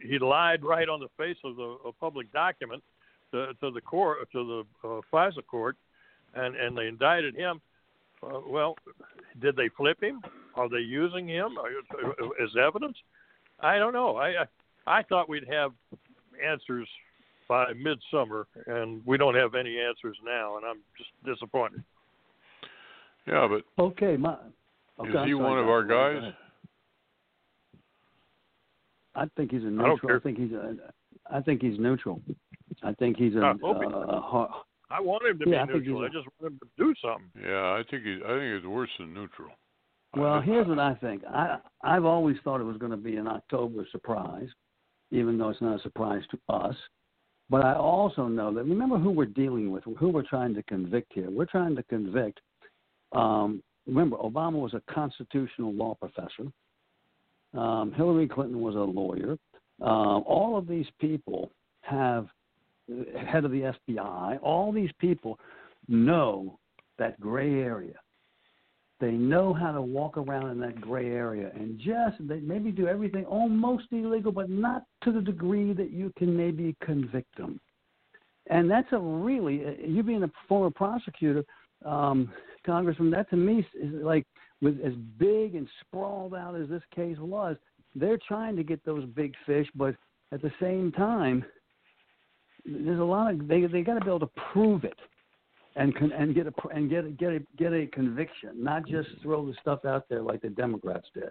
he 0.03 0.19
lied 0.19 0.65
right 0.65 0.89
on 0.89 1.01
the 1.01 1.09
face 1.17 1.37
of 1.45 1.57
the 1.57 1.77
a 1.87 1.93
public 1.93 2.33
document 2.33 2.83
to, 3.33 3.53
to 3.61 3.71
the 3.71 3.81
court 3.81 4.31
to 4.33 4.65
the 4.83 4.89
uh, 4.89 5.01
FISA 5.13 5.45
court, 5.47 5.77
and 6.35 6.57
and 6.57 6.77
they 6.77 6.87
indicted 6.87 7.35
him. 7.35 7.61
Uh, 8.23 8.41
well, 8.47 8.77
did 9.41 9.57
they 9.57 9.69
flip 9.77 10.03
him? 10.03 10.23
Are 10.57 10.69
they 10.69 10.79
using 10.79 11.29
him 11.29 11.57
uh, 11.59 12.43
as 12.43 12.51
evidence? 12.57 12.97
I 13.61 13.79
don't 13.79 13.93
know. 13.93 14.17
I 14.17 14.43
I, 14.87 14.99
I 14.99 15.03
thought 15.03 15.29
we'd 15.29 15.49
have 15.49 15.73
answers 16.45 16.89
by 17.49 17.73
midsummer, 17.75 18.47
and 18.67 19.03
we 19.05 19.17
don't 19.19 19.35
have 19.35 19.55
any 19.55 19.79
answers 19.79 20.17
now, 20.25 20.57
and 20.57 20.65
I'm 20.67 20.79
just 20.97 21.11
disappointed. 21.25 21.83
Yeah, 23.27 23.49
but 23.49 23.83
Okay, 23.83 24.17
my. 24.17 24.37
Okay, 25.01 25.11
is 25.11 25.17
I'm 25.17 25.27
he 25.27 25.33
sorry, 25.33 25.35
one 25.35 25.59
of 25.59 25.69
our 25.69 25.85
guys? 25.85 26.33
I 29.15 29.25
think 29.37 29.51
he's 29.51 29.61
a 29.63 29.65
don't 29.65 29.77
neutral. 29.77 29.99
care. 30.09 30.17
I, 30.17 30.21
think 30.21 30.39
he's 30.39 30.53
a. 30.53 30.75
I 31.31 31.41
think 31.41 31.63
he's 31.63 31.79
neutral. 31.79 32.21
I 32.83 32.93
think 32.95 33.17
he's 33.17 33.35
a. 33.35 33.41
I 33.41 33.55
hope 33.63 33.79
he- 33.81 33.87
uh, 33.87 34.21
har- 34.21 34.63
I 34.91 35.01
want 35.01 35.25
him 35.25 35.39
to 35.41 35.51
Yeah, 35.51 35.65
be 35.67 35.73
think 35.73 35.85
neutral. 35.87 36.05
I 36.05 36.09
just 36.09 36.27
want 36.41 36.53
him 36.53 36.61
to 36.61 36.69
do 36.85 36.95
something. 37.03 37.31
Yeah, 37.43 37.73
I 37.73 37.83
think 37.91 38.05
he's. 38.05 38.21
I 38.25 38.29
think 38.29 38.43
it's 38.59 38.67
worse 38.67 38.91
than 38.99 39.15
neutral. 39.15 39.51
Well, 40.17 40.41
here's 40.41 40.67
what 40.67 40.79
I 40.79 40.95
think. 40.95 41.23
I 41.27 41.59
I've 41.83 42.05
always 42.05 42.37
thought 42.45 42.61
it 42.61 42.65
was 42.65 42.77
going 42.77 42.91
to 42.91 42.97
be 42.97 43.17
an 43.17 43.27
October 43.27 43.87
surprise, 43.91 44.49
even 45.11 45.39
though 45.39 45.51
it's 45.51 45.61
not 45.61 45.79
a 45.79 45.83
surprise 45.83 46.23
to 46.31 46.55
us. 46.55 46.77
But 47.51 47.65
I 47.65 47.75
also 47.75 48.27
know 48.27 48.53
that 48.55 48.65
remember 48.65 48.99
who 48.99 49.11
we're 49.11 49.27
dealing 49.27 49.71
with, 49.71 49.85
who 49.99 50.09
we're 50.09 50.23
trying 50.23 50.55
to 50.55 50.63
convict 50.65 51.13
here. 51.15 51.31
We're 51.31 51.45
trying 51.45 51.77
to 51.77 51.83
convict. 51.85 52.41
Um, 53.13 53.63
remember, 53.87 54.17
Obama 54.17 54.55
was 54.55 54.75
a 54.75 54.83
constitutional 54.93 55.73
law 55.73 55.95
professor. 55.95 56.51
Um, 57.53 57.93
Hillary 57.93 58.29
Clinton 58.29 58.61
was 58.61 58.75
a 58.75 58.79
lawyer. 58.79 59.37
Um, 59.81 60.25
all 60.27 60.57
of 60.57 60.67
these 60.67 60.87
people 61.01 61.51
have 61.83 62.29
head 62.89 63.45
of 63.45 63.51
the 63.51 63.73
FBI. 63.89 64.39
All 64.43 64.73
these 64.73 64.91
people 64.99 65.39
know 65.89 66.59
that 66.99 67.19
gray 67.21 67.61
area. 67.61 67.95
They 69.01 69.11
know 69.11 69.53
how 69.53 69.73
to 69.73 69.83
walk 69.83 70.17
around 70.17 70.51
in 70.51 70.61
that 70.61 70.81
gray 70.81 71.11
area 71.11 71.51
and 71.55 71.79
just 71.79 72.17
they 72.21 72.39
maybe 72.41 72.71
do 72.71 72.87
everything 72.87 73.25
almost 73.25 73.87
illegal, 73.91 74.31
but 74.33 74.49
not 74.49 74.85
to 75.03 75.13
the 75.13 75.21
degree 75.21 75.73
that 75.73 75.91
you 75.91 76.13
can 76.17 76.37
maybe 76.37 76.77
convict 76.83 77.37
them. 77.37 77.61
And 78.49 78.71
that's 78.71 78.93
a 78.93 78.99
really 78.99 79.65
you 79.85 80.03
being 80.03 80.23
a 80.23 80.31
former 80.49 80.71
prosecutor, 80.71 81.45
um, 81.85 82.31
Congressman. 82.65 83.11
That 83.11 83.29
to 83.31 83.37
me 83.37 83.67
is 83.75 83.93
like 83.93 84.27
with 84.61 84.81
as 84.81 84.95
big 85.19 85.55
and 85.55 85.69
sprawled 85.81 86.35
out 86.35 86.55
as 86.55 86.69
this 86.69 86.83
case 86.95 87.19
was. 87.19 87.57
They're 87.97 88.19
trying 88.27 88.57
to 88.57 88.65
get 88.65 88.85
those 88.85 89.05
big 89.07 89.35
fish, 89.47 89.69
but 89.75 89.95
at 90.33 90.43
the 90.43 90.53
same 90.61 90.93
time, 90.93 91.45
there's 92.65 93.01
a 93.01 93.05
lot 93.05 93.33
of 93.33 93.49
they 93.49 93.67
they 93.67 93.83
got 93.83 93.95
to 93.95 94.01
be 94.01 94.09
able 94.09 94.21
to 94.21 94.31
prove 94.53 94.85
it. 94.85 94.99
And 95.77 95.95
con- 95.97 96.13
and 96.13 96.35
get 96.35 96.47
a 96.47 96.53
and 96.73 96.89
get 96.89 97.05
a, 97.05 97.11
get 97.11 97.31
a 97.31 97.41
get 97.59 97.73
a 97.73 97.87
conviction, 97.89 98.51
not 98.63 98.87
just 98.87 99.09
mm-hmm. 99.09 99.23
throw 99.23 99.45
the 99.45 99.55
stuff 99.61 99.85
out 99.85 100.09
there 100.09 100.23
like 100.23 100.41
the 100.41 100.51
Democrats 100.51 101.07
did. 101.15 101.31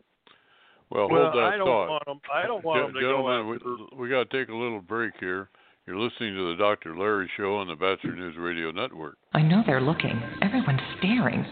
Well, 0.89 1.09
well, 1.09 1.31
hold 1.31 1.35
that 1.35 1.43
I 1.43 1.57
don't 1.57 1.65
thought. 1.65 1.89
want 1.89 2.05
them. 2.05 2.19
I 2.31 2.45
don't 2.45 2.63
want 2.63 2.87
them 2.87 2.93
to 2.93 2.99
go 2.99 3.07
Gentlemen, 3.07 3.55
after. 3.55 3.95
we, 3.95 4.03
we 4.03 4.09
got 4.09 4.29
to 4.29 4.37
take 4.37 4.49
a 4.49 4.55
little 4.55 4.81
break 4.81 5.13
here. 5.19 5.49
You're 5.87 5.99
listening 5.99 6.35
to 6.35 6.51
the 6.51 6.55
Dr. 6.57 6.97
Larry 6.97 7.29
Show 7.35 7.55
on 7.55 7.67
the 7.67 7.75
Batchelor 7.75 8.15
News 8.15 8.35
Radio 8.37 8.71
Network. 8.71 9.17
I 9.33 9.41
know 9.41 9.63
they're 9.65 9.81
looking. 9.81 10.21
Everyone's 10.41 10.79
staring. 10.99 11.45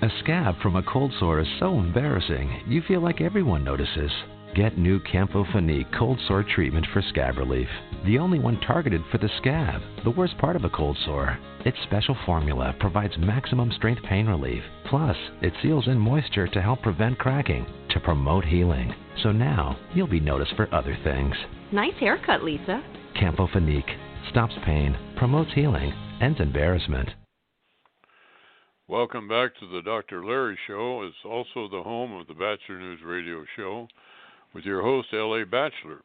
A 0.00 0.08
scab 0.22 0.54
from 0.62 0.76
a 0.76 0.82
cold 0.82 1.12
sore 1.18 1.40
is 1.40 1.48
so 1.58 1.78
embarrassing, 1.78 2.62
you 2.66 2.82
feel 2.88 3.00
like 3.00 3.20
everyone 3.20 3.62
notices. 3.62 4.10
Get 4.54 4.78
new 4.78 5.00
Campho-Phenique 5.00 5.98
cold 5.98 6.20
sore 6.28 6.44
treatment 6.44 6.86
for 6.92 7.02
scab 7.08 7.38
relief. 7.38 7.66
The 8.06 8.18
only 8.18 8.38
one 8.38 8.60
targeted 8.60 9.02
for 9.10 9.18
the 9.18 9.28
scab, 9.38 9.82
the 10.04 10.12
worst 10.12 10.38
part 10.38 10.54
of 10.54 10.62
a 10.62 10.70
cold 10.70 10.96
sore. 11.04 11.36
Its 11.64 11.76
special 11.82 12.16
formula 12.24 12.72
provides 12.78 13.18
maximum 13.18 13.72
strength 13.72 14.04
pain 14.04 14.28
relief. 14.28 14.62
Plus, 14.88 15.16
it 15.42 15.52
seals 15.60 15.88
in 15.88 15.98
moisture 15.98 16.46
to 16.46 16.62
help 16.62 16.82
prevent 16.82 17.18
cracking, 17.18 17.66
to 17.90 17.98
promote 17.98 18.44
healing. 18.44 18.94
So 19.24 19.32
now, 19.32 19.76
you'll 19.92 20.06
be 20.06 20.20
noticed 20.20 20.54
for 20.54 20.72
other 20.72 20.96
things. 21.02 21.34
Nice 21.72 21.98
haircut, 21.98 22.44
Lisa. 22.44 22.80
Campho-Phenique 23.16 23.98
stops 24.30 24.54
pain, 24.64 24.96
promotes 25.16 25.52
healing, 25.52 25.92
ends 26.20 26.38
embarrassment. 26.38 27.08
Welcome 28.86 29.26
back 29.26 29.58
to 29.58 29.66
the 29.66 29.82
Dr. 29.82 30.24
Larry 30.24 30.56
Show. 30.68 31.02
It's 31.02 31.24
also 31.24 31.68
the 31.68 31.82
home 31.82 32.12
of 32.12 32.28
the 32.28 32.34
Batchelor 32.34 32.78
News 32.78 33.00
Radio 33.04 33.44
Show 33.56 33.88
with 34.54 34.64
your 34.64 34.82
host, 34.82 35.08
L.A. 35.12 35.44
Batchelor. 35.44 36.02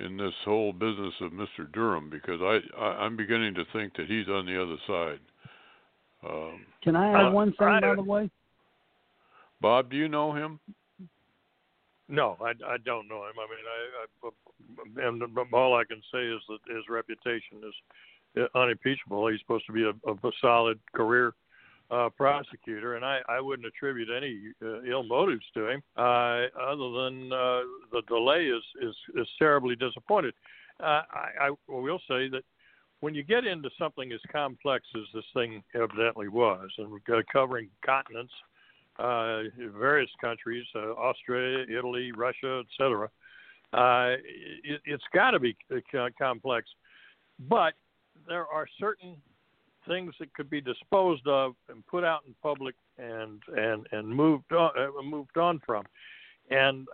in 0.00 0.16
this 0.16 0.34
whole 0.44 0.72
business 0.72 1.14
of 1.20 1.30
Mr. 1.32 1.70
Durham 1.72 2.10
because 2.10 2.40
I, 2.40 2.58
I 2.80 2.86
I'm 3.04 3.16
beginning 3.16 3.54
to 3.54 3.64
think 3.72 3.94
that 3.96 4.06
he's 4.06 4.28
on 4.28 4.46
the 4.46 4.60
other 4.60 4.76
side. 4.88 5.20
Um, 6.28 6.66
Can 6.82 6.96
I 6.96 7.28
add 7.28 7.32
one 7.32 7.52
thing, 7.52 7.78
by 7.80 7.94
the 7.94 8.02
way? 8.02 8.30
Bob, 9.60 9.90
do 9.90 9.96
you 9.96 10.08
know 10.08 10.32
him? 10.34 10.58
No, 12.08 12.36
I, 12.40 12.50
I 12.66 12.76
don't 12.84 13.06
know 13.08 13.24
him. 13.24 13.36
I 13.38 13.46
mean, 13.46 13.64
I, 13.70 15.06
I 15.06 15.08
and 15.08 15.22
all 15.52 15.76
I 15.76 15.84
can 15.84 16.02
say 16.12 16.26
is 16.26 16.40
that 16.48 16.74
his 16.74 16.84
reputation 16.88 17.58
is 17.62 17.74
unimpeachable. 18.54 19.26
He's 19.28 19.40
supposed 19.40 19.66
to 19.66 19.72
be 19.72 19.84
a, 19.84 20.10
a 20.10 20.30
solid 20.40 20.78
career 20.94 21.34
uh, 21.90 22.08
prosecutor, 22.10 22.94
and 22.94 23.04
I, 23.04 23.20
I 23.28 23.40
wouldn't 23.40 23.66
attribute 23.66 24.08
any 24.16 24.38
uh, 24.62 24.82
ill 24.82 25.02
motives 25.02 25.44
to 25.54 25.68
him, 25.68 25.82
uh, 25.96 26.46
other 26.60 26.90
than 27.02 27.32
uh, 27.32 27.60
the 27.90 28.02
delay 28.06 28.46
is, 28.46 28.62
is 28.80 28.94
is 29.16 29.28
terribly 29.38 29.74
disappointed. 29.74 30.34
Uh, 30.78 31.02
I, 31.10 31.48
I 31.48 31.50
will 31.68 31.98
say 32.08 32.28
that 32.28 32.42
when 33.00 33.14
you 33.14 33.22
get 33.22 33.44
into 33.44 33.70
something 33.78 34.12
as 34.12 34.20
complex 34.30 34.86
as 34.94 35.02
this 35.14 35.24
thing 35.34 35.62
evidently 35.74 36.28
was, 36.28 36.68
and 36.78 37.00
covering 37.32 37.68
continents, 37.84 38.32
uh, 38.98 39.42
various 39.78 40.10
countries, 40.20 40.64
uh, 40.74 40.92
Australia, 40.92 41.64
Italy, 41.76 42.12
Russia, 42.12 42.62
etc., 42.64 43.08
uh, 43.72 44.16
it, 44.64 44.80
it's 44.84 45.04
got 45.14 45.30
to 45.30 45.40
be 45.40 45.56
complex. 46.18 46.68
But 47.48 47.74
there 48.26 48.46
are 48.46 48.66
certain 48.78 49.16
things 49.88 50.14
that 50.20 50.32
could 50.34 50.50
be 50.50 50.60
disposed 50.60 51.26
of 51.26 51.54
and 51.68 51.86
put 51.86 52.04
out 52.04 52.20
in 52.26 52.34
public 52.42 52.74
and 52.98 53.40
and 53.56 53.86
and 53.92 54.08
moved 54.08 54.52
on, 54.52 54.70
uh, 54.78 55.02
moved 55.02 55.36
on 55.36 55.60
from, 55.64 55.84
and 56.50 56.86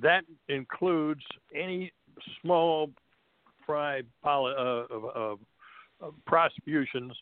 that 0.00 0.24
includes 0.48 1.22
any 1.54 1.92
small 2.40 2.90
fry 3.66 4.02
poly, 4.22 4.54
uh, 4.58 4.94
of, 4.94 5.38
of 6.00 6.14
prosecutions 6.26 7.12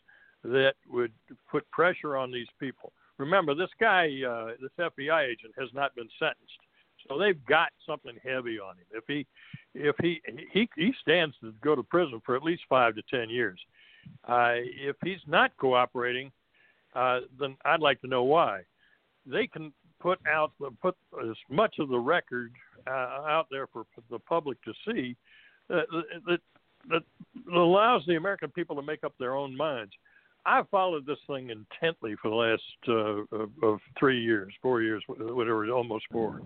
that 0.43 0.73
would 0.89 1.11
put 1.49 1.69
pressure 1.71 2.17
on 2.17 2.31
these 2.31 2.47
people. 2.59 2.91
Remember, 3.17 3.55
this 3.55 3.69
guy, 3.79 4.09
uh, 4.27 4.51
this 4.61 4.71
FBI 4.77 5.23
agent, 5.25 5.53
has 5.57 5.69
not 5.73 5.95
been 5.95 6.09
sentenced, 6.19 6.59
so 7.07 7.17
they've 7.17 7.43
got 7.45 7.69
something 7.85 8.15
heavy 8.23 8.59
on 8.59 8.77
him. 8.77 8.85
If 8.91 9.03
he, 9.07 9.25
if 9.73 9.95
he, 10.01 10.21
he, 10.51 10.69
he 10.75 10.93
stands 11.01 11.35
to 11.41 11.53
go 11.63 11.75
to 11.75 11.83
prison 11.83 12.21
for 12.25 12.35
at 12.35 12.43
least 12.43 12.63
five 12.69 12.95
to 12.95 13.01
ten 13.09 13.29
years. 13.29 13.59
Uh, 14.27 14.55
if 14.89 14.95
he's 15.03 15.21
not 15.27 15.55
cooperating, 15.57 16.31
uh, 16.95 17.21
then 17.39 17.55
I'd 17.65 17.79
like 17.79 18.01
to 18.01 18.07
know 18.07 18.23
why. 18.23 18.61
They 19.25 19.47
can 19.47 19.71
put 20.01 20.19
out 20.27 20.51
put 20.81 20.95
as 21.21 21.35
much 21.49 21.75
of 21.79 21.87
the 21.87 21.97
record 21.97 22.51
uh, 22.85 22.91
out 22.91 23.47
there 23.49 23.67
for 23.67 23.85
the 24.11 24.19
public 24.19 24.61
to 24.63 24.73
see 24.85 25.15
that, 25.69 25.85
that 26.27 26.39
that 26.89 27.03
allows 27.55 28.03
the 28.05 28.17
American 28.17 28.49
people 28.51 28.75
to 28.75 28.81
make 28.81 29.03
up 29.05 29.13
their 29.17 29.35
own 29.35 29.55
minds. 29.55 29.93
I've 30.45 30.67
followed 30.69 31.05
this 31.05 31.19
thing 31.27 31.49
intently 31.49 32.15
for 32.21 32.29
the 32.29 32.35
last 32.35 32.61
uh, 32.89 33.37
of, 33.37 33.49
of 33.63 33.79
three 33.97 34.21
years, 34.21 34.53
four 34.61 34.81
years, 34.81 35.01
whatever, 35.07 35.69
almost 35.71 36.05
four, 36.11 36.41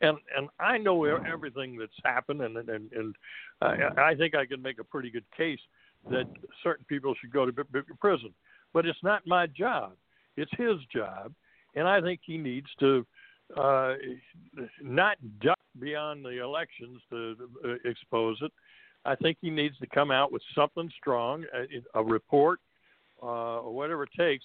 and 0.00 0.18
and 0.36 0.48
I 0.60 0.78
know 0.78 1.04
everything 1.04 1.76
that's 1.76 1.92
happened, 2.04 2.42
and 2.42 2.56
and 2.56 2.92
and 2.92 3.16
I, 3.60 3.76
I 3.96 4.14
think 4.14 4.34
I 4.34 4.46
can 4.46 4.62
make 4.62 4.78
a 4.78 4.84
pretty 4.84 5.10
good 5.10 5.24
case 5.36 5.60
that 6.10 6.26
certain 6.62 6.84
people 6.88 7.14
should 7.20 7.32
go 7.32 7.44
to 7.46 7.52
b- 7.52 7.62
b- 7.72 7.80
prison. 8.00 8.32
But 8.72 8.86
it's 8.86 9.02
not 9.02 9.26
my 9.26 9.46
job; 9.46 9.92
it's 10.36 10.50
his 10.56 10.76
job, 10.94 11.32
and 11.74 11.88
I 11.88 12.00
think 12.00 12.20
he 12.24 12.38
needs 12.38 12.68
to 12.80 13.04
uh, 13.56 13.94
not 14.82 15.16
duck 15.40 15.58
beyond 15.80 16.24
the 16.24 16.42
elections 16.42 17.00
to 17.10 17.36
uh, 17.64 17.88
expose 17.88 18.38
it. 18.42 18.52
I 19.04 19.14
think 19.14 19.38
he 19.40 19.50
needs 19.50 19.76
to 19.78 19.86
come 19.86 20.10
out 20.10 20.32
with 20.32 20.42
something 20.54 20.90
strong, 20.98 21.44
a, 21.54 21.98
a 21.98 22.04
report, 22.04 22.60
uh, 23.22 23.60
or 23.60 23.74
whatever 23.74 24.02
it 24.02 24.10
takes, 24.18 24.44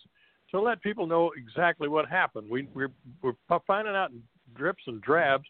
to 0.52 0.62
let 0.62 0.82
people 0.82 1.08
know 1.08 1.32
exactly 1.36 1.88
what 1.88 2.08
happened. 2.08 2.50
We, 2.50 2.68
we're, 2.74 2.92
we're 3.22 3.34
finding 3.68 3.96
out 3.96 4.12
in 4.12 4.22
drips 4.56 4.84
and 4.88 5.02
drabs. 5.02 5.46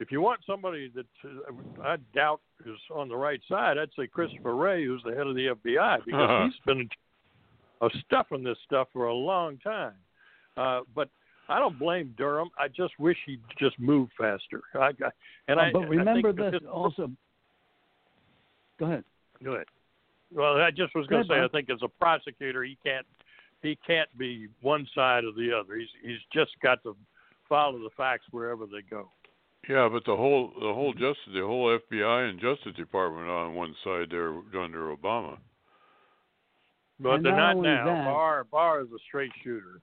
If 0.00 0.12
you 0.12 0.20
want 0.20 0.40
somebody 0.46 0.92
that 0.94 1.06
uh, 1.24 1.82
I 1.82 1.96
doubt 2.14 2.40
is 2.64 2.76
on 2.94 3.08
the 3.08 3.16
right 3.16 3.40
side, 3.48 3.78
I'd 3.78 3.90
say 3.98 4.06
Christopher 4.06 4.54
Wray, 4.54 4.84
who's 4.84 5.02
the 5.04 5.10
head 5.14 5.26
of 5.26 5.34
the 5.34 5.46
FBI, 5.48 6.04
because 6.04 6.20
Uh-huh. 6.20 6.44
he's 6.44 6.60
been 6.66 6.88
uh, 7.80 7.88
stuffing 8.06 8.44
this 8.44 8.58
stuff 8.64 8.88
for 8.92 9.06
a 9.06 9.14
long 9.14 9.58
time. 9.58 9.94
Uh, 10.56 10.80
but 10.94 11.08
I 11.48 11.58
don't 11.58 11.78
blame 11.78 12.14
Durham. 12.16 12.50
I 12.58 12.68
just 12.68 12.98
wish 12.98 13.16
he'd 13.26 13.40
just 13.58 13.78
move 13.80 14.08
faster. 14.18 14.60
I, 14.74 14.88
I, 14.88 15.10
and 15.48 15.58
Uh, 15.58 15.62
I, 15.62 15.72
but 15.72 15.82
I 15.82 15.86
remember 15.86 16.32
think 16.32 16.52
this 16.52 16.60
that 16.62 16.68
also. 16.68 17.10
Go 18.78 18.86
ahead. 18.86 19.04
Go 19.42 19.52
ahead. 19.54 19.66
Well, 20.32 20.60
I 20.60 20.70
just 20.70 20.94
was 20.94 21.06
going 21.06 21.22
to 21.22 21.28
say, 21.28 21.34
ahead, 21.34 21.46
I 21.46 21.48
think 21.48 21.70
as 21.70 21.80
a 21.82 21.88
prosecutor, 21.88 22.62
he 22.62 22.76
can't 22.84 23.06
he 23.62 23.76
can't 23.84 24.08
be 24.16 24.46
one 24.60 24.86
side 24.94 25.24
or 25.24 25.32
the 25.32 25.52
other. 25.52 25.76
He's 25.76 25.88
he's 26.02 26.20
just 26.32 26.52
got 26.62 26.82
to 26.84 26.94
follow 27.48 27.78
the 27.78 27.90
facts 27.96 28.26
wherever 28.30 28.66
they 28.66 28.82
go. 28.88 29.10
Yeah, 29.68 29.88
but 29.92 30.04
the 30.04 30.16
whole 30.16 30.52
the 30.60 30.72
whole 30.72 30.92
justice 30.92 31.32
the 31.34 31.40
whole 31.42 31.78
FBI 31.90 32.30
and 32.30 32.40
Justice 32.40 32.74
Department 32.76 33.28
on 33.28 33.54
one 33.54 33.74
side 33.84 34.06
there 34.10 34.30
under 34.60 34.94
Obama. 34.96 35.38
But 37.00 37.14
And 37.16 37.24
they're 37.26 37.36
not 37.36 37.56
not 37.56 37.62
now. 37.62 37.84
that- 37.86 38.04
Barr 38.04 38.44
Barr 38.44 38.80
is 38.80 38.88
a 38.92 38.98
straight 39.06 39.32
shooter. 39.42 39.80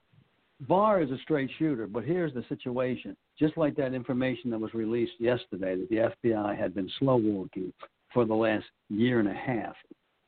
Barr 0.60 1.02
is 1.02 1.10
a 1.10 1.18
straight 1.18 1.50
shooter, 1.58 1.86
but 1.86 2.04
here's 2.04 2.32
the 2.34 2.42
situation. 2.48 3.16
just 3.38 3.58
like 3.58 3.76
that 3.76 3.92
information 3.92 4.48
that 4.50 4.58
was 4.58 4.72
released 4.72 5.12
yesterday 5.20 5.76
that 5.76 5.88
the 5.90 5.96
FBI 5.98 6.54
had 6.58 6.74
been 6.74 6.88
slow 6.98 7.16
walking 7.16 7.70
for 8.14 8.24
the 8.24 8.34
last 8.34 8.64
year 8.88 9.20
and 9.20 9.28
a 9.28 9.34
half, 9.34 9.76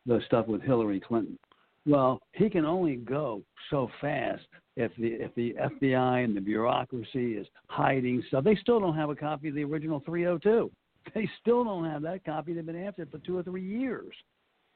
the 0.04 0.20
stuff 0.26 0.46
with 0.46 0.60
Hillary 0.60 1.00
Clinton. 1.00 1.38
Well, 1.86 2.20
he 2.32 2.50
can 2.50 2.66
only 2.66 2.96
go 2.96 3.42
so 3.70 3.88
fast 4.02 4.46
if 4.78 4.92
the 4.96 5.08
if 5.08 5.34
the 5.34 5.54
FBI 5.54 6.24
and 6.24 6.36
the 6.36 6.40
bureaucracy 6.40 7.32
is 7.32 7.46
hiding 7.66 8.22
stuff. 8.28 8.44
They 8.44 8.54
still 8.54 8.78
don't 8.78 8.94
have 8.94 9.10
a 9.10 9.16
copy 9.16 9.48
of 9.48 9.54
the 9.54 9.64
original 9.64 10.00
302. 10.06 10.70
They 11.14 11.26
still 11.40 11.64
don't 11.64 11.86
have 11.86 12.02
that 12.02 12.22
copy. 12.22 12.52
They've 12.52 12.66
been 12.66 12.84
after 12.84 13.00
it 13.00 13.10
for 13.10 13.16
two 13.18 13.38
or 13.38 13.42
three 13.42 13.66
years. 13.66 14.12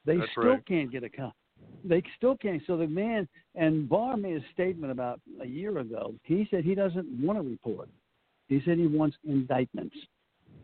They 0.07 0.17
That's 0.17 0.31
still 0.31 0.45
right. 0.45 0.67
can't 0.67 0.91
get 0.91 1.05
a 1.05 1.11
copy. 1.11 1.35
They 1.85 2.03
still 2.17 2.39
can't. 2.39 2.63
So 2.67 2.79
the 2.79 2.87
man 2.87 3.29
and 3.55 3.87
Barr 3.87 4.17
made 4.17 4.37
a 4.39 4.53
statement 4.55 4.93
about 4.93 5.21
a 5.43 5.47
year 5.47 5.77
ago. 5.81 6.15
He 6.23 6.49
said 6.51 6.65
he 6.65 6.75
doesn't 6.75 7.07
want 7.23 7.39
to 7.39 7.43
report. 7.43 7.91
He 8.49 8.63
said 8.65 8.79
he 8.79 8.87
wants 8.87 9.19
indictments. 9.29 9.95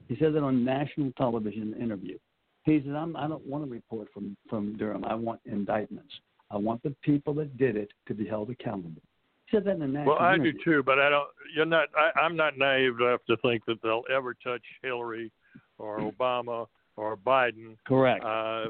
He 0.09 0.16
said 0.16 0.32
that 0.32 0.43
on 0.43 0.65
national 0.65 1.12
television 1.19 1.74
interview. 1.78 2.16
He 2.65 2.81
said, 2.82 2.94
I'm, 2.94 3.15
I 3.15 3.28
don't 3.28 3.47
want 3.47 3.65
to 3.65 3.70
report 3.70 4.09
from, 4.15 4.39
from 4.48 4.78
Durham. 4.78 5.05
I 5.05 5.15
want 5.15 5.40
indictments. 5.44 6.15
I 6.51 6.56
want 6.56 6.82
the 6.82 6.97
people 7.02 7.35
that 7.35 7.59
did 7.59 7.77
it 7.77 7.90
to 8.06 8.15
be 8.15 8.27
held 8.27 8.48
accountable. 8.48 9.02
He 9.50 9.56
said 9.56 9.64
that 9.64 9.76
in 9.76 9.82
a 9.82 9.86
national 9.88 10.14
Well, 10.14 10.22
I 10.22 10.36
do 10.36 10.52
too, 10.64 10.82
but 10.82 10.98
I 10.98 11.08
don't. 11.08 11.28
You're 11.54 11.64
not. 11.66 11.88
I, 11.96 12.18
I'm 12.20 12.36
not 12.36 12.58
naive 12.58 13.00
enough 13.00 13.20
to 13.28 13.36
think 13.38 13.64
that 13.66 13.80
they'll 13.82 14.04
ever 14.14 14.34
touch 14.34 14.62
Hillary 14.82 15.30
or 15.78 15.98
Obama 16.12 16.66
or 16.96 17.16
Biden. 17.16 17.76
Correct. 17.86 18.24
Uh, 18.24 18.66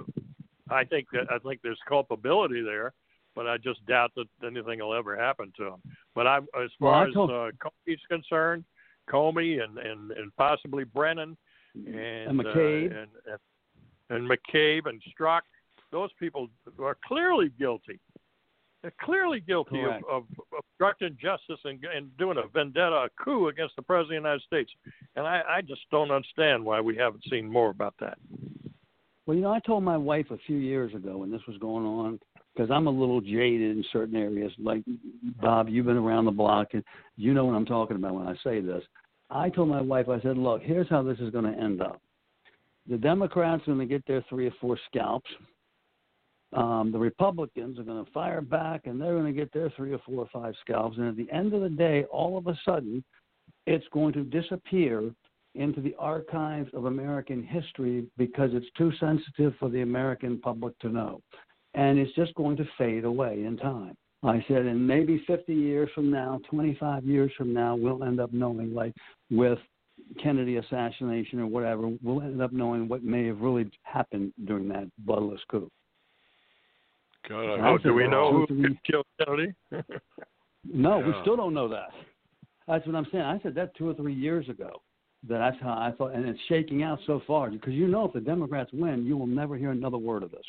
I 0.71 0.85
think 0.85 1.09
that 1.13 1.27
I 1.31 1.39
think 1.39 1.61
there's 1.63 1.79
culpability 1.89 2.63
there, 2.63 2.93
but 3.35 3.47
I 3.47 3.57
just 3.57 3.85
doubt 3.87 4.13
that 4.17 4.27
anything 4.47 4.79
will 4.81 4.95
ever 4.95 5.17
happen 5.17 5.53
to 5.57 5.65
them. 5.65 5.83
But 6.15 6.27
I, 6.27 6.39
as 6.39 6.71
Well, 6.79 6.93
far 6.93 7.07
I 7.09 7.13
told- 7.13 7.31
as 7.31 7.37
uh, 7.37 7.51
Comey's 7.89 8.01
concerned, 8.09 8.65
Comey 9.11 9.63
and 9.63 9.79
and 9.79 10.11
and 10.13 10.35
possibly 10.37 10.85
Brennan 10.85 11.37
and 11.75 11.97
And 11.97 12.41
McCabe. 12.41 12.93
uh, 12.93 13.01
and, 13.01 13.09
and 13.27 13.39
and 14.11 14.31
McCabe 14.31 14.87
and 14.87 15.03
Strzok, 15.19 15.41
those 15.91 16.11
people 16.21 16.49
are 16.83 16.97
clearly 17.07 17.51
guilty. 17.59 17.99
They're 18.83 18.93
clearly 19.01 19.41
guilty 19.41 19.83
of, 19.83 20.03
of 20.09 20.25
obstructing 20.57 21.17
justice 21.21 21.59
and, 21.65 21.85
and 21.85 22.17
doing 22.17 22.39
a 22.39 22.47
vendetta, 22.47 22.95
a 22.95 23.09
coup 23.23 23.49
against 23.49 23.75
the 23.75 23.83
president 23.83 24.19
of 24.19 24.23
the 24.23 24.29
United 24.29 24.43
States. 24.43 24.71
And 25.17 25.27
I, 25.27 25.43
I 25.49 25.61
just 25.63 25.81
don't 25.91 26.13
understand 26.13 26.65
why 26.65 26.81
we 26.81 26.97
haven't 26.97 27.25
seen 27.29 27.51
more 27.51 27.71
about 27.71 27.95
that. 28.01 28.19
Well, 29.27 29.37
you 29.37 29.43
know, 29.43 29.53
I 29.53 29.61
told 29.61 29.83
my 29.83 29.97
wife 29.97 30.27
a 30.31 30.39
few 30.47 30.57
years 30.57 30.95
ago 30.95 31.19
when 31.19 31.31
this 31.31 31.43
was 31.49 31.59
going 31.59 31.85
on, 31.85 32.21
because 32.55 32.71
I'm 32.71 32.87
a 32.87 32.91
little 32.91 33.21
jaded 33.21 33.77
in 33.77 33.85
certain 33.93 34.17
areas. 34.17 34.53
Like 34.59 34.83
Bob, 35.41 35.69
you've 35.69 35.87
been 35.87 35.97
around 35.97 36.25
the 36.25 36.31
block, 36.31 36.69
and 36.73 36.83
you 37.17 37.35
know 37.35 37.45
what 37.45 37.55
I'm 37.55 37.67
talking 37.67 37.97
about 37.97 38.15
when 38.15 38.27
I 38.27 38.35
say 38.43 38.61
this. 38.61 38.83
I 39.29 39.51
told 39.51 39.69
my 39.69 39.83
wife, 39.83 40.09
I 40.09 40.21
said, 40.23 40.39
look, 40.39 40.63
here's 40.63 40.89
how 40.89 41.03
this 41.03 41.19
is 41.19 41.31
going 41.31 41.45
to 41.45 41.61
end 41.61 41.83
up. 41.83 42.01
The 42.89 42.97
Democrats 42.97 43.63
are 43.65 43.75
going 43.75 43.87
to 43.87 43.87
get 43.87 44.07
their 44.07 44.25
three 44.31 44.47
or 44.47 44.55
four 44.61 44.79
scalps. 44.89 45.29
Um, 46.55 46.91
the 46.93 46.99
Republicans 46.99 47.79
are 47.79 47.83
going 47.85 48.05
to 48.05 48.11
fire 48.13 48.41
back, 48.41 48.87
and 48.87 49.01
they're 49.01 49.15
going 49.15 49.33
to 49.33 49.39
get 49.39 49.53
their 49.53 49.71
three 49.71 49.93
or 49.93 49.99
four 50.07 50.25
or 50.25 50.29
five 50.33 50.55
scalps. 50.63 50.97
And 50.97 51.09
at 51.09 51.17
the 51.17 51.31
end 51.31 51.53
of 51.53 51.61
the 51.61 51.69
day, 51.69 52.05
all 52.11 52.39
of 52.39 52.47
a 52.47 52.59
sudden, 52.65 53.05
it's 53.67 53.87
going 53.93 54.15
to 54.15 54.25
disappear 54.25 55.13
into 55.55 55.81
the 55.81 55.95
archives 55.99 56.71
of 56.73 56.87
American 56.87 57.43
history 57.43 58.07
because 58.17 58.51
it's 58.55 58.67
too 58.77 58.93
sensitive 58.99 59.53
for 59.59 59.69
the 59.69 59.83
American 59.83 60.39
public 60.41 60.79
to 60.79 60.89
know. 60.89 61.21
And 61.75 61.99
it's 61.99 62.15
just 62.15 62.35
going 62.35 62.57
to 62.57 62.65
fade 62.79 63.05
away 63.05 63.45
in 63.45 63.57
time. 63.57 63.95
I 64.23 64.45
said, 64.49 64.67
and 64.67 64.85
maybe 64.85 65.23
50 65.27 65.55
years 65.55 65.89
from 65.95 66.11
now, 66.11 66.41
25 66.51 67.05
years 67.05 67.31
from 67.37 67.53
now, 67.53 67.77
we'll 67.77 68.03
end 68.03 68.21
up 68.21 68.33
knowing, 68.33 68.75
like 68.75 68.93
with 69.31 69.59
Kennedy 70.21 70.57
assassination 70.57 71.39
or 71.39 71.47
whatever, 71.47 71.89
we'll 72.03 72.23
end 72.23 72.43
up 72.43 72.53
knowing 72.53 72.89
what 72.89 73.05
may 73.05 73.27
have 73.27 73.41
really 73.41 73.71
happened 73.83 74.33
during 74.45 74.69
that 74.69 74.89
bloodless 74.99 75.41
coup. 75.51 75.71
God, 77.29 77.61
I 77.61 77.63
hope 77.63 77.83
do 77.83 77.93
we 77.95 78.09
know 78.09 78.47
who 78.49 78.77
killed 78.91 79.07
Kennedy? 79.19 79.55
No, 80.71 80.99
we 80.99 81.13
still 81.23 81.37
don't 81.37 81.55
know 81.55 81.69
that. 81.69 81.91
That's 82.67 82.87
what 82.87 82.95
I'm 82.95 83.07
saying. 83.11 83.25
I 83.25 83.41
said 83.43 83.55
that 83.55 83.75
two 83.77 83.89
or 83.89 83.95
three 83.95 84.15
years 84.15 84.49
ago. 84.49 84.83
That 85.29 85.39
that's 85.39 85.57
how 85.61 85.71
I 85.71 85.93
thought, 85.97 86.15
and 86.15 86.29
it's 86.29 86.39
shaking 86.49 86.83
out 86.83 87.01
so 87.07 87.21
far 87.27 87.51
because 87.51 87.73
you 87.73 87.89
know 87.89 88.05
if 88.05 88.13
the 88.13 88.21
Democrats 88.21 88.71
win, 88.73 89.05
you 89.05 89.17
will 89.17 89.27
never 89.27 89.57
hear 89.57 89.73
another 89.73 89.99
word 89.99 90.23
of 90.23 90.31
this. 90.31 90.45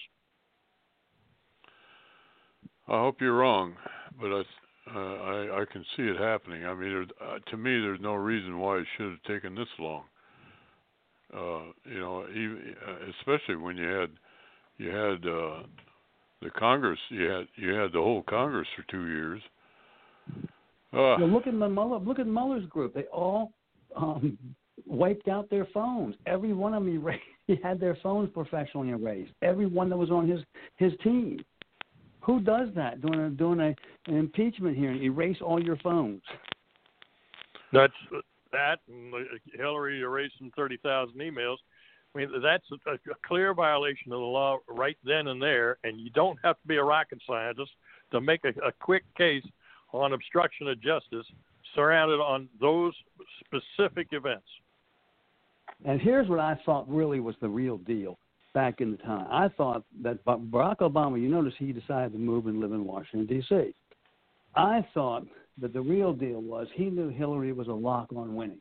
I 2.88 3.00
hope 3.00 3.18
you're 3.20 3.38
wrong, 3.38 3.74
but 4.20 4.28
I, 4.28 4.42
uh, 4.96 5.00
I 5.00 5.62
I 5.62 5.66
can 5.72 5.84
see 5.96 6.04
it 6.04 6.20
happening. 6.20 6.66
I 6.66 6.76
mean, 6.76 7.08
uh, 7.20 7.40
to 7.50 7.58
me, 7.58 7.80
there's 7.80 8.02
no 8.02 8.14
reason 8.14 8.60
why 8.60 8.78
it 8.78 8.86
should 8.96 9.10
have 9.10 9.24
taken 9.24 9.56
this 9.56 9.68
long. 9.80 10.04
Uh, 11.34 11.72
you 11.86 12.00
know, 12.00 12.26
even, 12.30 12.76
uh, 12.88 13.12
especially 13.20 13.56
when 13.56 13.76
you 13.76 13.88
had 13.88 14.10
you 14.78 14.90
had 14.90 15.26
uh, 15.26 15.64
the 16.42 16.50
Congress, 16.52 17.00
you 17.10 17.24
had 17.26 17.48
you 17.56 17.74
had 17.74 17.92
the 17.92 18.00
whole 18.00 18.24
Congress 18.24 18.68
for 18.76 18.84
two 18.92 19.08
years. 19.08 19.42
Uh, 20.92 21.18
Well, 21.20 21.30
look 21.30 21.48
at 21.48 21.58
the 21.58 21.70
Mueller. 21.70 22.00
Look 22.00 22.20
at 22.20 22.28
Mueller's 22.28 22.66
group. 22.68 22.94
They 22.94 23.04
all 23.04 23.52
um, 23.96 24.38
wiped 24.86 25.28
out 25.28 25.50
their 25.50 25.68
phones. 25.74 26.16
Every 26.26 26.54
one 26.54 26.74
of 26.74 26.84
them 26.84 26.94
erased. 26.94 27.22
He 27.48 27.56
had 27.64 27.80
their 27.80 27.98
phones 28.02 28.30
professionally 28.34 28.90
erased. 28.90 29.34
Every 29.42 29.66
one 29.66 29.90
that 29.90 29.98
was 29.98 30.12
on 30.12 30.28
his 30.28 30.42
his 30.78 30.94
team. 31.04 31.40
Who 32.22 32.42
does 32.42 32.70
that 32.76 33.02
during 33.02 33.20
a, 33.20 33.30
during 33.30 33.60
a, 33.60 33.76
an 34.10 34.18
impeachment 34.18 34.78
hearing? 34.78 35.02
Erase 35.02 35.38
all 35.42 35.62
your 35.62 35.78
phones. 35.78 36.22
That's 37.72 37.94
that 38.52 38.80
and 38.88 39.14
Hillary 39.54 40.02
erasing 40.02 40.52
thirty 40.56 40.78
thousand 40.78 41.20
emails. 41.20 41.58
I 42.16 42.18
mean, 42.18 42.30
that's 42.42 42.66
a, 42.88 42.94
a 42.94 43.16
clear 43.26 43.54
violation 43.54 44.12
of 44.12 44.20
the 44.20 44.26
law 44.26 44.58
right 44.68 44.98
then 45.04 45.28
and 45.28 45.42
there, 45.42 45.78
and 45.84 46.00
you 46.00 46.10
don't 46.10 46.40
have 46.44 46.60
to 46.62 46.68
be 46.68 46.78
a 46.78 46.84
rocket 46.84 47.20
scientist 47.26 47.72
to 48.12 48.20
make 48.20 48.42
a, 48.46 48.50
a 48.68 48.72
quick 48.80 49.04
case 49.16 49.44
on 49.94 50.14
obstruction 50.14 50.68
of 50.68 50.82
justice 50.82 51.26
surrounded 51.76 52.20
on 52.20 52.50
those 52.60 52.94
specific 53.46 54.08
events. 54.12 54.48
And 55.86 56.02
here's 56.02 56.28
what 56.28 56.40
I 56.40 56.60
thought 56.66 56.90
really 56.90 57.20
was 57.20 57.36
the 57.42 57.50
real 57.50 57.78
deal 57.78 58.18
back 58.54 58.82
in 58.82 58.92
the 58.92 58.98
time. 58.98 59.28
I 59.30 59.48
thought 59.50 59.84
that 60.02 60.24
Barack 60.26 60.78
Obama, 60.80 61.22
you 61.22 61.30
notice 61.30 61.54
he 61.58 61.72
decided 61.72 62.14
to 62.14 62.18
move 62.18 62.48
and 62.48 62.60
live 62.60 62.72
in 62.72 62.86
Washington, 62.86 63.28
D.C. 63.28 63.74
I 64.56 64.86
thought 64.94 65.26
that 65.62 65.74
the 65.74 65.82
real 65.82 66.14
deal 66.14 66.42
was 66.42 66.68
he 66.74 66.86
knew 66.86 67.10
Hillary 67.10 67.54
was 67.54 67.68
a 67.68 67.74
lock 67.74 68.08
on 68.16 68.36
winning. 68.36 68.60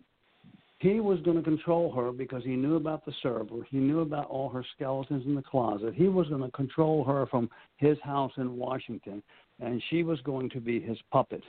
He 0.80 1.00
was 1.00 1.20
going 1.22 1.36
to 1.36 1.42
control 1.42 1.90
her 1.92 2.12
because 2.12 2.44
he 2.44 2.54
knew 2.54 2.76
about 2.76 3.04
the 3.04 3.12
server. 3.20 3.66
He 3.68 3.78
knew 3.78 4.00
about 4.00 4.28
all 4.28 4.48
her 4.48 4.64
skeletons 4.76 5.24
in 5.26 5.34
the 5.34 5.42
closet. 5.42 5.92
He 5.94 6.08
was 6.08 6.28
going 6.28 6.42
to 6.42 6.50
control 6.52 7.02
her 7.04 7.26
from 7.26 7.50
his 7.78 7.98
house 8.02 8.32
in 8.36 8.56
Washington, 8.56 9.22
and 9.60 9.82
she 9.90 10.04
was 10.04 10.20
going 10.20 10.48
to 10.50 10.60
be 10.60 10.80
his 10.80 10.98
puppet. 11.10 11.42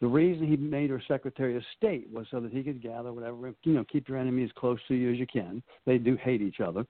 The 0.00 0.06
reason 0.06 0.46
he 0.46 0.56
made 0.56 0.90
her 0.90 1.02
Secretary 1.08 1.56
of 1.56 1.62
State 1.76 2.08
was 2.12 2.26
so 2.30 2.40
that 2.40 2.52
he 2.52 2.62
could 2.62 2.82
gather 2.82 3.12
whatever, 3.12 3.52
you 3.64 3.72
know, 3.72 3.84
keep 3.84 4.08
your 4.08 4.18
enemies 4.18 4.50
close 4.56 4.78
to 4.88 4.94
you 4.94 5.12
as 5.12 5.18
you 5.18 5.26
can. 5.26 5.62
They 5.84 5.98
do 5.98 6.16
hate 6.16 6.40
each 6.40 6.60
other. 6.60 6.86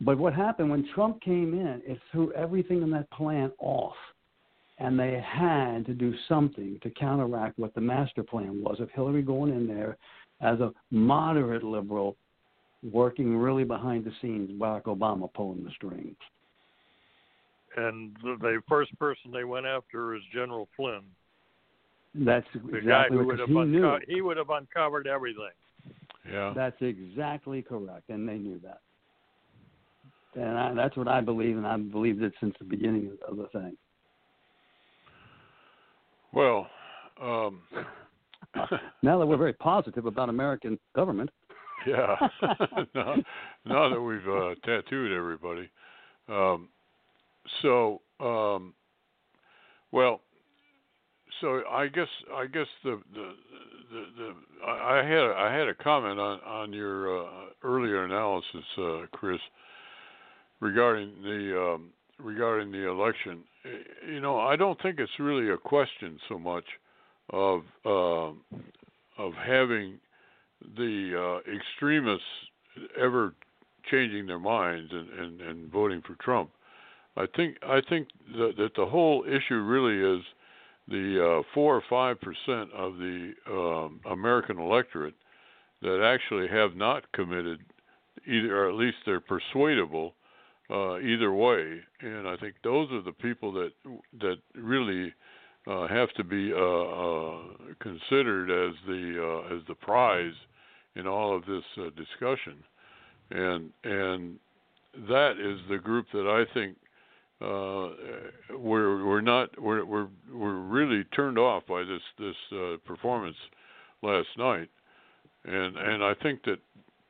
But 0.00 0.18
what 0.18 0.34
happened 0.34 0.70
when 0.70 0.88
Trump 0.94 1.20
came 1.22 1.54
in, 1.54 1.82
it 1.86 1.98
threw 2.10 2.32
everything 2.32 2.82
in 2.82 2.90
that 2.90 3.10
plan 3.10 3.52
off. 3.58 3.94
And 4.78 4.98
they 4.98 5.24
had 5.24 5.86
to 5.86 5.94
do 5.94 6.12
something 6.28 6.80
to 6.82 6.90
counteract 6.90 7.58
what 7.60 7.72
the 7.74 7.80
master 7.80 8.24
plan 8.24 8.60
was 8.60 8.80
of 8.80 8.90
Hillary 8.90 9.22
going 9.22 9.52
in 9.52 9.68
there 9.68 9.96
as 10.40 10.60
a 10.60 10.72
moderate 10.90 11.64
liberal, 11.64 12.16
working 12.92 13.36
really 13.36 13.64
behind 13.64 14.04
the 14.04 14.12
scenes, 14.20 14.50
Barack 14.60 14.84
Obama 14.84 15.32
pulling 15.32 15.64
the 15.64 15.70
strings. 15.70 16.16
And 17.76 18.16
the, 18.22 18.36
the 18.40 18.62
first 18.68 18.96
person 18.98 19.30
they 19.32 19.44
went 19.44 19.66
after 19.66 20.14
is 20.14 20.22
General 20.32 20.68
Flynn, 20.76 21.02
That's 22.14 22.46
the 22.54 22.76
exactly 22.76 22.88
guy 22.88 23.06
who 23.08 23.16
what 23.18 23.26
would 23.26 23.38
have 23.40 23.48
he 23.48 23.54
knew. 23.54 23.98
he 24.06 24.20
would 24.20 24.36
have 24.36 24.50
uncovered 24.50 25.06
everything. 25.06 25.50
yeah. 26.30 26.52
That's 26.54 26.76
exactly 26.80 27.62
correct, 27.62 28.10
and 28.10 28.28
they 28.28 28.38
knew 28.38 28.60
that. 28.62 28.80
And 30.36 30.58
I, 30.58 30.74
that's 30.74 30.96
what 30.96 31.08
I 31.08 31.20
believe, 31.20 31.56
and 31.56 31.66
I've 31.66 31.90
believed 31.90 32.22
it 32.22 32.32
since 32.40 32.54
the 32.58 32.64
beginning 32.64 33.12
of 33.26 33.36
the 33.36 33.46
thing. 33.48 33.76
Well, 36.32 36.66
um, 37.22 37.62
Now 39.02 39.18
that 39.18 39.26
we're 39.26 39.36
very 39.36 39.52
positive 39.52 40.06
about 40.06 40.28
American 40.28 40.78
government, 40.94 41.30
yeah. 41.86 42.16
now, 42.94 43.14
now 43.64 43.88
that 43.90 44.00
we've 44.00 44.26
uh, 44.28 44.54
tattooed 44.64 45.12
everybody, 45.12 45.68
um, 46.28 46.68
so 47.62 48.00
um, 48.20 48.74
well, 49.92 50.20
so 51.40 51.62
I 51.70 51.88
guess 51.88 52.08
I 52.34 52.46
guess 52.46 52.66
the 52.82 53.00
the 53.14 53.32
the, 53.92 54.04
the 54.16 54.66
I 54.66 54.96
had 55.04 55.18
a, 55.18 55.34
I 55.36 55.52
had 55.52 55.68
a 55.68 55.74
comment 55.74 56.18
on 56.18 56.40
on 56.40 56.72
your 56.72 57.24
uh, 57.24 57.30
earlier 57.62 58.04
analysis, 58.04 58.64
uh, 58.78 59.00
Chris, 59.12 59.40
regarding 60.60 61.22
the 61.22 61.74
um, 61.74 61.90
regarding 62.18 62.72
the 62.72 62.88
election. 62.88 63.42
You 64.08 64.20
know, 64.20 64.38
I 64.38 64.56
don't 64.56 64.80
think 64.82 64.98
it's 64.98 65.10
really 65.18 65.50
a 65.50 65.56
question 65.56 66.18
so 66.28 66.38
much 66.38 66.64
of 67.30 67.62
uh, 67.84 68.32
of 69.18 69.32
having 69.46 69.98
the 70.76 71.40
uh, 71.46 71.52
extremists 71.52 72.24
ever 73.00 73.34
changing 73.90 74.26
their 74.26 74.38
minds 74.38 74.90
and, 74.92 75.08
and, 75.10 75.40
and 75.40 75.70
voting 75.70 76.02
for 76.06 76.16
Trump. 76.22 76.50
I 77.16 77.26
think 77.36 77.56
I 77.62 77.80
think 77.88 78.08
that, 78.32 78.54
that 78.56 78.74
the 78.76 78.86
whole 78.86 79.24
issue 79.24 79.56
really 79.56 80.18
is 80.18 80.24
the 80.88 81.38
uh, 81.40 81.42
four 81.54 81.76
or 81.76 81.82
five 81.88 82.16
percent 82.20 82.70
of 82.72 82.96
the 82.98 83.32
um, 83.48 84.00
American 84.10 84.58
electorate 84.58 85.14
that 85.82 86.02
actually 86.02 86.48
have 86.48 86.76
not 86.76 87.10
committed 87.12 87.60
either, 88.26 88.56
or 88.56 88.68
at 88.68 88.74
least 88.74 88.96
they're 89.04 89.20
persuadable 89.20 90.14
uh, 90.70 90.98
either 90.98 91.32
way. 91.32 91.80
And 92.00 92.26
I 92.26 92.36
think 92.36 92.54
those 92.64 92.90
are 92.90 93.02
the 93.02 93.12
people 93.12 93.52
that 93.52 93.70
that 94.20 94.36
really 94.54 95.12
uh, 95.66 95.86
have 95.88 96.12
to 96.14 96.24
be 96.24 96.52
uh, 96.52 96.56
uh, 96.56 97.38
considered 97.80 98.50
as 98.50 98.74
the 98.86 99.42
uh, 99.50 99.54
as 99.54 99.62
the 99.68 99.74
prize 99.74 100.34
in 100.96 101.06
all 101.06 101.34
of 101.34 101.44
this 101.46 101.64
uh, 101.78 101.84
discussion. 101.96 102.62
And 103.30 103.70
and 103.82 104.38
that 105.08 105.32
is 105.40 105.58
the 105.70 105.78
group 105.78 106.06
that 106.12 106.28
I 106.28 106.44
think 106.52 106.76
uh, 107.40 108.58
we're 108.58 109.04
we're 109.04 109.20
not 109.20 109.60
we're 109.60 109.84
we're 109.84 110.08
we're 110.32 110.60
really 110.60 111.04
turned 111.16 111.38
off 111.38 111.64
by 111.66 111.82
this 111.82 112.02
this 112.18 112.78
performance 112.84 113.36
last 114.02 114.28
night, 114.36 114.68
and 115.44 115.76
and 115.76 116.04
I 116.04 116.12
think 116.22 116.44
that 116.44 116.58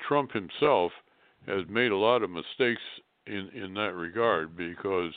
Trump 0.06 0.32
himself 0.32 0.92
has 1.46 1.62
made 1.68 1.90
a 1.90 1.96
lot 1.96 2.22
of 2.22 2.30
mistakes 2.30 2.80
in 3.26 3.50
in 3.54 3.74
that 3.74 3.94
regard 3.94 4.56
because 4.56 5.12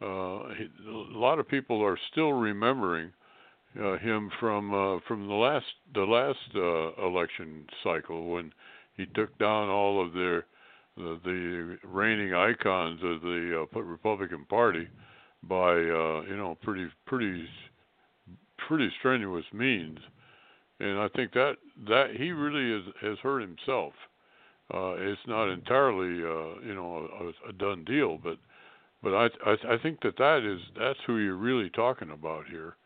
a 0.00 0.54
lot 0.88 1.38
of 1.38 1.48
people 1.48 1.82
are 1.82 1.98
still 2.12 2.32
remembering 2.32 3.12
uh, 3.80 3.98
him 3.98 4.30
from 4.40 4.72
uh, 4.72 5.00
from 5.06 5.26
the 5.28 5.34
last 5.34 5.66
the 5.94 6.04
last 6.04 6.38
uh, 6.54 7.06
election 7.06 7.66
cycle 7.82 8.30
when 8.30 8.52
he 8.96 9.06
took 9.06 9.36
down 9.38 9.68
all 9.68 10.04
of 10.04 10.12
their 10.12 10.46
the, 10.96 11.20
the 11.24 11.78
reigning 11.86 12.34
icons 12.34 13.00
of 13.02 13.20
the 13.20 13.66
uh, 13.74 13.80
Republican 13.80 14.44
Party 14.46 14.88
by 15.42 15.72
uh, 15.72 16.22
you 16.22 16.36
know 16.36 16.56
pretty 16.62 16.86
pretty 17.06 17.46
pretty 18.66 18.90
strenuous 18.98 19.44
means, 19.52 19.98
and 20.80 20.98
I 20.98 21.08
think 21.08 21.32
that 21.32 21.56
that 21.88 22.16
he 22.16 22.32
really 22.32 22.80
is, 22.80 22.94
has 23.02 23.18
hurt 23.18 23.40
himself. 23.40 23.92
Uh, 24.72 24.94
it's 24.94 25.20
not 25.26 25.48
entirely 25.50 26.22
uh, 26.22 26.60
you 26.66 26.74
know 26.74 27.08
a, 27.20 27.50
a 27.50 27.52
done 27.52 27.84
deal, 27.84 28.18
but 28.22 28.38
but 29.02 29.14
I, 29.14 29.28
I 29.44 29.74
I 29.74 29.78
think 29.82 30.00
that 30.02 30.16
that 30.18 30.42
is 30.44 30.60
that's 30.78 30.98
who 31.06 31.18
you're 31.18 31.36
really 31.36 31.70
talking 31.70 32.10
about 32.10 32.46
here, 32.50 32.76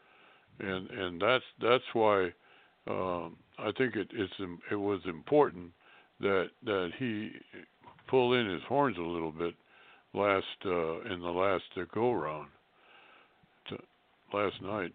and 0.58 0.90
and 0.90 1.20
that's 1.20 1.44
that's 1.60 1.84
why 1.92 2.32
um, 2.88 3.36
I 3.58 3.72
think 3.76 3.96
it 3.96 4.08
it's 4.12 4.32
it 4.70 4.76
was 4.76 5.00
important 5.06 5.70
that 6.20 6.48
that 6.64 6.90
he 6.98 7.30
pull 8.08 8.34
in 8.34 8.48
his 8.48 8.62
horns 8.68 8.96
a 8.98 9.02
little 9.02 9.32
bit 9.32 9.54
last 10.14 10.44
uh, 10.66 11.00
in 11.12 11.20
the 11.20 11.30
last 11.30 11.64
uh, 11.76 11.82
go 11.94 12.12
round 12.12 12.48
last 14.32 14.60
night. 14.62 14.92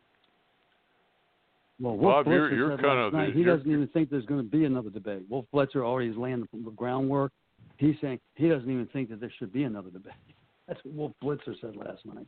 Well, 1.79 1.97
Wolf 1.97 2.25
Bob, 2.25 2.25
Blitzer 2.27 2.51
you're 2.51 2.55
you're 2.55 2.77
kind 2.77 2.99
of 2.99 3.13
night 3.13 3.33
the, 3.33 3.39
he 3.39 3.43
doesn't 3.43 3.69
even 3.69 3.87
think 3.89 4.09
there's 4.09 4.25
going 4.25 4.41
to 4.43 4.49
be 4.49 4.65
another 4.65 4.89
debate. 4.89 5.23
Wolf 5.29 5.45
Blitzer 5.53 5.83
already 5.83 6.07
has 6.07 6.17
laying 6.17 6.47
the 6.53 6.71
groundwork. 6.71 7.31
He's 7.77 7.95
saying 8.01 8.19
he 8.35 8.47
doesn't 8.47 8.69
even 8.69 8.87
think 8.87 9.09
that 9.09 9.19
there 9.19 9.31
should 9.37 9.51
be 9.51 9.63
another 9.63 9.89
debate. 9.89 10.13
That's 10.67 10.79
what 10.83 10.93
Wolf 10.93 11.11
Blitzer 11.23 11.55
said 11.61 11.75
last 11.75 12.01
night. 12.05 12.27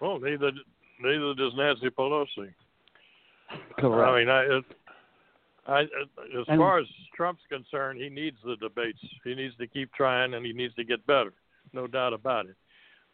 Well, 0.00 0.18
neither 0.18 0.50
neither 1.02 1.34
does 1.34 1.52
Nancy 1.56 1.90
Pelosi. 1.90 2.52
Correct. 3.78 4.08
I 4.08 4.18
mean, 4.18 4.28
I, 4.28 4.42
it, 4.42 4.64
I 5.66 5.80
as 5.82 6.46
And- 6.48 6.58
far 6.58 6.78
as 6.80 6.86
Trump's 7.16 7.42
concerned, 7.48 8.00
he 8.00 8.08
needs 8.08 8.36
the 8.44 8.56
debates. 8.56 8.98
He 9.24 9.34
needs 9.34 9.56
to 9.58 9.66
keep 9.66 9.92
trying, 9.92 10.34
and 10.34 10.44
he 10.44 10.52
needs 10.52 10.74
to 10.74 10.84
get 10.84 11.06
better. 11.06 11.32
No 11.72 11.86
doubt 11.86 12.12
about 12.12 12.46
it. 12.46 12.56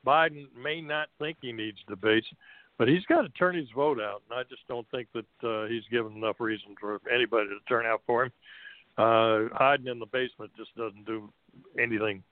Biden 0.06 0.46
may 0.62 0.80
not 0.80 1.08
think 1.18 1.38
he 1.40 1.52
needs 1.52 1.78
debates, 1.88 2.26
but 2.78 2.88
he's 2.88 3.04
got 3.06 3.22
to 3.22 3.28
turn 3.30 3.56
his 3.56 3.68
vote 3.74 4.00
out, 4.00 4.22
and 4.30 4.38
I 4.38 4.42
just 4.44 4.66
don't 4.68 4.86
think 4.90 5.08
that 5.14 5.46
uh, 5.48 5.66
he's 5.66 5.82
given 5.90 6.12
enough 6.12 6.36
reason 6.38 6.74
for 6.80 7.00
anybody 7.12 7.48
to 7.48 7.58
turn 7.68 7.86
out 7.86 8.02
for 8.06 8.24
him. 8.24 8.32
Uh, 8.96 9.54
hiding 9.54 9.88
in 9.88 9.98
the 9.98 10.06
basement 10.06 10.50
just 10.56 10.74
doesn't 10.76 11.04
do 11.04 11.30
anything 11.78 12.22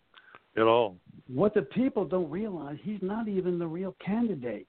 at 0.57 0.63
all. 0.63 0.97
What 1.29 1.55
the 1.55 1.63
people 1.63 2.05
don't 2.05 2.31
realize, 2.31 2.77
he's 2.83 3.01
not 3.03 3.29
even 3.29 3.59
the 3.59 3.67
real 3.67 3.97
candidate. 4.05 4.69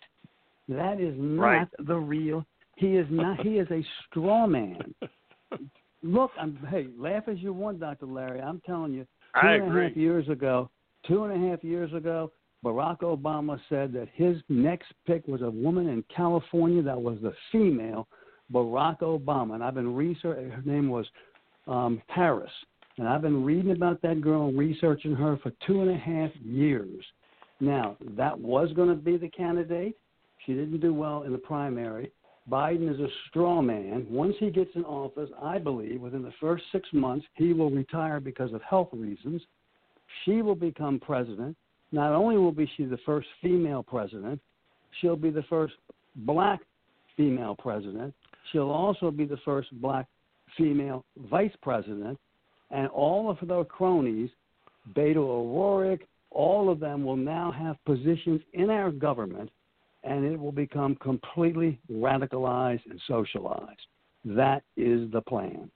That 0.67 0.99
is 0.99 1.15
not 1.17 1.43
Right. 1.43 1.67
the 1.79 1.97
real. 1.97 2.45
He 2.77 2.95
is 2.95 3.07
not. 3.09 3.41
He 3.41 3.57
is 3.59 3.69
a 3.71 3.85
straw 4.05 4.47
man. 4.47 4.93
Look, 6.03 6.31
I'm. 6.39 6.57
Hey, 6.69 6.87
laugh 6.97 7.27
as 7.27 7.39
you 7.39 7.53
want, 7.53 7.79
Doctor 7.79 8.05
Larry. 8.05 8.41
I'm 8.41 8.61
telling 8.65 8.93
you, 8.93 9.03
two 9.41 9.47
I 9.47 9.55
and 9.55 9.77
a 9.77 9.81
half 9.87 9.95
years 9.97 10.27
ago, 10.29 10.69
two 11.07 11.23
and 11.23 11.45
a 11.45 11.49
half 11.49 11.63
years 11.63 11.93
ago, 11.93 12.31
Barack 12.63 12.99
Obama 12.99 13.59
said 13.69 13.93
that 13.93 14.07
his 14.13 14.37
next 14.49 14.91
pick 15.05 15.27
was 15.27 15.41
a 15.41 15.49
woman 15.49 15.87
in 15.87 16.03
California 16.15 16.81
that 16.81 16.99
was 16.99 17.17
the 17.21 17.33
female 17.51 18.07
Barack 18.51 18.99
Obama, 18.99 19.53
and 19.53 19.63
I've 19.63 19.75
been 19.75 19.95
researching. 19.95 20.49
Her 20.49 20.63
name 20.63 20.89
was 20.89 21.05
um, 21.67 22.01
Harris, 22.07 22.51
and 22.97 23.07
I've 23.07 23.21
been 23.21 23.43
reading 23.43 23.71
about 23.71 24.01
that 24.01 24.21
girl 24.21 24.47
and 24.47 24.57
researching 24.57 25.15
her 25.15 25.37
for 25.43 25.51
two 25.65 25.81
and 25.81 25.89
a 25.89 25.97
half 25.97 26.31
years. 26.43 27.03
Now 27.59 27.97
that 28.17 28.37
was 28.37 28.71
going 28.73 28.89
to 28.89 28.95
be 28.95 29.17
the 29.17 29.29
candidate. 29.29 29.97
She 30.45 30.53
didn't 30.53 30.79
do 30.79 30.93
well 30.93 31.23
in 31.23 31.31
the 31.31 31.37
primary. 31.37 32.11
Biden 32.49 32.93
is 32.93 32.99
a 32.99 33.07
straw 33.27 33.61
man. 33.61 34.05
Once 34.09 34.35
he 34.39 34.51
gets 34.51 34.69
in 34.75 34.85
office, 34.85 35.29
I 35.41 35.57
believe 35.57 36.01
within 36.01 36.21
the 36.21 36.33
first 36.39 36.63
six 36.71 36.87
months, 36.93 37.25
he 37.33 37.53
will 37.53 37.71
retire 37.71 38.19
because 38.19 38.53
of 38.53 38.61
health 38.61 38.89
reasons. 38.91 39.41
She 40.23 40.41
will 40.43 40.55
become 40.55 40.99
president. 40.99 41.57
Not 41.91 42.13
only 42.13 42.37
will 42.37 42.51
be 42.51 42.69
she 42.77 42.85
the 42.85 42.99
first 43.05 43.27
female 43.41 43.81
president, 43.81 44.39
she'll 44.99 45.15
be 45.15 45.31
the 45.31 45.43
first 45.43 45.73
black 46.17 46.59
female 47.17 47.55
president. 47.55 48.13
She'll 48.51 48.69
also 48.69 49.09
be 49.09 49.25
the 49.25 49.37
first 49.43 49.69
black 49.81 50.05
female 50.55 51.03
vice 51.29 51.55
president. 51.63 52.19
And 52.71 52.87
all 52.89 53.29
of 53.29 53.37
their 53.47 53.63
cronies, 53.63 54.29
Beto 54.93 55.17
O'Rourke, 55.17 56.01
all 56.31 56.69
of 56.69 56.79
them 56.79 57.03
will 57.03 57.15
now 57.15 57.51
have 57.51 57.83
positions 57.85 58.41
in 58.53 58.69
our 58.69 58.91
government 58.91 59.49
and 60.03 60.23
it 60.23 60.39
will 60.39 60.51
become 60.51 60.95
completely 60.95 61.79
radicalized 61.91 62.81
and 62.89 63.01
socialized. 63.07 63.87
That 64.23 64.63
is 64.77 65.11
the 65.11 65.21
plan. 65.21 65.69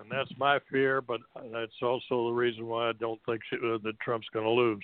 and 0.00 0.10
that's 0.10 0.30
my 0.38 0.58
fear. 0.70 1.00
But 1.00 1.20
that's 1.52 1.72
also 1.82 2.26
the 2.26 2.32
reason 2.32 2.66
why 2.66 2.90
I 2.90 2.92
don't 2.92 3.20
think 3.26 3.40
she, 3.48 3.56
uh, 3.56 3.78
that 3.82 3.98
Trump's 4.00 4.28
going 4.32 4.44
to 4.44 4.50
lose. 4.50 4.82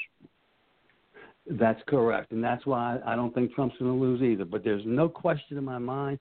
That's 1.51 1.81
correct. 1.87 2.33
And 2.33 2.43
that's 2.43 2.65
why 2.67 2.99
I 3.05 3.17
don't 3.17 3.35
think 3.35 3.55
Trump's 3.55 3.77
going 3.79 3.93
to 3.93 4.01
lose 4.01 4.23
either. 4.23 4.45
But 4.45 4.65
there's 4.65 4.83
no 4.87 5.09
question 5.09 5.59
in 5.59 5.65
my 5.65 5.79
mind 5.79 6.19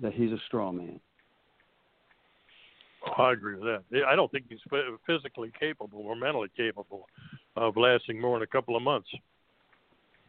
that 0.00 0.12
he's 0.12 0.32
a 0.32 0.38
straw 0.46 0.72
man. 0.72 1.00
Oh, 3.06 3.12
I 3.22 3.32
agree 3.32 3.56
with 3.56 3.64
that. 3.64 4.04
I 4.06 4.16
don't 4.16 4.30
think 4.30 4.46
he's 4.48 4.58
physically 5.06 5.52
capable 5.58 6.00
or 6.00 6.16
mentally 6.16 6.48
capable 6.56 7.06
of 7.56 7.76
lasting 7.76 8.20
more 8.20 8.38
than 8.38 8.44
a 8.44 8.46
couple 8.46 8.76
of 8.76 8.82
months. 8.82 9.08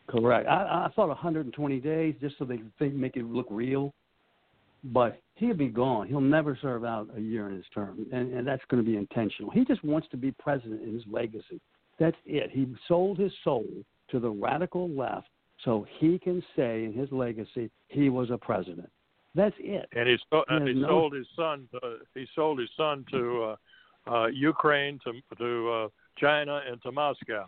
Correct. 0.08 0.48
I, 0.48 0.86
I 0.86 0.92
thought 0.96 1.08
120 1.08 1.80
days 1.80 2.16
just 2.22 2.38
so 2.38 2.46
they 2.46 2.60
think 2.78 2.94
make 2.94 3.18
it 3.18 3.26
look 3.26 3.48
real, 3.50 3.94
but 4.84 5.20
he'll 5.36 5.56
be 5.56 5.68
gone. 5.68 6.08
He'll 6.08 6.22
never 6.22 6.58
serve 6.62 6.86
out 6.86 7.10
a 7.16 7.22
year 7.22 7.50
in 7.50 7.56
his 7.56 7.66
term, 7.74 8.06
and, 8.14 8.34
and 8.34 8.48
that's 8.48 8.64
going 8.70 8.84
to 8.84 8.90
be 8.90 8.98
intentional. 8.98 9.52
He 9.52 9.66
just 9.66 9.84
wants 9.84 10.08
to 10.12 10.18
be 10.18 10.32
president 10.32 10.84
in 10.84 10.94
his 10.94 11.04
legacy. 11.10 11.60
That's 12.00 12.18
it. 12.26 12.52
He 12.52 12.68
sold 12.88 13.18
his 13.18 13.32
soul 13.44 13.66
to 14.12 14.20
the 14.20 14.30
radical 14.30 14.90
left 14.90 15.28
so 15.64 15.86
he 16.00 16.20
can 16.20 16.44
say 16.56 16.84
in 16.84 16.94
his 16.94 17.12
legacy 17.12 17.72
he 17.88 18.10
was 18.10 18.30
a 18.30 18.38
president. 18.38 18.90
That's 19.36 19.56
it. 19.60 19.88
And 19.94 20.08
he, 20.08 20.18
so, 20.30 20.44
He 20.48 20.56
and 20.56 20.68
he 20.68 20.74
no- 20.74 20.88
sold 20.88 21.14
his 21.14 21.28
son. 21.36 21.68
To, 21.72 21.98
he 22.14 22.26
sold 22.36 22.60
his 22.60 22.70
son 22.78 23.06
to 23.12 23.56
uh, 24.08 24.14
uh, 24.14 24.28
Ukraine, 24.28 25.00
to 25.04 25.14
to 25.38 25.72
uh, 25.72 25.88
China, 26.18 26.62
and 26.68 26.82
to 26.84 26.92
Moscow. 26.92 27.48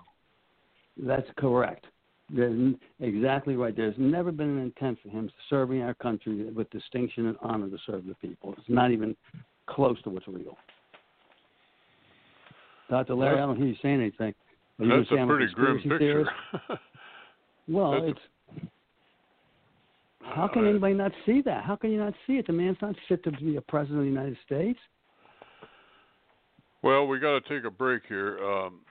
That's 0.97 1.27
correct. 1.37 1.85
There's 2.29 2.51
n- 2.51 2.79
exactly 2.99 3.55
right. 3.55 3.75
There's 3.75 3.95
never 3.97 4.31
been 4.31 4.49
an 4.49 4.59
intent 4.59 4.99
for 5.01 5.09
him 5.09 5.29
serving 5.49 5.81
our 5.81 5.93
country 5.93 6.51
with 6.51 6.69
distinction 6.71 7.27
and 7.27 7.37
honor 7.41 7.69
to 7.69 7.77
serve 7.85 8.05
the 8.05 8.15
people. 8.15 8.53
It's 8.57 8.67
not 8.67 8.91
even 8.91 9.15
close 9.67 10.01
to 10.03 10.09
what's 10.09 10.27
real. 10.27 10.57
Dr. 12.89 13.15
Larry, 13.15 13.37
I 13.37 13.45
don't 13.45 13.57
hear 13.57 13.67
you 13.67 13.75
saying 13.81 14.01
anything. 14.01 14.33
Are 14.79 14.85
you 14.85 14.97
That's 14.99 15.11
a 15.11 15.25
pretty 15.25 15.53
grim 15.53 15.77
picture. 15.81 16.25
Well, 17.69 17.91
That's 17.91 18.11
it's 18.11 18.19
how 20.33 20.47
can 20.51 20.67
anybody 20.67 20.93
not 20.93 21.11
see 21.25 21.41
that? 21.41 21.63
How 21.63 21.75
can 21.75 21.91
you 21.91 21.97
not 21.97 22.13
see 22.25 22.33
it? 22.33 22.47
The 22.47 22.53
man's 22.53 22.77
not 22.81 22.95
fit 23.07 23.23
to 23.23 23.31
be 23.31 23.55
a 23.55 23.61
president 23.61 23.99
of 23.99 24.05
the 24.05 24.11
United 24.11 24.37
States. 24.45 24.79
Well, 26.83 27.07
we 27.07 27.19
got 27.19 27.43
to 27.43 27.49
take 27.49 27.65
a 27.65 27.71
break 27.71 28.03
here. 28.07 28.37
Um, 28.43 28.81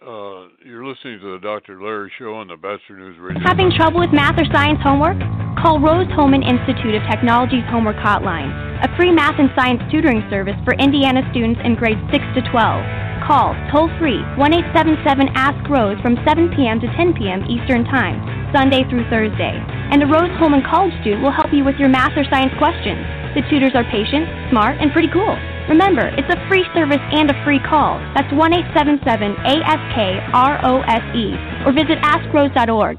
uh, 0.00 0.48
you're 0.64 0.86
listening 0.86 1.20
to 1.20 1.32
the 1.36 1.40
Dr. 1.42 1.82
Larry 1.82 2.10
Show 2.18 2.34
on 2.34 2.48
the 2.48 2.56
Batchelor 2.56 2.98
News 2.98 3.18
Radio. 3.20 3.42
Having 3.44 3.72
trouble 3.76 4.00
with 4.00 4.10
math 4.12 4.40
or 4.40 4.48
science 4.52 4.80
homework? 4.82 5.18
Call 5.60 5.78
Rose-Hulman 5.78 6.42
Institute 6.42 6.94
of 6.94 7.02
Technology's 7.10 7.64
Homework 7.68 7.96
Hotline, 7.96 8.48
a 8.80 8.96
free 8.96 9.12
math 9.12 9.38
and 9.38 9.50
science 9.54 9.82
tutoring 9.92 10.24
service 10.30 10.56
for 10.64 10.72
Indiana 10.80 11.20
students 11.30 11.60
in 11.62 11.76
grades 11.76 12.00
6 12.10 12.24
to 12.34 12.40
12. 12.50 12.99
Call 13.30 13.54
toll 13.70 13.86
free 14.02 14.26
1 14.34 14.74
877 14.74 15.30
Ask 15.38 15.62
Rose 15.70 15.94
from 16.02 16.18
7 16.26 16.50
p.m. 16.50 16.82
to 16.82 16.90
10 16.98 17.14
p.m. 17.14 17.46
Eastern 17.46 17.86
Time, 17.86 18.18
Sunday 18.50 18.82
through 18.90 19.06
Thursday. 19.06 19.54
And 19.94 20.02
a 20.02 20.10
Rose-Hulman 20.10 20.66
College 20.66 20.90
student 20.98 21.22
will 21.22 21.30
help 21.30 21.54
you 21.54 21.62
with 21.62 21.78
your 21.78 21.86
math 21.86 22.18
or 22.18 22.26
science 22.26 22.50
questions. 22.58 22.98
The 23.38 23.46
tutors 23.46 23.70
are 23.78 23.86
patient, 23.86 24.26
smart, 24.50 24.82
and 24.82 24.90
pretty 24.90 25.06
cool. 25.14 25.30
Remember, 25.70 26.10
it's 26.18 26.26
a 26.26 26.42
free 26.50 26.66
service 26.74 26.98
and 27.14 27.30
a 27.30 27.38
free 27.46 27.62
call. 27.62 28.02
That's 28.18 28.26
1 28.34 28.50
877 28.74 28.98
ASK 29.46 29.98
ROSE 30.34 31.38
or 31.62 31.70
visit 31.70 32.02
AskRose.org. 32.02 32.98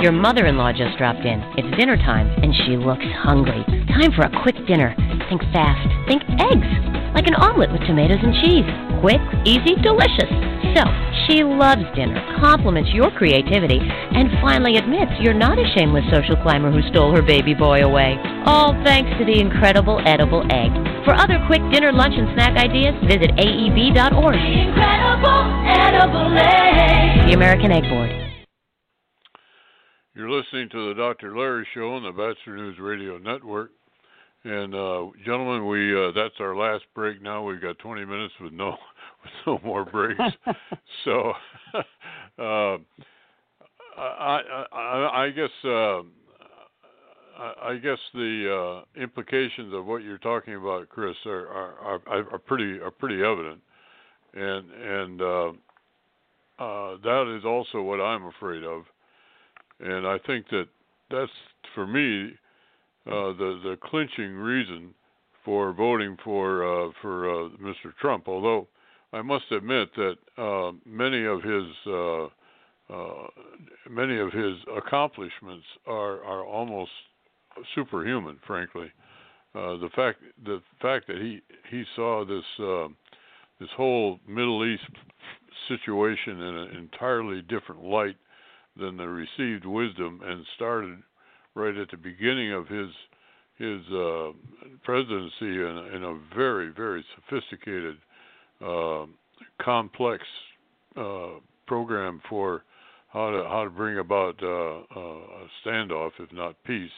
Your 0.00 0.16
mother 0.16 0.48
in 0.48 0.56
law 0.56 0.72
just 0.72 0.96
dropped 0.96 1.28
in. 1.28 1.44
It's 1.60 1.68
dinner 1.76 2.00
time, 2.00 2.32
and 2.40 2.56
she 2.64 2.80
looks 2.80 3.04
hungry. 3.20 3.60
Time 3.92 4.16
for 4.16 4.24
a 4.24 4.32
quick 4.40 4.56
dinner. 4.64 4.96
Think 5.28 5.44
fast. 5.52 5.84
Think 6.08 6.24
eggs. 6.40 6.99
Like 7.14 7.26
an 7.26 7.34
omelet 7.34 7.72
with 7.72 7.82
tomatoes 7.86 8.20
and 8.22 8.34
cheese. 8.42 8.68
Quick, 9.00 9.20
easy, 9.44 9.74
delicious. 9.82 10.30
So, 10.76 10.86
she 11.26 11.42
loves 11.42 11.82
dinner, 11.96 12.20
compliments 12.38 12.90
your 12.94 13.10
creativity, 13.10 13.80
and 13.82 14.30
finally 14.40 14.76
admits 14.76 15.10
you're 15.20 15.34
not 15.34 15.58
a 15.58 15.66
shameless 15.74 16.04
social 16.12 16.36
climber 16.36 16.70
who 16.70 16.82
stole 16.90 17.14
her 17.14 17.22
baby 17.22 17.54
boy 17.54 17.82
away. 17.82 18.16
All 18.46 18.72
thanks 18.84 19.10
to 19.18 19.24
the 19.24 19.40
incredible 19.40 20.00
edible 20.06 20.46
egg. 20.50 20.70
For 21.04 21.14
other 21.14 21.42
quick 21.46 21.62
dinner, 21.72 21.92
lunch, 21.92 22.14
and 22.16 22.28
snack 22.34 22.56
ideas, 22.56 22.94
visit 23.02 23.30
aeb.org. 23.34 24.36
Incredible 24.36 25.42
edible 25.66 26.38
egg. 26.38 27.26
The 27.26 27.34
American 27.34 27.72
Egg 27.72 27.84
Board. 27.90 28.10
You're 30.14 30.30
listening 30.30 30.68
to 30.70 30.88
the 30.88 30.94
Dr. 30.94 31.36
Larry 31.36 31.66
Show 31.74 31.94
on 31.94 32.02
the 32.02 32.12
Batchelor 32.12 32.56
News 32.56 32.78
Radio 32.78 33.18
Network. 33.18 33.72
And 34.42 34.74
uh, 34.74 35.06
gentlemen, 35.24 35.66
we 35.66 35.94
uh, 35.94 36.12
that's 36.12 36.34
our 36.40 36.56
last 36.56 36.84
break. 36.94 37.20
Now 37.20 37.42
we've 37.44 37.60
got 37.60 37.78
20 37.78 38.04
minutes 38.04 38.34
with 38.40 38.52
no 38.52 38.70
with 39.22 39.32
no 39.46 39.60
more 39.64 39.84
breaks. 39.84 40.20
so 41.04 41.32
uh, 42.38 42.78
I, 43.98 44.64
I 44.72 45.24
I 45.24 45.30
guess 45.30 45.50
uh, 45.64 46.00
I, 47.38 47.52
I 47.64 47.76
guess 47.82 47.98
the 48.14 48.82
uh, 48.96 49.00
implications 49.02 49.74
of 49.74 49.84
what 49.84 50.02
you're 50.02 50.18
talking 50.18 50.54
about, 50.54 50.88
Chris, 50.88 51.16
are 51.26 51.46
are, 51.48 52.00
are, 52.06 52.32
are 52.32 52.38
pretty 52.38 52.80
are 52.80 52.90
pretty 52.90 53.22
evident, 53.22 53.60
and 54.32 54.70
and 54.70 55.20
uh, 55.20 55.48
uh, 56.58 56.96
that 57.02 57.36
is 57.38 57.44
also 57.44 57.82
what 57.82 58.00
I'm 58.00 58.24
afraid 58.24 58.64
of 58.64 58.84
and 59.80 60.06
I 60.06 60.18
think 60.26 60.48
that 60.50 60.66
that's 61.10 61.32
for 61.74 61.86
me 61.86 62.32
uh, 63.06 63.32
the 63.32 63.60
the 63.64 63.78
clinching 63.82 64.34
reason 64.34 64.94
for 65.44 65.72
voting 65.72 66.16
for 66.22 66.62
uh, 66.64 66.90
for 67.00 67.30
uh, 67.30 67.48
Mr. 67.60 67.94
Trump. 68.00 68.28
Although 68.28 68.68
I 69.12 69.22
must 69.22 69.50
admit 69.50 69.88
that 69.96 70.16
uh, 70.36 70.72
many 70.84 71.24
of 71.24 71.42
his 71.42 71.64
uh, 71.86 73.28
many 73.88 74.18
of 74.18 74.32
his 74.32 74.56
accomplishments 74.76 75.64
are 75.86 76.22
are 76.24 76.44
almost 76.44 76.90
superhuman, 77.74 78.38
frankly. 78.46 78.92
the 79.54 79.88
fact 79.96 80.20
the 80.44 80.60
fact 80.82 81.06
that 81.06 81.16
he 81.16 81.40
he 81.70 81.84
saw 81.96 82.24
this 82.24 82.44
this 83.58 83.70
whole 83.76 84.20
Middle 84.28 84.64
East 84.64 84.84
situation 85.68 86.40
in 86.40 86.54
an 86.54 86.76
entirely 86.76 87.42
different 87.42 87.82
light 87.82 88.16
than 88.76 88.96
the 88.96 89.06
received 89.06 89.64
wisdom 89.64 90.20
and 90.24 90.44
started 90.56 91.02
right 91.54 91.76
at 91.76 91.90
the 91.90 91.96
beginning 91.96 92.52
of 92.52 92.68
his 92.68 92.88
his 93.58 93.80
uh, 93.92 94.30
presidency 94.84 95.32
in, 95.42 95.90
in, 95.94 96.02
a 96.02 96.18
very 96.34 96.70
very 96.70 97.04
sophisticated, 97.14 97.96
uh, 98.64 99.04
complex 99.60 100.24
uh, 100.96 101.32
program 101.66 102.22
for 102.28 102.64
how 103.12 103.30
to 103.30 103.44
how 103.48 103.64
to 103.64 103.70
bring 103.70 103.98
about 103.98 104.42
uh, 104.42 104.46
uh, 104.46 105.00
a 105.00 105.46
standoff, 105.64 106.12
if 106.18 106.32
not 106.32 106.56
peace, 106.64 106.90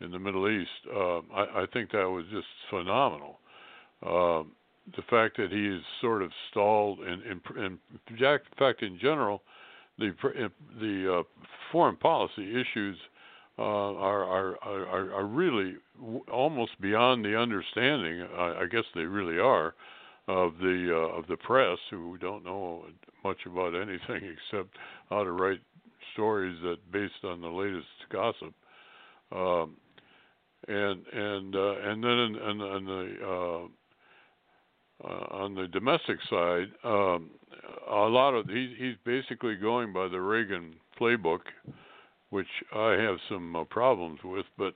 in 0.00 0.10
the 0.10 0.18
Middle 0.18 0.48
East. 0.48 0.70
Uh, 0.94 1.18
I, 1.32 1.62
I, 1.62 1.66
think 1.72 1.90
that 1.92 2.04
was 2.04 2.24
just 2.30 2.46
phenomenal. 2.68 3.38
the 4.02 5.02
fact 5.08 5.38
that 5.38 5.50
he 5.50 5.66
is 5.66 5.82
sort 6.02 6.22
of 6.22 6.30
stalled, 6.50 6.98
and 7.00 7.22
in, 7.22 7.40
in 7.56 7.78
fact, 8.58 8.82
in 8.82 8.98
general, 9.00 9.42
the 9.98 10.12
the 10.80 11.20
uh, 11.20 11.22
foreign 11.72 11.96
policy 11.96 12.60
issues 12.60 12.98
uh, 13.58 13.62
are, 13.62 14.24
are 14.24 14.58
are 14.62 15.12
are 15.12 15.26
really 15.26 15.76
almost 16.30 16.80
beyond 16.80 17.24
the 17.24 17.38
understanding. 17.38 18.26
I, 18.36 18.62
I 18.62 18.66
guess 18.70 18.84
they 18.94 19.02
really 19.02 19.38
are 19.38 19.74
of 20.26 20.58
the 20.58 20.88
uh, 20.90 21.16
of 21.18 21.26
the 21.26 21.36
press 21.36 21.78
who 21.90 22.18
don't 22.18 22.44
know 22.44 22.86
much 23.22 23.38
about 23.46 23.74
anything 23.74 23.98
except 24.52 24.76
how 25.10 25.24
to 25.24 25.30
write 25.32 25.60
stories 26.14 26.56
that 26.62 26.76
based 26.92 27.24
on 27.24 27.40
the 27.40 27.48
latest 27.48 27.86
gossip. 28.10 28.54
Um, 29.32 29.76
and 30.68 31.06
and 31.12 31.54
uh, 31.54 31.74
and 31.82 32.02
then 32.02 32.10
in, 32.10 32.36
in, 32.36 32.60
in 32.60 32.84
the 32.86 33.16
uh, 33.22 35.06
uh, 35.06 35.26
on 35.30 35.54
the 35.54 35.66
domestic 35.68 36.18
side, 36.30 36.68
um, 36.84 37.30
a 37.90 37.94
lot 37.94 38.32
of 38.32 38.46
he, 38.46 38.74
he's 38.78 38.96
basically 39.04 39.56
going 39.56 39.92
by 39.92 40.08
the 40.08 40.20
Reagan 40.20 40.74
playbook, 40.98 41.40
which 42.34 42.48
I 42.74 42.94
have 42.94 43.18
some 43.28 43.54
uh, 43.54 43.62
problems 43.62 44.18
with. 44.24 44.44
But 44.58 44.74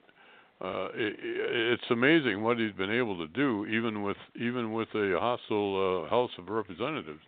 uh, 0.64 0.90
it, 0.94 1.16
it's 1.18 1.90
amazing 1.90 2.40
what 2.40 2.56
he's 2.56 2.72
been 2.72 2.92
able 2.92 3.18
to 3.18 3.26
do, 3.26 3.66
even 3.66 4.02
with 4.02 4.16
even 4.36 4.72
with 4.72 4.88
a 4.94 5.16
hostile 5.18 6.04
uh, 6.06 6.08
House 6.08 6.30
of 6.38 6.48
Representatives. 6.48 7.20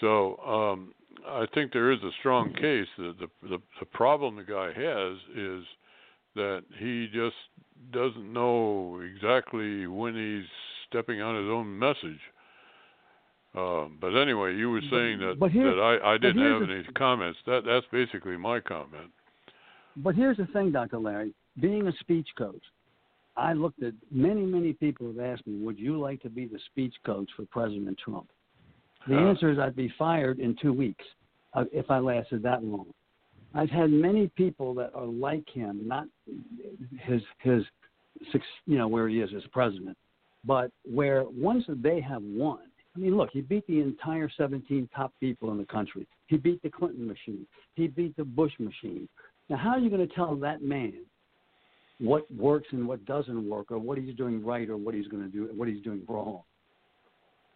So 0.00 0.36
um, 0.38 0.92
I 1.24 1.46
think 1.54 1.72
there 1.72 1.92
is 1.92 2.00
a 2.02 2.10
strong 2.18 2.52
case 2.52 2.88
that 2.98 3.14
the, 3.20 3.28
the 3.48 3.58
the 3.78 3.86
problem 3.86 4.34
the 4.34 4.42
guy 4.42 4.72
has 4.74 5.16
is 5.36 5.64
that 6.34 6.64
he 6.80 7.06
just 7.14 7.36
doesn't 7.92 8.32
know 8.32 9.00
exactly 9.14 9.86
when 9.86 10.14
he's 10.14 10.48
stepping 10.88 11.22
on 11.22 11.36
his 11.36 11.48
own 11.48 11.78
message. 11.78 12.20
Uh, 13.56 13.86
but 14.00 14.14
anyway, 14.14 14.54
you 14.54 14.70
were 14.70 14.82
saying 14.90 15.18
that 15.18 15.36
that 15.40 16.00
I, 16.04 16.14
I 16.14 16.18
didn't 16.18 16.42
have 16.42 16.68
the, 16.68 16.74
any 16.74 16.84
comments. 16.94 17.38
That 17.46 17.62
that's 17.64 17.86
basically 17.90 18.36
my 18.36 18.60
comment. 18.60 19.10
But 19.96 20.14
here's 20.14 20.36
the 20.36 20.46
thing, 20.46 20.72
Dr. 20.72 20.98
Larry. 20.98 21.32
Being 21.58 21.88
a 21.88 21.92
speech 22.00 22.28
coach, 22.36 22.62
I 23.34 23.54
looked 23.54 23.82
at 23.82 23.94
many 24.10 24.42
many 24.42 24.74
people 24.74 25.06
have 25.06 25.18
asked 25.18 25.46
me, 25.46 25.64
"Would 25.64 25.78
you 25.78 25.98
like 25.98 26.20
to 26.22 26.28
be 26.28 26.46
the 26.46 26.58
speech 26.70 26.94
coach 27.06 27.30
for 27.34 27.46
President 27.46 27.98
Trump?" 27.98 28.28
The 29.08 29.16
uh, 29.16 29.28
answer 29.28 29.50
is 29.50 29.58
I'd 29.58 29.74
be 29.74 29.92
fired 29.98 30.38
in 30.38 30.54
two 30.60 30.74
weeks 30.74 31.04
uh, 31.54 31.64
if 31.72 31.90
I 31.90 31.98
lasted 31.98 32.42
that 32.42 32.62
long. 32.62 32.86
I've 33.54 33.70
had 33.70 33.90
many 33.90 34.28
people 34.36 34.74
that 34.74 34.90
are 34.94 35.06
like 35.06 35.48
him, 35.48 35.80
not 35.86 36.06
his 37.00 37.22
his, 37.38 37.62
you 38.66 38.76
know, 38.76 38.86
where 38.86 39.08
he 39.08 39.20
is 39.20 39.30
as 39.34 39.44
president, 39.50 39.96
but 40.44 40.70
where 40.84 41.24
once 41.24 41.64
they 41.68 42.02
have 42.02 42.22
won, 42.22 42.58
I 42.96 42.98
mean, 42.98 43.16
look, 43.16 43.30
he 43.32 43.42
beat 43.42 43.66
the 43.66 43.80
entire 43.80 44.30
17 44.36 44.88
top 44.94 45.12
people 45.20 45.50
in 45.50 45.58
the 45.58 45.66
country. 45.66 46.06
He 46.28 46.38
beat 46.38 46.62
the 46.62 46.70
Clinton 46.70 47.06
machine. 47.06 47.46
He 47.74 47.88
beat 47.88 48.16
the 48.16 48.24
Bush 48.24 48.52
machine. 48.58 49.08
Now, 49.50 49.56
how 49.56 49.70
are 49.70 49.78
you 49.78 49.90
going 49.90 50.06
to 50.06 50.14
tell 50.14 50.34
that 50.36 50.62
man 50.62 50.94
what 51.98 52.30
works 52.34 52.68
and 52.72 52.88
what 52.88 53.04
doesn't 53.04 53.48
work, 53.48 53.70
or 53.70 53.78
what 53.78 53.98
he's 53.98 54.14
doing 54.16 54.44
right, 54.44 54.68
or 54.68 54.76
what 54.76 54.94
he's 54.94 55.08
going 55.08 55.22
to 55.22 55.28
do, 55.28 55.48
what 55.54 55.68
he's 55.68 55.82
doing 55.82 56.02
wrong? 56.08 56.40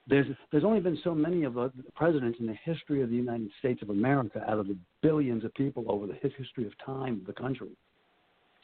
There's 0.07 0.27
there's 0.51 0.65
only 0.65 0.81
been 0.81 0.99
so 1.05 1.15
many 1.15 1.45
of 1.45 1.55
the 1.55 1.71
presidents 1.95 2.39
in 2.41 2.47
the 2.47 2.57
history 2.65 3.03
of 3.03 3.11
the 3.11 3.17
United 3.17 3.51
States 3.59 3.81
of 3.83 3.91
America 3.91 4.45
out 4.49 4.59
of 4.59 4.67
the 4.67 4.77
billions 5.03 5.45
of 5.45 5.55
people 5.55 5.85
over 5.89 6.07
the 6.07 6.15
history 6.15 6.67
of 6.67 6.73
time 6.85 7.21
of 7.21 7.27
the 7.27 7.33
country. 7.33 7.69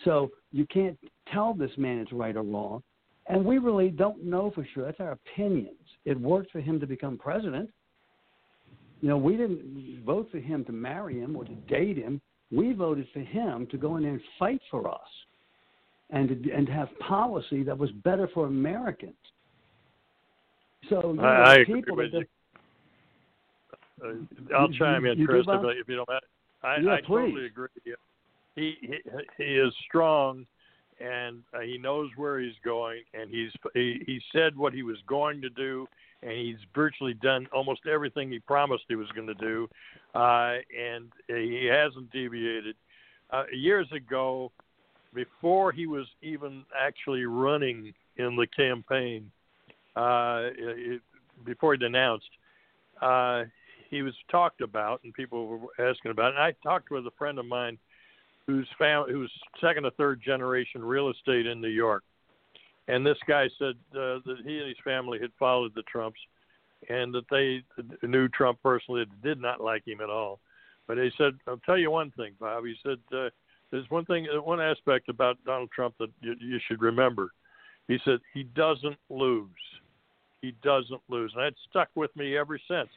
So 0.05 0.31
you 0.53 0.67
can't 0.67 0.99
tell 1.33 1.55
this 1.55 1.71
man 1.77 1.99
it's 1.99 2.13
right 2.13 2.37
or 2.37 2.43
wrong. 2.43 2.83
And 3.29 3.45
we 3.45 3.59
really 3.59 3.91
don't 3.91 4.25
know 4.25 4.53
for 4.55 4.67
sure. 4.73 4.85
That's 4.85 5.01
our 5.01 5.13
opinions. 5.13 5.77
It 6.05 6.21
worked 6.21 6.53
for 6.53 6.61
him 6.61 6.79
to 6.81 6.87
become 6.87 7.19
president. 7.19 7.71
You 9.01 9.09
know, 9.09 9.17
we 9.19 9.37
didn't 9.37 10.03
vote 10.07 10.29
for 10.31 10.39
him 10.39 10.65
to 10.67 10.73
marry 10.73 11.21
him 11.21 11.37
or 11.37 11.45
to 11.45 11.55
date 11.69 11.97
him. 11.97 12.21
We 12.53 12.73
voted 12.73 13.09
for 13.13 13.21
him 13.21 13.67
to 13.71 13.77
go 13.77 13.97
in 13.97 14.05
there 14.05 14.13
and 14.13 14.21
fight 14.39 14.61
for 14.71 14.89
us 14.89 15.01
and 16.11 16.29
to, 16.29 16.53
and 16.53 16.67
to 16.67 16.73
have 16.73 16.89
policy 17.01 17.63
that 17.65 17.77
was 17.77 17.91
better 18.05 18.29
for 18.33 18.47
Americans. 18.47 19.15
So 20.89 21.13
you 21.13 21.21
know, 21.21 21.25
I, 21.25 21.53
I 21.53 21.55
agree 21.57 21.83
people 21.83 21.97
with 21.97 22.13
that, 22.13 22.27
you. 24.03 24.09
Uh, 24.09 24.57
I'll 24.57 24.71
You- 24.71 24.79
chime 24.79 25.05
in, 25.05 25.27
Chris, 25.27 25.45
if, 25.49 25.65
if 25.81 25.89
you 25.89 25.97
don't 25.97 26.09
mind. 26.09 26.21
I, 26.63 26.77
Yeah, 26.79 26.93
I 26.93 27.01
totally 27.01 27.47
agree. 27.47 27.69
He, 28.55 28.75
he 28.81 28.95
he 29.37 29.45
is 29.45 29.73
strong 29.87 30.47
and 31.01 31.43
uh, 31.55 31.61
he 31.61 31.79
knows 31.79 32.11
where 32.17 32.41
he's 32.41 32.55
going, 32.65 33.03
and 33.15 33.31
he's 33.31 33.51
he, 33.75 34.03
he 34.07 34.21
said 34.33 34.57
what 34.57 34.73
he 34.73 34.83
was 34.83 34.97
going 35.07 35.41
to 35.43 35.51
do, 35.51 35.87
and 36.23 36.33
he's 36.33 36.57
virtually 36.75 37.15
done 37.15 37.47
almost 37.53 37.81
everything 37.87 38.31
he 38.31 38.39
promised 38.39 38.85
he 38.89 38.95
was 38.95 39.09
going 39.15 39.27
to 39.27 39.35
do, 39.35 39.69
uh, 40.15 40.55
and 40.77 41.11
he 41.29 41.69
hasn't 41.71 42.11
deviated. 42.13 42.77
Uh, 43.31 43.45
years 43.53 43.87
ago, 43.93 44.51
before 45.15 45.73
he 45.73 45.87
was 45.87 46.07
even 46.23 46.65
actually 46.79 47.25
running 47.25 47.93
in 48.17 48.37
the 48.37 48.47
campaign, 48.47 49.31
uh, 49.97 50.51
it, 50.57 51.03
before 51.45 51.73
he 51.73 51.79
denounced, 51.79 52.31
uh, 53.03 53.45
he 53.91 54.03
was 54.03 54.15
talked 54.31 54.61
about, 54.61 55.01
and 55.05 55.13
people 55.13 55.47
were 55.47 55.59
asking 55.91 56.11
about 56.11 56.33
it. 56.33 56.37
And 56.37 56.43
I 56.43 56.55
talked 56.63 56.91
with 56.91 57.07
a 57.07 57.11
friend 57.19 57.39
of 57.39 57.47
mine 57.47 57.79
who's 58.47 58.69
found 58.79 59.11
who's 59.11 59.33
second 59.61 59.85
or 59.85 59.91
third 59.93 60.23
generation 60.23 60.85
real 60.85 61.11
estate 61.11 61.47
in 61.47 61.61
New 61.61 61.69
York, 61.69 62.05
and 62.89 63.05
this 63.05 63.19
guy 63.27 63.49
said 63.59 63.75
uh, 63.93 64.21
that 64.25 64.37
he 64.45 64.59
and 64.59 64.69
his 64.69 64.77
family 64.85 65.19
had 65.21 65.31
followed 65.39 65.73
the 65.75 65.83
Trumps, 65.83 66.21
and 66.89 67.13
that 67.15 67.29
they 67.31 67.63
knew 68.07 68.29
Trump 68.29 68.59
personally, 68.63 69.05
did 69.23 69.41
not 69.41 69.61
like 69.61 69.87
him 69.87 70.01
at 70.01 70.11
all. 70.11 70.41
But 70.87 70.99
he 70.99 71.11
said, 71.19 71.39
"I'll 71.47 71.59
tell 71.59 71.79
you 71.79 71.91
one 71.91 72.13
thing, 72.13 72.35
Bob." 72.39 72.65
He 72.65 72.77
said, 72.83 72.99
uh, 73.13 73.31
"There's 73.71 73.91
one 73.91 74.05
thing, 74.05 74.27
one 74.45 74.61
aspect 74.61 75.09
about 75.09 75.43
Donald 75.45 75.71
Trump 75.73 75.97
that 75.99 76.11
you, 76.21 76.37
you 76.41 76.61
should 76.67 76.81
remember." 76.81 77.31
He 77.89 77.99
said, 78.05 78.21
"He 78.33 78.45
doesn't 78.45 78.99
lose. 79.11 79.51
He 80.43 80.53
doesn't 80.63 81.03
lose," 81.09 81.33
and 81.35 81.43
that 81.43 81.55
stuck 81.69 81.89
with 81.95 82.15
me 82.15 82.37
ever 82.37 82.59
since. 82.69 82.89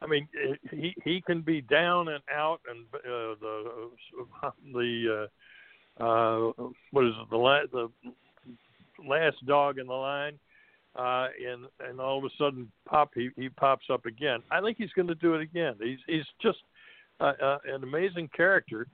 I 0.00 0.06
mean, 0.06 0.28
he 0.70 0.94
he 1.04 1.20
can 1.20 1.40
be 1.40 1.60
down 1.60 2.08
and 2.08 2.22
out, 2.32 2.60
and 2.68 2.84
uh, 2.94 3.34
the 3.40 3.90
the 4.72 5.28
uh, 6.00 6.02
uh, 6.02 6.52
what 6.92 7.04
is 7.04 7.14
it 7.20 7.30
the 7.30 7.36
la- 7.36 7.66
the 7.72 7.88
last 9.06 9.44
dog 9.46 9.78
in 9.78 9.86
the 9.86 9.92
line, 9.92 10.38
uh, 10.96 11.28
and 11.46 11.66
and 11.88 12.00
all 12.00 12.18
of 12.18 12.24
a 12.24 12.30
sudden 12.38 12.70
pop 12.86 13.10
he 13.14 13.30
he 13.36 13.48
pops 13.48 13.86
up 13.90 14.06
again. 14.06 14.40
I 14.50 14.60
think 14.60 14.78
he's 14.78 14.92
going 14.92 15.08
to 15.08 15.14
do 15.16 15.34
it 15.34 15.40
again. 15.40 15.74
He's 15.80 15.98
he's 16.06 16.26
just 16.40 16.58
uh, 17.20 17.32
uh, 17.42 17.58
an 17.66 17.82
amazing 17.82 18.28
character, 18.36 18.86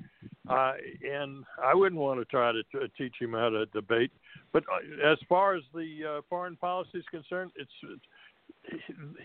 uh, 0.49 0.73
and 1.07 1.45
I 1.63 1.75
wouldn't 1.75 2.01
want 2.01 2.21
to 2.21 2.25
try 2.25 2.53
to 2.53 2.63
t- 2.63 2.93
teach 2.97 3.15
him 3.21 3.33
how 3.33 3.51
to 3.51 3.67
debate. 3.67 4.11
But 4.53 4.65
uh, 4.65 5.13
as 5.13 5.19
far 5.29 5.55
as 5.55 5.63
the 5.75 6.19
uh, 6.19 6.21
foreign 6.31 6.57
policy 6.57 6.99
is 6.99 7.05
concerned, 7.11 7.51
it's, 7.57 7.71
it's 7.83 8.03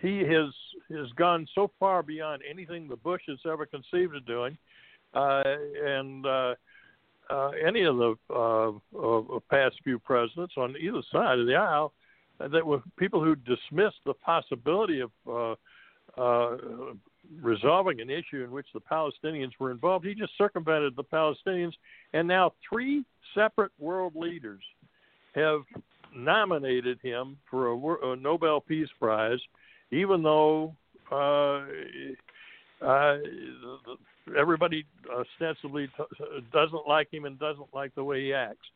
he 0.02 0.20
has 0.20 0.54
has 0.90 1.12
gone 1.16 1.48
so 1.54 1.72
far 1.80 2.04
beyond 2.04 2.42
anything 2.50 2.88
the 2.88 2.96
Bush 2.96 3.22
has 3.28 3.40
ever 3.46 3.66
conceived 3.66 4.16
of 4.16 4.26
doing, 4.26 4.58
uh, 5.14 5.44
and 5.86 6.26
uh, 6.26 6.56
uh, 7.30 7.52
any 7.66 7.84
of 7.84 7.98
the 7.98 8.16
uh, 8.34 8.70
uh, 8.98 9.40
past 9.50 9.76
few 9.84 10.00
presidents 10.00 10.54
on 10.58 10.76
either 10.80 11.02
side 11.12 11.40
of 11.40 11.46
the 11.46 11.56
aisle 11.56 11.94
uh, 12.40 12.48
that 12.48 12.66
were 12.66 12.82
people 12.98 13.24
who 13.24 13.36
dismissed 13.36 14.00
the 14.06 14.14
possibility 14.14 15.02
of 15.02 15.12
uh, 15.28 15.56
uh, 16.20 16.58
resolving 17.42 18.02
an 18.02 18.10
issue 18.10 18.44
in 18.44 18.52
which 18.52 18.68
the 18.74 18.82
Palestinians 18.82 19.52
were 19.60 19.72
involved. 19.72 20.06
He 20.06 20.16
just 20.16 20.36
circumvented 20.38 20.96
the 20.96 21.04
Palestinians, 21.04 21.74
and 22.14 22.28
now 22.28 22.54
three 22.68 23.04
separate 23.36 23.72
world 23.78 24.14
leaders 24.16 24.64
have 25.36 25.62
nominated 26.16 27.00
him 27.02 27.38
for 27.50 27.68
a, 27.68 28.12
a 28.12 28.16
Nobel 28.16 28.62
Peace 28.62 28.90
Prize, 29.00 29.40
even 29.92 30.24
though 30.24 30.76
uh, 31.12 31.62
uh, 32.86 33.18
everybody 34.38 34.86
ostensibly 35.12 35.88
t- 35.88 36.24
doesn't 36.54 36.88
like 36.88 37.12
him 37.12 37.26
and 37.26 37.40
doesn't 37.40 37.74
like 37.74 37.94
the 37.96 38.04
way 38.04 38.26
he 38.26 38.34
acts. 38.34 38.68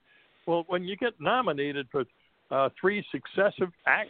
Well, 0.46 0.64
when 0.68 0.84
you 0.84 0.96
get 0.96 1.14
nominated 1.20 1.88
for 1.92 2.06
uh, 2.52 2.70
three 2.80 3.06
successive 3.12 3.72
acts 3.88 4.10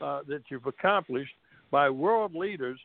uh, 0.00 0.20
that 0.28 0.42
you've 0.50 0.66
accomplished 0.66 1.32
by 1.70 1.90
world 1.90 2.34
leaders, 2.34 2.78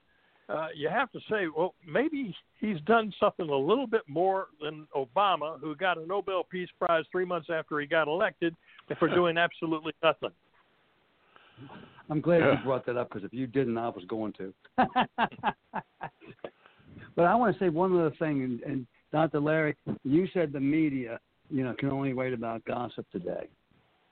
uh, 0.49 0.67
you 0.75 0.89
have 0.89 1.11
to 1.11 1.19
say, 1.29 1.45
well, 1.55 1.73
maybe 1.87 2.35
he's 2.59 2.79
done 2.81 3.13
something 3.19 3.47
a 3.49 3.55
little 3.55 3.87
bit 3.87 4.01
more 4.07 4.47
than 4.61 4.85
Obama, 4.95 5.57
who 5.59 5.75
got 5.75 5.97
a 5.97 6.05
Nobel 6.05 6.43
Peace 6.43 6.69
Prize 6.77 7.05
three 7.11 7.25
months 7.25 7.47
after 7.49 7.79
he 7.79 7.87
got 7.87 8.07
elected 8.07 8.53
for 8.99 9.07
doing 9.09 9.37
absolutely 9.37 9.93
nothing. 10.03 10.31
I'm 12.09 12.21
glad 12.21 12.39
yeah. 12.39 12.57
you 12.57 12.63
brought 12.63 12.85
that 12.85 12.97
up 12.97 13.09
because 13.09 13.23
if 13.23 13.33
you 13.33 13.47
didn't, 13.47 13.77
I 13.77 13.87
was 13.89 14.03
going 14.07 14.33
to. 14.33 14.53
but 17.15 17.25
I 17.25 17.33
want 17.35 17.57
to 17.57 17.59
say 17.59 17.69
one 17.69 17.97
other 17.97 18.13
thing, 18.19 18.43
and, 18.43 18.61
and 18.61 18.87
Dr. 19.11 19.39
Larry, 19.39 19.75
you 20.03 20.27
said 20.33 20.51
the 20.51 20.59
media, 20.59 21.19
you 21.49 21.63
know, 21.63 21.73
can 21.73 21.89
only 21.91 22.13
write 22.13 22.33
about 22.33 22.65
gossip 22.65 23.05
today. 23.11 23.47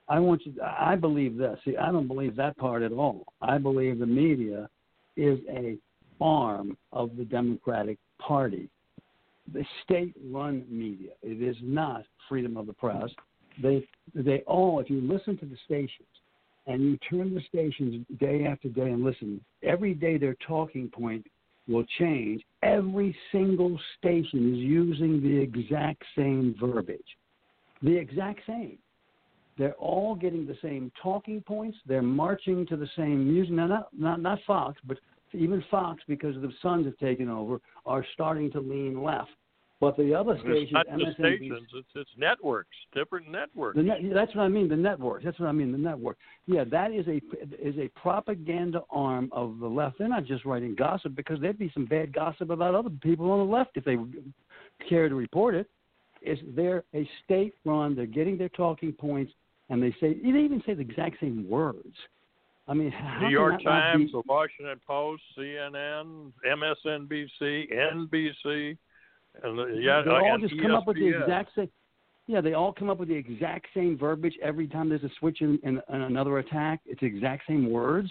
I 0.07 0.19
want 0.19 0.45
you. 0.45 0.53
I 0.61 0.95
believe 0.95 1.37
this. 1.37 1.57
See, 1.65 1.77
I 1.77 1.91
don't 1.91 2.07
believe 2.07 2.35
that 2.35 2.57
part 2.57 2.81
at 2.81 2.91
all. 2.91 3.25
I 3.41 3.57
believe 3.57 3.99
the 3.99 4.05
media 4.05 4.69
is 5.15 5.39
a 5.49 5.77
arm 6.19 6.77
of 6.91 7.15
the 7.17 7.25
Democratic 7.25 7.97
Party. 8.19 8.69
The 9.53 9.65
state-run 9.83 10.65
media. 10.69 11.11
It 11.21 11.41
is 11.41 11.55
not 11.61 12.03
freedom 12.29 12.57
of 12.57 12.67
the 12.67 12.73
press. 12.73 13.09
They 13.61 13.87
they 14.13 14.39
all. 14.47 14.79
If 14.79 14.89
you 14.89 15.01
listen 15.01 15.37
to 15.37 15.45
the 15.45 15.57
stations 15.65 16.07
and 16.67 16.81
you 16.81 16.97
turn 17.09 17.33
the 17.33 17.41
stations 17.47 18.05
day 18.19 18.45
after 18.45 18.69
day 18.69 18.89
and 18.89 19.03
listen, 19.03 19.41
every 19.63 19.93
day 19.93 20.17
their 20.17 20.35
talking 20.47 20.89
point 20.89 21.25
will 21.67 21.85
change. 21.99 22.43
Every 22.63 23.15
single 23.31 23.79
station 23.97 24.53
is 24.53 24.59
using 24.59 25.21
the 25.21 25.37
exact 25.37 26.03
same 26.15 26.55
verbiage, 26.59 26.99
the 27.81 27.95
exact 27.95 28.41
same. 28.47 28.77
They're 29.57 29.73
all 29.73 30.15
getting 30.15 30.45
the 30.45 30.57
same 30.61 30.91
talking 31.01 31.41
points. 31.41 31.77
They're 31.85 32.01
marching 32.01 32.65
to 32.67 32.77
the 32.77 32.89
same 32.95 33.31
music. 33.31 33.53
Now, 33.53 33.67
not 33.67 33.89
not 33.93 34.21
not 34.21 34.39
Fox, 34.47 34.79
but 34.85 34.97
even 35.33 35.63
Fox, 35.69 36.01
because 36.07 36.35
the 36.35 36.51
sons 36.61 36.85
have 36.85 36.97
taken 36.97 37.29
over, 37.29 37.59
are 37.85 38.05
starting 38.13 38.51
to 38.51 38.59
lean 38.59 39.01
left. 39.01 39.29
But 39.81 39.97
the 39.97 40.13
other 40.13 40.37
stations, 40.37 40.69
it's 40.69 40.71
not 40.71 40.87
MSNBC, 40.87 41.07
the 41.07 41.13
stations, 41.13 41.67
it's, 41.73 41.87
it's 41.95 42.09
networks, 42.15 42.69
different 42.93 43.31
networks. 43.31 43.79
Net, 43.81 43.97
that's 44.13 44.33
what 44.35 44.43
I 44.43 44.47
mean. 44.47 44.69
The 44.69 44.75
networks. 44.75 45.25
That's 45.25 45.39
what 45.39 45.47
I 45.47 45.51
mean. 45.51 45.71
The 45.71 45.77
network. 45.79 46.17
Yeah, 46.45 46.63
that 46.65 46.91
is 46.91 47.07
a 47.07 47.15
is 47.59 47.75
a 47.79 47.89
propaganda 47.99 48.83
arm 48.91 49.29
of 49.31 49.57
the 49.59 49.67
left. 49.67 49.97
They're 49.97 50.07
not 50.07 50.25
just 50.25 50.45
writing 50.45 50.75
gossip 50.75 51.15
because 51.15 51.41
there'd 51.41 51.57
be 51.57 51.71
some 51.73 51.85
bad 51.85 52.13
gossip 52.13 52.51
about 52.51 52.75
other 52.75 52.91
people 53.01 53.31
on 53.31 53.39
the 53.39 53.51
left 53.51 53.71
if 53.75 53.83
they 53.83 53.97
care 54.87 55.09
to 55.09 55.15
report 55.15 55.55
it. 55.55 55.67
Is 56.21 56.37
they're 56.55 56.83
a 56.93 57.09
state 57.25 57.55
run. 57.65 57.95
They're 57.95 58.05
getting 58.05 58.37
their 58.37 58.49
talking 58.49 58.93
points, 58.93 59.33
and 59.71 59.81
they 59.81 59.95
say 59.99 60.13
they 60.13 60.29
even 60.29 60.61
say 60.63 60.75
the 60.75 60.81
exact 60.81 61.19
same 61.19 61.49
words. 61.49 61.95
I 62.67 62.75
mean, 62.75 62.93
New 63.21 63.29
York 63.29 63.63
Times, 63.63 64.11
the 64.11 64.21
Washington 64.27 64.79
Post, 64.85 65.23
CNN, 65.35 66.31
MSNBC, 66.47 67.73
NBC, 67.73 68.77
and 69.43 69.57
the, 69.57 69.79
yeah, 69.81 70.01
they 70.03 70.11
all 70.11 70.37
just 70.39 70.53
ESPN. 70.53 70.61
come 70.61 70.71
up 70.75 70.87
with 70.87 70.97
the 70.97 71.07
exact 71.07 71.51
same. 71.55 71.69
Yeah, 72.27 72.41
they 72.41 72.53
all 72.53 72.71
come 72.71 72.89
up 72.89 72.99
with 72.99 73.09
the 73.09 73.15
exact 73.15 73.67
same 73.73 73.97
verbiage 73.97 74.35
every 74.41 74.67
time 74.67 74.89
there's 74.89 75.03
a 75.03 75.09
switch 75.19 75.41
in, 75.41 75.59
in, 75.63 75.81
in 75.93 76.01
another 76.01 76.37
attack. 76.39 76.79
It's 76.85 77.01
the 77.01 77.07
exact 77.07 77.43
same 77.47 77.69
words. 77.69 78.09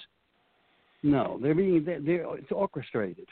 No, 1.03 1.39
they're 1.41 1.55
being 1.55 1.83
they're, 1.85 2.01
they're 2.01 2.37
it's 2.37 2.53
orchestrated. 2.53 3.27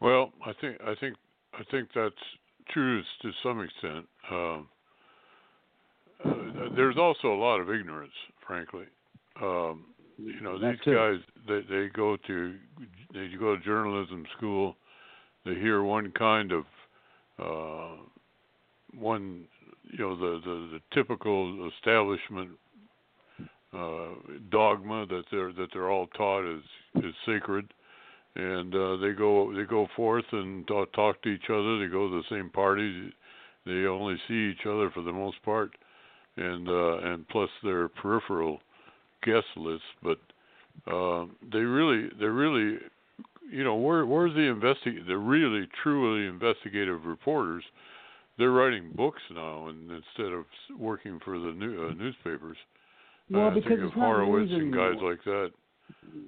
Well, 0.00 0.32
I 0.44 0.52
think 0.60 0.78
I 0.82 0.94
think 1.00 1.16
I 1.54 1.62
think 1.70 1.88
that's 1.94 2.14
true 2.70 3.02
to 3.22 3.30
some 3.42 3.60
extent. 3.60 4.06
Um, 4.30 4.68
uh, 6.24 6.74
there's 6.76 6.96
also 6.96 7.28
a 7.28 7.36
lot 7.36 7.60
of 7.60 7.68
ignorance, 7.68 8.12
frankly. 8.46 8.84
Um, 9.40 9.86
you 10.18 10.40
know, 10.40 10.58
these 10.58 10.78
guys 10.84 11.16
they 11.48 11.60
they 11.68 11.88
go 11.88 12.16
to 12.26 12.54
they 13.12 13.28
go 13.38 13.56
to 13.56 13.62
journalism 13.62 14.24
school. 14.36 14.76
They 15.44 15.54
hear 15.54 15.82
one 15.82 16.12
kind 16.12 16.52
of 16.52 16.64
uh, 17.38 17.96
one, 18.98 19.44
you 19.90 19.98
know, 19.98 20.16
the 20.16 20.40
the, 20.44 20.78
the 20.78 20.80
typical 20.92 21.70
establishment 21.76 22.50
uh, 23.72 24.08
dogma 24.50 25.06
that 25.06 25.24
they're 25.30 25.52
that 25.52 25.68
they're 25.72 25.90
all 25.90 26.06
taught 26.08 26.44
is 26.44 26.62
is 26.96 27.14
sacred, 27.26 27.72
and 28.36 28.74
uh, 28.74 28.96
they 28.96 29.12
go 29.12 29.54
they 29.54 29.64
go 29.64 29.86
forth 29.96 30.24
and 30.32 30.66
talk, 30.66 30.92
talk 30.92 31.22
to 31.22 31.28
each 31.28 31.50
other. 31.50 31.78
They 31.78 31.90
go 31.92 32.08
to 32.08 32.22
the 32.22 32.36
same 32.36 32.50
parties. 32.50 33.12
They 33.66 33.86
only 33.86 34.16
see 34.28 34.52
each 34.52 34.66
other 34.66 34.90
for 34.90 35.02
the 35.02 35.12
most 35.12 35.42
part 35.42 35.70
and 36.36 36.68
uh, 36.68 36.98
and 36.98 37.28
plus 37.28 37.50
their 37.62 37.88
peripheral 37.88 38.60
guest 39.24 39.46
list. 39.56 39.82
But 40.02 40.18
uh, 40.92 41.26
they 41.52 41.60
really, 41.60 42.08
they're 42.18 42.32
really, 42.32 42.78
you 43.50 43.64
know, 43.64 43.76
where 43.76 44.06
where's 44.06 44.34
the 44.34 44.40
investig 44.40 45.06
the 45.06 45.16
really 45.16 45.68
truly 45.82 46.26
investigative 46.26 47.04
reporters? 47.04 47.64
They're 48.36 48.50
writing 48.50 48.90
books 48.96 49.22
now, 49.32 49.68
and 49.68 49.90
instead 49.90 50.32
of 50.32 50.44
working 50.76 51.20
for 51.24 51.38
the 51.38 51.52
new, 51.52 51.86
uh, 51.86 51.94
newspapers. 51.94 52.56
Well, 53.30 53.50
because 53.50 53.68
think 53.68 53.80
of 53.82 53.92
Horowitz 53.92 54.50
and 54.52 54.74
guys 54.74 54.96
like 55.00 55.22
that. 55.24 55.50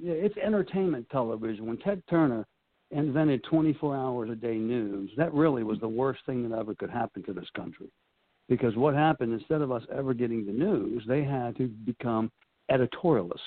Yeah, 0.01 0.13
it's 0.13 0.37
entertainment 0.37 1.09
television. 1.11 1.67
When 1.67 1.79
Ted 1.79 2.03
Turner 2.09 2.47
invented 2.91 3.43
24 3.45 3.97
hours 3.97 4.31
a 4.31 4.35
day 4.35 4.57
news, 4.57 5.11
that 5.17 5.33
really 5.35 5.65
was 5.65 5.79
the 5.81 5.89
worst 5.89 6.21
thing 6.27 6.49
that 6.49 6.57
ever 6.57 6.75
could 6.75 6.91
happen 6.91 7.23
to 7.25 7.33
this 7.33 7.49
country. 7.57 7.89
Because 8.49 8.77
what 8.77 8.95
happened, 8.95 9.33
instead 9.33 9.61
of 9.61 9.73
us 9.73 9.83
ever 9.93 10.15
getting 10.15 10.47
the 10.47 10.53
news, 10.53 11.03
they 11.09 11.25
had 11.25 11.57
to 11.57 11.67
become 11.67 12.31
editorialists. 12.71 13.39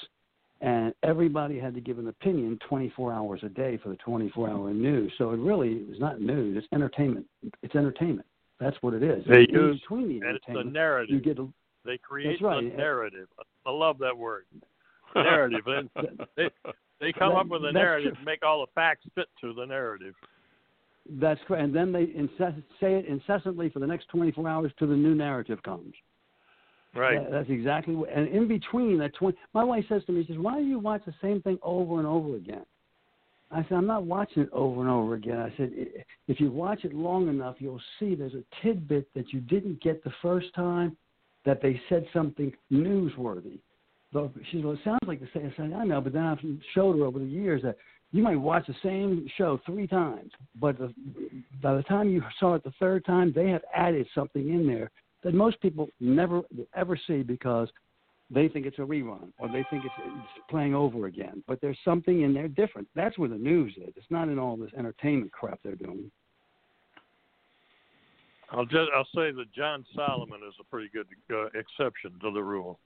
And 0.62 0.94
everybody 1.04 1.58
had 1.58 1.74
to 1.76 1.80
give 1.82 2.00
an 2.00 2.10
opinion 2.10 2.60
24 2.68 3.14
hours 3.14 3.40
a 3.44 3.50
day 3.50 3.78
for 3.82 3.90
the 3.90 3.96
24 3.98 4.50
hour 4.50 4.74
news. 4.74 5.12
So 5.18 5.32
it 5.32 5.38
really 5.40 5.76
is 5.90 6.00
not 6.02 6.20
news, 6.20 6.58
it's 6.58 6.68
entertainment. 6.74 7.26
It's 7.64 7.76
entertainment. 7.76 8.28
That's 8.60 8.76
what 8.82 8.94
it 8.94 9.02
is. 9.02 9.24
They 9.26 9.44
In 9.44 9.50
use, 9.52 9.80
between 9.80 10.08
the 10.20 10.28
and 10.28 10.36
it's 10.36 10.44
entertainment, 10.50 10.74
narrative. 10.74 11.16
you 11.16 11.22
get 11.22 11.40
a, 11.40 11.48
They 11.86 11.98
create 11.98 12.42
right. 12.42 12.62
the 12.70 12.76
narrative. 12.76 13.30
I 13.66 13.72
love 13.72 13.98
that 14.00 14.18
word. 14.18 14.46
Narrative. 15.16 15.62
They 16.36 16.50
they 17.00 17.14
come 17.14 17.30
That- 17.32 17.38
up 17.40 17.48
with 17.48 17.64
a 17.66 17.72
narrative, 17.72 18.16
true. 18.16 18.26
make 18.26 18.44
all 18.44 18.60
the 18.60 18.72
facts 18.76 19.06
fit 19.16 19.28
to 19.42 19.54
the 19.54 19.66
narrative. 19.66 20.14
That's 21.10 21.40
correct. 21.48 21.64
And 21.64 21.74
then 21.76 21.92
they 21.94 22.04
incess- 22.14 22.62
say 22.82 22.96
it 22.96 23.06
incessantly 23.06 23.70
for 23.70 23.80
the 23.80 23.88
next 23.88 24.10
24 24.10 24.48
hours 24.48 24.72
till 24.78 24.90
the 24.90 24.96
new 24.96 25.16
narrative 25.16 25.64
comes. 25.64 25.94
Right. 26.94 27.22
That- 27.22 27.32
that's 27.32 27.50
exactly 27.50 27.96
what. 27.96 28.10
And 28.10 28.28
in 28.28 28.48
between 28.48 28.98
that 29.00 29.14
20, 29.14 29.38
my 29.54 29.64
wife 29.64 29.86
says 29.88 30.04
to 30.06 30.12
me, 30.12 30.24
she 30.24 30.34
says, 30.34 30.40
"Why 30.40 30.60
do 30.60 30.66
you 30.66 30.80
watch 30.80 31.04
the 31.06 31.14
same 31.22 31.42
thing 31.42 31.60
over 31.62 31.98
and 31.98 32.08
over 32.08 32.36
again?" 32.36 32.66
I 33.52 33.64
said, 33.64 33.74
"I'm 33.74 33.88
not 33.88 34.04
watching 34.04 34.44
it 34.44 34.50
over 34.52 34.82
and 34.82 34.90
over 34.90 35.16
again." 35.16 35.40
I 35.40 35.52
said, 35.58 35.72
"If 36.28 36.40
you 36.40 36.52
watch 36.52 36.86
it 36.86 36.94
long 36.94 37.28
enough, 37.28 37.60
you'll 37.60 37.82
see 38.00 38.16
there's 38.16 38.36
a 38.36 38.44
tidbit 38.62 39.12
that 39.14 39.34
you 39.34 39.40
didn't 39.42 39.82
get 39.82 40.04
the 40.04 40.12
first 40.22 40.54
time, 40.54 40.98
that 41.46 41.62
they 41.62 41.80
said 41.90 42.08
something 42.14 42.54
newsworthy." 42.72 43.60
Though 44.12 44.32
she 44.44 44.58
said, 44.58 44.66
"Well, 44.66 44.74
it 44.74 44.84
sounds 44.84 45.08
like 45.08 45.20
the 45.20 45.28
same." 45.28 45.48
I 45.48 45.52
said, 45.56 45.74
"I 45.74 45.84
know," 45.84 46.02
but 46.02 46.14
then 46.14 46.26
I've 46.26 46.44
showed 46.74 46.98
her 46.98 47.06
over 47.06 47.20
the 47.20 47.26
years 47.26 47.62
that 47.62 47.78
you 48.12 48.24
might 48.24 48.36
watch 48.36 48.66
the 48.66 48.74
same 48.82 49.28
show 49.28 49.58
three 49.58 49.86
times, 49.86 50.32
but 50.60 50.78
the, 50.80 50.94
by 51.62 51.76
the 51.76 51.84
time 51.84 52.10
you 52.10 52.24
saw 52.40 52.56
it 52.56 52.64
the 52.64 52.72
third 52.72 53.06
time, 53.06 53.32
they 53.32 53.50
have 53.50 53.64
added 53.74 54.08
something 54.16 54.50
in 54.50 54.66
there 54.66 54.90
that 55.24 55.34
most 55.34 55.60
people 55.62 55.90
never 56.00 56.42
ever 56.76 57.00
see 57.08 57.22
because 57.24 57.70
they 58.32 58.48
think 58.48 58.66
it's 58.66 58.78
a 58.80 58.84
rerun 58.84 59.32
or 59.40 59.48
they 59.48 59.64
think 59.64 59.86
it's, 59.86 59.96
it's 59.98 60.28
playing 60.50 60.76
over 60.76 61.08
again. 61.08 61.44
But 61.48 61.60
there's 61.62 61.78
something 61.84 62.22
in 62.22 62.34
there 62.34 62.48
different. 62.48 62.88
That's 62.96 63.18
where 63.18 63.30
the 63.30 63.36
news 63.36 63.74
is. 63.78 63.94
It's 63.96 64.06
not 64.12 64.30
in 64.30 64.38
all 64.38 64.56
this 64.56 64.72
entertainment 64.78 65.32
crap 65.32 65.60
they're 65.64 65.76
doing. 65.76 66.12
I'll 68.52 68.66
just 68.66 68.90
I'll 68.96 69.06
say 69.16 69.32
that 69.32 69.46
John 69.56 69.86
Solomon 69.96 70.42
is 70.48 70.54
a 70.60 70.64
pretty 70.66 70.90
good 70.90 71.08
uh, 71.32 71.46
exception 71.48 72.14
to 72.22 72.32
the 72.32 72.42
rule. 72.42 72.80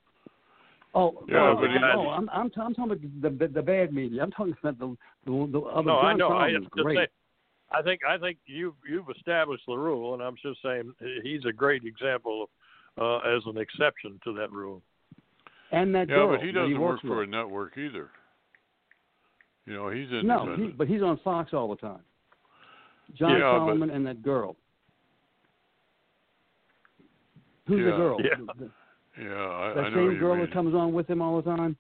Oh, 0.96 1.24
Yeah, 1.28 1.52
oh, 1.52 1.58
but 1.60 1.72
he- 1.72 1.78
oh, 1.82 2.10
I'm, 2.10 2.30
I'm, 2.30 2.52
I'm 2.56 2.74
talking 2.74 2.84
about 2.84 3.02
the, 3.02 3.30
the 3.30 3.48
the 3.48 3.62
bad 3.62 3.94
media. 3.94 4.22
I'm 4.22 4.32
talking 4.32 4.56
about 4.62 4.78
the 4.78 4.96
the, 5.26 5.50
the 5.52 5.60
other. 5.62 5.88
no, 5.88 6.02
John 6.02 6.06
I 6.06 6.14
know. 6.14 6.28
I 6.28 6.30
Solomon's 6.30 6.64
just 6.66 6.84
great. 6.84 6.98
say, 6.98 7.08
I 7.74 7.82
think 7.82 8.02
I 8.08 8.18
think 8.18 8.38
you've 8.46 8.76
you've 8.90 9.10
established 9.10 9.64
the 9.68 9.76
rule, 9.76 10.14
and 10.14 10.22
I'm 10.22 10.36
just 10.42 10.62
saying 10.62 10.94
he's 11.24 11.44
a 11.46 11.52
great 11.54 11.84
example 11.86 12.50
uh, 13.00 13.18
as 13.20 13.42
an 13.46 13.58
exception 13.58 14.20
to 14.24 14.34
that 14.36 14.52
rule. 14.52 14.82
and 15.72 15.94
that 15.96 16.08
yeah, 16.08 16.16
girl 16.16 16.36
but 16.38 16.46
he 16.46 16.52
doesn't 16.52 16.80
work 16.80 16.92
works 16.92 17.02
for 17.02 17.24
a 17.24 17.28
network 17.28 17.78
either. 17.78 18.10
You 19.66 19.74
know, 19.74 19.90
he's 19.90 20.10
in 20.12 20.28
No, 20.28 20.56
he, 20.58 20.68
but 20.68 20.88
he's 20.88 21.02
on 21.02 21.20
Fox 21.24 21.54
all 21.54 21.70
the 21.70 21.78
time. 21.78 22.02
John 23.18 23.32
Yeah, 23.40 23.76
but- 23.80 23.90
and 23.96 24.06
that 24.06 24.22
girl. 24.22 24.56
Who's 27.68 27.78
the 27.86 27.92
girl? 27.98 28.18
Yeah. 28.22 28.36
The- 28.58 28.70
yeah, 29.22 29.30
I, 29.30 29.74
that 29.76 29.84
I 29.86 29.90
same 29.94 30.08
what 30.08 30.20
girl 30.20 30.36
mean. 30.36 30.46
that 30.46 30.54
comes 30.54 30.76
on 30.76 30.92
with 30.92 31.08
him 31.10 31.22
all 31.22 31.42
the 31.42 31.44
time. 31.56 31.78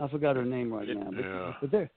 I 0.00 0.06
forgot 0.08 0.36
her 0.36 0.44
name 0.44 0.72
right 0.72 0.86
now. 0.88 1.10
But, 1.10 1.24
Yeah. 1.24 1.52
but 1.60 1.70
they 1.70 1.90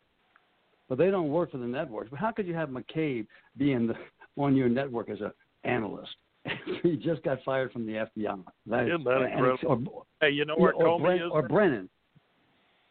but 0.92 0.98
they 0.98 1.10
don't 1.10 1.30
work 1.30 1.50
for 1.50 1.58
the 1.58 1.66
networks. 1.66 2.10
But 2.10 2.20
how 2.20 2.32
could 2.32 2.46
you 2.46 2.54
have 2.54 2.68
McCabe 2.68 3.26
being 3.56 3.88
the, 3.88 3.94
on 4.38 4.58
your 4.58 4.68
network 4.68 5.10
as 5.10 5.22
an 5.22 5.32
analyst? 5.64 6.12
he 6.84 6.98
just 6.98 7.24
got 7.24 7.38
fired 7.46 7.72
from 7.72 7.86
the 7.86 7.94
FBI. 7.94 8.44
That, 8.68 8.88
Isn't 8.90 9.06
that 9.06 9.22
incredible? 9.32 9.88
Or, 9.96 10.04
Hey, 10.20 10.32
you 10.32 10.44
know 10.44 10.56
where 10.58 10.74
or, 10.74 11.00
Comey 11.00 11.06
Bren- 11.18 11.26
is? 11.28 11.32
or 11.32 11.48
Brennan. 11.48 11.90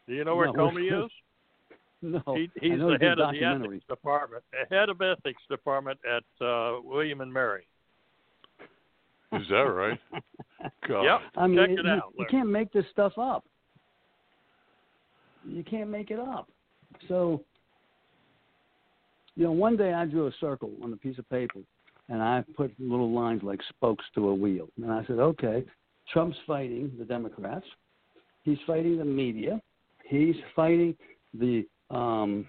Do 0.07 0.15
you 0.15 0.23
know 0.25 0.35
where 0.35 0.47
No, 0.47 0.53
Comey 0.71 1.05
is? 1.05 1.11
No, 2.01 2.23
He, 2.35 2.49
he's 2.59 2.79
the 2.79 2.97
head 2.99 3.19
of 3.19 3.33
the 3.35 3.43
ethics 3.45 3.85
department, 3.87 4.43
head 4.71 4.89
of 4.89 4.99
ethics 4.99 5.43
department 5.47 5.99
at 6.09 6.43
uh, 6.43 6.79
William 6.83 7.21
and 7.21 7.31
Mary. 7.31 7.67
Is 9.33 9.47
that 9.51 9.57
right? 9.61 9.99
God. 10.87 11.03
Yep. 11.03 11.19
I 11.37 11.45
mean, 11.45 11.57
Check 11.59 11.69
it- 11.69 11.79
it 11.81 11.85
you, 11.85 11.91
out. 11.91 12.13
you 12.15 12.19
Larry. 12.21 12.31
can't 12.31 12.49
make 12.49 12.73
this 12.73 12.85
stuff 12.91 13.15
up. 13.19 13.45
You 15.47 15.63
can't 15.63 15.91
make 15.91 16.09
it 16.09 16.19
up. 16.19 16.49
So, 17.07 17.43
you 19.35 19.43
know, 19.43 19.51
one 19.51 19.77
day 19.77 19.93
I 19.93 20.05
drew 20.05 20.27
a 20.27 20.31
circle 20.39 20.71
on 20.83 20.93
a 20.93 20.97
piece 20.97 21.17
of 21.17 21.29
paper, 21.29 21.59
and 22.09 22.21
I 22.21 22.43
put 22.55 22.73
little 22.79 23.11
lines 23.11 23.41
like 23.43 23.59
spokes 23.69 24.03
to 24.15 24.29
a 24.29 24.35
wheel. 24.35 24.67
And 24.81 24.91
I 24.91 25.05
said, 25.05 25.19
okay, 25.19 25.63
Trump's 26.11 26.37
fighting 26.45 26.91
the 26.99 27.05
Democrats. 27.05 27.65
He's 28.43 28.57
fighting 28.67 28.97
the 28.97 29.05
media. 29.05 29.61
He's 30.07 30.35
fighting 30.55 30.95
the 31.33 31.65
um, 31.89 32.45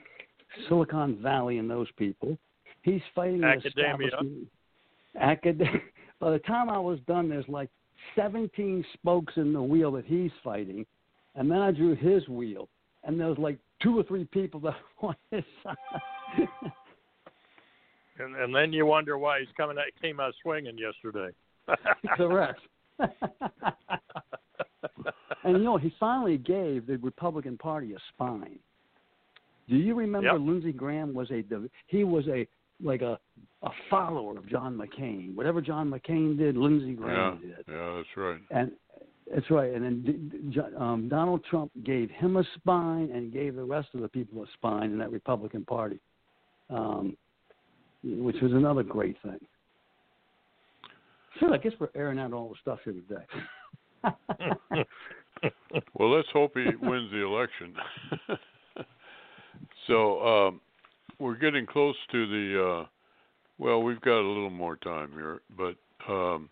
Silicon 0.68 1.20
Valley 1.22 1.58
and 1.58 1.70
those 1.70 1.88
people. 1.96 2.36
He's 2.82 3.02
fighting 3.14 3.40
the 3.40 3.48
Academia. 3.48 4.08
establishment. 4.08 4.48
Acad- 5.20 5.80
By 6.20 6.30
the 6.30 6.38
time 6.40 6.70
I 6.70 6.78
was 6.78 6.98
done, 7.06 7.28
there's 7.28 7.48
like 7.48 7.68
17 8.16 8.84
spokes 8.94 9.34
in 9.36 9.52
the 9.52 9.62
wheel 9.62 9.92
that 9.92 10.04
he's 10.04 10.30
fighting, 10.42 10.86
and 11.34 11.50
then 11.50 11.58
I 11.58 11.70
drew 11.70 11.94
his 11.94 12.26
wheel, 12.28 12.68
and 13.04 13.18
there 13.18 13.28
was 13.28 13.38
like 13.38 13.58
two 13.82 13.98
or 13.98 14.02
three 14.04 14.24
people 14.24 14.60
that 14.60 14.74
were 15.02 15.10
on 15.10 15.16
his 15.30 15.44
side. 15.62 15.76
And, 18.18 18.36
and 18.36 18.54
then 18.54 18.72
you 18.74 18.84
wonder 18.86 19.16
why 19.18 19.40
he's 19.40 19.48
coming 19.56 19.78
out, 19.78 19.86
came 20.00 20.20
out 20.20 20.34
swinging 20.42 20.76
yesterday. 20.78 21.30
Correct. 22.16 22.60
and 25.44 25.56
you 25.58 25.64
know, 25.64 25.76
he 25.76 25.92
finally 25.98 26.38
gave 26.38 26.86
the 26.86 26.98
Republican 26.98 27.56
Party 27.58 27.94
a 27.94 27.98
spine. 28.14 28.58
Do 29.68 29.76
you 29.76 29.94
remember 29.94 30.28
Yep. 30.28 30.40
Lindsey 30.40 30.72
Graham 30.72 31.14
was 31.14 31.30
a 31.30 31.42
he 31.86 32.04
was 32.04 32.26
a 32.28 32.46
like 32.82 33.00
a 33.02 33.18
a 33.62 33.70
follower 33.88 34.36
of 34.36 34.46
John 34.48 34.76
McCain. 34.76 35.34
Whatever 35.34 35.60
John 35.60 35.90
McCain 35.90 36.36
did, 36.36 36.56
Lindsey 36.56 36.90
Yeah, 36.90 36.94
Graham 36.96 37.40
did. 37.40 37.64
yeah, 37.68 37.94
that's 37.96 38.16
right. 38.16 38.40
And 38.50 38.72
that's 39.34 39.50
right. 39.50 39.72
And 39.72 39.84
then 39.84 40.02
D- 40.02 40.50
D- 40.60 40.76
um, 40.78 41.08
Donald 41.08 41.44
Trump 41.48 41.70
gave 41.84 42.10
him 42.10 42.36
a 42.36 42.44
spine 42.56 43.10
and 43.12 43.32
gave 43.32 43.54
the 43.56 43.64
rest 43.64 43.88
of 43.94 44.00
the 44.00 44.08
people 44.08 44.42
a 44.42 44.46
spine 44.54 44.90
in 44.92 44.98
that 44.98 45.10
Republican 45.10 45.64
Party, 45.64 45.98
um, 46.72 47.16
which 48.02 48.36
was 48.42 48.52
another 48.52 48.82
great 48.82 49.16
thing. 49.22 49.38
Sure, 51.38 51.52
I 51.52 51.58
guess 51.58 51.72
we're 51.78 51.88
airing 51.94 52.18
out 52.18 52.32
all 52.32 52.50
the 52.50 52.56
stuff 52.60 52.80
here 52.84 52.94
today. 52.94 54.84
Well, 55.94 56.14
let's 56.14 56.28
hope 56.32 56.52
he 56.54 56.64
wins 56.80 57.10
the 57.10 57.24
election. 57.24 57.74
so 59.86 60.20
um, 60.26 60.60
we're 61.18 61.36
getting 61.36 61.66
close 61.66 61.96
to 62.12 62.26
the. 62.26 62.64
Uh, 62.64 62.86
well, 63.58 63.82
we've 63.82 64.00
got 64.00 64.20
a 64.20 64.28
little 64.28 64.50
more 64.50 64.76
time 64.76 65.10
here, 65.12 65.40
but 65.56 65.76
um, 66.08 66.48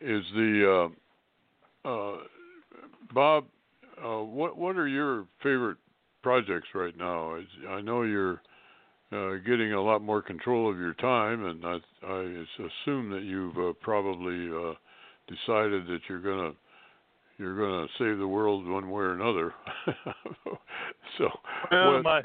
is 0.00 0.24
the 0.34 0.90
uh, 1.84 1.88
uh, 1.88 2.16
Bob? 3.12 3.46
Uh, 4.02 4.22
what 4.22 4.56
what 4.56 4.76
are 4.76 4.88
your 4.88 5.26
favorite 5.42 5.78
projects 6.22 6.68
right 6.74 6.96
now? 6.96 7.38
I 7.68 7.80
know 7.80 8.02
you're 8.02 8.40
uh, 9.12 9.34
getting 9.46 9.72
a 9.72 9.82
lot 9.82 10.02
more 10.02 10.22
control 10.22 10.70
of 10.70 10.78
your 10.78 10.94
time, 10.94 11.44
and 11.44 11.64
I 11.64 11.78
I 12.06 12.20
assume 12.20 13.10
that 13.10 13.22
you've 13.22 13.56
uh, 13.56 13.72
probably 13.80 14.48
uh, 14.48 14.74
decided 15.28 15.86
that 15.86 16.00
you're 16.08 16.20
gonna 16.20 16.52
you're 17.38 17.56
going 17.56 17.86
to 17.86 17.92
save 17.98 18.18
the 18.18 18.26
world 18.26 18.66
one 18.66 18.90
way 18.90 19.02
or 19.02 19.12
another. 19.12 19.54
so, 21.18 21.28
Well, 21.70 21.94
what, 21.94 22.02
my, 22.02 22.22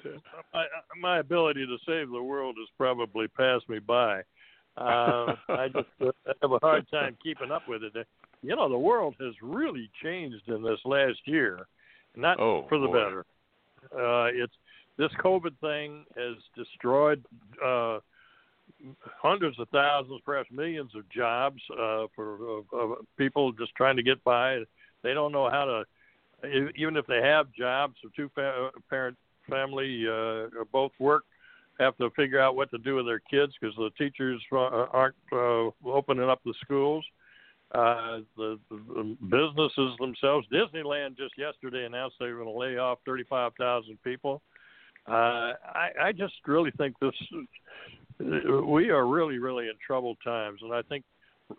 my 0.53 0.65
my 0.99 1.19
ability 1.19 1.65
to 1.67 1.77
save 1.85 2.09
the 2.09 2.21
world 2.21 2.55
has 2.59 2.67
probably 2.77 3.27
passed 3.27 3.69
me 3.69 3.79
by. 3.79 4.21
Uh, 4.75 5.35
I 5.49 5.67
just 5.71 5.87
uh, 6.01 6.11
have 6.41 6.51
a 6.51 6.59
hard 6.61 6.89
time 6.89 7.15
keeping 7.23 7.51
up 7.51 7.61
with 7.67 7.83
it. 7.83 8.07
You 8.41 8.55
know, 8.55 8.67
the 8.67 8.77
world 8.77 9.15
has 9.21 9.33
really 9.41 9.89
changed 10.01 10.47
in 10.47 10.63
this 10.63 10.79
last 10.83 11.19
year, 11.25 11.67
not 12.15 12.39
Oh, 12.39 12.65
for 12.67 12.79
the 12.79 12.87
boy. 12.87 12.93
better. 12.93 13.25
Uh, 13.93 14.25
it's 14.33 14.53
this 14.97 15.11
COVID 15.23 15.57
thing 15.59 16.05
has 16.15 16.35
destroyed 16.55 17.23
uh, 17.63 17.99
hundreds 19.21 19.59
of 19.59 19.67
thousands, 19.69 20.21
perhaps 20.25 20.49
millions 20.51 20.91
of 20.95 21.09
jobs 21.09 21.61
uh, 21.71 22.05
for 22.15 22.61
uh, 22.73 22.95
people 23.17 23.51
just 23.53 23.73
trying 23.75 23.95
to 23.95 24.03
get 24.03 24.23
by. 24.23 24.59
They 25.03 25.13
don't 25.13 25.31
know 25.31 25.49
how 25.49 25.65
to, 25.65 26.69
even 26.75 26.97
if 26.97 27.07
they 27.07 27.21
have 27.21 27.51
jobs, 27.53 27.95
or 28.03 28.09
two 28.15 28.29
fa- 28.35 28.69
parent 28.89 29.17
family 29.49 30.05
uh, 30.07 30.47
both 30.71 30.91
work, 30.99 31.23
have 31.79 31.97
to 31.97 32.09
figure 32.11 32.39
out 32.39 32.55
what 32.55 32.69
to 32.71 32.77
do 32.77 32.95
with 32.95 33.05
their 33.05 33.19
kids 33.19 33.53
because 33.59 33.75
the 33.75 33.89
teachers 33.97 34.41
uh, 34.51 34.57
aren't 34.91 35.15
uh, 35.31 35.69
opening 35.85 36.29
up 36.29 36.39
the 36.45 36.53
schools. 36.63 37.03
Uh, 37.73 38.19
the, 38.37 38.59
the 38.69 39.17
businesses 39.21 39.97
themselves, 39.99 40.47
Disneyland 40.53 41.17
just 41.17 41.35
yesterday 41.37 41.85
announced 41.85 42.15
they 42.19 42.27
were 42.27 42.43
going 42.43 42.53
to 42.53 42.59
lay 42.59 42.77
off 42.77 42.99
35,000 43.03 43.97
people. 44.03 44.43
Uh, 45.07 45.53
I, 45.65 45.89
I 46.01 46.11
just 46.11 46.33
really 46.45 46.71
think 46.71 46.95
this. 46.99 47.13
We 48.19 48.89
are 48.89 49.05
really, 49.07 49.39
really 49.39 49.65
in 49.65 49.73
troubled 49.85 50.17
times, 50.23 50.59
and 50.61 50.73
I 50.73 50.81
think, 50.83 51.03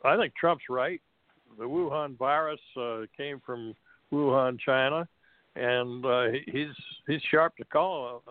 I 0.05 0.17
think 0.17 0.33
Trump's 0.41 0.65
right. 0.71 1.01
The 1.59 1.65
Wuhan 1.65 2.17
virus 2.17 2.61
uh, 2.81 3.03
came 3.17 3.41
from 3.45 3.75
Wuhan, 4.13 4.59
China, 4.59 5.07
and 5.57 6.05
uh, 6.05 6.27
he's 6.47 6.75
he's 7.07 7.21
sharp 7.31 7.57
to 7.57 7.65
call 7.65 8.23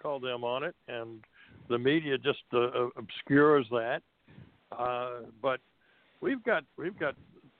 call 0.00 0.20
them 0.20 0.44
on 0.44 0.62
it, 0.64 0.74
and 0.88 1.20
the 1.68 1.78
media 1.78 2.16
just 2.18 2.42
uh, 2.52 2.88
obscures 2.96 3.66
that. 3.70 4.02
Uh, 4.76 5.22
but 5.42 5.60
we've 6.20 6.42
got 6.44 6.64
we've 6.76 6.98
got 6.98 7.14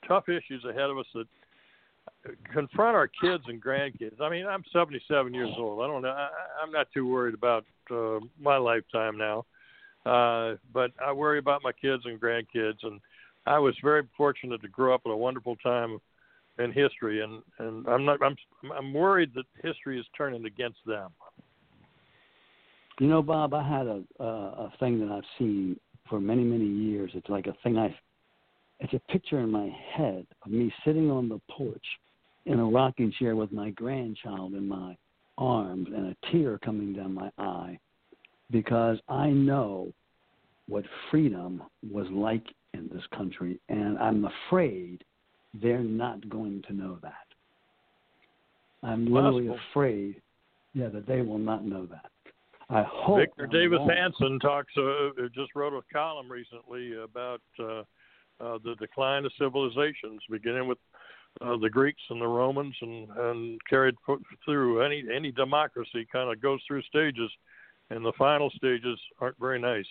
tough 0.07 0.29
issues 0.29 0.63
ahead 0.65 0.89
of 0.89 0.97
us 0.97 1.05
that 1.13 1.27
confront 2.53 2.95
our 2.95 3.07
kids 3.07 3.43
and 3.47 3.61
grandkids. 3.61 4.19
I 4.21 4.29
mean, 4.29 4.45
I'm 4.45 4.63
77 4.71 5.33
years 5.33 5.49
old. 5.57 5.83
I 5.83 5.87
don't 5.87 6.01
know. 6.01 6.09
I, 6.09 6.29
I'm 6.61 6.71
not 6.71 6.87
too 6.93 7.07
worried 7.07 7.33
about 7.33 7.65
uh, 7.89 8.19
my 8.39 8.57
lifetime 8.57 9.17
now, 9.17 9.45
uh, 10.05 10.55
but 10.73 10.91
I 11.03 11.11
worry 11.11 11.39
about 11.39 11.61
my 11.63 11.71
kids 11.71 12.03
and 12.05 12.19
grandkids. 12.19 12.83
And 12.83 12.99
I 13.45 13.59
was 13.59 13.75
very 13.83 14.03
fortunate 14.15 14.61
to 14.61 14.67
grow 14.67 14.93
up 14.93 15.01
in 15.05 15.11
a 15.11 15.17
wonderful 15.17 15.55
time 15.57 15.99
in 16.59 16.71
history, 16.71 17.21
and 17.21 17.41
and 17.59 17.87
I'm 17.87 18.05
not. 18.05 18.19
I'm 18.21 18.35
I'm 18.75 18.93
worried 18.93 19.31
that 19.35 19.45
history 19.63 19.99
is 19.99 20.05
turning 20.15 20.45
against 20.45 20.79
them. 20.85 21.11
You 22.99 23.07
know, 23.07 23.21
Bob, 23.21 23.53
I 23.53 23.67
had 23.67 23.87
a 23.87 24.03
uh, 24.19 24.23
a 24.23 24.73
thing 24.79 24.99
that 24.99 25.11
I've 25.11 25.23
seen 25.39 25.79
for 26.09 26.19
many 26.19 26.43
many 26.43 26.67
years. 26.67 27.11
It's 27.15 27.29
like 27.29 27.47
a 27.47 27.55
thing 27.63 27.77
I 27.77 27.95
it's 28.81 28.93
a 28.93 29.11
picture 29.11 29.39
in 29.39 29.51
my 29.51 29.69
head 29.95 30.25
of 30.43 30.51
me 30.51 30.73
sitting 30.83 31.09
on 31.09 31.29
the 31.29 31.39
porch 31.49 31.85
in 32.45 32.59
a 32.59 32.65
rocking 32.65 33.13
chair 33.19 33.35
with 33.35 33.51
my 33.51 33.69
grandchild 33.69 34.53
in 34.53 34.67
my 34.67 34.97
arms 35.37 35.87
and 35.95 36.07
a 36.07 36.31
tear 36.31 36.57
coming 36.57 36.93
down 36.93 37.13
my 37.13 37.31
eye 37.37 37.79
because 38.49 38.97
I 39.07 39.29
know 39.29 39.93
what 40.67 40.83
freedom 41.09 41.63
was 41.91 42.07
like 42.11 42.43
in 42.73 42.89
this 42.93 43.03
country, 43.15 43.59
and 43.69 43.97
I'm 43.97 44.25
afraid 44.47 45.03
they're 45.61 45.79
not 45.79 46.27
going 46.29 46.63
to 46.67 46.73
know 46.73 46.97
that. 47.01 47.13
I'm 48.83 49.05
literally 49.05 49.47
Possible. 49.47 49.59
afraid, 49.71 50.21
yeah, 50.73 50.87
that 50.89 51.05
they 51.05 51.21
will 51.21 51.37
not 51.37 51.65
know 51.65 51.85
that. 51.87 52.09
I 52.69 52.83
hope 52.87 53.19
Victor 53.19 53.43
I'm 53.43 53.49
Davis 53.49 53.79
wrong. 53.79 53.89
Hanson 53.89 54.39
talks. 54.39 54.71
Uh, 54.77 55.07
uh, 55.09 55.27
just 55.35 55.53
wrote 55.55 55.73
a 55.73 55.81
column 55.93 56.31
recently 56.31 56.93
about 57.03 57.41
uh, 57.59 57.83
uh, 58.41 58.57
the 58.63 58.75
decline 58.79 59.25
of 59.25 59.31
civilizations, 59.37 60.21
beginning 60.29 60.67
with 60.67 60.77
uh, 61.41 61.57
the 61.57 61.69
Greeks 61.69 62.01
and 62.09 62.21
the 62.21 62.27
Romans, 62.27 62.75
and, 62.81 63.07
and 63.17 63.61
carried 63.69 63.95
through. 64.45 64.81
Any 64.81 65.03
any 65.13 65.31
democracy 65.31 66.07
kind 66.11 66.31
of 66.31 66.41
goes 66.41 66.59
through 66.67 66.81
stages, 66.83 67.31
and 67.89 68.03
the 68.03 68.13
final 68.17 68.49
stages 68.51 68.99
aren't 69.19 69.39
very 69.39 69.59
nice. 69.59 69.85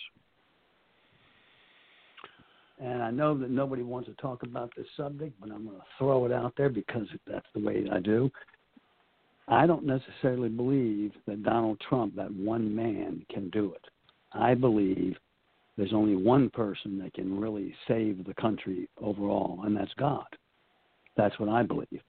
And 2.83 3.03
I 3.03 3.11
know 3.11 3.37
that 3.39 3.51
nobody 3.51 3.83
wants 3.83 4.09
to 4.09 4.15
talk 4.15 4.43
about 4.43 4.73
this 4.75 4.87
subject, 4.97 5.35
but 5.39 5.51
I'm 5.51 5.67
going 5.67 5.77
to 5.77 5.85
throw 5.99 6.25
it 6.25 6.33
out 6.33 6.55
there 6.57 6.71
because 6.71 7.07
that's 7.27 7.47
the 7.55 7.61
way 7.61 7.85
I 7.93 8.01
do. 8.01 8.31
I 9.49 9.67
don't 9.67 9.85
necessarily 9.85 10.49
believe 10.49 11.13
that 11.27 11.43
Donald 11.43 11.79
Trump, 11.87 12.17
that 12.17 12.33
one 12.33 12.75
man, 12.75 13.27
can 13.31 13.51
do 13.51 13.75
it. 13.75 13.85
I 14.33 14.55
believe 14.55 15.17
there's 15.81 15.95
only 15.95 16.15
one 16.15 16.51
person 16.51 16.99
that 16.99 17.15
can 17.15 17.41
really 17.41 17.75
save 17.89 18.27
the 18.27 18.35
country 18.35 18.87
overall, 19.03 19.61
and 19.65 19.75
that's 19.75 19.95
God. 19.99 20.27
That's 21.17 21.39
what 21.39 21.49
I 21.49 21.63
believe. 21.63 22.03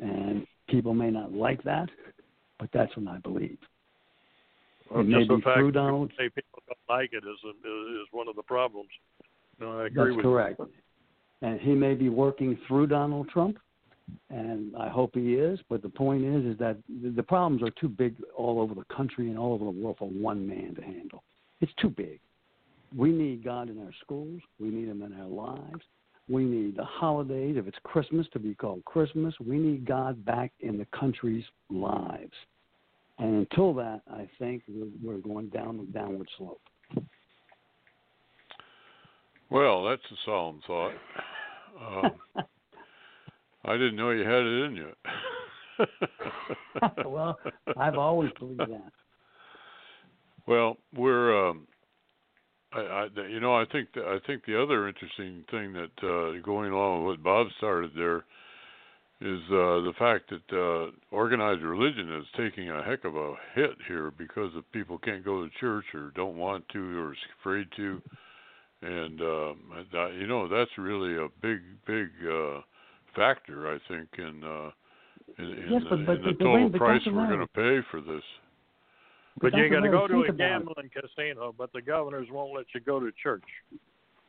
And 0.00 0.46
people 0.66 0.94
may 0.94 1.10
not 1.10 1.34
like 1.34 1.62
that, 1.64 1.90
but 2.58 2.70
that's 2.72 2.96
what 2.96 3.06
I 3.06 3.18
believe. 3.18 3.58
Well, 4.90 5.00
it 5.02 5.08
may 5.08 5.18
just 5.18 5.28
the 5.28 5.36
be 5.36 5.42
fact 5.42 5.58
through 5.58 5.72
Donald 5.72 6.10
say 6.16 6.30
people 6.30 6.62
don't 6.66 6.98
like 6.98 7.10
it 7.12 7.18
is 7.18 7.38
a, 7.44 7.50
is 7.50 8.06
one 8.12 8.28
of 8.28 8.36
the 8.36 8.42
problems. 8.42 8.88
No, 9.60 9.80
I 9.80 9.86
agree 9.88 10.04
That's 10.04 10.16
with 10.16 10.24
correct. 10.24 10.58
you. 10.58 10.70
And 11.42 11.60
he 11.60 11.74
may 11.74 11.92
be 11.92 12.08
working 12.08 12.58
through 12.66 12.86
Donald 12.86 13.28
Trump, 13.28 13.58
and 14.30 14.74
I 14.74 14.88
hope 14.88 15.10
he 15.12 15.34
is. 15.34 15.60
But 15.68 15.82
the 15.82 15.90
point 15.90 16.24
is, 16.24 16.46
is 16.54 16.58
that 16.60 16.78
the 17.14 17.22
problems 17.22 17.62
are 17.62 17.72
too 17.78 17.90
big 17.90 18.16
all 18.34 18.58
over 18.58 18.74
the 18.74 18.84
country 18.84 19.28
and 19.28 19.38
all 19.38 19.52
over 19.52 19.66
the 19.66 19.70
world 19.70 19.96
for 19.98 20.08
one 20.08 20.48
man 20.48 20.74
to 20.76 20.82
handle. 20.82 21.22
It's 21.60 21.72
too 21.78 21.90
big. 21.90 22.20
We 22.96 23.10
need 23.10 23.44
God 23.44 23.68
in 23.70 23.78
our 23.78 23.92
schools. 24.02 24.40
We 24.60 24.68
need 24.68 24.88
Him 24.88 25.02
in 25.02 25.12
our 25.20 25.26
lives. 25.28 25.82
We 26.28 26.44
need 26.44 26.76
the 26.76 26.84
holidays, 26.84 27.56
if 27.58 27.66
it's 27.66 27.76
Christmas, 27.82 28.26
to 28.32 28.38
be 28.38 28.54
called 28.54 28.84
Christmas. 28.84 29.34
We 29.44 29.58
need 29.58 29.84
God 29.86 30.24
back 30.24 30.52
in 30.60 30.78
the 30.78 30.86
country's 30.98 31.44
lives. 31.68 32.32
And 33.18 33.34
until 33.36 33.74
that, 33.74 34.00
I 34.10 34.28
think 34.38 34.62
we're, 35.02 35.18
going 35.18 35.48
down 35.48 35.76
the 35.78 35.84
downward 35.98 36.28
slope. 36.38 36.60
Well, 39.50 39.84
that's 39.84 40.02
a 40.10 40.16
solemn 40.24 40.60
thought. 40.66 40.92
Um, 41.80 42.10
I 43.64 43.72
didn't 43.74 43.96
know 43.96 44.10
you 44.10 44.24
had 44.24 44.42
it 44.42 44.64
in 44.64 44.76
you. 44.76 44.92
well, 47.06 47.38
I've 47.76 47.98
always 47.98 48.30
believed 48.38 48.60
that. 48.60 48.92
Well, 50.46 50.76
we're. 50.94 51.48
Um, 51.48 51.66
I, 52.74 52.80
I, 52.80 53.08
you 53.28 53.40
know, 53.40 53.54
I 53.54 53.64
think 53.70 53.88
that, 53.94 54.04
I 54.04 54.18
think 54.26 54.44
the 54.46 54.60
other 54.60 54.88
interesting 54.88 55.44
thing 55.50 55.72
that 55.74 55.92
uh, 56.02 56.40
going 56.44 56.72
along 56.72 57.04
with 57.04 57.18
what 57.18 57.22
Bob 57.24 57.46
started 57.58 57.92
there 57.96 58.24
is 59.20 59.40
uh, 59.48 59.80
the 59.86 59.92
fact 59.98 60.30
that 60.30 60.56
uh, 60.56 60.90
organized 61.14 61.62
religion 61.62 62.12
is 62.16 62.24
taking 62.36 62.70
a 62.70 62.82
heck 62.82 63.04
of 63.04 63.14
a 63.16 63.34
hit 63.54 63.70
here 63.86 64.12
because 64.18 64.54
of 64.56 64.70
people 64.72 64.98
can't 64.98 65.24
go 65.24 65.44
to 65.44 65.50
church 65.60 65.84
or 65.94 66.10
don't 66.16 66.36
want 66.36 66.64
to 66.70 66.98
or 67.00 67.12
is 67.12 67.18
afraid 67.40 67.66
to, 67.76 68.02
and 68.82 69.20
um, 69.20 69.56
that, 69.92 70.12
you 70.20 70.26
know 70.26 70.48
that's 70.48 70.70
really 70.76 71.16
a 71.16 71.28
big 71.40 71.60
big 71.86 72.08
uh, 72.28 72.60
factor 73.14 73.72
I 73.72 73.78
think 73.88 74.08
in 74.18 74.42
uh, 74.44 74.70
in, 75.38 75.44
in, 75.44 75.66
Yes, 75.70 75.82
but- 75.88 75.96
the, 75.98 76.04
but- 76.04 76.16
in 76.16 76.22
the 76.22 76.32
but 76.32 76.44
total 76.44 76.68
but 76.70 76.78
price 76.78 77.02
we're 77.06 77.26
going 77.28 77.40
to 77.40 77.46
pay 77.46 77.78
for 77.90 78.00
this. 78.00 78.22
But 79.40 79.52
But 79.52 79.58
you 79.58 79.68
got 79.70 79.80
to 79.80 79.90
go 79.90 80.06
to 80.06 80.22
a 80.22 80.24
it. 80.24 80.36
gambling 80.38 80.90
casino, 80.90 81.54
but 81.56 81.72
the 81.72 81.82
governors 81.82 82.28
won't 82.30 82.54
let 82.54 82.66
you 82.74 82.80
go 82.80 83.00
to 83.00 83.10
church. 83.22 83.42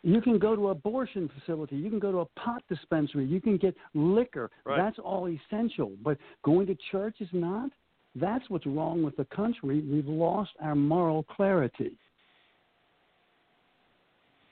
You 0.01 0.21
can 0.21 0.37
go 0.37 0.55
to 0.55 0.69
abortion 0.69 1.29
facility. 1.39 1.75
You 1.77 1.89
can 1.89 1.99
go 1.99 2.11
to 2.11 2.19
a 2.19 2.25
pot 2.39 2.63
dispensary. 2.69 3.25
You 3.25 3.41
can 3.41 3.57
get 3.57 3.75
liquor. 3.93 4.51
Right. 4.63 4.77
That's 4.77 4.99
all 4.99 5.27
essential. 5.27 5.93
But 6.03 6.17
going 6.43 6.67
to 6.67 6.77
church 6.91 7.15
is 7.19 7.29
not. 7.33 7.71
That's 8.15 8.47
what's 8.49 8.65
wrong 8.65 9.03
with 9.03 9.17
the 9.17 9.25
country. 9.25 9.81
We've 9.81 10.07
lost 10.07 10.51
our 10.61 10.75
moral 10.75 11.23
clarity. 11.23 11.91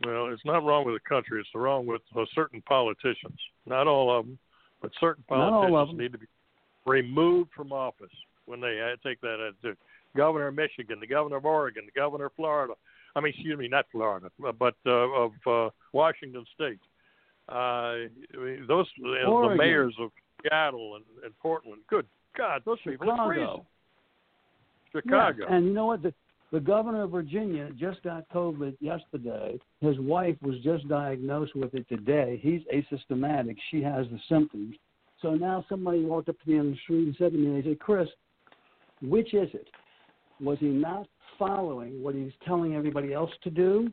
Well, 0.06 0.28
it's 0.34 0.44
not 0.44 0.64
wrong 0.66 0.86
with 0.86 0.96
the 0.96 1.08
country. 1.08 1.40
It's 1.40 1.50
wrong 1.56 1.86
with 1.86 2.02
uh, 2.18 2.26
certain 2.36 2.62
politicians. 2.64 3.38
Not 3.66 3.88
all 3.88 4.20
of 4.20 4.26
them, 4.26 4.38
but 4.82 4.92
certain 5.00 5.24
Not 5.30 5.54
all 5.54 5.64
of 5.66 5.70
politicians 5.70 5.98
them. 5.98 6.04
need 6.04 6.12
to 6.14 6.18
be 6.18 6.26
removed 6.86 7.52
from 7.56 7.72
office 7.72 8.12
when 8.46 8.60
they 8.60 8.82
uh, 8.82 8.98
take 9.08 9.22
that 9.22 9.38
attitude. 9.40 9.78
Governor 10.16 10.48
of 10.48 10.56
Michigan, 10.56 11.00
the 11.00 11.08
governor 11.08 11.38
of 11.38 11.46
Oregon, 11.46 11.84
the 11.86 12.00
governor 12.00 12.26
of 12.26 12.34
Florida. 12.36 12.74
I 13.16 13.20
mean, 13.20 13.34
excuse 13.34 13.58
me, 13.58 13.68
not 13.68 13.86
Florida, 13.92 14.30
but 14.40 14.76
uh, 14.86 14.92
of 14.92 15.32
uh, 15.46 15.70
Washington 15.92 16.46
State. 16.54 16.80
Uh, 17.50 17.54
I 17.54 18.08
mean, 18.38 18.66
those 18.68 18.88
uh, 19.00 19.50
the 19.50 19.56
mayors 19.58 19.96
of 20.00 20.12
Seattle 20.42 20.96
and, 20.96 21.06
and 21.24 21.38
Portland. 21.40 21.82
Good 21.90 22.08
God, 22.38 22.62
those 22.66 22.80
people 22.84 23.12
are 23.12 23.28
crazy. 23.28 23.42
Chicago. 23.42 23.66
Chicago. 24.92 25.38
Yes, 25.40 25.48
and 25.52 25.66
you 25.66 25.74
know 25.74 25.88
what? 25.88 26.02
The, 26.02 26.14
the 26.52 26.60
governor 26.60 27.04
of 27.04 27.12
Virginia 27.12 27.70
just 27.78 28.02
got 28.04 28.30
COVID 28.30 28.78
yesterday. 28.80 29.60
His 29.82 30.00
wife 30.00 30.36
was 30.42 30.56
just 30.64 30.88
diagnosed 30.88 31.56
with 31.56 31.74
it 31.74 31.88
today. 31.90 32.40
He's 32.42 32.62
asymptomatic. 32.74 33.58
She 33.72 33.82
has 33.82 34.06
the 34.12 34.20
symptoms. 34.30 34.76
So 35.22 35.34
now 35.36 35.66
somebody 35.68 36.04
walked 36.04 36.30
up 36.30 36.40
to 36.44 36.50
me 36.50 36.60
on 36.60 36.72
the 36.72 36.78
street 36.84 37.08
and 37.08 37.16
said 37.18 37.32
to 37.32 37.38
me, 37.38 37.60
they 37.60 37.70
said, 37.70 37.80
Chris, 37.80 38.08
which 39.02 39.34
is 39.34 39.50
it? 39.54 39.68
Was 40.42 40.58
he 40.60 40.68
not 40.68 41.08
following 41.38 42.02
what 42.04 42.16
he's 42.16 42.32
telling 42.46 42.76
everybody 42.76 43.14
else 43.14 43.32
to 43.44 43.50
do? 43.50 43.92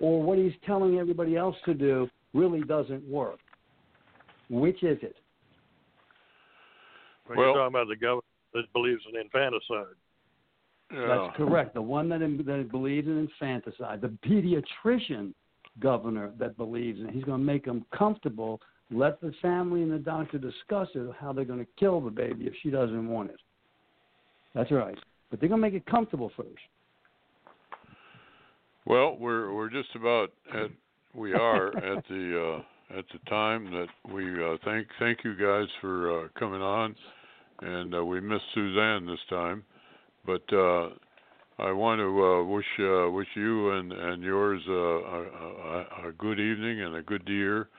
Or 0.00 0.22
what 0.22 0.38
he's 0.38 0.52
telling 0.66 0.98
everybody 0.98 1.36
else 1.36 1.56
to 1.64 1.74
do 1.74 2.08
really 2.34 2.62
doesn't 2.62 3.06
work? 3.08 3.38
Which 4.50 4.82
is 4.82 4.98
it? 5.02 5.16
When 7.26 7.38
Well- 7.38 7.48
you're 7.48 7.56
talking 7.56 7.74
about 7.76 7.88
the 7.88 7.96
governor 7.96 8.22
that 8.52 8.72
believes 8.72 9.02
in 9.06 9.16
infanticide. 9.16 9.94
That's 10.90 11.36
correct. 11.36 11.72
The 11.72 11.80
one 11.80 12.08
that, 12.10 12.18
that 12.18 12.68
believes 12.70 13.06
in 13.06 13.18
infanticide, 13.18 14.02
the 14.02 14.08
pediatrician 14.08 15.32
governor 15.80 16.32
that 16.38 16.56
believes 16.58 17.00
in 17.00 17.08
it. 17.08 17.14
He's 17.14 17.24
going 17.24 17.40
to 17.40 17.44
make 17.44 17.64
them 17.64 17.86
comfortable. 17.96 18.60
Let 18.90 19.20
the 19.20 19.32
family 19.40 19.82
and 19.82 19.90
the 19.90 19.98
doctor 19.98 20.36
discuss 20.36 20.88
it, 20.94 21.10
how 21.18 21.32
they're 21.32 21.46
going 21.46 21.64
to 21.64 21.72
kill 21.78 22.00
the 22.00 22.10
baby 22.10 22.46
if 22.46 22.54
she 22.62 22.70
doesn't 22.70 23.08
want 23.08 23.30
it. 23.30 23.40
That's 24.54 24.70
right. 24.70 24.98
But 25.32 25.40
they're 25.40 25.48
to 25.62 25.66
make 25.66 25.72
it 25.72 25.86
comfortable 25.86 26.30
first. 26.36 26.50
Well, 28.84 29.16
we're 29.18 29.50
we're 29.54 29.70
just 29.70 29.88
about 29.94 30.30
at 30.54 30.70
we 31.14 31.32
are 31.32 31.68
at 31.68 32.04
the 32.06 32.60
uh, 32.60 32.98
at 32.98 33.06
the 33.10 33.30
time 33.30 33.64
that 33.70 33.86
we 34.12 34.24
uh, 34.44 34.58
thank 34.62 34.86
thank 34.98 35.24
you 35.24 35.34
guys 35.34 35.68
for 35.80 36.26
uh, 36.26 36.28
coming 36.38 36.60
on, 36.60 36.94
and 37.62 37.94
uh, 37.94 38.04
we 38.04 38.20
missed 38.20 38.44
Suzanne 38.52 39.06
this 39.06 39.20
time, 39.30 39.64
But 40.26 40.42
uh, 40.52 40.90
I 41.58 41.72
want 41.72 42.00
to 42.00 42.24
uh, 42.24 42.44
wish 42.44 42.66
wish 43.10 43.28
you 43.34 43.70
and 43.70 43.90
and 43.90 44.22
yours 44.22 44.60
a, 44.68 44.72
a, 44.72 46.08
a 46.08 46.12
good 46.18 46.40
evening 46.40 46.82
and 46.82 46.96
a 46.96 47.02
good 47.02 47.26
year. 47.26 47.70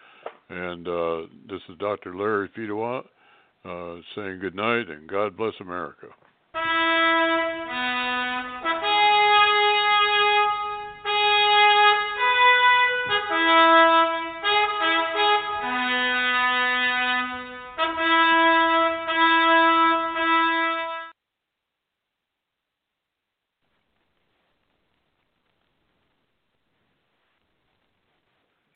And 0.49 0.87
this 1.47 1.61
is 1.69 1.77
Dr. 1.77 2.15
Larry 2.15 2.49
Fedewa 2.57 3.03
saying 4.15 4.39
good 4.39 4.55
night 4.55 4.89
and 4.89 5.07
God 5.07 5.37
bless 5.37 5.53
America. 5.61 6.07